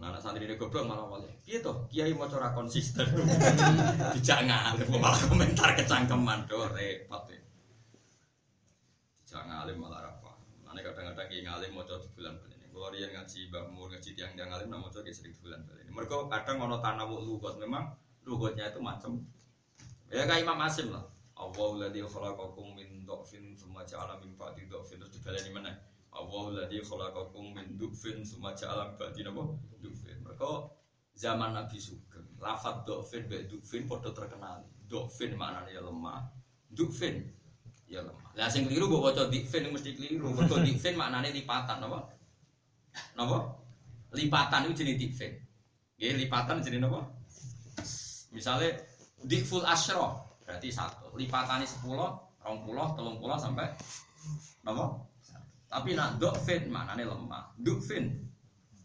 Nah, 0.00 0.10
anak 0.10 0.24
santri 0.24 0.48
ini 0.48 0.56
goblok 0.56 0.88
malah 0.88 1.04
malah. 1.04 1.28
Piye 1.44 1.60
toh? 1.60 1.84
Kiai 1.92 2.16
maca 2.16 2.40
ora 2.40 2.56
konsisten. 2.56 3.04
Dijak 4.16 4.48
ngalim 4.48 4.96
malah 4.96 5.20
komentar 5.28 5.76
kecangkeman 5.76 6.48
do 6.48 6.64
repot 6.72 7.28
ya. 7.28 7.38
Dijak 9.28 9.44
ngalim 9.44 9.76
malah 9.76 10.08
apa? 10.08 10.40
Mana 10.64 10.80
kadang-kadang 10.80 11.28
kiai 11.28 11.44
ngalim 11.44 11.70
maca 11.76 12.00
di 12.00 12.08
bulan 12.16 12.32
bulan. 12.40 12.61
Kalau 12.72 12.88
dia 12.88 13.06
ngaji 13.12 13.40
bamur 13.52 13.92
ngaji 13.92 14.10
tiang 14.16 14.32
tiang 14.32 14.48
nak 14.48 14.64
maca 14.64 15.04
kayak 15.04 15.12
sering 15.12 15.36
bulan 15.44 15.60
ini. 15.84 15.92
Mereka 15.92 16.32
kadang 16.32 16.56
ono 16.64 16.80
tanawuk 16.80 17.20
lugot 17.20 17.60
memang 17.60 17.92
lugotnya 18.24 18.72
itu 18.72 18.80
macam 18.80 19.20
ya 20.08 20.24
kayak 20.24 20.48
Imam 20.48 20.58
Asim 20.64 20.88
lah. 20.88 21.04
Allahu 21.36 21.80
ladzi 21.80 22.00
khalaqakum 22.04 22.76
min 22.76 23.02
dhafin 23.02 23.56
tsumma 23.58 23.82
ja'ala 23.82 24.20
min 24.22 24.36
ba'di 24.38 24.68
dhafin 24.70 25.00
terus 25.00 25.12
dibaleni 25.16 25.50
mana? 25.50 25.72
Allahu 26.14 26.54
ladzi 26.54 26.78
khalaqakum 26.84 27.56
min 27.56 27.66
dhafin 27.80 28.22
tsumma 28.22 28.54
ja'ala 28.54 28.92
min 28.92 28.96
ba'di 29.00 29.20
napa? 29.26 29.42
Dhafin. 29.82 30.16
Mereka 30.22 30.50
zaman 31.18 31.50
Nabi 31.56 31.76
Sugeng, 31.82 32.28
lafadz 32.38 32.86
dhafin 32.86 33.26
be 33.26 33.48
dhafin 33.48 33.90
padha 33.90 34.10
terkenal. 34.14 34.62
Dhafin 34.86 35.34
maknanya 35.34 35.72
ya 35.72 35.80
lemah. 35.82 36.20
Dhafin 36.70 37.26
ya 37.90 38.00
lemah. 38.06 38.30
Lah 38.38 38.48
sing 38.52 38.68
keliru 38.68 38.86
mbok 38.86 39.10
waca 39.10 39.26
dhafin 39.32 39.72
mesti 39.72 39.98
keliru. 39.98 40.30
Mergo 40.30 40.62
dhafin 40.62 40.94
maknanya 40.94 41.32
lipatan 41.32 41.80
napa? 41.82 42.06
Napa? 43.16 43.38
Lipatan 44.12 44.68
itu 44.68 44.84
jenis 44.84 44.96
dhafin. 45.00 45.32
Nggih, 45.96 46.12
lipatan 46.26 46.60
jenis 46.60 46.80
napa? 46.82 47.00
Misalnya 48.32 48.80
dhiful 49.22 49.64
asyra 49.64 50.16
berarti 50.42 50.68
satu. 50.72 51.12
Lipatannya 51.16 51.68
sepuluh 51.68 52.10
rong 52.42 52.58
puluh 52.66 52.88
telung 52.96 53.20
puluh 53.20 53.36
sampai 53.38 53.70
nopo? 54.66 55.08
Tapi 55.72 55.96
nak 55.96 56.20
dokfin 56.20 56.68
maknanya 56.68 57.12
lemah. 57.16 57.56
Dokfin. 57.56 58.12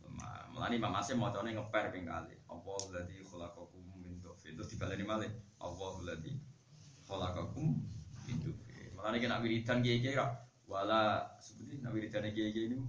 Lemah. 0.03 0.51
Melani 0.55 0.75
Imam 0.79 0.95
Asim 0.95 1.19
mau 1.19 1.31
ngeper 1.31 1.91
ping 1.91 2.07
kali. 2.07 2.35
Allah 2.47 2.79
ladzi 2.95 3.19
khalaqakum 3.27 3.83
min 3.99 4.23
dokfin. 4.23 4.55
Terus 4.55 4.71
dibaleni 4.71 5.03
malih. 5.03 5.31
Allah 5.59 5.93
ladzi 6.07 6.31
khalaqakum 7.03 7.83
min 8.23 8.35
dokfin. 8.39 8.95
Melani 8.95 9.17
kena 9.19 9.43
wiridan 9.43 9.83
kiai 9.83 10.15
wala 10.67 11.23
seperti 11.39 11.79
nak 11.79 11.91
wiridan 11.95 12.23
kiai 12.31 12.51
kiai 12.55 12.71
ini 12.71 12.79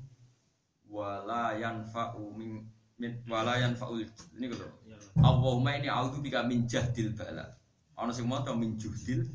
wala 0.89 1.55
yanfa'u 1.61 2.33
min 2.37 2.65
min 2.99 3.13
wala 3.31 3.55
yanfa'ul 3.63 4.03
ini 4.37 4.47
gitu 4.51 4.67
Allahumma 5.19 5.79
ini 5.79 5.89
a'udzu 5.91 6.19
bika 6.23 6.43
min 6.47 6.67
jahdil 6.67 7.15
bala 7.15 7.59
Ono 7.99 8.15
sing 8.15 8.31
maca 8.31 8.55
min 8.55 8.79
juhdil. 8.79 9.27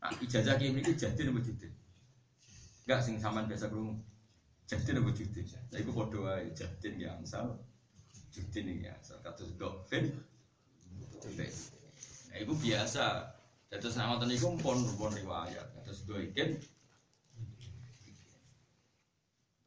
Nah, 0.00 0.12
ijazah 0.24 0.56
kiai 0.56 0.72
mriki 0.72 0.96
jahdil 0.96 1.28
apa 1.32 1.40
juhdil? 1.44 1.72
Enggak 2.84 3.00
sing 3.04 3.20
sampean 3.20 3.44
biasa 3.44 3.68
krungu. 3.68 4.00
Jahdil 4.64 5.04
apa 5.04 5.10
juhdil? 5.12 5.44
Lah 5.68 5.78
iku 5.84 5.92
padha 5.92 6.18
wae 6.24 6.48
jahdil 6.56 6.94
ya 6.96 7.12
amsal. 7.12 7.60
Juhdil 8.32 8.64
iki 8.72 8.88
asal 8.88 9.20
kados 9.20 9.52
dokfin. 9.60 10.16
Nah, 11.28 12.36
iku 12.40 12.52
biasa. 12.56 13.36
Dados 13.68 13.96
nama 14.00 14.16
iku 14.32 14.56
pun 14.56 14.80
pun 14.96 15.12
riwayat. 15.12 15.68
Kados 15.76 16.08
doiken. 16.08 16.56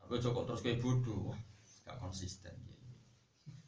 Tapi 0.07 0.23
cocok 0.23 0.43
terus 0.47 0.63
kayak 0.63 0.79
bodoh, 0.79 1.35
gak 1.83 1.99
konsisten. 1.99 2.55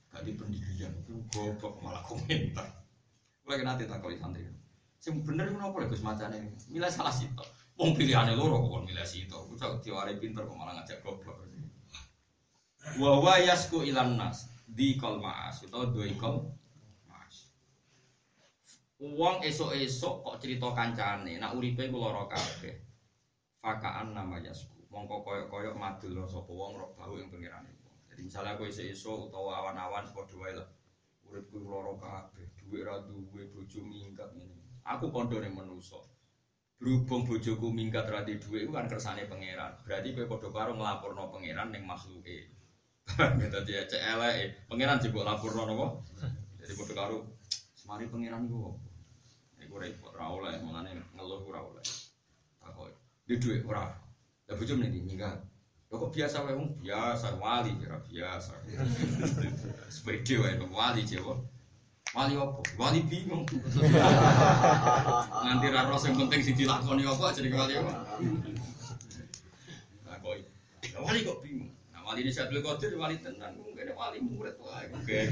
Gak 0.07 0.23
di 0.23 0.39
pendirian 0.39 0.95
goblok 1.03 1.83
malah 1.83 1.99
komentar. 2.07 2.79
Lagi 3.43 3.63
nanti 3.67 3.83
tak 3.83 3.99
kali 3.99 4.15
santri. 4.15 4.47
Sing 5.03 5.19
bener 5.19 5.51
itu 5.51 5.59
apa 5.59 5.83
Gus 5.91 5.99
macane? 5.99 6.55
Milih 6.71 6.87
salah 6.87 7.11
situ. 7.11 7.43
Wong 7.75 7.91
pilihane 7.91 8.39
loro 8.39 8.71
kok 8.71 8.87
milih 8.87 9.03
situ. 9.03 9.35
Ucap 9.51 9.83
diwari 9.83 10.15
pinter 10.15 10.47
kok 10.47 10.55
malah 10.55 10.79
ngajak 10.79 11.03
goblok. 11.03 11.43
Wa 12.95 13.19
wa 13.19 13.35
yasku 13.35 13.83
ilan 13.83 14.15
nas 14.15 14.47
di 14.63 14.95
kol 14.95 15.19
maas 15.19 15.59
atau 15.67 15.91
dua 15.91 16.07
kol. 16.15 16.55
Uang 18.99 19.43
esok-esok 19.43 20.23
kok 20.23 20.37
cerita 20.39 20.71
kancane, 20.71 21.35
nak 21.35 21.55
uripe 21.55 21.87
ku 21.91 21.99
lara 21.99 22.27
kabeh. 22.31 22.79
Fakaan 23.59 24.15
nama 24.15 24.39
yasku. 24.39 24.78
Mongko 24.89 25.21
koyok-koyok 25.21 25.75
madul 25.77 26.17
sapa 26.25 26.49
wong 26.49 26.73
roh 26.81 26.89
bau 26.97 27.13
ing 27.17 27.29
pengirane. 27.29 27.69
Jadi 28.09 28.21
misalnya 28.25 28.57
aku 28.57 28.65
esok-esok 28.65 29.29
utawa 29.29 29.61
awan-awan 29.61 30.05
padha 30.09 30.35
wae 30.41 30.53
lah. 30.57 30.69
Uripku 31.29 31.61
lara 31.61 31.93
kabeh 32.01 32.45
duwe 32.57 32.81
ra 32.81 32.97
duwe 33.05 33.45
bojo 33.53 33.79
minggat 33.85 34.33
ngene. 34.33 34.57
Aku 34.81 35.13
kondone 35.13 35.45
manusa. 35.53 36.01
Berhubung 36.81 37.29
bojoku 37.29 37.69
minggat 37.69 38.09
ra 38.09 38.25
duwe 38.25 38.41
duwe 38.41 38.59
kan 38.73 38.89
kersane 38.89 39.29
pangeran. 39.29 39.77
Berarti 39.85 40.17
kowe 40.17 40.25
padha 40.25 40.49
karo 40.49 40.71
nglaporno 40.73 41.29
pangeran 41.29 41.69
ning 41.69 41.85
makhluke. 41.85 42.49
Dadi 43.53 43.71
ya 43.73 43.85
cek 43.85 44.01
eleke, 44.17 44.65
pangeran 44.69 45.01
jebok 45.01 45.25
laporno 45.25 45.69
napa? 45.69 45.87
Jadi 46.61 46.73
padha 46.73 46.93
karo 46.97 47.17
Mari 47.89 48.05
pangeran 48.05 48.45
iku 48.45 48.69
apa? 48.69 48.79
Iku 49.65 49.75
repot 49.81 50.13
ora 50.13 50.29
oleh, 50.29 50.53
mulane 50.61 50.93
ngeluh 51.17 51.41
ora. 51.49 51.65
Takoi. 52.61 52.93
Di 53.25 53.41
duit 53.41 53.65
ora. 53.65 53.89
Lah 54.49 54.57
bojo 54.57 54.73
mrene 54.73 55.05
nyingkat. 55.05 55.37
Lho 55.89 55.95
kok 56.01 56.13
biasa 56.13 56.41
wae 56.41 56.57
wong 56.57 56.73
biasa 56.81 57.37
wali 57.37 57.71
kira 57.77 58.01
biasa. 58.01 58.53
Sepede 59.93 60.35
wae 60.41 60.57
wali 60.73 61.05
Jawa. 61.05 61.37
Wali 62.17 62.33
apa? 62.33 62.57
Wali 62.81 62.99
bingung. 63.05 63.45
Nganti 65.45 65.67
ra 65.69 65.85
ro 65.85 66.01
sing 66.01 66.17
penting 66.17 66.41
sing 66.41 66.57
dilakoni 66.57 67.05
apa 67.05 67.29
jadi 67.29 67.53
wali 67.53 67.73
apa? 67.77 67.93
Lah 70.09 70.17
wali 71.05 71.19
kok 71.21 71.45
bingung. 71.45 71.69
Nah 71.93 72.01
wali 72.01 72.25
ini 72.25 72.33
Syaikhul 72.33 72.65
Qadir 72.65 72.97
wali 72.97 73.21
tenan 73.21 73.53
mungkin 73.61 73.93
wali 73.93 74.17
murid 74.25 74.57
wae. 74.57 74.89
Oke. 74.97 75.19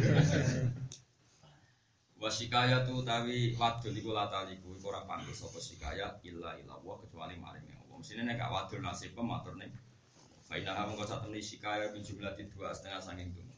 Wasikaya 2.22 2.82
tu 2.82 3.06
tawi 3.06 3.54
wadul 3.54 3.94
iku 3.94 4.10
lataliku 4.10 4.74
iku 4.74 4.90
ora 4.90 5.06
pantes 5.06 5.38
apa 5.38 5.62
sikaya 5.62 6.18
illa 6.26 6.58
illa 6.58 6.74
wa 6.82 6.98
kecuali 6.98 7.38
maring 7.38 7.77
Mesine 7.98 8.24
nek 8.24 8.38
gak 8.38 8.54
wadul 8.54 8.82
nasib 8.86 9.18
matur 9.18 9.58
ning 9.58 9.74
Fainaha 10.48 10.88
mengko 10.88 11.04
satemene 11.04 11.44
sikaya 11.44 11.92
min 11.92 12.00
jumlah 12.00 12.32
dua 12.56 12.72
setengah 12.72 13.04
sanging 13.04 13.36
dumo. 13.36 13.52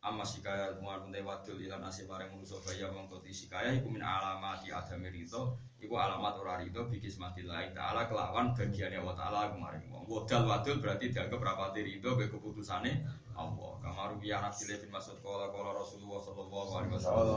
Amma 0.00 0.24
sikaya 0.24 0.72
muar 0.80 1.04
punte 1.04 1.20
wadul 1.20 1.60
ila 1.60 1.76
nasib 1.84 2.08
maring 2.08 2.32
manusa 2.32 2.56
baya 2.64 2.88
mengko 2.88 3.20
ti 3.20 3.28
sikaya 3.28 3.76
iku 3.76 3.92
min 3.92 4.00
alamati 4.00 4.72
adami 4.72 5.12
ridho 5.12 5.60
iku 5.84 6.00
alamat 6.00 6.34
ora 6.40 6.56
ridho 6.64 6.88
bi 6.88 6.96
kismatillahi 6.96 7.76
taala 7.76 8.08
kelawan 8.08 8.56
bagiane 8.56 8.96
Allah 8.96 9.14
taala 9.14 9.40
kemarin 9.52 9.84
wong. 9.92 10.08
Wadal 10.08 10.48
wadul 10.48 10.80
berarti 10.80 11.12
dianggap 11.12 11.44
rapati 11.44 11.84
ridho 11.84 12.16
be 12.16 12.32
keputusane 12.32 13.04
Allah. 13.36 13.72
Kamaru 13.84 14.16
biya 14.16 14.40
nasile 14.40 14.80
bin 14.80 14.88
Mas'ud 14.88 15.20
qala 15.20 15.52
qala 15.52 15.76
Rasulullah 15.76 16.22
sallallahu 16.24 16.70
alaihi 16.80 16.92
wasallam. 16.96 17.28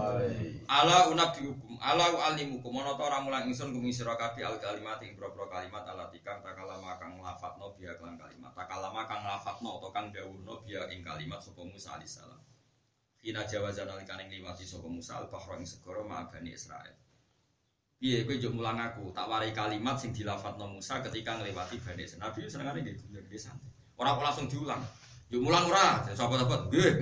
Ala 0.71 1.11
unabbiukum 1.11 1.75
ala 1.83 2.05
uallimukum 2.15 2.71
ana 2.79 2.95
ta 2.95 3.03
ora 3.03 3.19
mulang 3.19 3.51
ingsun 3.51 3.75
kumi 3.75 3.91
sira 3.91 4.15
kabeh 4.15 4.47
al 4.47 4.55
kalimat 4.63 5.03
ing 5.03 5.19
boro 5.19 5.51
kalimat 5.51 5.83
ala 5.83 6.07
tikang 6.07 6.39
takalama 6.39 6.95
kang 6.95 7.19
lafadzno 7.19 7.75
biya 7.75 7.99
kelan 7.99 8.15
kalimat 8.15 8.55
takalama 8.55 9.03
kang 9.09 9.27
lafadzno 9.27 9.81
utawa 9.81 9.91
kang 9.91 10.07
dawuhno 10.15 10.63
biya 10.63 10.87
ing 10.93 11.03
kalimat 11.03 11.43
sapa 11.43 11.65
Musa 11.67 11.99
alaihi 11.99 12.07
salam. 12.07 12.39
Hina 13.25 13.43
jawazan 13.43 13.89
alikane 13.91 14.29
ngliwati 14.29 14.63
sapa 14.63 14.87
Musa 14.87 15.19
al 15.19 15.27
bahra 15.27 15.59
ing 15.59 15.67
segara 15.67 16.05
ma'abani 16.05 16.53
Israel. 16.55 16.95
Piye 17.97 18.29
kowe 18.29 18.37
njuk 18.37 18.53
mulang 18.53 18.77
aku 18.77 19.09
tak 19.09 19.25
warai 19.25 19.49
kalimat 19.57 19.97
sing 19.97 20.13
dilafadzno 20.13 20.69
Musa 20.69 21.01
ketika 21.01 21.33
ngliwati 21.41 21.81
Bani 21.81 22.05
Israil. 22.05 22.21
Nabi 22.21 22.45
senengane 22.45 22.79
nggih 22.85 22.95
nggih 23.09 23.41
santai. 23.41 23.73
Ora 23.97 24.13
kok 24.13 24.21
langsung 24.21 24.45
diulang. 24.45 24.85
Yuk 25.33 25.41
mulang 25.43 25.65
ora, 25.65 26.05
sahabat-sahabat, 26.13 26.69
nggih. 26.69 26.93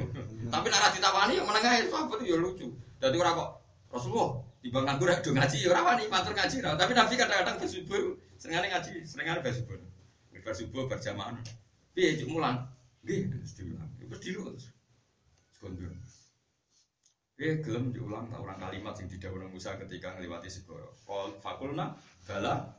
Tapi 0.48 0.66
nek 0.72 0.80
ora 0.80 0.90
ditawani 0.96 1.34
ya 1.36 1.44
meneng 1.44 1.66
ae 1.68 1.80
sahabat 1.92 2.20
ya 2.24 2.40
lucu. 2.40 2.72
Dadi 3.04 3.20
ora 3.20 3.36
kok 3.36 3.50
Rasulullah 3.92 4.40
timbang 4.64 4.88
nganggur 4.88 5.08
rek 5.12 5.20
do 5.20 5.36
ngaji 5.36 5.58
ya 5.62 5.68
ora 5.76 5.82
wani 5.84 6.04
matur 6.08 6.32
ngaji. 6.32 6.58
Tapi 6.64 6.92
Nabi 6.96 7.14
kadang-kadang 7.20 7.56
bersubuh 7.60 8.16
senengane 8.40 8.68
ngaji, 8.72 8.92
senengane 9.04 9.40
bersubuh. 9.44 9.76
Bersubuh 10.32 10.88
berjamaah. 10.88 11.36
Piye 11.92 12.16
juk 12.16 12.32
mulang? 12.32 12.72
Nggih, 13.04 13.36
terus 13.36 13.52
diulang. 13.60 13.90
Ya 14.00 14.06
wis 14.08 14.20
dilu 14.24 14.48
terus. 14.48 14.72
Eh 17.36 17.60
gelem 17.60 17.92
diulang 17.92 18.32
tak 18.32 18.40
ulang 18.40 18.56
kalimat 18.56 18.96
sing 18.96 19.12
didhawuhi 19.12 19.52
Musa 19.52 19.76
ketika 19.76 20.16
ngliwati 20.16 20.48
segara. 20.48 20.88
Qul 21.04 21.36
fakulna 21.44 21.92
bala 22.24 22.72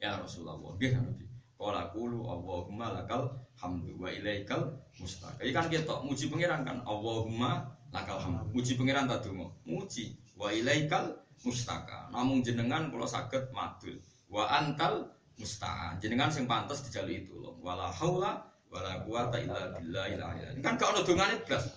ya 0.00 0.16
Rasulullah. 0.16 0.56
Nggih 0.56 0.96
Nabi. 0.96 1.28
Qala 1.60 1.92
qulu 1.92 2.24
Allahumma 2.24 2.96
lakal 2.96 3.28
hamdu 3.60 3.92
wa 4.00 4.08
ilaikal 4.08 4.72
mustaq. 4.96 5.36
Iki 5.36 5.52
kan 5.52 5.68
ketok 5.68 6.00
muji 6.00 6.32
pangeran 6.32 6.64
kan 6.64 6.80
Allahumma 6.88 7.76
lakal 7.92 8.16
hamdu. 8.24 8.56
Muji 8.56 8.72
pangeran 8.80 9.04
ta 9.04 9.20
donga. 9.20 9.52
Muji 9.68 10.16
wa 10.40 10.48
ilaikal 10.48 11.20
mustaka. 11.44 12.08
Namung 12.08 12.40
jenengan 12.40 12.88
kula 12.88 13.04
saged 13.04 13.52
madul. 13.52 14.00
Wa 14.32 14.48
antal 14.48 15.12
musta'an. 15.36 16.00
Jenengan 16.00 16.32
sing 16.32 16.48
pantes 16.48 16.80
dijaluki 16.88 17.28
tulung. 17.28 17.60
Wala 17.60 17.92
haula 17.92 18.48
wala 18.72 19.04
quwata 19.04 19.36
illa 19.44 19.76
billahil 19.76 20.24
aliyyil. 20.24 20.64
Kan 20.64 20.80
gak 20.80 20.88
ono 20.96 21.04
dongane 21.04 21.36
blas. 21.44 21.68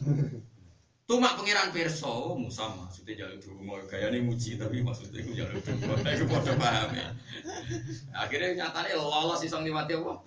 Tumak 1.07 1.39
pangeran 1.39 1.71
perso 1.71 2.35
Musa 2.35 2.67
maksudnya 2.67 3.23
jaluk 3.23 3.39
donga 3.39 3.79
gayane 3.87 4.27
muji 4.27 4.59
tapi 4.59 4.83
maksudnya 4.83 5.23
iku 5.23 5.31
jaluk 5.39 5.63
donga. 5.63 6.03
Iku 6.03 6.27
padha 6.27 6.53
paham 6.59 6.91
ya. 6.99 7.07
Akhirnya 8.11 8.67
nyatane 8.67 8.91
lolos 8.91 9.39
iso 9.39 9.55
ngliwati 9.55 9.95
apa? 10.03 10.19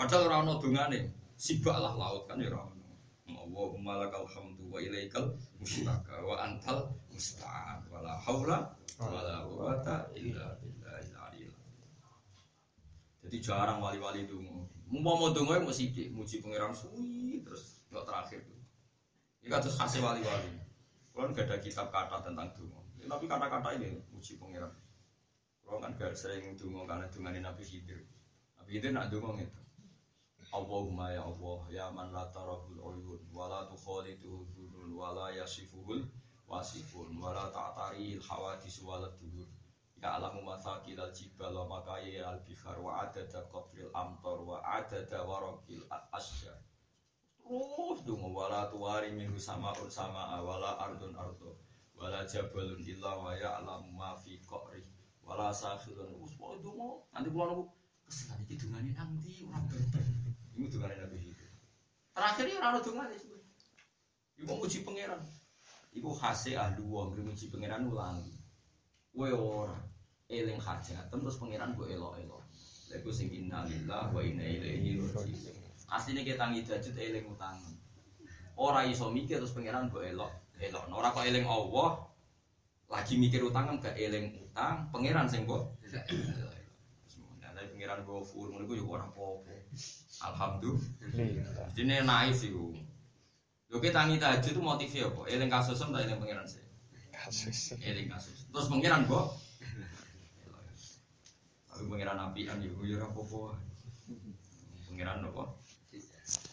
Padahal 0.00 0.32
ora 0.32 0.36
ono 0.40 0.56
dongane. 0.64 1.12
Sibaklah 1.36 1.92
laut 1.92 2.24
kan 2.24 2.40
ya 2.40 2.48
ora 2.48 2.72
ono. 2.72 2.88
Allahumma 3.28 4.00
lakal 4.00 4.24
hamdu 4.32 4.64
wa 4.64 4.80
ilaikal 4.80 5.28
mustaka 5.60 6.24
wa 6.24 6.40
antal 6.40 6.96
musta'an 7.12 7.84
wala 7.92 8.16
haula 8.16 8.72
wala 8.96 9.44
quwata 9.44 10.08
illa 10.16 10.56
billahil 10.56 11.12
aliyyil. 11.20 11.52
Jadi 13.28 13.36
jarang 13.44 13.84
wali-wali 13.84 14.24
donga. 14.24 14.64
Mumpama 14.88 15.36
donga 15.36 15.60
mau 15.60 15.68
sithik 15.68 16.08
muji 16.16 16.40
pangeran 16.40 16.72
suwi 16.72 17.44
terus 17.44 17.84
nggak 17.92 18.08
terakhir. 18.08 18.40
Ini 19.40 19.48
kados 19.48 19.76
khasnya 19.80 20.04
wali-wali. 20.04 20.52
Kalau 21.16 21.32
nggak 21.32 21.48
ada 21.48 21.56
kitab 21.60 21.88
kata 21.88 22.20
tentang 22.24 22.52
donga. 22.52 22.80
Tapi 23.10 23.24
kata-kata 23.26 23.80
ini 23.80 23.96
muji 24.12 24.36
pangeran. 24.36 24.70
Kalau 25.64 25.78
kan 25.80 25.94
gak 25.94 26.18
sering 26.18 26.58
dungo 26.58 26.82
karena 26.82 27.06
dungane 27.08 27.40
Nabi 27.40 27.64
Khidir. 27.64 28.02
Nabi 28.58 28.70
Khidir 28.76 28.92
nak 28.92 29.08
dungo 29.08 29.38
gitu. 29.38 29.60
Allahumma 30.50 31.14
ya 31.14 31.22
Allah 31.22 31.58
ya 31.70 31.86
man 31.94 32.10
la 32.10 32.26
tarahul 32.34 32.74
uyun 32.74 33.22
wa 33.30 33.46
la 33.46 33.70
tukhaliduhu 33.70 34.50
dhunun 34.50 34.90
wa 34.98 35.14
la 35.14 35.30
yasifuhul 35.30 36.10
wasifun 36.50 37.14
wa 37.14 37.30
la 37.30 37.46
ta'tarihil 37.54 38.18
hawadis 38.18 38.82
wa 38.82 38.98
la 38.98 39.14
duhur. 39.14 39.46
Ya 40.02 40.18
alamu 40.18 40.42
mathaqil 40.42 40.98
al 40.98 41.14
jibal 41.14 41.54
wa 41.54 41.78
makaya 41.78 42.34
al 42.34 42.42
bihar 42.42 42.74
wa 42.82 42.98
adada 43.06 43.46
qabril 43.46 43.94
amtar 43.94 44.42
wa 44.42 44.58
adada 44.58 45.22
waraqil 45.22 45.86
asjar. 46.10 46.58
Terus 47.50 48.06
dungo 48.06 48.30
wa 48.30 48.46
la 48.46 48.70
tuwari 48.70 49.10
minhu 49.10 49.34
sama'un 49.34 49.90
sama'a 49.90 50.38
wa 50.38 50.62
la 50.62 50.78
ardun 50.86 51.18
ardo 51.18 51.58
wa 51.98 52.06
la 52.06 52.22
jabalun 52.22 52.78
illa 52.78 53.18
wa 53.18 53.34
ya'lamu 53.34 53.90
ma 53.90 54.14
fi 54.14 54.38
qa'rih 54.46 54.86
wala 55.26 55.50
sakhirun. 55.50 56.14
Wis 56.22 56.38
pokoke 56.38 56.62
donga 56.62 57.02
nanti 57.10 58.54
iki 58.54 58.54
dungane 58.54 58.94
nang 58.94 59.18
ndi 59.18 59.42
ora 59.50 59.58
bener 59.66 60.06
iku 60.54 60.66
dungane 60.70 60.94
Nabi 60.94 61.18
itu 61.26 61.46
terakhir 62.14 62.46
ya 62.46 62.70
ono 62.70 62.78
dungane 62.78 63.14
iku 64.38 64.54
muji 64.54 64.86
pangeran. 64.86 65.22
Iku 65.90 66.10
khase 66.14 66.54
ahli 66.54 66.82
wong 66.86 67.18
muji 67.18 67.50
pangeran 67.50 67.90
ulangi. 67.90 68.34
Kowe 69.10 69.26
ora 69.34 69.74
eling 70.30 70.62
hajat 70.62 71.10
terus 71.10 71.34
pangeran 71.34 71.74
mbok 71.74 71.90
elok-elok. 71.90 72.46
Lha 72.90 72.94
iku 72.94 73.10
sing 73.10 73.26
innalillah 73.34 74.14
wa 74.14 74.22
inna 74.22 74.46
ilaihi 74.46 75.02
raji'un 75.02 75.59
asline 75.90 76.22
kita 76.22 76.38
tangi 76.38 76.62
dajut 76.62 76.94
eling 76.94 77.26
utang 77.26 77.58
ora 78.56 78.86
iso 78.86 79.10
mikir 79.10 79.42
terus 79.42 79.52
pangeran 79.52 79.90
mbok 79.90 80.06
elok 80.06 80.32
elok 80.62 80.84
ora 80.94 81.10
kok 81.10 81.26
eling 81.26 81.44
Allah 81.44 82.06
lagi 82.90 83.14
mikir 83.18 83.42
utang 83.46 83.70
kan 83.70 83.76
gak 83.78 83.96
eling 83.98 84.34
utang 84.50 84.90
pangeran 84.90 85.26
sing 85.26 85.46
kok 85.46 85.74
Nah, 87.40 87.66
pangeran 87.66 88.06
gue 88.06 88.20
full, 88.24 88.48
ngono 88.54 88.64
gue 88.64 88.78
juga 88.78 89.02
orang 89.02 89.10
popo. 89.12 89.52
Alhamdulillah. 90.22 91.68
Jadi 91.74 92.04
naif 92.04 92.34
sih 92.38 92.54
gue. 92.54 92.78
Yo 93.70 93.78
kita 93.78 94.02
tangi 94.04 94.16
tahajud 94.16 94.52
itu 94.54 94.62
motifnya 94.62 95.10
apa? 95.10 95.20
Eling 95.28 95.50
kasus 95.50 95.78
tak 95.78 95.92
eling 95.92 96.18
pangeran 96.20 96.46
sih. 96.48 96.62
Kasus. 97.12 97.74
Eling 97.82 98.08
kasus. 98.08 98.48
Terus 98.48 98.66
pangeran 98.70 99.04
gue. 99.04 99.22
Tapi 101.68 101.84
pangeran 101.84 102.18
api 102.30 102.40
kan 102.48 102.60
yo 102.64 102.72
yo 102.80 102.96
orang 102.96 103.12
popo. 103.12 103.52
Pangeran 104.88 105.26
apa? 105.26 105.44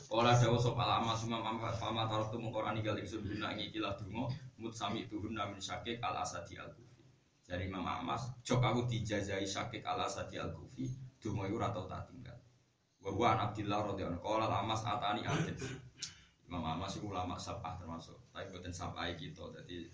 Ora 0.08 0.32
dawa 0.40 0.56
sapa 0.56 0.88
lama 0.88 1.12
mama 1.28 1.68
fama 1.76 2.08
taratu 2.08 2.40
mengkorani 2.40 2.80
gal 2.80 2.96
ingsun 2.96 3.28
guna 3.28 3.52
ngikilah 3.60 4.00
donga 4.00 4.32
mut 4.56 4.72
sami 4.72 5.04
tuhun 5.12 5.36
min 5.36 5.60
syakik 5.60 6.00
al 6.00 6.24
asadi 6.24 6.56
al 6.56 6.72
kufi. 6.72 7.04
Dari 7.44 7.68
Imam 7.68 7.84
Ahmad, 7.84 8.16
jok 8.40 8.64
aku 8.64 8.88
dijazai 8.88 9.44
syakik 9.44 9.84
al 9.84 10.08
asadi 10.08 10.40
al 10.40 10.56
kufi, 10.56 10.88
donga 11.20 11.52
iku 11.52 11.60
ora 11.60 11.76
tau 11.76 11.92
tak 11.92 12.08
tinggal. 12.08 12.40
Wa 13.04 13.36
an 13.36 13.52
Abdillah 13.52 13.80
radhiyallahu 13.84 14.16
anhu 14.16 14.24
qala 14.24 14.48
Ahmad 14.48 14.80
atani 14.80 15.22
adil. 15.28 15.56
Imam 16.48 16.64
Ahmad 16.64 16.88
iku 16.96 17.12
ulama 17.12 17.36
sabah 17.36 17.76
termasuk, 17.76 18.32
tapi 18.32 18.48
boten 18.48 18.72
sabah 18.72 19.12
kita. 19.12 19.44
Jadi 19.60 19.92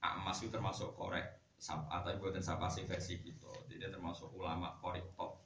Ahmad 0.00 0.32
itu 0.32 0.48
termasuk 0.48 0.96
korek 0.96 1.28
sabah 1.60 2.00
tapi 2.00 2.16
boten 2.16 2.40
sabah 2.40 2.72
sing 2.72 2.88
versi 2.88 3.20
kita. 3.20 3.52
Jadi 3.68 3.84
termasuk 3.92 4.32
ulama 4.32 4.80
korek 4.80 5.12
top. 5.12 5.44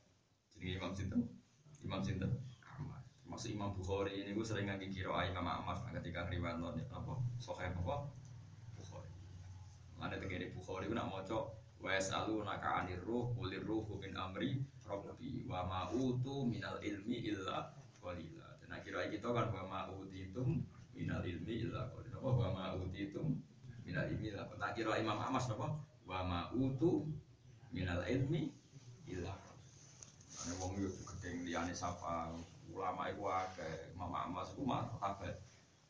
Jadi 0.55 0.79
Imam 0.79 0.95
Sinten, 0.95 1.27
Imam 1.83 2.07
Sinten 2.07 2.31
Termasuk 3.27 3.59
Imam 3.59 3.75
Bukhari 3.75 4.23
ini 4.23 4.39
gue 4.39 4.47
sering 4.47 4.71
ngaji 4.71 4.87
kira 4.87 5.27
Imam 5.27 5.43
Ahmad 5.43 5.83
ketika 5.91 6.31
riwayat 6.31 6.63
non 6.63 6.79
apa 6.79 7.19
Sahih 7.43 7.75
apa 7.75 8.07
Bukhari. 8.79 9.11
Mana 9.99 10.15
tegere 10.15 10.55
Bukhari 10.55 10.87
nak 10.95 11.11
maca 11.11 11.51
wa 11.83 11.91
yasalu 11.91 12.47
naka 12.47 12.87
anir 12.87 13.03
ruh 13.03 13.35
kulir 13.35 13.67
ruh 13.67 13.83
min 13.99 14.15
amri 14.15 14.63
rabbi 14.87 15.43
wa 15.43 15.67
ma 15.67 15.91
utu 15.91 16.47
minal 16.47 16.79
ilmi 16.79 17.27
illa 17.27 17.67
qalila. 17.99 18.47
Dan 18.63 18.79
akhirnya 18.79 19.11
kita 19.11 19.27
kan 19.35 19.51
wa 19.51 19.63
ma 19.67 19.81
utitum 19.91 20.63
minal 20.95 21.27
ilmi 21.27 21.67
illa 21.67 21.83
qalila. 21.91 22.23
Apa 22.23 22.31
wa 22.31 22.49
ma 22.55 22.65
utitum 22.79 23.43
minal 23.83 24.07
ilmi 24.07 24.31
illa 24.31 24.47
tak 24.47 24.79
kira 24.79 25.03
Imam 25.03 25.19
Ahmad 25.19 25.43
napa 25.51 25.75
wa 26.07 26.19
ma 26.23 26.41
utu 26.55 27.11
minal 27.75 28.07
ilmi 28.07 28.55
illa 29.11 29.35
Ane 30.47 30.53
wong 30.63 30.79
yo 30.79 30.87
gedeng 30.95 31.43
liyane 31.43 31.75
sapa 31.75 32.31
ulama 32.77 33.09
akeh 33.09 33.97
Imam 33.97 34.13
Ahmad 34.13 34.47
iku 34.53 34.63
mah 34.69 34.93
kabeh 35.01 35.33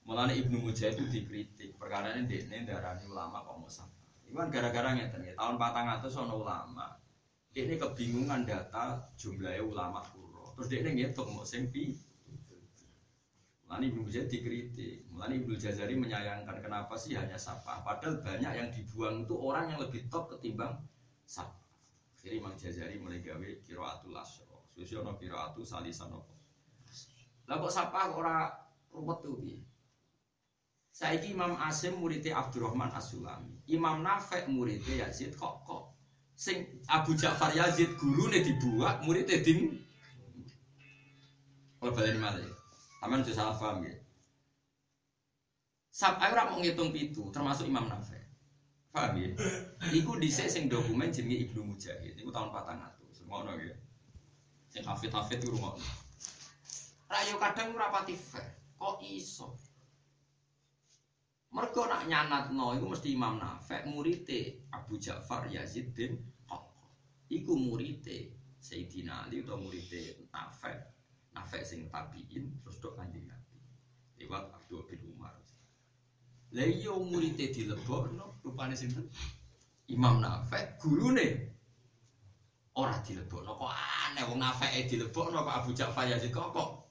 Mulane 0.06 0.38
Ibnu 0.38 0.62
Mujahid 0.62 1.02
itu 1.02 1.04
dikritik 1.10 1.74
perkara 1.82 2.14
ini 2.14 2.30
dekne 2.30 2.62
darani 2.62 3.02
ulama 3.10 3.42
kok 3.42 3.58
mau 3.58 3.66
sapa 3.66 3.90
Iku 4.26 4.38
kan 4.38 4.50
gara-gara 4.54 4.94
ngeten 4.94 5.22
ya, 5.22 5.34
tahun 5.34 5.58
400 5.58 6.22
ana 6.22 6.34
ulama 6.34 6.86
ini 7.56 7.74
kebingungan 7.74 8.46
data 8.46 9.02
jumlahnya 9.18 9.66
ulama 9.66 10.04
kuro 10.14 10.52
terus 10.54 10.68
dia 10.68 10.84
ngitung 10.84 11.32
mau 11.32 11.44
sing 11.44 11.72
pi. 11.72 11.96
Mulani 13.66 13.90
Ibnu 13.90 14.06
Jazari 14.06 14.30
dikritik, 14.30 15.10
Mulani 15.10 15.42
Ibnu 15.42 15.58
Jazari 15.58 15.98
menyayangkan 15.98 16.62
kenapa 16.62 16.94
sih 16.94 17.18
hanya 17.18 17.34
sapa, 17.34 17.82
padahal 17.82 18.22
banyak 18.22 18.52
yang 18.54 18.68
dibuang 18.70 19.26
itu 19.26 19.34
orang 19.34 19.74
yang 19.74 19.82
lebih 19.82 20.06
top 20.06 20.30
ketimbang 20.30 20.86
sapa. 21.26 21.58
Jadi 22.22 22.38
Imam 22.38 22.54
Jazari 22.54 22.94
mulai 23.02 23.18
gawe 23.18 23.48
kiraatul 23.66 24.14
asro, 24.14 24.70
susiono 24.70 25.18
kiraatu 25.18 25.66
salisano. 25.66 26.35
Lah 27.46 27.56
kok 27.62 27.70
sapa 27.70 28.10
ora 28.14 28.50
ruwet 28.90 29.18
tuh 29.22 29.38
piye? 29.38 29.62
Saiki 30.96 31.36
Imam 31.36 31.60
Asim 31.60 32.00
muridnya 32.00 32.40
Abdurrahman 32.40 32.88
As-Sulami, 32.88 33.52
Imam 33.68 34.00
Nafek 34.00 34.48
muridnya 34.48 35.04
Yazid 35.04 35.36
kok 35.36 35.60
kok 35.68 35.92
sing 36.32 36.64
Abu 36.88 37.12
Ja'far 37.12 37.52
Yazid 37.52 37.92
gurune 38.00 38.40
dibuat 38.40 39.04
muridnya 39.04 39.40
dim 39.40 39.76
Kalau 41.76 41.92
balik 41.92 42.16
malah 42.16 42.40
Aman 43.04 43.20
sudah 43.20 43.36
salah 43.36 43.54
paham 43.60 43.84
ya. 43.84 43.94
Sab 45.92 46.16
ayo 46.18 46.32
mau 46.48 46.58
ngitung 46.58 46.90
termasuk 47.30 47.68
Imam 47.68 47.86
Nafi. 47.86 48.16
Paham 48.90 49.20
ya? 49.20 49.28
Iku 49.92 50.16
dhisik 50.16 50.48
sing 50.48 50.72
dokumen 50.72 51.12
jenenge 51.12 51.44
Ibnu 51.46 51.60
Mujahid. 51.62 52.16
Iku 52.16 52.32
tahun 52.32 52.48
400. 52.48 53.28
Ngono 53.28 53.52
ya. 53.60 53.76
Sing 54.72 54.82
hafid-hafid 54.82 55.44
iku 55.44 55.60
ngono. 55.60 55.84
Rayo 57.06 57.38
kadang 57.38 57.74
ora 57.78 57.94
pati 57.94 58.14
fair. 58.18 58.56
Kok 58.76 59.00
iso? 59.02 59.56
Mergo 61.54 61.88
nak 61.88 62.04
nyanatno 62.04 62.76
iku 62.76 62.92
mesti 62.92 63.16
Imam 63.16 63.40
Nafi 63.40 63.88
muridé 63.88 64.68
Abu 64.74 65.00
Ja'far 65.00 65.48
Yazid 65.48 65.94
bin 65.96 66.18
Qaqqah. 66.44 66.90
Iku 67.32 67.56
muridé 67.56 68.34
Sayyidina 68.60 69.24
Ali 69.24 69.40
atau 69.40 69.56
muridé 69.56 70.28
Nafi. 70.34 70.74
Nafek 71.32 71.68
sing 71.68 71.88
tabiin 71.92 72.60
terus 72.64 72.80
dok 72.80 72.96
kanjeng 72.96 73.28
Nabi 73.28 73.60
lewat 74.20 74.48
Abdul 74.56 74.88
bin 74.88 75.04
Umar. 75.12 75.36
Lah 76.56 76.64
iya 76.64 76.92
muridé 76.96 77.52
dilebokno 77.52 78.40
rupane 78.40 78.72
sinten? 78.72 79.08
Imam 79.92 80.20
Nafek 80.20 80.80
gurune 80.80 81.56
ora 82.76 82.96
dilebokno 83.00 83.56
kok 83.56 83.72
aneh 83.72 84.24
wong 84.28 84.40
Nafeke 84.40 84.88
dilebokno 84.88 85.44
kok 85.44 85.56
Abu 85.64 85.70
Ja'far 85.72 86.08
Yazid 86.08 86.32
kok. 86.32 86.85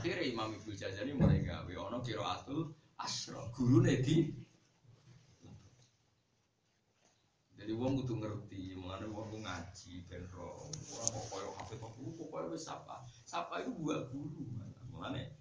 Akhirnya 0.00 0.24
Imam 0.24 0.56
Ibnu 0.56 0.72
Jazari 0.72 1.12
mulai 1.12 1.44
gawe 1.44 1.68
ana 1.68 2.00
qiraatul 2.00 2.72
asra 2.96 3.44
gurune 3.52 4.00
di 4.00 4.32
Jadi 7.60 7.76
wong 7.76 8.00
kudu 8.00 8.24
ngerti, 8.24 8.72
mulane 8.72 9.04
wong 9.12 9.44
ngaji 9.44 10.08
ben 10.08 10.24
ro. 10.32 10.72
Ora 10.72 11.04
kok 11.12 11.24
koyo 11.28 11.48
hafid 11.60 11.76
kok 11.76 11.92
pokoke 11.92 12.56
wis 12.56 12.64
sapa. 12.64 13.04
Sapa 13.28 13.60
itu 13.60 13.76
buah 13.76 14.08
guru. 14.08 14.48
Mulane 14.88 15.36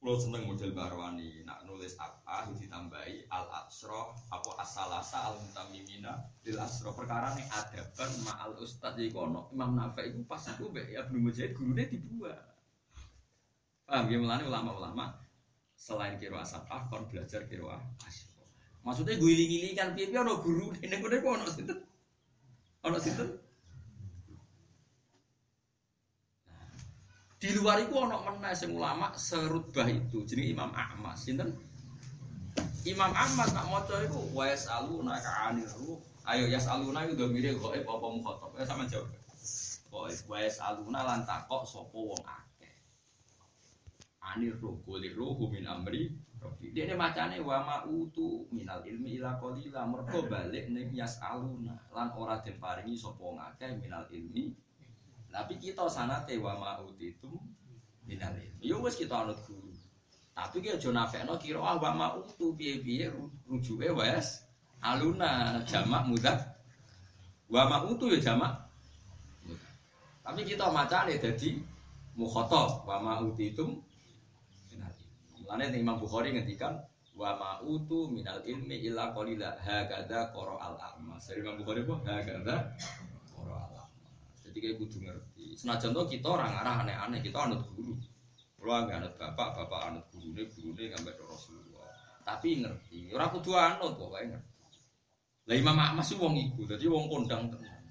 Kulo 0.00 0.16
seneng 0.16 0.48
model 0.48 0.72
Barwani, 0.72 1.44
nak 1.44 1.68
nulis 1.68 1.92
apa 2.00 2.48
ditambahi 2.56 3.28
al 3.28 3.52
asroh, 3.52 4.16
apa 4.32 4.64
asalasa 4.64 5.28
al 5.28 5.36
mutamimina 5.36 6.24
lil 6.40 6.56
asroh 6.56 6.96
perkara 6.96 7.36
nih 7.36 7.44
adaban 7.52 8.08
ma 8.24 8.32
al 8.40 8.56
ustad 8.56 8.96
jadi 8.96 9.12
kono 9.12 9.52
Imam 9.52 9.76
Nafi 9.76 10.08
itu 10.08 10.24
pas 10.24 10.40
itu 10.40 10.72
be 10.72 10.88
ya 10.88 11.04
belum 11.04 11.28
jadi 11.28 11.52
gurunya 11.52 11.84
dibuat. 11.84 12.49
Paham? 13.90 14.06
Ya 14.06 14.22
mulane 14.22 14.46
ulama-ulama 14.46 15.18
selain 15.74 16.14
kiro 16.22 16.38
asapah 16.38 16.86
kon 16.86 17.10
belajar 17.10 17.42
kiro 17.50 17.74
asroh. 18.06 18.46
Maksudnya 18.86 19.18
gue 19.18 19.32
iling 19.34 19.74
kan 19.74 19.98
piye 19.98 20.14
piye 20.14 20.22
ono 20.22 20.38
guru. 20.38 20.70
Ini 20.78 20.94
gue 21.02 21.18
kok 21.18 21.34
ono 21.34 21.46
sinten, 21.50 21.78
ono 22.86 22.98
sinten. 23.02 23.28
Di 27.42 27.50
luar 27.58 27.82
itu 27.82 27.98
ono 27.98 28.22
meneh 28.22 28.54
sing 28.54 28.70
ulama 28.78 29.10
serutbah 29.18 29.90
itu 29.90 30.22
jadi 30.22 30.54
Imam 30.54 30.70
Ahmad. 30.70 31.18
Sinten? 31.18 31.50
Imam 32.86 33.10
Ahmad 33.10 33.50
nak 33.50 33.66
maca 33.74 34.06
iku 34.06 34.22
wa 34.30 34.46
yasaluna 34.46 35.18
ka 35.18 35.50
anir 35.50 35.66
ruh. 35.82 35.98
Ayo 36.30 36.46
yasaluna 36.46 37.10
itu 37.10 37.18
domire 37.18 37.58
gaib 37.58 37.90
apa 37.90 38.06
mukhatab? 38.06 38.54
Ya 38.54 38.62
sama 38.62 38.86
jawab. 38.86 39.10
Kok 39.90 40.30
wa 40.30 40.38
yasaluna 40.38 41.00
lan 41.02 41.26
takok 41.26 41.66
sapa 41.66 41.98
wong 41.98 42.22
akeh 42.22 42.49
anir 44.30 44.54
ruh 44.62 44.78
kulir 44.86 45.14
ruh 45.18 45.36
min 45.50 45.66
amri 45.66 46.14
Rabbi. 46.40 46.72
Dia 46.72 46.88
ini 46.88 46.96
macane 46.96 47.36
wa 47.44 47.60
ma'utu 47.60 48.48
minal 48.48 48.80
ilmi 48.80 49.20
ila 49.20 49.36
qalila 49.36 49.84
mergo 49.84 50.24
balik 50.24 50.72
ning 50.72 50.88
yasaluna 50.96 51.76
lan 51.92 52.08
ora 52.16 52.40
den 52.40 52.56
paringi 52.56 52.96
sapa 52.96 53.20
ngakeh 53.20 53.76
minal 53.76 54.08
ilmi 54.08 54.48
tapi 55.28 55.60
kita 55.60 55.84
sanate 55.92 56.40
wa 56.40 56.56
ma'utitum 56.56 57.36
minal 58.08 58.32
ilmi. 58.32 58.64
Yo 58.64 58.80
wis 58.80 58.96
kita 58.96 59.20
anut 59.20 59.36
guru. 59.44 59.68
Tapi 60.32 60.64
ki 60.64 60.80
aja 60.80 60.88
nafekno 60.88 61.36
kira 61.36 61.60
ah 61.60 61.76
wa 61.76 61.90
ma'utu 61.92 62.56
piye-piye 62.56 63.12
rujuke 63.44 63.92
wes 63.92 64.40
aluna 64.80 65.60
jamak 65.68 66.08
mudah. 66.08 66.40
Wa 67.52 67.68
ma'utu 67.68 68.08
ya 68.16 68.18
jamak. 68.32 68.64
Tapi 70.24 70.40
kita 70.48 70.72
macane 70.72 71.20
dadi 71.20 71.60
mukhatab 72.16 72.88
wa 72.88 72.96
ma'utitum 72.96 73.76
minal 73.76 73.89
Mulane 75.50 75.82
Imam 75.82 75.98
Bukhari 75.98 76.30
ngendikan 76.30 76.78
wa 77.18 77.34
ma'utu 77.34 78.06
minal 78.06 78.38
ilmi 78.46 78.86
illa 78.86 79.10
qalila 79.10 79.58
hakadha 79.58 80.30
qara 80.30 80.54
al 80.62 80.78
a'mas. 80.78 81.26
Dari 81.26 81.42
Imam 81.42 81.58
Bukhari 81.58 81.82
apa? 81.82 81.94
Hakadha 82.06 82.56
qara 83.34 83.56
al 83.66 83.70
jadi 84.46 84.56
kayak 84.62 84.76
kudu 84.78 84.98
ngerti. 85.02 85.46
Senajan 85.58 85.90
tuh 85.90 86.06
kita 86.06 86.26
orang 86.30 86.54
arah 86.54 86.86
aneh-aneh, 86.86 87.18
kita 87.18 87.50
anut 87.50 87.66
guru. 87.74 87.98
Kalau 88.58 88.82
nggak 88.86 88.98
anut 89.02 89.14
bapak, 89.18 89.48
bapak 89.58 89.80
anut 89.90 90.04
guru 90.14 90.38
nih, 90.38 90.46
guru 90.54 90.70
nih 90.74 90.86
ngambil 90.94 91.14
Rasulullah. 91.26 91.90
Tapi 92.22 92.62
ngerti, 92.62 92.98
orang 93.10 93.30
kudu 93.34 93.50
anut 93.58 93.92
pokoknya 93.98 94.38
ngerti. 94.38 94.54
Lah 95.50 95.56
Imam 95.58 95.78
Ahmad 95.78 96.06
sih 96.06 96.14
wong 96.14 96.34
iku, 96.38 96.62
jadi 96.66 96.86
wong 96.86 97.10
kondang 97.10 97.50
tenan. 97.50 97.82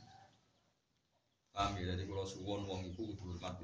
Paham 1.52 1.76
ya, 1.76 1.92
suwon 2.24 2.64
wong 2.64 2.88
iku 2.88 3.08
kudu 3.12 3.36
hormat. 3.36 3.56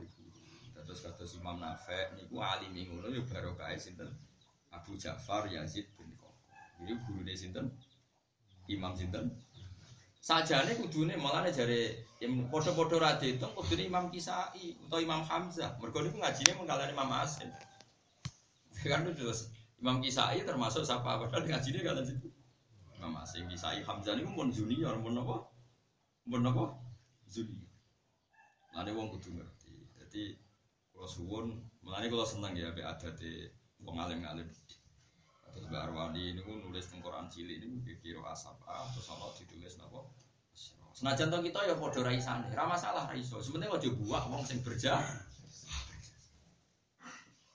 Terus 0.85 1.01
kata 1.01 1.25
Imam 1.41 1.57
Nafek, 1.57 2.13
niku 2.15 2.37
alim 2.39 2.73
ngono 2.77 3.09
ya 3.09 3.21
baru 3.25 3.57
kae 3.57 3.75
sinten 3.75 4.13
Abu 4.69 4.93
Ja'far 4.95 5.49
Yazid 5.49 5.89
bin 5.97 6.13
Koko. 6.13 6.37
Jadi 6.79 6.93
guru 7.09 7.21
sinten 7.33 7.73
Imam 8.69 8.93
sinten 8.93 9.33
sajane 10.25 10.73
kudune 10.81 11.13
malah 11.21 11.45
jare 11.53 12.09
yang 12.17 12.49
podo-podo 12.49 12.97
ra 12.97 13.13
diitung 13.21 13.53
kudune 13.53 13.85
Imam 13.85 14.09
Kisai 14.09 14.73
atau 14.89 14.97
Imam 14.97 15.21
Hamzah. 15.21 15.77
Mergo 15.77 16.01
niku 16.01 16.17
ngajine 16.17 16.57
mengkalane 16.57 16.97
Imam 16.97 17.13
Asim. 17.13 17.49
kan 18.85 19.05
itu 19.05 19.21
jelas. 19.21 19.53
Imam 19.77 20.01
Kisai 20.01 20.41
termasuk 20.41 20.81
siapa 20.81 21.21
padahal 21.21 21.45
ngajine 21.45 21.85
kalian 21.85 22.05
situ. 22.09 22.29
Imam 22.97 23.13
Asim 23.21 23.45
Kisai 23.45 23.85
Hamzah 23.85 24.17
niku 24.17 24.33
mun 24.33 24.49
junior 24.49 24.97
mun 24.97 25.21
apa? 25.21 25.45
Mun 26.25 26.41
apa? 26.41 26.73
Junior. 27.29 27.69
Lane 28.73 28.91
wong 28.97 29.13
kudu 29.13 29.29
ngerti. 29.29 29.77
Jadi 30.01 30.44
kalau 31.05 31.21
suwun, 31.21 31.47
melani 31.85 32.09
kalau 32.09 32.25
seneng 32.25 32.57
ya 32.57 32.73
be 32.73 32.81
ada 32.81 33.13
di 33.13 33.45
wong 33.85 33.93
alim-alim. 33.93 34.49
Terus 35.53 35.69
Mbak 35.69 35.81
Arwani 35.85 36.33
ini 36.33 36.41
pun 36.41 36.57
nulis 36.65 36.89
tengkoran 36.89 37.29
cilik 37.29 37.61
ini 37.61 37.77
kira 38.01 38.25
asap 38.33 38.57
ah, 38.65 38.89
terus 38.89 39.13
apa 39.13 39.29
ditulis 39.37 39.77
nopo. 39.77 40.09
Senajan 40.97 41.29
to 41.29 41.45
kita 41.45 41.61
ya 41.69 41.77
padha 41.77 42.01
ra 42.01 42.09
isane, 42.09 42.49
ra 42.57 42.65
masalah 42.65 43.05
ra 43.05 43.13
iso. 43.13 43.37
Sebenarnya 43.37 43.77
aja 43.77 43.89
buak 43.93 44.33
wong 44.33 44.41
sing 44.49 44.65
berja. 44.65 44.97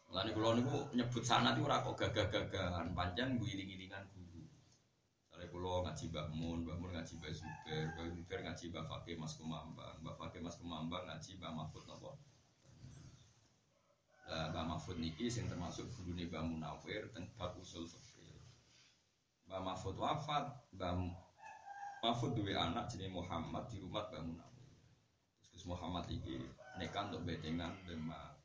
Mulane 0.07 0.31
kula 0.31 0.55
niku 0.55 0.87
nyebut 0.95 1.27
sanad 1.27 1.59
iku 1.59 1.67
ora 1.67 1.83
kok 1.83 1.99
gagah-gagahan, 1.99 2.95
pancen 2.95 3.35
guling-gilingan 3.35 4.07
guru. 4.15 4.47
Sare 5.27 5.51
ngaji 5.51 6.05
Mbak 6.07 6.27
Mun, 6.39 6.59
Mbak 6.63 6.77
Mun 6.79 6.91
ngaji 6.95 7.13
Mbak 7.19 7.33
Zubair, 7.35 7.83
Mbak 7.99 8.07
Zubair 8.15 8.41
ngaji 8.47 8.65
Mbak 8.71 8.85
Fakih 8.87 9.19
Mas 9.19 9.35
Kemambang, 9.35 9.99
Mbak 10.07 10.15
Fakih 10.23 10.39
Mas 10.39 10.55
Kemambang 10.55 11.03
ngaji 11.11 11.31
Mbak 11.35 11.51
Mahfud 11.51 11.83
napa. 11.91 12.15
Lah 14.31 14.55
Mbak 14.55 14.65
Mahfud 14.71 14.97
niki 15.03 15.27
sing 15.27 15.51
termasuk 15.51 15.91
gurune 15.99 16.31
Mbak 16.31 16.43
Munawir 16.47 17.11
teng 17.11 17.27
bab 17.35 17.59
usul 17.59 17.83
fikih. 17.83 18.39
Mbak 19.51 19.61
Mahfud 19.67 19.99
wafat, 19.99 20.71
Mbak 20.79 20.93
Mahfud 22.07 22.39
duwe 22.39 22.55
anak 22.55 22.87
jenenge 22.95 23.11
Muhammad 23.11 23.67
di 23.67 23.83
rumah 23.83 24.07
Mbak 24.07 24.23
Munawir. 24.23 24.79
Terus 25.51 25.67
Muhammad 25.67 26.07
iki 26.15 26.39
nekan 26.79 27.11
untuk 27.11 27.27
betengan 27.27 27.75
Demak. 27.91 28.39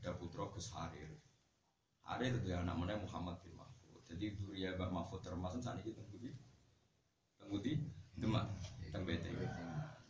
Ada 0.00 0.16
putra 0.16 0.48
Gus 0.48 0.72
Harir. 0.72 1.20
Harir 2.08 2.32
itu 2.40 2.48
anak 2.56 2.72
mana 2.72 2.96
Muhammad 2.96 3.36
bin 3.44 3.52
Mahfud. 3.60 4.00
Jadi 4.08 4.40
Duria 4.40 4.72
Mbak 4.72 4.88
Mahfud 4.88 5.20
termasuk 5.20 5.60
saat 5.60 5.84
ini 5.84 5.92
tembudi, 5.92 6.32
tembudi 7.36 7.76
Demak, 8.16 8.48
tembete. 8.88 9.28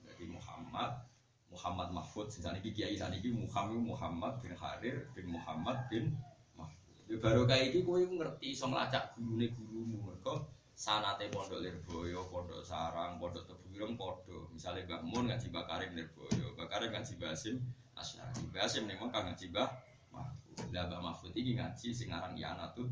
Jadi 0.06 0.24
Muhammad, 0.30 1.07
Muhammad 1.48 1.88
Mahfud. 1.92 2.28
Saat 2.28 2.60
ini 2.60 2.70
Kiai 2.72 2.94
saat 2.94 3.12
ini 3.16 3.32
Muhammad 3.32 3.80
Muhammad 3.80 4.32
bin 4.44 4.52
Harir 4.54 5.08
bin 5.16 5.32
Muhammad 5.32 5.88
bin 5.88 6.14
Mahfud. 6.54 6.92
Ya 7.08 7.16
baru 7.16 7.48
kayak 7.48 7.72
ini 7.72 7.78
kue 7.84 8.04
ngerti 8.04 8.52
so 8.52 8.68
ngelacak 8.68 9.16
gurune 9.16 9.48
gurumu 9.56 9.96
mereka 10.12 10.44
sanate 10.78 11.26
pondok 11.34 11.58
Lirboyo, 11.58 12.30
pondok 12.30 12.62
Sarang, 12.62 13.18
pondok 13.18 13.50
Tebuireng, 13.50 13.98
pondok 13.98 14.46
misalnya 14.54 14.86
Mbak 14.86 15.02
Mun 15.10 15.24
ngaji 15.26 15.46
Mbak 15.50 15.66
Karim 15.66 15.90
Lirboyo, 15.98 16.46
Mbak 16.54 16.68
Karim 16.70 16.90
ngaji 16.94 17.12
Basim 17.18 17.56
Asyari, 17.98 18.46
Basim 18.54 18.86
nih 18.86 18.94
mau 18.94 19.10
ngaji 19.10 19.50
Mbak 19.50 19.68
Mahfud. 20.14 20.56
Lah 20.70 20.86
Mbak 20.86 21.00
Mahfud 21.02 21.32
ini 21.34 21.58
ngaji 21.58 21.88
sing 21.90 22.14
aran 22.14 22.38
Yana 22.38 22.70
tuh 22.78 22.86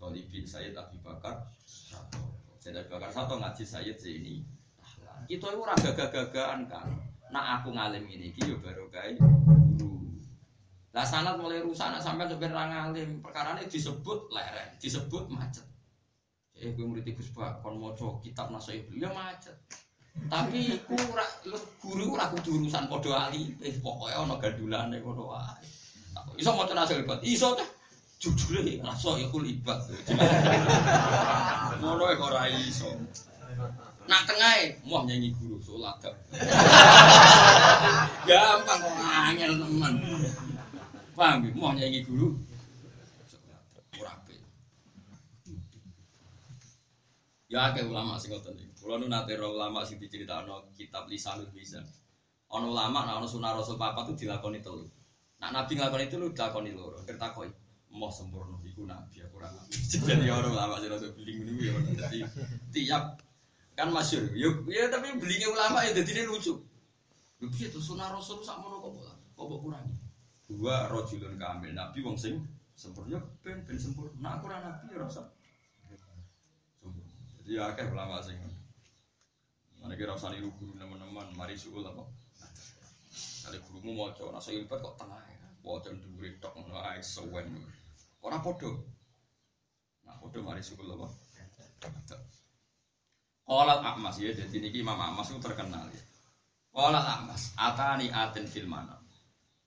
Tolibin 0.00 0.46
Sayyid 0.46 0.78
Abi 0.78 0.96
Bakar 1.04 1.52
Sato. 1.66 2.22
Sayyid 2.62 2.80
Abi 2.80 2.88
Bakar 2.96 3.10
Sato 3.12 3.36
ngaji 3.36 3.64
Sayyid 3.66 3.98
Zaini. 4.00 4.40
Kita 5.28 5.50
itu 5.52 5.58
ora 5.60 5.74
gagah-gagahan 5.76 6.70
kan. 6.70 6.88
Nah 7.28 7.60
aku 7.60 7.72
ngalim 7.76 8.04
ini 8.08 8.32
iki 8.32 8.48
yo 8.48 8.56
baru 8.60 8.88
kae 8.88 9.16
guru. 9.16 10.00
Lah 10.96 11.04
mulai 11.36 11.62
rusak 11.62 11.92
nak 11.92 12.02
sampai 12.02 12.26
sampai 12.26 12.48
ra 12.50 12.64
ngalim, 12.66 13.20
perkara 13.20 13.54
ini 13.54 13.68
disebut 13.68 14.32
lereng, 14.32 14.72
disebut 14.80 15.28
macet. 15.28 15.66
Eh 16.58 16.74
gue 16.74 16.82
murid 16.82 17.06
Gus 17.14 17.30
Pak 17.30 17.62
kon 17.62 17.78
maca 17.78 18.18
kitab 18.24 18.50
Nasaih 18.50 18.82
ya 18.96 19.12
macet. 19.14 19.54
Tapi 20.26 20.74
iku 20.74 20.98
ora 21.14 21.22
guru 21.78 22.18
ora 22.18 22.26
kudu 22.34 22.58
urusan 22.58 22.90
padha 22.90 23.30
ali, 23.30 23.54
eh 23.62 23.78
pokoke 23.78 24.10
ana 24.10 24.34
gandulane 24.42 24.98
ngono 24.98 25.30
wae. 25.30 25.62
Iso 26.34 26.50
maca 26.56 26.74
Nasaih 26.74 27.06
iso 27.22 27.54
teh 27.54 27.68
jujur 28.18 28.66
ya 28.66 28.82
rasa 28.82 29.14
iku 29.22 29.38
libat 29.38 29.78
ngono 31.78 32.02
kok 32.18 32.26
ora 32.26 32.50
iso 32.50 32.90
nak 34.08 34.24
tengah 34.24 34.72
mau 34.88 35.04
nyanyi 35.04 35.36
guru 35.36 35.60
sholat 35.60 36.00
gampang 38.28 38.80
kok 38.80 38.96
angel 38.96 39.52
teman 39.60 39.94
paham 41.12 41.44
ya 41.44 41.50
mau 41.52 41.76
nyanyi 41.76 42.00
guru 42.08 42.32
Ya 47.48 47.72
akeh 47.72 47.80
ulama 47.88 48.20
sing 48.20 48.28
ngoten 48.28 48.60
iki. 48.60 48.76
Kula 48.76 49.00
nu 49.00 49.08
nate 49.08 49.32
ro 49.40 49.56
ulama 49.56 49.80
sing 49.80 49.96
diceritakno 49.96 50.68
kitab 50.76 51.08
Lisanul 51.08 51.48
Bisa. 51.48 51.80
Ana 52.52 52.68
ulama 52.68 53.08
nek 53.08 53.24
ana 53.24 53.28
sunah 53.28 53.56
Rasul 53.56 53.80
papa 53.80 54.04
tuh 54.04 54.12
dilakoni 54.12 54.60
telu. 54.60 54.84
Nak 55.40 55.56
nabi 55.56 55.80
nglakoni 55.80 56.12
itu 56.12 56.20
lu 56.20 56.28
dilakoni 56.28 56.76
loro. 56.76 57.00
Kertakoi 57.08 57.48
mau 57.96 58.12
sempurna 58.12 58.60
iku 58.68 58.84
nabi 58.84 59.24
aku 59.24 59.40
ora 59.40 59.48
nabi. 59.48 59.72
Jadi 59.96 60.28
orang 60.28 60.52
lama 60.52 60.76
sih 60.76 60.92
rasa 60.92 61.08
beling 61.16 61.38
niku 61.48 61.72
ya 61.72 61.72
dadi 61.96 62.18
tiap 62.68 63.16
kan 63.78 63.94
masyhur. 63.94 64.26
Yo 64.34 64.66
ya 64.66 64.90
tapi 64.90 65.14
belingnya 65.14 65.54
ulama 65.54 65.86
ya 65.86 65.94
dadi 65.94 66.26
lucu. 66.26 66.58
Lho 67.38 67.46
piye 67.54 67.70
to 67.70 67.78
sunah 67.78 68.10
rasul 68.10 68.42
sak 68.42 68.58
mono 68.58 68.82
kok 68.82 68.90
kok 69.38 69.46
kok 69.46 69.60
kurangi. 69.62 69.94
Dua 70.50 70.90
rojulun 70.90 71.38
kamil 71.38 71.70
nabi 71.78 72.02
wong 72.02 72.18
sing 72.18 72.42
sempurna 72.74 73.22
ben 73.46 73.62
ben 73.62 73.78
sempurna. 73.78 74.34
Aku 74.34 74.50
ora 74.50 74.58
nabi 74.66 74.90
ya 74.90 74.98
rasa. 74.98 75.30
Jadi 77.38 77.54
ya 77.54 77.70
akeh 77.70 77.86
ulama 77.94 78.18
sing 78.18 78.34
Mana 79.78 79.94
kira 79.94 80.18
usah 80.18 80.34
niru 80.34 80.50
guru 80.58 80.74
teman-teman, 80.74 81.30
mari 81.38 81.54
suul 81.54 81.86
apa? 81.86 82.02
Kali 83.46 83.62
gurumu 83.62 83.94
mau 83.94 84.10
coba 84.10 84.36
nasa 84.36 84.50
ilfat 84.50 84.82
kok 84.82 84.98
tengah 84.98 85.22
ya, 85.22 85.38
wajan 85.62 86.02
duri 86.02 86.34
tok 86.42 86.58
ae 86.58 86.98
sewen. 86.98 87.62
Ora 88.18 88.42
podo. 88.42 88.82
Nah, 90.02 90.18
podo 90.18 90.42
mari 90.42 90.66
sukul 90.66 90.90
apa? 90.98 91.06
Qalat 93.48 93.80
Ahmas 93.80 94.20
ya, 94.20 94.28
jadi 94.36 94.60
niki 94.60 94.84
Imam 94.84 95.00
Ahmas 95.00 95.32
itu 95.32 95.40
terkenal 95.40 95.88
ya. 95.88 96.02
Qalat 96.68 97.00
Ahmas, 97.00 97.56
atani 97.56 98.12
aten 98.12 98.44
fil 98.44 98.68
manam. 98.68 99.00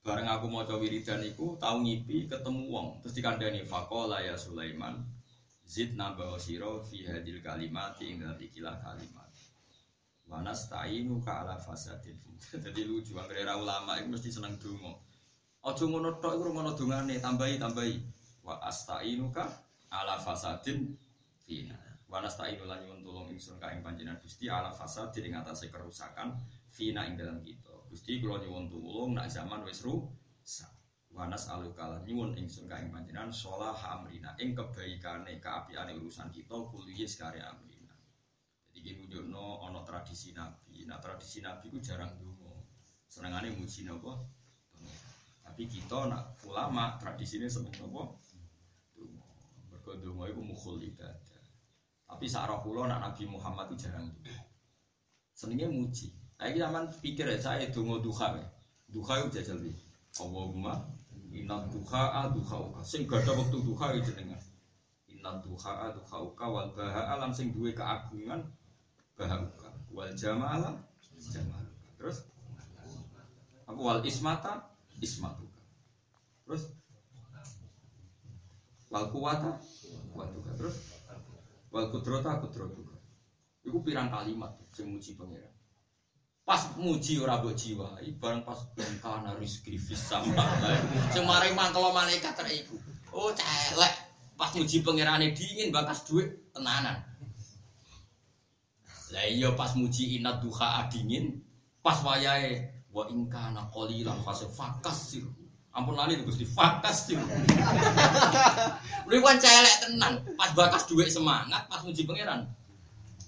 Bareng 0.06 0.30
aku 0.30 0.50
mau 0.50 0.66
coba 0.66 0.82
wiridan 0.82 1.22
tahu 1.34 1.76
ngipi 1.86 2.26
ketemu 2.26 2.74
wong 2.74 2.88
terus 3.06 3.14
dikandani 3.14 3.62
faqala 3.62 4.18
ya 4.26 4.34
Sulaiman 4.34 4.98
zid 5.62 5.94
nambah 5.94 6.42
siro 6.42 6.82
fi 6.82 7.06
hadil 7.06 7.38
kalimat 7.38 7.94
ing 8.02 8.18
dalam 8.18 8.34
ikilah 8.42 8.82
kalimat 8.82 9.30
Wanas 10.26 10.74
ta'inu 10.74 11.22
ka 11.22 11.46
ala 11.46 11.62
fasadin 11.62 12.18
Jadi 12.66 12.82
lucu, 12.82 13.14
akhirnya 13.14 13.54
ulama 13.54 14.02
itu 14.02 14.10
mesti 14.10 14.34
seneng 14.34 14.58
dungo 14.58 15.06
Ojo 15.62 15.86
ngono 15.86 16.18
tok 16.18 16.42
iku 16.42 16.50
ngono 16.58 16.74
dungane 16.74 17.22
tambahi 17.22 17.62
tambahi. 17.62 17.94
Wa 18.42 18.58
astainuka 18.66 19.46
ala 19.94 20.18
fasadin 20.18 20.90
fina. 21.46 21.78
Wa 22.12 22.20
nastainu 22.20 22.68
lan 22.68 22.84
nyuwun 22.84 23.00
tulung 23.08 23.28
ingsun 23.32 23.56
ka 23.56 23.72
ing 23.72 23.80
panjenengan 23.80 24.20
Gusti 24.20 24.52
ala 24.52 24.68
fasadin 24.68 25.32
ing 25.32 25.34
atase 25.40 25.72
kerusakan 25.72 26.36
fina 26.68 27.08
ing 27.08 27.16
dalam 27.16 27.40
kita. 27.40 27.72
Gusti 27.88 28.20
kula 28.20 28.44
nyuwun 28.44 28.68
tulung 28.68 29.16
nak 29.16 29.32
zaman 29.32 29.64
wis 29.64 29.80
rusak. 29.88 30.68
Wa 31.16 31.32
nas'aluka 31.32 31.88
lan 31.88 32.04
nyuwun 32.04 32.36
ingsun 32.36 32.68
ka 32.68 32.84
ing 32.84 32.92
sholah 33.32 33.80
amrina 33.96 34.36
ing 34.44 34.52
kebaikane 34.52 35.40
kaapiane 35.40 35.96
urusan 35.96 36.28
kita 36.36 36.60
kuliah 36.68 37.08
sekare 37.08 37.40
amrina. 37.40 37.96
Jadi 38.76 38.80
iki 38.84 38.92
nunjukno 39.00 39.64
ana 39.64 39.80
tradisi 39.88 40.36
Nabi. 40.36 40.84
Nah 40.84 41.00
tradisi 41.00 41.40
Nabi 41.40 41.72
ku 41.72 41.80
jarang 41.80 42.12
donga. 42.20 42.52
Senengane 43.08 43.56
muji 43.56 43.88
napa? 43.88 44.20
Tapi 45.48 45.64
kita 45.64 46.12
nak 46.12 46.36
ulama 46.44 47.00
tradisinya 47.00 47.48
seneng 47.48 47.76
apa? 47.88 48.04
Dungo. 48.96 49.32
Mergo 49.72 49.92
dungo 49.96 50.24
iku 50.28 50.44
mukhul 50.44 50.84
ibadah. 50.84 51.31
Tapi 52.12 52.28
sarah 52.28 52.60
kula 52.60 52.92
nak 52.92 53.00
Nabi 53.08 53.24
Muhammad 53.24 53.72
itu 53.72 53.88
jarang 53.88 54.12
dungo. 54.12 54.36
Senengnya 55.32 55.72
muji. 55.72 56.12
Saya 56.36 56.68
zaman 56.68 56.92
pikir 57.00 57.24
ya 57.24 57.40
saya 57.40 57.64
dungo 57.72 58.04
duha 58.04 58.36
ya. 58.36 58.46
Duha 58.92 59.24
itu 59.24 59.40
jajal 59.40 59.64
di. 59.64 59.72
Allahumma 60.20 60.76
inna 61.32 61.64
duha 61.72 62.28
duha 62.36 62.56
uka. 62.60 62.84
Sing 62.84 63.08
gak 63.08 63.24
ada 63.24 63.40
waktu 63.40 63.64
duha 63.64 63.96
itu 63.96 64.12
jenengan. 64.12 64.44
Inna 65.08 65.40
duha 65.40 65.96
duha 65.96 66.18
uka 66.20 66.46
wal 66.52 66.68
baha 66.76 67.16
alam 67.16 67.32
sing 67.32 67.56
duwe 67.56 67.72
keagungan 67.72 68.44
baha 69.16 69.40
uka. 69.40 69.72
Wal 69.96 70.12
jamala 70.12 70.76
jamal. 71.32 71.64
Terus 71.96 72.28
apa 73.64 73.80
wal 73.80 74.04
ismata 74.04 74.68
ismatuka. 75.00 75.64
Terus 76.44 76.76
wal 78.92 79.08
kuwata 79.08 79.56
kuwatuka. 80.12 80.52
Terus 80.60 80.91
wal 81.72 81.88
kudrota 81.88 82.38
kudrotuka. 82.44 83.00
Iku 83.64 83.80
pirang 83.82 84.12
kalimat 84.12 84.60
sing 84.76 84.92
muji 84.92 85.16
pangeran. 85.16 85.50
Pas 86.44 86.68
muji 86.76 87.22
ora 87.22 87.40
mbok 87.40 87.56
jiwa, 87.56 88.02
bareng 88.20 88.44
pas 88.44 88.60
kana 88.76 89.38
rizki 89.40 89.80
fis 89.80 90.02
sama. 90.02 90.44
Sing 91.16 91.24
maring 91.24 91.56
mangkelo 91.56 91.96
malaikat 91.96 92.36
rek 92.44 92.68
iku. 92.68 92.76
Oh 93.16 93.32
celek. 93.32 93.94
Pas 94.36 94.52
muji 94.58 94.84
pangerane 94.84 95.32
dingin 95.32 95.72
bakas 95.72 96.04
duit 96.04 96.52
tenanan. 96.52 97.00
Lah 99.12 99.28
iya 99.28 99.52
pas 99.56 99.76
muji 99.76 100.20
inat 100.20 100.40
duha 100.42 100.88
dingin, 100.90 101.44
pas 101.84 102.00
wayahe 102.04 102.84
wa 102.92 103.08
ingkana 103.08 103.72
qalilan 103.72 104.20
fase 104.24 104.48
fakas 104.52 105.16
sih 105.16 105.24
ampun 105.72 105.96
lali 105.96 106.20
Gusti 106.28 106.44
fakas 106.44 107.08
sih 107.08 107.16
lu 109.10 109.20
kan 109.24 109.38
celek 109.40 109.76
tenan. 109.88 110.14
Pas 110.36 110.52
bakas 110.56 110.88
duit 110.88 111.08
semangat 111.08 111.68
pas 111.72 111.84
muji 111.84 112.04
pangeran 112.04 112.48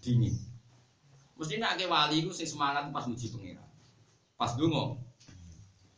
dingin. 0.04 0.36
Mesti 1.40 1.60
nak 1.60 1.80
ke 1.80 1.88
wali 1.88 2.24
itu 2.24 2.32
sing 2.36 2.48
semangat 2.48 2.92
pas 2.92 3.08
muji 3.08 3.32
pangeran. 3.32 3.68
Pas 4.36 4.52
dungo 4.60 5.00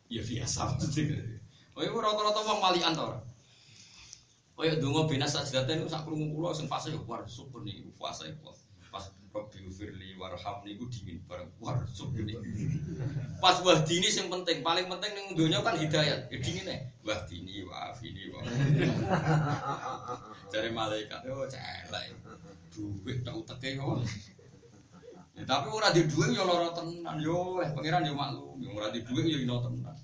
ya 0.10 0.22
biasa. 0.22 0.78
Oh 1.76 1.82
itu 1.84 1.98
rata-rata 1.98 2.40
wong 2.46 2.60
walian 2.62 2.94
to 2.96 3.04
ora? 3.04 3.20
Oh 4.56 4.64
ya 4.64 4.78
dungo 4.80 5.10
bina 5.10 5.28
sajdaten 5.28 5.90
sak 5.90 6.08
krungu 6.08 6.32
kula 6.32 6.56
sing 6.56 6.70
fase 6.72 6.94
war 7.10 7.26
syukur 7.28 7.66
nih 7.66 7.84
fase 8.00 8.32
pas 8.96 9.12
Rabbi 9.36 9.68
firli 9.68 10.16
warhamni 10.16 10.80
ku 10.80 10.88
dingin 10.88 11.20
bareng 11.28 11.52
war 11.60 11.76
syukur 11.92 12.24
nih 12.24 12.40
Pas 13.44 13.60
wah 13.68 13.84
dini 13.84 14.08
yang 14.08 14.32
penting, 14.32 14.64
paling 14.64 14.88
penting 14.88 15.12
ning 15.12 15.28
dunia 15.36 15.60
kan 15.60 15.76
hidayat. 15.76 16.32
Ya 16.32 16.38
dingin 16.40 16.64
nih. 16.64 16.80
Wah 17.04 17.20
dini, 17.28 17.68
wah 17.68 17.92
ini, 18.00 18.32
wah. 18.32 18.48
Cari 20.48 20.72
malaikat, 20.72 21.28
oh 21.28 21.44
celek. 21.52 22.16
Duit 22.72 23.28
tak 23.28 23.36
uteke 23.36 23.76
kok. 23.76 24.08
Ya, 25.36 25.44
tapi 25.44 25.68
ora 25.68 25.92
di 25.92 26.08
duit 26.08 26.32
yo 26.32 26.48
lara 26.48 26.72
tenan 26.72 27.20
yo, 27.20 27.60
eh 27.60 27.68
pangeran 27.76 28.08
yo 28.08 28.16
maklum, 28.16 28.56
yo 28.64 28.72
ora 28.72 28.88
di 28.96 29.04
duit 29.04 29.28
yo 29.28 29.36
ino 29.44 29.60
tenan. 29.60 30.00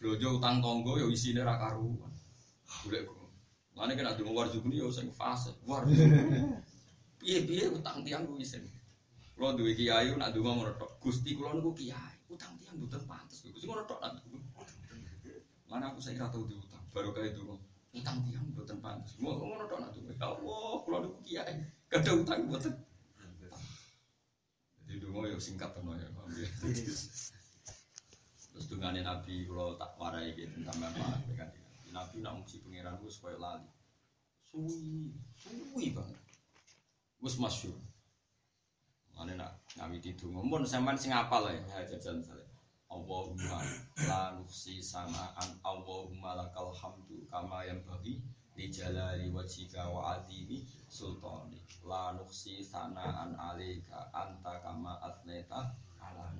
Blojo 0.00 0.40
utang 0.40 0.64
tonggo 0.64 0.96
yo 0.96 1.12
isine 1.12 1.44
ra 1.44 1.60
karuan. 1.60 2.08
Golek 2.88 3.04
kok. 3.04 3.28
Lane 3.76 3.92
kena 3.92 4.16
dungo 4.16 4.32
warjubni 4.32 4.80
yo 4.80 4.88
sing 4.88 5.12
fase. 5.12 5.52
War. 5.68 5.84
Piye-piye 7.22 7.70
utang 7.70 8.02
tiang 8.02 8.26
ku 8.26 8.34
isin. 8.42 8.66
Kulo 9.38 9.54
duwe 9.54 9.78
kiai 9.78 10.10
nak 10.18 10.34
donga 10.34 10.50
ngono 10.58 10.72
tok. 10.74 10.98
Gusti 10.98 11.38
kula 11.38 11.54
niku 11.54 11.70
kiai, 11.70 12.14
utang 12.26 12.58
tiang 12.58 12.74
mboten 12.82 13.02
pantes. 13.06 13.46
Gusti 13.46 13.70
ngono 13.70 13.86
tok 13.86 14.02
nak. 14.02 14.18
Mana 15.70 15.94
aku 15.94 16.02
saiki 16.02 16.18
ora 16.18 16.34
tau 16.34 16.42
diutang. 16.44 16.82
Baru 16.90 17.14
kali 17.14 17.30
donga. 17.30 17.54
Utang 17.94 18.26
tiang 18.26 18.44
mboten 18.50 18.78
pantes. 18.82 19.14
Ngono 19.22 19.64
tok 19.70 19.78
nak 19.78 19.90
donga. 19.94 20.10
Ya 20.18 20.26
Allah, 20.34 21.10
kiai. 21.22 21.54
Kada 21.86 22.10
utang 22.18 22.50
boten. 22.50 22.74
Jadi 24.82 24.98
dungo 24.98 25.24
yo 25.24 25.38
singkat 25.40 25.72
tenan 25.72 25.96
ya. 25.96 26.10
ya? 26.10 26.48
Terus 28.52 28.68
dungane 28.68 29.00
Nabi 29.00 29.48
kalau 29.48 29.80
tak 29.80 29.96
warai 29.96 30.36
gitu 30.36 30.52
tentang 30.52 30.84
apa 30.84 31.32
kan. 31.32 31.48
Nabi 31.88 32.16
nak 32.20 32.36
muji 32.36 32.60
pangeran 32.60 33.00
gue 33.00 33.08
supaya 33.08 33.40
lali. 33.40 33.68
Suwi, 34.52 35.16
suwi 35.40 35.96
banget. 35.96 36.20
Gus 37.22 37.38
masyur. 37.38 37.78
Mana 39.14 39.38
nak 39.38 39.52
ngawiti 39.78 40.18
donga. 40.18 40.42
Mun 40.42 40.66
sampean 40.66 40.98
sing 40.98 41.14
apal 41.14 41.46
ya, 41.46 41.86
jajan 41.86 42.18
misalnya. 42.18 42.52
Allahumma 42.92 43.56
la 44.04 44.36
sanaan 44.44 45.48
Allahumma 45.64 46.36
lakal 46.36 46.68
hamdu 46.76 47.24
kama 47.32 47.64
yang 47.64 47.80
bagi 47.88 48.20
di 48.52 48.68
jalali 48.68 49.32
wajhika 49.32 49.88
wa 49.88 50.12
adimi 50.12 50.60
sultani 50.92 51.56
la 51.88 52.12
sanaan 52.28 53.32
alika 53.32 54.12
anta 54.12 54.60
kama 54.60 55.00
atneta 55.00 55.72
ala 56.04 56.36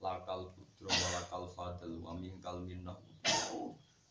lakal 0.00 0.48
putro 0.56 0.88
wa 0.88 1.08
lakal 1.12 1.44
fadl 1.52 1.92
wa 2.00 2.16
minkal 2.16 2.56
minnah 2.64 2.96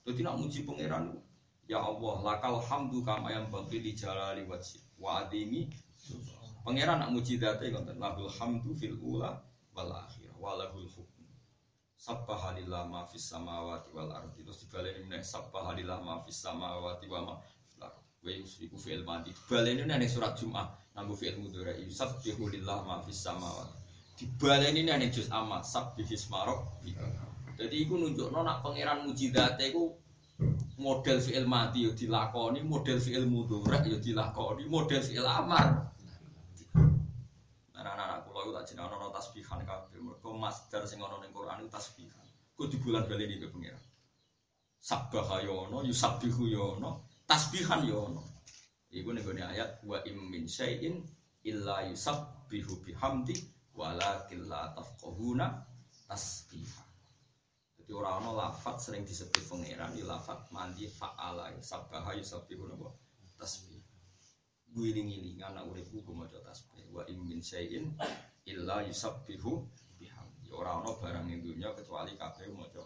jadi 0.05 0.21
nak 0.21 0.37
muji 0.37 0.61
pangeran 0.61 1.17
ya 1.65 1.81
Allah 1.81 2.21
lakal 2.21 2.61
hamdu 2.61 3.01
kama 3.01 3.33
yang 3.33 3.49
bagi 3.49 3.81
di 3.81 3.97
jalali 3.97 4.45
wajhi 4.45 4.77
wa 5.01 5.25
adimi 5.25 5.65
pangeran 6.65 7.01
nak 7.01 7.09
muji 7.13 7.41
date 7.41 7.71
konten 7.73 7.97
lahul 7.97 8.29
hamdu 8.29 8.71
fil 8.77 8.97
ula 9.01 9.41
wal 9.73 9.91
akhirah 9.91 10.35
walahul 10.37 10.87
hukm. 10.87 11.25
Sabbaha 11.97 12.57
lillah 12.57 12.89
ma 12.89 13.05
fis 13.05 13.29
samawati 13.29 13.93
wal 13.93 14.09
ardi. 14.09 14.41
Terus 14.41 14.65
dibaleni 14.65 15.05
meneh 15.05 15.21
sabbaha 15.21 15.77
lillah 15.77 16.01
ma 16.01 16.21
fis 16.25 16.41
samawati 16.41 17.05
wa 17.05 17.19
ma 17.21 17.33
fil 17.69 17.81
ardi. 17.85 18.01
Wa 18.25 18.31
yusriku 18.33 18.77
fi'il 18.77 19.05
madi. 19.05 19.33
Dibaleni 19.33 19.85
nang 19.85 20.01
surat 20.09 20.33
Jumat 20.33 20.69
nanggo 20.97 21.13
fi'il 21.13 21.37
mudhari 21.37 21.81
yusabbihu 21.85 22.49
lillah 22.49 22.81
ma 22.85 23.01
fis 23.05 23.21
samawati. 23.21 23.77
Dibaleni 24.17 24.81
nang 24.85 25.05
juz 25.13 25.29
amma 25.29 25.61
sabbihis 25.61 26.29
marok 26.29 26.81
jadi 27.61 27.75
iku 27.85 27.93
nunjukno 27.93 28.41
nak 28.41 28.65
pangeran 28.65 29.05
mujizate 29.05 29.69
iku 29.69 29.93
model 30.85 31.17
fi'il 31.25 31.47
madi 31.53 31.79
yo 31.87 31.91
dilakoni 31.99 32.59
model 32.73 32.99
fi'il 33.05 33.27
mudhari 33.33 33.93
yo 33.93 33.99
dilakoni 34.05 34.63
model 34.65 35.01
fi'il 35.07 35.27
amar 35.39 35.91
anak-anak 37.81 38.17
kula 38.25 38.39
iku 38.45 38.51
tak 38.53 38.65
jenenge 38.69 38.93
ana 38.93 39.09
tasbihan 39.09 39.59
kabeh. 39.65 39.99
Mergo 39.99 40.29
masdar 40.37 40.83
sing 40.85 41.01
ana 41.01 41.17
ning 41.19 41.33
Quran 41.33 41.65
iku 41.65 41.69
tasbihan. 41.73 42.25
Ku 42.53 42.69
di 42.69 42.77
bulan 42.77 43.09
baleni 43.09 43.41
ke 43.41 43.49
pengira. 43.49 43.79
Sabbaha 44.81 45.45
yo 45.45 45.69
ono, 45.69 45.85
yusabbihu 45.85 46.49
yo 46.49 46.77
ono, 46.77 47.05
tasbihan 47.25 47.85
yo 47.85 48.09
ono. 48.09 48.21
Iku 48.93 49.13
ning 49.13 49.25
ayat 49.25 49.81
wa 49.85 49.97
im 50.05 50.17
min 50.29 50.45
syai'in 50.45 51.01
illa 51.45 51.85
yusabbihu 51.89 52.85
bihamdi 52.85 53.33
walakin 53.73 54.45
la 54.45 54.73
tafqahuna 54.77 55.65
tasbiha. 56.05 56.80
Jadi 57.91 57.99
orang 58.07 58.23
ono 58.23 58.39
lafat 58.39 58.79
sering 58.79 59.03
disebut 59.03 59.51
pangeran, 59.51 59.91
ya 59.99 60.07
lafat 60.07 60.47
mandi 60.47 60.87
fa'ala, 60.87 61.51
sabbaha 61.59 62.15
yusabbihu 62.15 62.71
napa? 62.71 62.87
Tasbih. 63.35 63.83
Guling-gilingan 64.71 65.59
nak 65.59 65.67
uripku 65.67 65.99
ku 65.99 66.15
maca 66.15 66.39
tasbih. 66.39 66.87
Wa 66.87 67.03
im 67.11 67.19
min 67.27 67.43
syai'in 67.43 67.91
illa 68.47 68.79
yusabbihu 68.87 69.67
bihamdi. 69.99 70.55
Ora 70.55 70.79
ana 70.79 70.95
barang 70.95 71.27
ning 71.27 71.43
dunya 71.43 71.67
kecuali 71.75 72.15
kabeh 72.15 72.47
maca 72.55 72.79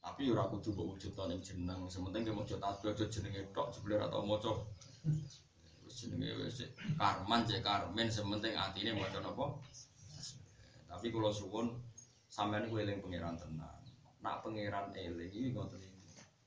tapi 0.00 0.32
ora 0.32 0.48
kudu 0.48 0.72
mbok 0.72 0.96
wujudno 0.96 1.28
ning 1.28 1.44
jeneng. 1.44 1.84
Sementing 1.92 2.24
ge 2.24 2.32
maca 2.32 2.56
tasbih 2.56 2.96
aja 2.96 3.04
jenenge 3.04 3.52
tok 3.52 3.68
jebule 3.68 4.00
ora 4.00 4.08
tau 4.08 4.24
maca. 4.24 4.64
Wis 5.84 6.08
jenenge 6.08 6.40
karman 6.96 7.44
cek 7.44 7.60
karmen 7.60 8.08
sementing 8.08 8.56
atine 8.56 8.96
maca 8.96 9.20
napa? 9.20 9.60
Tapi 10.88 11.12
kalau 11.12 11.28
suwun 11.28 11.91
sampean 12.32 12.64
ku 12.72 12.80
eling 12.80 13.04
pangeran 13.04 13.36
tenan 13.36 13.76
nak 14.24 14.40
pangeran 14.40 14.88
eling 14.96 15.28
iki 15.28 15.52
ngoten 15.52 15.92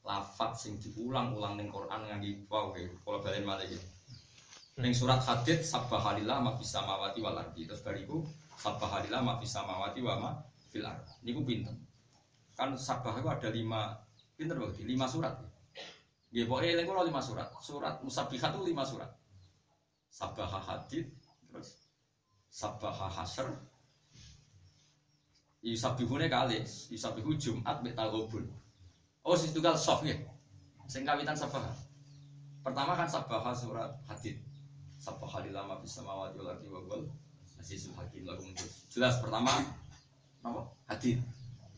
lafat 0.06 0.54
sing 0.54 0.78
diulang-ulang 0.78 1.58
ning 1.58 1.68
Quran 1.74 2.02
nganggo 2.06 2.46
wow 2.48 2.70
kalau 2.74 3.20
balen 3.26 3.42
malih 3.42 3.66
iki. 3.66 3.82
Ning 4.78 4.94
surat 4.94 5.18
Hadid 5.26 5.66
sabbahalillah 5.66 6.46
ma 6.46 6.54
fis 6.62 6.70
samawati 6.70 7.20
wal 7.26 7.42
ardi. 7.42 7.66
Terus 7.66 7.82
bariku 7.82 8.22
sabbahalillah 8.62 9.22
ma 9.26 9.42
fis 9.42 9.50
samawati 9.50 10.00
wa 10.06 10.14
ma 10.22 10.32
fil 10.70 10.86
ardi. 10.86 11.10
Niku 11.26 11.42
pinten? 11.42 11.74
Kan 12.54 12.78
sabbah 12.78 13.18
itu 13.18 13.28
ada 13.28 13.50
lima 13.50 13.98
pinter 14.38 14.56
berarti 14.56 14.86
lima 14.86 15.10
surat. 15.10 15.34
Nggih 16.30 16.46
pokoke 16.46 16.68
eling 16.70 16.86
kula 16.86 17.02
lima 17.04 17.22
surat. 17.24 17.50
Surat 17.60 18.00
musabbihat 18.06 18.54
itu 18.56 18.64
lima 18.64 18.84
surat. 18.86 19.10
Sabbah 20.14 20.48
Hadid 20.48 21.12
terus 21.50 21.90
Sabbah 22.48 22.96
Hasr 23.12 23.52
Yusabihune 25.66 26.30
kali, 26.30 26.62
Yusabihu 26.94 27.34
Jumat 27.42 27.82
mek 27.82 27.98
Taghabun. 27.98 28.46
Oh, 29.26 29.34
situ 29.34 29.58
kal 29.58 29.74
soft 29.74 30.06
ya. 30.06 30.14
Sing 30.86 31.02
kawitan 31.02 31.34
sabah. 31.34 31.66
Pertama 32.62 32.94
kan 32.94 33.10
sabah 33.10 33.42
surat 33.58 33.90
hadid. 34.06 34.38
Sabah 35.02 35.26
halilama 35.26 35.82
fis 35.82 35.98
samawati 35.98 36.38
wal 36.38 36.54
ardi 36.54 36.70
wa 36.70 36.82
wal 36.86 37.10
azizul 37.58 37.98
lagu. 37.98 38.46
Jelas 38.94 39.18
pertama 39.18 39.50
apa? 40.46 40.62
Hadid. 40.86 41.18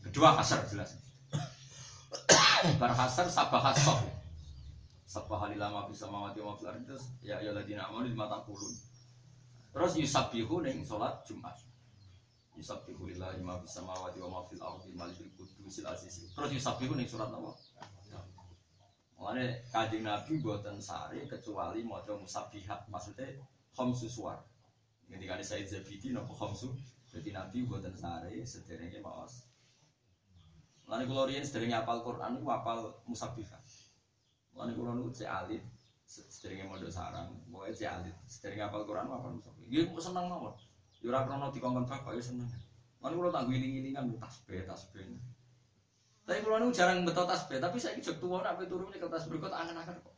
Kedua 0.04 0.36
hasar 0.36 0.68
jelas. 0.68 0.92
Bar 2.76 2.92
hasar 2.92 3.32
sabah 3.32 3.72
soft. 3.72 4.04
Sabah 5.08 5.48
halilama 5.48 5.88
fis 5.88 6.04
samawati 6.04 6.44
wa 6.44 6.52
fil 6.60 6.68
ardi 6.68 6.84
terus 6.84 7.08
ya 7.24 7.40
ladina 7.40 7.88
amanu 7.88 8.12
lima 8.12 8.28
taqulun. 8.28 8.76
Terus 9.72 9.92
yusabbihu 9.96 10.60
ning 10.60 10.84
salat 10.84 11.24
Jumat. 11.24 11.56
Yusabbihu 12.58 13.06
lillahi 13.06 13.38
ma 13.46 13.54
fis 13.62 13.78
samawati 13.78 14.18
wa 14.18 14.28
ma 14.34 14.40
fil 14.50 14.58
ardi 14.58 14.90
malikul 14.98 15.46
qudusil 15.54 15.86
aziz. 15.86 16.26
Terus 16.34 16.50
yusabbihu 16.50 16.98
ning 16.98 17.06
surat 17.06 17.30
apa? 17.30 17.54
Mulane 19.18 19.66
Kanjeng 19.74 20.06
Nabi 20.06 20.38
mboten 20.38 20.78
sare 20.78 21.26
kecuali 21.26 21.82
maca 21.82 22.14
musabbihat, 22.14 22.86
maksudnya 22.86 23.26
khamsu 23.74 24.06
suwar. 24.06 24.38
Ketika 25.10 25.34
ada 25.34 25.42
Said 25.42 25.66
Zabidi 25.66 26.14
napa 26.14 26.30
khamsu, 26.34 26.70
jadi 27.10 27.34
Nabi 27.34 27.66
mboten 27.66 27.94
sare 27.98 28.46
sederenge 28.46 29.02
maos. 29.02 29.42
Mulane 30.86 31.02
kula 31.06 31.26
riyen 31.26 31.42
sederenge 31.42 31.74
apal 31.78 32.02
Quran 32.06 32.38
niku 32.38 32.46
apal 32.50 32.94
musabbihat. 33.10 33.62
Mulane 34.54 34.72
kula 34.78 34.94
niku 34.94 35.10
cek 35.10 35.30
alit 35.30 35.62
sederenge 36.06 36.70
mondok 36.70 36.90
sarang, 36.94 37.28
pokoke 37.50 37.74
cek 37.74 37.90
alit 37.90 38.14
sederenge 38.30 38.70
apal 38.70 38.86
Quran 38.86 39.10
apal 39.10 39.34
musabbihat. 39.34 39.66
Nggih 39.66 39.98
seneng 39.98 40.26
mawon. 40.30 40.54
Yo 40.98 41.14
ora 41.14 41.22
krono 41.26 41.54
dikongkon 41.54 41.86
bapak 41.86 42.14
yo 42.18 42.22
seneng. 42.22 42.50
Lan 42.98 43.14
kula 43.14 43.30
tak 43.30 43.46
ngiling-ngilingan 43.46 44.18
tasbih 44.18 44.66
tasbih. 44.66 45.06
Tapi 46.26 46.44
kula 46.44 46.58
niku 46.58 46.74
jarang 46.74 47.06
beto 47.06 47.22
tasbih, 47.24 47.62
tapi 47.62 47.78
saya 47.78 47.96
jek 47.96 48.18
tuwa 48.18 48.42
nak 48.42 48.58
turu 48.66 48.90
nyekel 48.90 49.08
tasbih 49.08 49.38
kok 49.38 49.54
angen-angen 49.54 49.96
kok. 50.02 50.14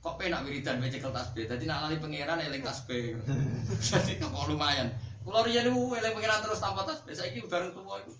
Kok 0.00 0.16
penak 0.20 0.46
wiridan 0.46 0.78
wae 0.78 0.88
cekel 0.88 1.10
tasbih. 1.10 1.44
Dadi 1.50 1.66
nak 1.66 1.88
lali 1.88 1.98
pangeran 1.98 2.38
eling 2.40 2.62
tasbih. 2.62 3.18
Jadi 3.90 4.22
kok 4.22 4.32
lumayan. 4.46 4.94
Kula 5.26 5.42
riyen 5.42 5.66
niku 5.66 5.92
eling 5.98 6.14
pangeran 6.14 6.40
terus 6.46 6.62
tanpa 6.62 6.86
tasbih. 6.86 7.12
Saiki 7.12 7.42
bareng 7.50 7.74
tuwa 7.74 7.98
iku. 7.98 8.12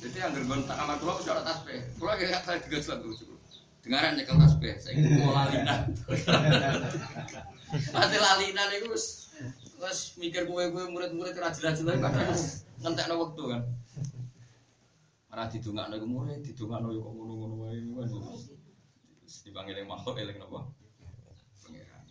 Jadi 0.00 0.16
yang 0.16 0.32
gergon 0.32 0.64
tak 0.64 0.80
kamar 0.80 0.96
kula 0.96 1.12
wis 1.20 1.28
ora 1.28 1.42
tasbih. 1.44 1.78
Kula 2.00 2.12
kayak 2.16 2.40
saya 2.42 2.58
digas 2.64 2.88
lucu. 2.88 3.36
Dengaran 3.84 4.16
nyekel 4.16 4.40
tasbih. 4.40 4.72
Saiki 4.80 5.20
mau 5.20 5.36
lalinan. 5.36 5.92
Mati 7.94 8.16
lalinan 8.16 8.68
iku 8.80 8.96
wis 8.96 9.23
Terus 9.84 10.16
mikir 10.16 10.48
kue 10.48 10.72
kue 10.72 10.88
murid-murid 10.88 11.36
rajin-rajin 11.36 11.84
lagi 11.84 12.00
kadang 12.00 12.32
ngentek 12.80 13.04
no 13.04 13.14
waktu 13.20 13.42
kan. 13.52 13.62
Karena 15.28 15.44
didungak 15.52 15.86
no 15.92 16.08
murid, 16.08 16.40
didungak 16.40 16.80
no 16.80 16.88
kok 16.88 17.12
ngono-ngono 17.12 17.54
wae 17.68 17.84
kan. 17.84 18.08
Dipanggil 19.44 19.84
yang 19.84 19.92
makhluk 19.92 20.16
eling 20.16 20.40
nopo. 20.40 20.72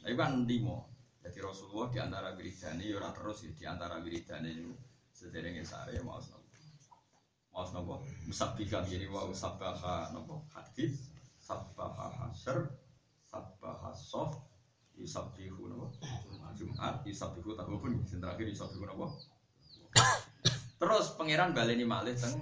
Tapi 0.05 0.13
kan 0.13 0.45
limo. 0.45 0.85
Jadi 1.25 1.41
Rasulullah 1.41 1.89
di 1.89 1.97
antara 1.97 2.37
wiridane 2.37 2.85
ya 2.85 3.01
ora 3.01 3.09
terus 3.09 3.41
ya 3.41 3.51
di 3.57 3.65
antara 3.65 3.97
wiridane 3.97 4.53
itu 4.53 4.69
sederenge 5.09 5.65
sare 5.65 5.97
mau 6.05 6.21
nopo. 6.21 6.53
Mau 7.57 7.65
nopo? 7.73 8.05
Musabbihan 8.29 8.85
jadi 8.85 9.09
wa 9.09 9.33
sabbaha 9.33 10.13
nopo? 10.13 10.45
Hadis, 10.53 11.09
sabbaha 11.41 12.21
hasr, 12.21 12.69
sabbaha 13.25 13.97
sof, 13.97 14.37
yusabbihu 14.93 15.73
nopo? 15.73 15.89
Jumat 16.55 17.01
yusabihu 17.05 17.57
tahubun 17.57 18.01
sing 18.05 18.21
terakhir 18.23 18.47
yusabihu 18.49 18.85
napa 18.88 19.07
terus 20.81 21.13
pangeran 21.17 21.53
baleni 21.53 21.85
malih 21.85 22.13
teng 22.17 22.38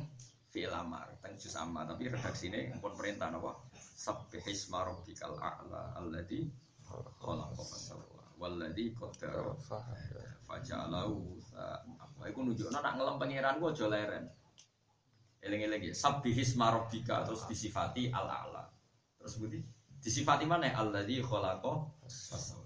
fi'il 0.51 0.71
amar 0.71 1.11
teng 1.23 1.35
juz 1.39 1.55
amma 1.55 1.87
tapi 1.87 2.11
redaksine 2.11 2.75
pun 2.79 2.93
perintah 2.95 3.31
napa 3.31 3.55
sabbihis 3.75 4.67
rabbikal 4.71 5.37
a'la 5.37 5.95
alladzi 5.99 6.49
khalaqa 7.21 7.61
fasawwa 7.61 8.21
walladzi 8.41 8.97
qaddara 8.97 9.53
faja'alahu 10.49 11.37
apa 12.01 12.21
iku 12.33 12.41
nunjukno 12.41 12.81
nak 12.81 12.97
ngelem 12.97 13.15
pangeran 13.21 13.61
ku 13.61 13.69
aja 13.69 13.85
leren. 13.85 14.25
Eling-eling 15.41 15.89
ya. 15.89 15.93
Sabbihis 15.93 16.53
rabbika 16.57 17.25
terus 17.25 17.45
disifati 17.45 18.09
al 18.09 18.25
a'la 18.29 18.63
terus 19.21 19.37
budi 19.37 19.61
disifati 20.01 20.49
mana? 20.49 20.73
Alladzi 20.73 21.21
khalaqa 21.21 21.73
fasawwa 22.01 22.60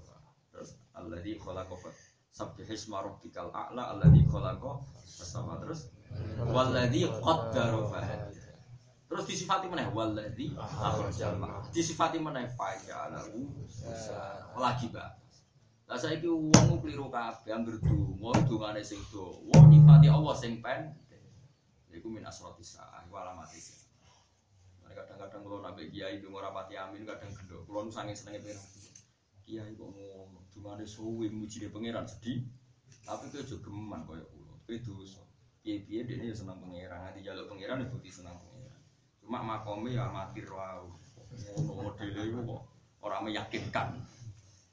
alladzi 0.95 1.35
khalaqa 1.39 1.75
fa 1.75 1.89
sabbihisma 2.31 3.03
rabbikal 3.03 3.51
a'la 3.51 3.95
alladzi 3.95 4.23
khalaqa 4.27 4.71
fasawa 5.03 5.59
terus? 5.63 5.91
Walladzi 6.47 7.07
qaddara 7.19 7.81
fahada 7.91 8.31
terus 9.05 9.25
disifati 9.29 9.69
mana 9.69 9.87
walladzi 9.93 10.51
akhrajal 10.57 11.37
ma. 11.37 11.61
Disifati 11.71 12.17
mana 12.19 12.43
fa'alahu 12.47 13.37
lagi 14.57 14.87
bah 14.89 15.13
lah 15.85 16.01
saiki 16.01 16.25
wong 16.25 16.81
kliru 16.81 17.13
kabeh 17.13 17.53
anggere 17.53 17.77
donga 17.77 18.33
dongane 18.49 18.81
sing 18.81 18.97
dawa 19.13 19.69
nifati 19.69 20.09
Allah 20.09 20.33
sing 20.33 20.57
pendek. 20.57 21.21
Iku 21.93 22.09
min 22.09 22.25
asratis 22.25 22.75
saah 22.75 23.05
iku 23.05 23.15
kadang-kadang 24.95 25.43
kalau 25.43 25.59
nabi 25.59 25.91
kiai 25.91 26.23
itu 26.23 26.31
rapati 26.31 26.79
amin 26.79 27.03
kadang 27.03 27.27
gendok 27.35 27.67
kalau 27.67 27.83
nu 27.83 27.91
sange 27.91 28.15
senenge 28.15 28.39
pengen. 28.41 28.57
Kiai 29.45 29.75
kok 29.75 29.91
ngono 29.91 30.44
dungane 30.55 30.87
suwi 30.87 31.27
muji 31.27 31.67
de 31.67 31.69
pangeran 31.69 32.07
sedih. 32.07 32.47
Tapi 33.03 33.29
itu 33.29 33.43
juga 33.43 33.69
geman 33.69 34.07
koyo 34.07 34.23
kulo 34.31 34.55
itu 34.71 34.95
dosa. 34.95 35.21
Piye-piye 35.61 36.07
dia 36.07 36.31
ya 36.31 36.33
senang 36.33 36.63
pangeran. 36.63 37.11
Nanti 37.11 37.21
jaluk 37.21 37.51
pangeran 37.51 37.83
itu 37.83 37.91
bukti 37.91 38.09
senang 38.09 38.39
pangeran. 38.39 38.81
Cuma 39.19 39.43
makomnya 39.43 40.01
ya 40.01 40.05
mati 40.07 40.39
roh 40.41 40.95
ngono 41.35 41.91
modele 41.91 42.21
iku 42.31 42.39
kok 42.47 42.61
ora 43.03 43.19
meyakinkan. 43.19 43.99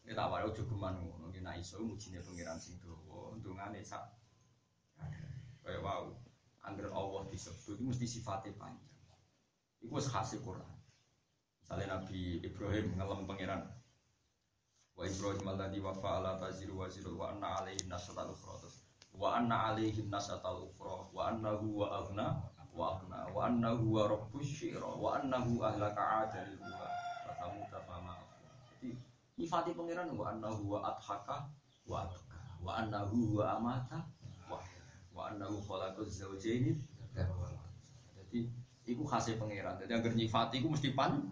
Ya 0.06 0.14
tak 0.14 0.30
wae 0.30 0.46
aja 0.46 0.62
geman 0.62 0.94
ngono. 1.02 1.34
Nek 1.42 1.58
iso 1.58 1.82
mujine 1.82 2.22
pangeran 2.22 2.54
sing 2.54 2.78
dawa 2.78 3.34
dungane 3.42 3.82
sak 3.82 4.14
kaya 5.66 5.82
wau. 5.82 6.14
Angger 6.62 6.86
Allah 6.94 7.26
disebut 7.26 7.82
mesti 7.82 8.06
sifatnya 8.06 8.54
panjang. 8.54 8.94
Iku 9.82 9.98
khasih 9.98 10.38
Quran. 10.46 10.78
Misalnya 11.58 11.98
Nabi 11.98 12.38
Ibrahim 12.46 12.94
ngelam 12.94 13.26
pangeran. 13.26 13.66
Wa 14.96 15.08
Ibrahim 15.08 15.46
alladhi 15.48 15.80
wa 15.80 15.92
fa'ala 15.94 16.38
taziru 16.38 16.78
wa 16.78 16.88
ziru 16.88 17.16
wa 17.16 17.32
anna 17.32 17.60
alaihim 17.60 17.88
nasatal 17.88 18.30
ukhra. 18.30 18.68
Wa 19.16 19.36
anna 19.40 19.72
alaihim 19.72 20.08
nasatal 20.08 20.68
ukhra 20.68 21.08
wa 21.12 21.28
annahu 21.28 21.80
wa 21.80 21.86
aghna 22.00 22.26
wa 22.72 22.96
aghna 22.96 23.18
wa 23.28 23.40
annahu 23.48 23.92
wa 23.92 24.08
rabbus 24.08 24.48
syira 24.48 24.88
wa 24.88 25.20
annahu 25.20 25.60
ahlaka 25.60 26.24
adal 26.24 26.48
ruha 26.56 26.88
wa 27.28 27.32
tamuta 27.36 27.78
fama 27.84 28.16
Jadi 28.80 28.96
nyifati 29.36 29.76
pangeran 29.76 30.08
wa 30.16 30.32
annahu 30.32 30.72
wa 30.72 30.78
adhaka 30.96 31.52
wa 31.84 32.08
adhaka 32.08 32.38
wa 32.64 32.72
annahu 32.80 33.36
wa 33.36 33.44
amata 33.60 34.08
wa 34.48 34.56
wa 35.12 35.22
annahu 35.28 35.60
khalaqaz 35.60 36.24
zawjaini 36.24 36.80
jadi 37.12 38.48
Iku 38.82 39.06
khasnya 39.06 39.38
pangeran. 39.38 39.78
Jadi 39.78 39.92
agar 39.94 40.10
nyifati 40.10 40.58
iku 40.58 40.74
mesti 40.74 40.90
pan. 40.90 41.22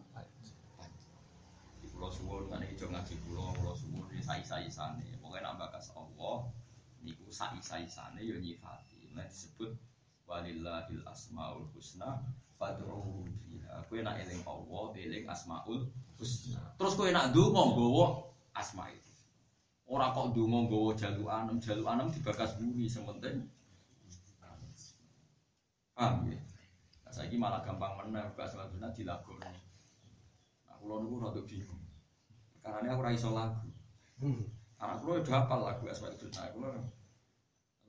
Pulau 2.00 2.16
suwon 2.16 2.48
kan 2.48 2.64
hijau 2.64 2.88
ngaji 2.88 3.12
pulau 3.28 3.52
pulau 3.60 3.76
suwon 3.76 4.08
di 4.08 4.24
sai 4.24 4.40
sai 4.40 4.72
sana. 4.72 5.04
Pokoknya 5.20 5.52
nambah 5.52 5.68
kas 5.68 5.92
Allah. 5.92 6.48
Niku 7.04 7.28
sai 7.28 7.60
sai 7.60 7.84
sana 7.84 8.16
yo 8.24 8.40
nyifati. 8.40 9.12
Nah 9.12 9.28
disebut 9.28 9.76
walillahil 10.24 11.04
asmaul 11.04 11.68
husna 11.76 12.24
fad'uhu 12.56 13.28
fiha. 13.44 13.84
Kowe 13.84 14.00
nak 14.00 14.16
eling 14.16 14.40
Allah, 14.48 14.96
eling 14.96 15.28
asmaul 15.28 15.92
husna. 16.16 16.72
Terus 16.80 16.96
kowe 16.96 17.12
nak 17.12 17.36
ndonga 17.36 17.68
nggawa 17.68 18.32
asma 18.56 18.88
itu. 18.88 19.12
Ora 19.84 20.16
kok 20.16 20.32
ndonga 20.32 20.72
nggawa 20.72 20.96
jalukan, 20.96 21.60
jalukan 21.60 22.08
dibakas 22.16 22.56
bumi 22.56 22.88
sementing. 22.88 23.44
Paham 25.92 26.32
ya? 26.32 26.40
Nah, 27.12 27.28
malah 27.36 27.60
gampang 27.60 28.08
menang 28.08 28.32
sholat 28.32 28.72
sunnah 28.72 28.88
dilakoni. 28.96 29.52
Nah, 30.64 30.80
kulo 30.80 31.04
niku 31.04 31.20
rada 31.20 31.44
bingung. 31.44 31.89
Karena 32.60 32.92
aku 32.92 33.00
ora 33.00 33.12
iso 33.12 33.28
lagu. 33.32 33.68
Karena 34.76 34.94
kulo 35.00 35.12
udah 35.20 35.34
hafal 35.34 35.60
lagu 35.64 35.84
sunnah. 35.92 36.46
Kulo 36.52 36.68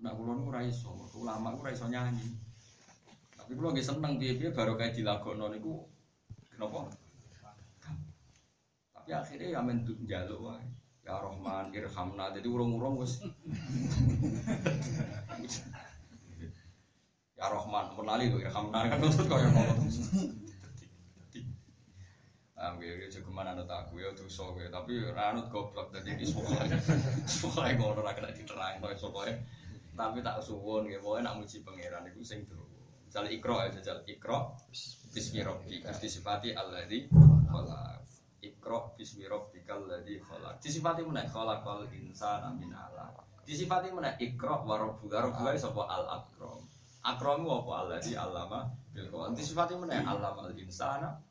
Nah, 0.01 0.17
kulo 0.17 0.33
niku 0.33 0.49
ora 0.49 0.65
iso. 0.65 0.89
Ulama 1.13 1.53
ku 1.53 1.61
ora 1.61 1.75
iso 1.75 1.85
nyanyi. 1.85 2.25
Tapi 3.37 3.51
kulo 3.53 3.69
nggih 3.71 3.85
seneng 3.85 4.17
piye-piye 4.17 4.49
baru 4.55 4.73
kayak 4.79 4.97
dilagono 4.97 5.51
niku 5.53 5.85
kenapa? 6.49 6.89
Tapi 8.97 9.09
akhirnya 9.13 9.47
ya 9.57 9.61
men 9.61 9.85
njaluk 9.85 10.39
wae. 10.41 10.65
Ya 11.01 11.17
Rahman 11.17 11.73
irhamna. 11.73 12.33
Jadi 12.33 12.47
urung-urung 12.49 13.01
wis 13.01 13.21
Ya 17.41 17.49
Rahman, 17.49 17.97
menali 17.97 18.29
tuh 18.29 18.37
Hamdan 18.53 18.85
kan 18.85 19.01
maksud 19.01 19.25
kau 19.25 19.41
yang 19.41 19.49
ngomong. 22.61 22.77
Ah, 22.77 22.77
gue 22.77 22.93
gue 23.01 23.09
cukup 23.09 23.33
mana 23.33 23.57
nut 23.57 23.69
aku 23.69 23.97
ya 23.97 24.13
tuh 24.13 24.29
gue, 24.29 24.69
tapi 24.69 24.93
ranut 25.09 25.49
goblok 25.49 25.89
tadi 25.89 26.13
di 26.13 26.25
sekolah, 26.25 26.69
sekolah 27.25 27.65
ngono 27.77 28.05
ora 28.05 28.13
kena 28.13 28.29
diterang, 28.29 28.77
kau 28.77 28.93
sekolah. 28.93 29.33
Tapi 29.97 30.17
tak 30.23 30.39
suwon 30.45 30.87
gue, 30.87 31.01
pokoknya 31.01 31.33
nak 31.33 31.35
muji 31.41 31.65
pangeran 31.65 32.05
itu 32.07 32.21
sing 32.23 32.45
terus. 32.45 32.69
Misalnya 33.11 33.31
ikro 33.35 33.55
ya, 33.59 33.67
jajal 33.75 33.97
ikro, 34.07 34.55
bismi 35.11 35.43
robbi, 35.43 35.83
disifati 35.83 36.55
alladhi 36.55 37.11
khalaq. 37.51 37.99
Ikro 38.41 38.97
bismi 38.97 39.29
rabbikal 39.29 39.85
ladzi 39.85 40.17
khalaq. 40.17 40.57
Disifati 40.57 41.05
mana? 41.05 41.21
Khalaqal 41.29 41.85
insana 41.93 42.49
min 42.57 42.73
alaq. 42.73 43.45
Disifati 43.45 43.93
mana? 43.93 44.17
Ikro 44.17 44.65
wa 44.65 44.81
rabbuka, 44.81 45.29
rabbuka 45.29 45.53
sapa 45.61 45.85
al 45.85 46.05
akram. 46.09 46.65
Akramu 47.05 47.61
apa 47.61 47.71
Allah 47.85 47.97
di 48.01 48.17
alama 48.17 48.65
bil 48.93 49.09
Quran. 49.13 49.37
Sifatnya 49.37 49.77
mana? 49.77 50.01
Alama 50.09 50.49
al 50.49 50.57
insana. 50.57 51.21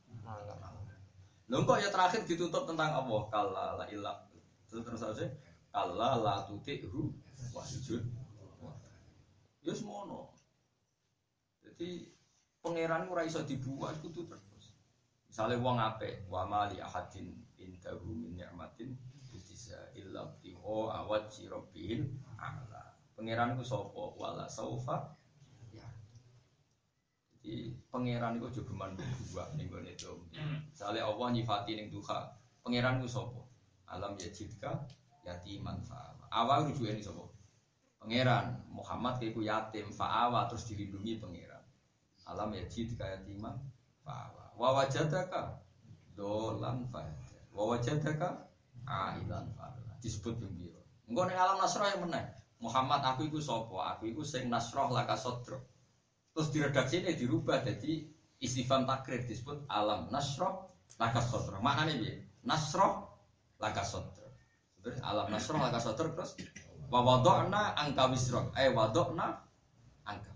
Lalu 1.51 1.63
kok 1.67 1.79
ya 1.83 1.91
terakhir 1.91 2.23
ditutup 2.31 2.63
tentang 2.71 2.95
Allah. 2.95 3.23
Kalla 3.27 3.65
la 3.83 3.85
ilah. 3.91 4.17
Terus 4.71 4.87
terus 4.87 5.03
aja. 5.03 5.27
Kalla 5.75 6.23
la 6.23 6.35
tuti'hu 6.47 7.11
wasjud. 7.51 8.07
Ya 9.61 9.75
semono. 9.75 10.33
Jadi 11.61 12.09
pangeran 12.63 13.11
ora 13.11 13.27
iso 13.27 13.43
dibuat 13.43 13.99
kudu 13.99 14.31
terus. 14.31 14.73
Misalnya 15.27 15.63
wong 15.63 15.79
ape, 15.79 16.27
wa 16.27 16.43
mali 16.47 16.83
ahadin 16.83 17.35
indahu 17.59 18.15
min 18.15 18.35
ni'matin 18.35 18.95
bisa 19.31 19.95
illa 19.95 20.27
biho 20.43 20.91
awat 20.91 21.31
si 21.31 21.47
rabbil 21.47 22.03
a'la. 22.35 22.99
Pangeran 23.15 23.55
ku 23.55 23.63
sapa? 23.63 24.19
Wala 24.19 24.51
saufa 24.51 25.15
jadi 27.41 27.73
pangeran 27.89 28.37
itu 28.37 28.61
juga 28.61 28.73
mandu 28.77 29.01
dua 29.01 29.49
nih 29.57 29.65
gue 29.65 29.81
itu. 29.89 30.13
Misalnya 30.69 31.09
Allah 31.09 31.29
nyifati 31.33 31.73
nih 31.73 31.89
duha, 31.89 32.37
pangeran 32.61 33.01
itu 33.01 33.09
sopo. 33.09 33.49
Alam 33.89 34.13
ya 34.21 34.29
jika 34.29 34.85
yatiman 35.25 35.81
fa'awa. 35.81 36.29
Awal 36.29 36.69
rujuk 36.69 36.93
ini 36.93 37.01
sopo. 37.01 37.33
Pangeran 37.97 38.61
Muhammad 38.69 39.25
kayak 39.25 39.41
yatim 39.41 39.89
fa'awa 39.89 40.53
terus 40.53 40.69
dilindungi 40.69 41.17
pangeran. 41.17 41.65
Alam 42.29 42.53
ya 42.53 42.65
jika 42.69 43.09
yatiman 43.09 43.57
fa'awa. 44.05 44.53
Wawajadaka 44.61 45.65
dolan 46.13 46.85
fa'awa. 46.93 47.25
Wawajadaka 47.57 48.53
ailan 48.85 49.49
fa'awa. 49.57 49.97
Disebut 50.05 50.37
bimbiro. 50.37 50.85
Enggak 51.09 51.33
nih 51.33 51.41
alam 51.41 51.57
nasroh 51.57 51.89
yang 51.89 52.05
menang. 52.05 52.29
Muhammad 52.61 53.01
aku 53.01 53.33
itu 53.33 53.41
sopo. 53.41 53.81
Aku 53.81 54.13
itu 54.13 54.21
sing 54.29 54.53
nasroh 54.53 54.93
laka 54.93 55.17
sodro. 55.17 55.65
Terus 56.35 56.49
diredaksi 56.55 57.03
ini 57.03 57.13
dirubah 57.19 57.67
jadi 57.67 58.07
istifam 58.41 58.87
takrir 58.87 59.27
disebut 59.27 59.67
alam 59.67 60.09
nasroh 60.15 60.71
laka 60.97 61.21
sotro. 61.21 61.59
Maknanya 61.59 61.95
dia 61.99 62.15
nasroh 62.47 63.11
laka 63.59 63.83
sotro. 63.83 64.31
Terus 64.81 64.99
alam 65.05 65.29
nasroh 65.29 65.59
laka 65.59 65.83
sotro 65.83 66.15
terus 66.15 66.39
wawadokna 66.89 67.75
angka 67.77 68.11
wisrok. 68.11 68.55
Eh 68.55 68.71
wadokna 68.71 69.43
angka 70.07 70.33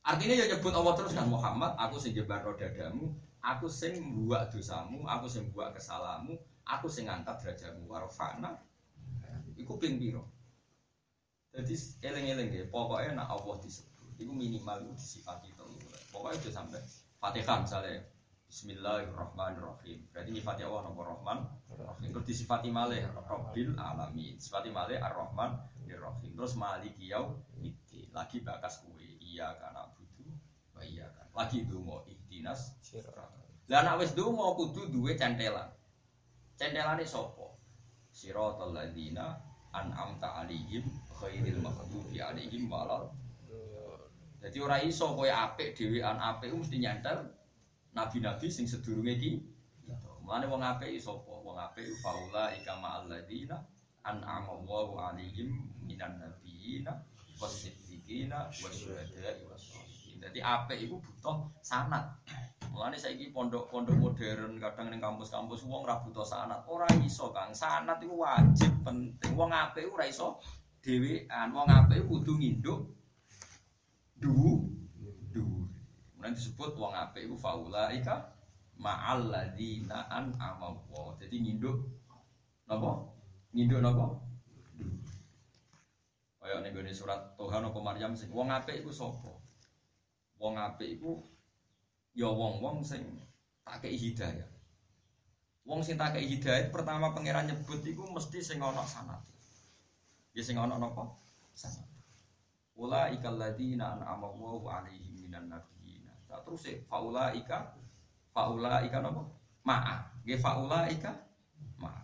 Artinya 0.00 0.34
ya 0.42 0.46
nyebut 0.56 0.72
Allah 0.72 0.96
terus 0.96 1.12
kan 1.12 1.28
Muhammad, 1.28 1.76
aku 1.76 2.00
sing 2.00 2.16
jebar 2.16 2.40
dadamu, 2.56 3.12
aku 3.44 3.68
sing 3.68 4.00
buat 4.24 4.48
dosamu, 4.48 5.04
aku 5.04 5.28
sing 5.28 5.52
buat 5.52 5.76
kesalamu, 5.76 6.40
aku 6.64 6.88
sing 6.88 7.06
ngangkat 7.06 7.36
derajatmu 7.44 7.84
warfa'na. 7.84 8.58
Iku 9.60 9.76
ping 9.76 10.00
piro. 10.00 10.24
Jadi 11.52 11.74
eleng-eleng 12.00 12.48
ya, 12.48 12.64
pokoknya 12.72 13.20
nak 13.20 13.28
Allah 13.28 13.60
disebut 13.60 13.89
itu 14.20 14.32
minimal 14.32 14.84
disifati 14.92 15.48
itu 15.48 15.64
pokoknya 16.12 16.36
itu 16.36 16.48
sampai 16.52 16.80
fatihah 17.16 17.64
misalnya 17.64 18.04
Bismillahirrahmanirrahim. 18.50 20.10
Berarti 20.10 20.34
nyifati 20.34 20.66
Allah 20.66 20.90
nomor 20.90 21.06
Rahman? 21.14 21.38
Rahim. 21.70 22.10
Terus 22.10 22.26
disifati 22.34 22.66
malih 22.66 23.06
Rabbil 23.14 23.78
Alamin. 23.78 24.42
Sifati 24.42 24.74
malih 24.74 24.98
Ar-Rahman 24.98 25.54
Rahim 25.86 26.34
terus 26.34 26.58
maliki 26.58 27.14
yau 27.14 27.38
lagi 28.10 28.42
bakas 28.42 28.82
kue 28.82 29.06
iya 29.22 29.54
karena 29.54 29.86
butuh 29.94 30.34
iya 30.82 31.06
kan 31.14 31.30
lagi 31.30 31.62
dungo 31.62 32.02
ihtinas. 32.10 32.74
Lah 33.70 33.86
nak 33.86 34.02
wis 34.02 34.18
dungo 34.18 34.58
kudu 34.58 34.90
duwe 34.90 35.14
centelan. 35.14 35.70
Centelane 36.58 37.06
sopo 37.06 37.62
siratal 38.10 38.74
ladina 38.74 39.38
an'amta 39.70 40.42
alaihim 40.42 40.82
khairil 41.14 41.62
maghdubi 41.62 42.18
alaihim 42.18 42.66
walal 42.66 43.14
jadi 44.40 44.58
orang 44.64 44.88
iso 44.88 45.12
kowe 45.12 45.28
apik 45.28 45.76
dhewean 45.76 46.16
apik 46.16 46.48
mesti 46.56 46.80
nyantel 46.80 47.28
nabi-nabi 47.92 48.48
sing 48.48 48.64
sedurunge 48.64 49.20
iki. 49.20 49.32
Mulane 50.24 50.48
wong 50.48 50.64
apik 50.64 50.88
iso 50.96 51.20
apa? 51.20 51.32
Wong 51.44 51.58
apik 51.60 51.84
faula 52.00 52.48
ika 52.56 52.72
ma'al 52.80 53.10
ladina 53.10 53.60
an'ama 54.06 54.56
Allahu 54.64 54.96
'alaihim 54.96 55.52
minan 55.84 56.16
nabiyina 56.16 57.04
wasiddiqina 57.36 58.48
wasyuhada'i 58.48 59.44
wassalihin. 59.44 60.24
Dadi 60.24 60.40
apik 60.40 60.88
iku 60.88 61.04
butuh 61.04 61.52
sanad. 61.60 62.16
Mulane 62.70 62.96
saiki 62.96 63.34
pondok-pondok 63.34 63.98
modern 63.98 64.56
kadang 64.56 64.88
ning 64.88 65.02
kampus-kampus 65.02 65.66
wong 65.66 65.84
ora 65.84 66.00
butuh 66.00 66.24
sanad. 66.24 66.64
Ora 66.70 66.86
iso, 67.02 67.34
Kang. 67.34 67.52
Sanad 67.52 68.00
iku 68.00 68.24
wajib 68.24 68.72
penting. 68.86 69.36
Wong 69.36 69.50
apik 69.52 69.90
ora 69.90 70.06
iso 70.06 70.40
dhewean. 70.80 71.52
Wong 71.52 71.66
apik 71.68 72.06
kudu 72.06 72.38
nginduk 72.38 72.99
du 74.20 74.68
du. 75.32 75.44
Mulane 76.14 76.36
disebut 76.36 76.76
wong 76.76 76.92
apik 76.92 77.24
iku 77.24 77.36
faulaika 77.40 78.36
ma'al 78.76 79.32
ladzina 79.32 80.08
an'ama 80.12 80.76
Allah. 80.76 81.16
Jadi 81.20 81.36
nginduk 81.40 81.76
napa? 82.68 83.08
Nginduk 83.56 83.80
napa? 83.80 84.06
Kaya 86.40 86.64
ning 86.64 86.72
gone 86.72 86.92
surat 86.92 87.36
Tuhan 87.36 87.68
apa 87.68 87.78
Maryam 87.84 88.12
sing 88.16 88.32
wong 88.32 88.48
apik 88.48 88.80
iku 88.80 88.92
sapa? 88.92 89.32
Wong 90.40 90.56
apik 90.56 91.00
iku 91.00 91.20
ya 92.16 92.28
wong-wong 92.28 92.80
sing 92.80 93.04
tak 93.64 93.84
kei 93.84 93.96
hidayah. 93.96 94.48
Wong 95.68 95.84
sing 95.84 96.00
tak 96.00 96.16
kei 96.16 96.24
hidayah 96.24 96.72
pertama 96.72 97.12
pangeran 97.12 97.48
nyebut 97.48 97.84
iku 97.84 98.08
mesti 98.08 98.40
sing 98.40 98.60
ana 98.60 98.84
sanad. 98.88 99.20
Ya 100.32 100.40
sing 100.40 100.56
ana 100.56 100.80
napa? 100.80 101.12
Sanad. 101.52 101.89
Ula 102.80 103.12
ikal 103.12 103.36
ladina 103.36 103.92
an'ama 103.92 104.32
Allahu 104.32 104.64
alaihim 104.72 105.20
minan 105.20 105.52
nabiyyin. 105.52 106.08
Terus 106.24 106.64
e 106.64 106.80
faula 106.88 107.36
ika 107.36 107.76
faula 108.32 108.80
ika 108.88 109.04
napa? 109.04 109.28
Ma'a. 109.68 110.24
Nggih 110.24 110.40
faula 110.40 110.88
ika 110.88 111.12
ma'a. 111.76 112.00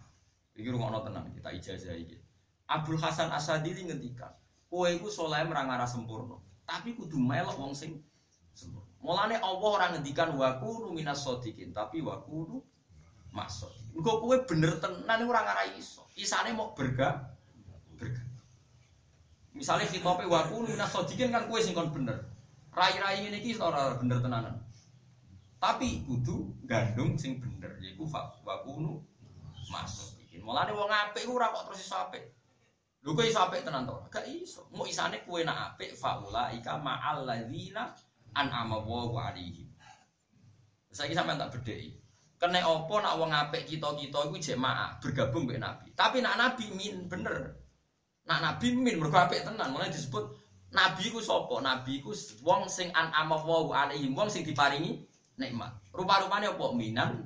Iki 0.52 0.68
rungokno 0.68 1.00
tenan 1.00 1.32
kita 1.32 1.48
ijazah 1.56 1.96
iki. 1.96 2.20
Abdul 2.68 3.00
Hasan 3.00 3.30
Asadili 3.30 3.86
ngendikan, 3.86 4.34
kowe 4.66 4.90
iku 4.90 5.06
saleh 5.06 5.46
merang 5.46 5.70
arah 5.70 5.86
sempurna, 5.86 6.34
tapi 6.66 6.98
kudu 6.98 7.14
melok 7.14 7.54
wong 7.62 7.78
sing 7.78 8.02
sempurna. 8.52 8.90
Mulane 9.00 9.38
Allah 9.38 9.70
ora 9.70 9.86
ngendikan 9.94 10.34
wa 10.34 10.58
kunu 10.58 10.90
minas 10.90 11.22
tapi 11.72 12.02
wa 12.02 12.20
kunu 12.26 12.58
masuk. 13.30 13.70
Engko 13.94 14.12
kowe 14.18 14.36
bener 14.44 14.76
tenan 14.82 15.24
ora 15.24 15.40
ngara 15.46 15.64
iso. 15.78 16.04
Isane 16.18 16.52
mau 16.52 16.74
berga 16.74 16.76
berga. 16.76 17.35
Misalnya 19.56 19.88
khitope 19.88 20.28
wa 20.28 20.44
kunu 20.52 20.68
minas 20.68 20.92
shodiqin 20.92 21.32
kan 21.32 21.48
kowe 21.48 21.56
sing 21.56 21.72
kon 21.72 21.88
bener. 21.88 22.28
Rai-rai 22.76 23.24
ngene 23.24 23.40
iki 23.40 23.56
ora 23.56 23.96
bener 23.96 24.20
tenanan. 24.20 24.60
Tapi 25.56 26.04
kudu 26.04 26.52
gandung 26.68 27.16
sing 27.16 27.40
bener 27.40 27.72
yaiku 27.80 28.04
wa 28.12 28.54
kunu 28.62 29.00
masuk. 29.72 30.16
Mulane 30.46 30.70
wong 30.78 30.86
apik 30.86 31.26
iku 31.26 31.42
ora 31.42 31.50
kok 31.50 31.66
terus 31.66 31.82
iso 31.82 31.98
apik. 31.98 32.22
Lho 33.02 33.18
apik 33.18 33.66
tenan 33.66 33.82
to? 33.82 33.98
Gak 34.14 34.30
iso. 34.30 34.70
Mau 34.70 34.86
isane 34.86 35.26
kowe 35.26 35.42
nak 35.42 35.74
apik 35.74 35.98
faula 35.98 36.54
ika 36.54 36.78
ma'al 36.78 37.26
ladzina 37.26 37.90
an'ama 38.30 38.78
wa 38.86 39.10
alaihim. 39.26 39.66
Saiki 40.94 41.18
sampean 41.18 41.42
tak 41.42 41.50
bedheki. 41.50 41.98
Kene 42.38 42.62
apa 42.62 42.94
nak 43.02 43.16
wong 43.18 43.34
apik 43.34 43.66
kita-kita 43.66 44.30
iku 44.30 44.36
jek 44.38 44.60
ma'a 44.60 45.02
bergabung 45.02 45.50
mbek 45.50 45.58
Nabi. 45.58 45.90
Tapi 45.98 46.22
nak 46.22 46.38
Nabi 46.38 46.70
min 46.78 47.10
bener. 47.10 47.65
Nak 48.26 48.38
Nabi 48.42 48.74
min 48.74 48.98
mergo 48.98 49.14
apik 49.16 49.46
tenan, 49.46 49.70
mulai 49.70 49.90
disebut 49.90 50.26
Nabi 50.74 51.14
ku 51.14 51.22
sapa? 51.22 51.62
Nabi 51.62 52.02
ku 52.02 52.10
wong 52.42 52.66
sing 52.66 52.90
an'ama 52.90 53.38
wa 53.38 53.70
alaihim, 53.70 54.12
wong 54.18 54.26
sing 54.26 54.42
diparingi 54.42 54.98
nikmat. 55.38 55.70
Rupa-rupane 55.94 56.50
apa? 56.50 56.66
Minan 56.74 57.22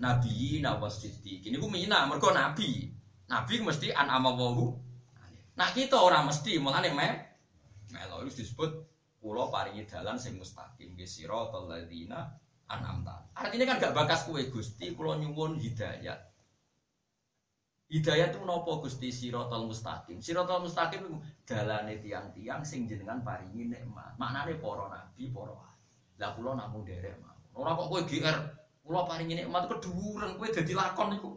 Nabi 0.00 0.64
nawasiddiq. 0.64 1.44
Ini 1.44 1.56
ku 1.60 1.68
mina 1.68 2.08
mergo 2.08 2.32
Nabi. 2.32 2.88
Nabi 3.28 3.54
mesti 3.60 3.92
an'ama 3.92 4.32
wa 4.32 4.72
Nah 5.58 5.68
kita 5.74 5.98
orang 5.98 6.30
mesti 6.30 6.56
mulane 6.62 6.94
me 6.94 7.08
melo 7.90 8.22
disebut 8.22 8.70
pulau 9.18 9.50
paringi 9.50 9.82
dalan 9.90 10.14
sing 10.14 10.38
mustaqim 10.38 10.94
ge 10.94 11.02
siratal 11.02 11.66
ladzina 11.66 12.30
an'amta. 12.70 13.34
Artinya 13.34 13.74
kan 13.74 13.82
gak 13.82 13.94
bakas 13.96 14.28
kue 14.30 14.46
Gusti 14.48 14.94
kula 14.94 15.18
nyuwun 15.18 15.58
hidayat. 15.58 16.20
Hidayat 17.88 18.36
itu 18.36 18.44
nopo 18.44 18.84
Gusti 18.84 19.08
siratal 19.08 19.64
mustaqim. 19.64 20.20
Siratal 20.20 20.60
mustaqim 20.60 21.08
itu 21.08 21.16
dalane 21.48 21.96
tiang-tiang 22.04 22.60
sing 22.60 22.84
jenengan 22.84 23.24
paringi 23.24 23.64
nikmat. 23.64 24.12
Maknane 24.20 24.60
para 24.60 24.92
nabi, 24.92 25.32
para 25.32 25.56
wali. 25.56 25.80
Lah 26.20 26.36
kula 26.36 26.52
namung 26.52 26.84
derek 26.84 27.16
mawon. 27.24 27.40
Ora 27.56 27.72
kok 27.72 27.88
kowe 27.88 28.00
GR, 28.04 28.36
kula 28.84 29.08
paringi 29.08 29.40
nikmat 29.40 29.72
keduren 29.72 30.36
kowe 30.36 30.48
dadi 30.52 30.72
lakon 30.76 31.16
iku. 31.16 31.30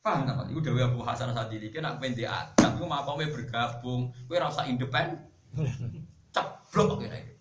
Paham 0.00 0.24
tak? 0.24 0.48
Iku 0.48 0.60
Dewi 0.64 0.80
Abu 0.80 1.04
Hasan 1.04 1.36
Sadili 1.36 1.68
kena 1.68 2.00
pendi 2.00 2.24
adab 2.24 2.80
iku 2.80 2.88
makome 2.88 3.28
bergabung. 3.28 4.16
Kowe 4.24 4.40
ora 4.40 4.48
usah 4.48 4.64
independen. 4.64 5.20
Ceblok 6.34 7.04
kene. 7.04 7.36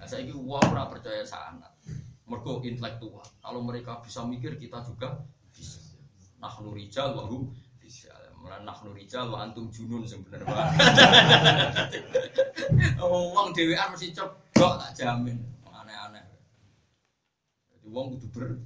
Nah, 0.00 0.06
saya 0.08 0.24
ini 0.24 0.32
wah 0.32 0.64
ora 0.64 0.88
percaya 0.88 1.28
sangat. 1.28 1.68
Mergo 2.24 2.64
intelektual. 2.64 3.26
Kalau 3.44 3.60
mereka 3.60 4.00
bisa 4.00 4.24
mikir 4.24 4.56
kita 4.56 4.80
juga. 4.80 5.20
Nahnu 6.40 6.72
rijal 6.72 7.12
wa 7.16 7.24
hum. 7.28 7.52
Mulane 8.40 8.64
nahnu 8.64 8.96
rijal 8.96 9.28
wa 9.28 9.44
antum 9.44 9.68
junun 9.68 10.08
sing 10.08 10.24
bener 10.24 10.40
banget. 10.48 10.80
Oh, 13.00 13.36
wong 13.36 13.52
dhewean 13.52 13.92
mesti 13.92 14.16
ceblok 14.16 14.80
tak 14.80 14.96
jamin. 14.96 15.36
Aneh-aneh. 15.68 16.24
Jadi 17.68 17.86
wong 17.92 18.16
kudu 18.16 18.28
ber 18.32 18.56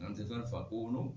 Nanti 0.00 0.24
itu 0.24 0.32
fakunu 0.48 1.12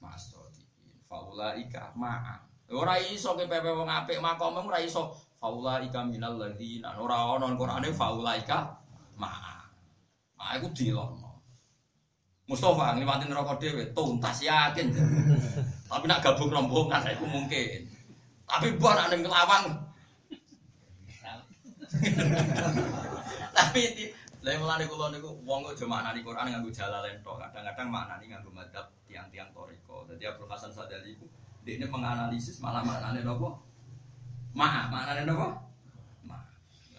masodikin. 0.00 0.88
Faula 1.04 1.52
ika 1.60 1.92
ma'a. 1.92 2.40
Ora 2.72 2.96
iso 2.96 3.36
ke 3.36 3.44
pepe 3.44 3.68
wong 3.68 3.88
apik 3.88 4.24
makome 4.24 4.64
ora 4.64 4.80
iso. 4.80 5.12
Faula 5.36 5.84
ika 5.84 6.00
minal 6.08 6.40
ladzina. 6.40 6.96
Ora 6.96 7.36
ono 7.36 7.52
Qur'ane 7.52 7.92
faula 7.92 8.40
ika 8.40 8.80
ma'a. 9.20 9.56
Ma'a 10.40 10.56
iku 10.56 10.72
dilono. 10.72 11.23
Mustafa 12.44 12.92
ngliwati 12.92 13.24
neraka 13.24 13.56
dhewe 13.56 13.88
tuntas 13.96 14.44
yakin. 14.44 14.92
Tapi 15.90 16.04
nak 16.04 16.20
gabung 16.20 16.52
rombongan 16.52 17.08
iku 17.16 17.24
mungkin. 17.24 17.88
Tapi 18.44 18.76
buat 18.76 19.00
nek 19.00 19.08
ning 19.16 19.24
lawang. 19.24 19.64
Tapi 23.56 23.82
Lah 24.44 24.60
mulane 24.60 24.84
kula 24.84 25.08
niku 25.08 25.40
wong 25.48 25.64
kok 25.64 25.72
aja 25.72 25.88
maknani 25.88 26.20
Quran 26.20 26.52
nganggo 26.52 26.68
jalalain 26.68 27.16
tok. 27.24 27.40
Kadang-kadang 27.40 27.88
maknani 27.88 28.28
nganggo 28.28 28.52
madzhab 28.52 28.92
tiang-tiang 29.08 29.48
toriko. 29.56 30.04
Dadi 30.04 30.28
Abdul 30.28 30.52
Hasan 30.52 30.68
Sadali 30.68 31.16
iku 31.16 31.24
dekne 31.64 31.88
menganalisis 31.88 32.60
malah 32.60 32.84
maknane 32.84 33.24
napa? 33.24 33.56
Ma, 34.52 34.92
maknane 34.92 35.24
napa? 35.24 35.64
Ma. 36.28 36.44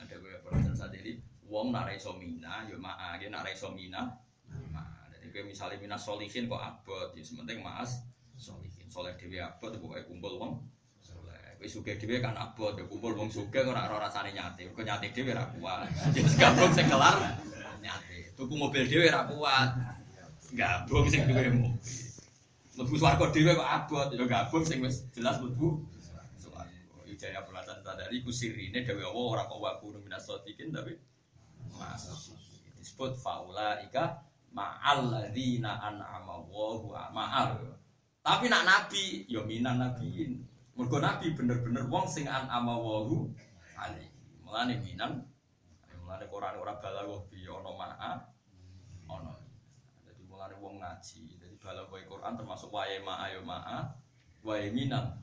Ada 0.01 0.17
kowe 0.17 0.31
Abdul 0.41 0.53
Hasan 0.57 0.73
Sadali 0.73 1.21
wong 1.45 1.69
nek 1.69 1.93
iso 1.93 2.17
mina 2.17 2.65
ya 2.65 2.81
ma, 2.81 2.97
nek 3.13 3.29
nek 3.29 3.53
iso 3.53 3.69
mina. 3.77 4.24
Ma. 5.35 5.41
Dadi 5.41 5.43
kowe 5.43 5.51
misale 5.51 5.75
mina 5.81 5.97
solihin 5.99 6.47
kok 6.47 6.63
abot 6.63 7.11
ya 7.15 7.23
sementing 7.23 7.59
Mas 7.59 7.99
solihin. 8.39 8.87
Soleh 8.87 9.11
dhewe 9.19 9.43
abot 9.43 9.75
pokoke 9.75 10.07
kumpul 10.07 10.39
wong 10.39 10.63
Wis 11.59 11.71
sugih 11.71 11.95
dhewe 11.99 12.19
kan 12.19 12.35
abot, 12.35 12.75
ya 12.75 12.83
kumpul 12.83 13.15
wong 13.15 13.31
sugih 13.31 13.63
ora 13.63 13.87
ora 13.87 14.07
rasane 14.07 14.31
nyate. 14.31 14.71
Kok 14.75 14.83
nyate 14.83 15.11
dhewe 15.11 15.31
ora 15.35 15.47
kuat. 15.55 15.87
Jadi 16.15 16.35
gabung 16.39 16.71
sing 16.75 16.87
kelar 16.87 17.15
nyate. 17.83 18.31
Tuku 18.35 18.53
mobil 18.55 18.87
dhewe 18.87 19.07
ora 19.11 19.23
kuat. 19.27 19.69
Gabung 20.55 21.07
sing 21.11 21.27
duwe 21.27 21.51
mobil. 21.51 21.79
Mlebu 22.75 22.95
swarga 22.99 23.25
dhewe 23.31 23.51
kok 23.55 23.69
abot, 23.71 24.07
ya 24.15 24.25
gabung 24.27 24.63
sing 24.67 24.79
wis 24.83 25.03
jelas 25.15 25.39
swarga. 25.39 25.69
Ijaya 27.07 27.43
pelatan 27.47 27.79
sadari 27.83 28.19
ku 28.23 28.31
sirine 28.31 28.83
dhewe 28.83 29.03
Allah 29.03 29.27
ora 29.35 29.43
kok 29.47 29.59
waku 29.59 29.95
minas 29.99 30.27
sotikin 30.27 30.75
tapi 30.75 30.95
mas 31.75 32.03
disebut 32.79 33.15
faula 33.19 33.79
ika 33.83 34.19
ma'al 34.55 35.11
ladzina 35.11 35.83
an'ama 35.83 36.39
Allahu 36.39 36.95
ma'al. 37.11 37.75
Tapi 38.23 38.47
nak 38.47 38.63
nabi 38.63 39.27
ya 39.27 39.43
minan 39.43 39.83
nabiin. 39.83 40.41
Mergo 40.75 40.99
Nabi 40.99 41.31
bener-bener 41.31 41.87
wong 41.87 42.03
sing 42.07 42.27
an 42.27 42.51
amawahu 42.51 43.31
alaihi. 43.79 44.11
Mulane 44.43 44.75
minan 44.83 45.23
mulane 46.05 46.25
Quran 46.29 46.55
ora 46.61 46.77
balaghah 46.77 47.21
bi 47.33 47.49
ana 47.49 47.71
ma'a 47.73 48.11
ana. 49.09 49.33
Jadi 50.05 50.21
mulane 50.29 50.55
wong 50.61 50.77
ngaji. 50.77 51.41
Jadi 51.41 51.55
balaghah 51.57 52.05
Quran 52.05 52.33
termasuk 52.37 52.69
wae 52.69 53.01
ma'a 53.01 53.25
ya 53.33 53.41
ma'a, 53.41 53.77
wae 54.45 54.69
minan. 54.69 55.17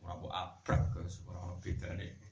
Ora 0.00 0.16
kok 0.16 0.32
abrak 0.32 0.82
ke 0.96 1.00
ora 1.28 1.52
bedane. 1.60 2.23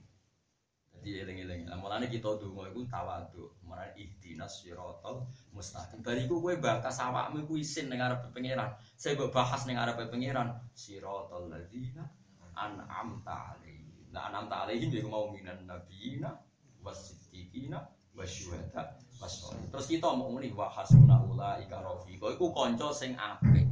Jadi 1.03 1.19
eling-eling. 1.27 1.67
Lah 1.67 1.83
mulane 1.83 2.07
kita 2.07 2.39
donga 2.39 2.71
iku 2.71 2.87
tawadhu. 2.87 3.67
Mulane 3.67 3.91
ihdinas 3.99 4.63
siratal 4.63 5.27
mustaqim. 5.51 5.99
Bariku 5.99 6.39
kowe 6.39 6.55
bakas 6.63 7.03
awakmu 7.03 7.43
iku 7.43 7.59
isin 7.59 7.91
ning 7.91 7.99
arep 7.99 8.31
pangeran. 8.31 8.71
Saya 8.95 9.19
mbok 9.19 9.35
bahas 9.35 9.67
ning 9.67 9.75
arep 9.75 9.99
pangeran 10.07 10.55
siratal 10.79 11.51
ladzina 11.51 12.07
an'amta 12.55 13.59
alaihim. 13.59 14.15
Nah 14.15 14.31
an'amta 14.31 14.63
alaihim 14.63 14.95
ya 14.95 15.03
mau 15.11 15.27
minan 15.35 15.67
nabiyina 15.67 16.39
wasiddiqina 16.87 17.83
wasyuhada 18.15 18.95
wasolih. 19.19 19.67
Terus 19.75 19.87
kita 19.91 20.07
mau 20.15 20.31
muni 20.31 20.55
wa 20.55 20.71
hasbuna 20.71 21.19
ulaika 21.27 21.83
rafiqa. 21.83 22.39
Iku 22.39 22.55
kanca 22.55 22.95
sing 22.95 23.19
apik. 23.19 23.67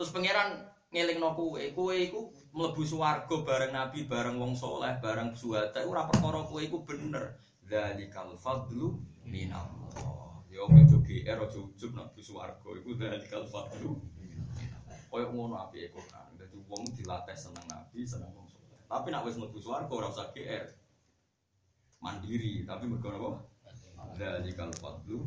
Terus 0.00 0.08
pangeran 0.08 0.72
ngelingno 0.94 1.34
kowe, 1.34 1.62
kowe 1.74 1.94
iku 1.94 2.30
mlebu 2.54 2.82
swarga 2.86 3.36
bareng 3.42 3.72
nabi, 3.74 4.06
bareng 4.06 4.38
wong 4.38 4.54
soleh, 4.54 4.94
bareng 5.02 5.34
suhada 5.34 5.82
iku 5.82 5.90
ora 5.92 6.06
perkara 6.06 6.40
kowe 6.46 6.60
iku 6.62 6.86
bener. 6.86 7.36
Dzalikal 7.66 8.38
fadlu 8.38 8.94
minallah. 9.26 10.46
Ya 10.46 10.62
ojo 10.62 11.02
GR 11.02 11.38
ojo 11.42 11.74
ujub 11.74 11.92
nak 11.98 12.14
bu 12.14 12.22
swarga 12.22 12.68
iku 12.78 12.94
dzalikal 12.94 13.44
fadlu. 13.50 13.98
Koyo 15.10 15.26
ngono 15.34 15.58
apike 15.58 15.90
Quran. 15.90 16.38
Dadi 16.38 16.56
wong 16.70 16.82
dilatih 16.94 17.34
seneng 17.34 17.66
nabi, 17.66 18.06
seneng 18.06 18.30
wong 18.32 18.46
soleh. 18.46 18.78
Tapi 18.86 19.10
nak 19.10 19.26
wis 19.26 19.34
mlebu 19.34 19.58
swarga 19.58 19.90
ora 19.90 20.08
usah 20.14 20.30
GR. 20.30 20.66
Mandiri, 21.98 22.62
tapi 22.62 22.86
mergo 22.86 23.10
apa? 23.10 23.30
Dzalikal 24.14 24.70
fadlu 24.78 25.26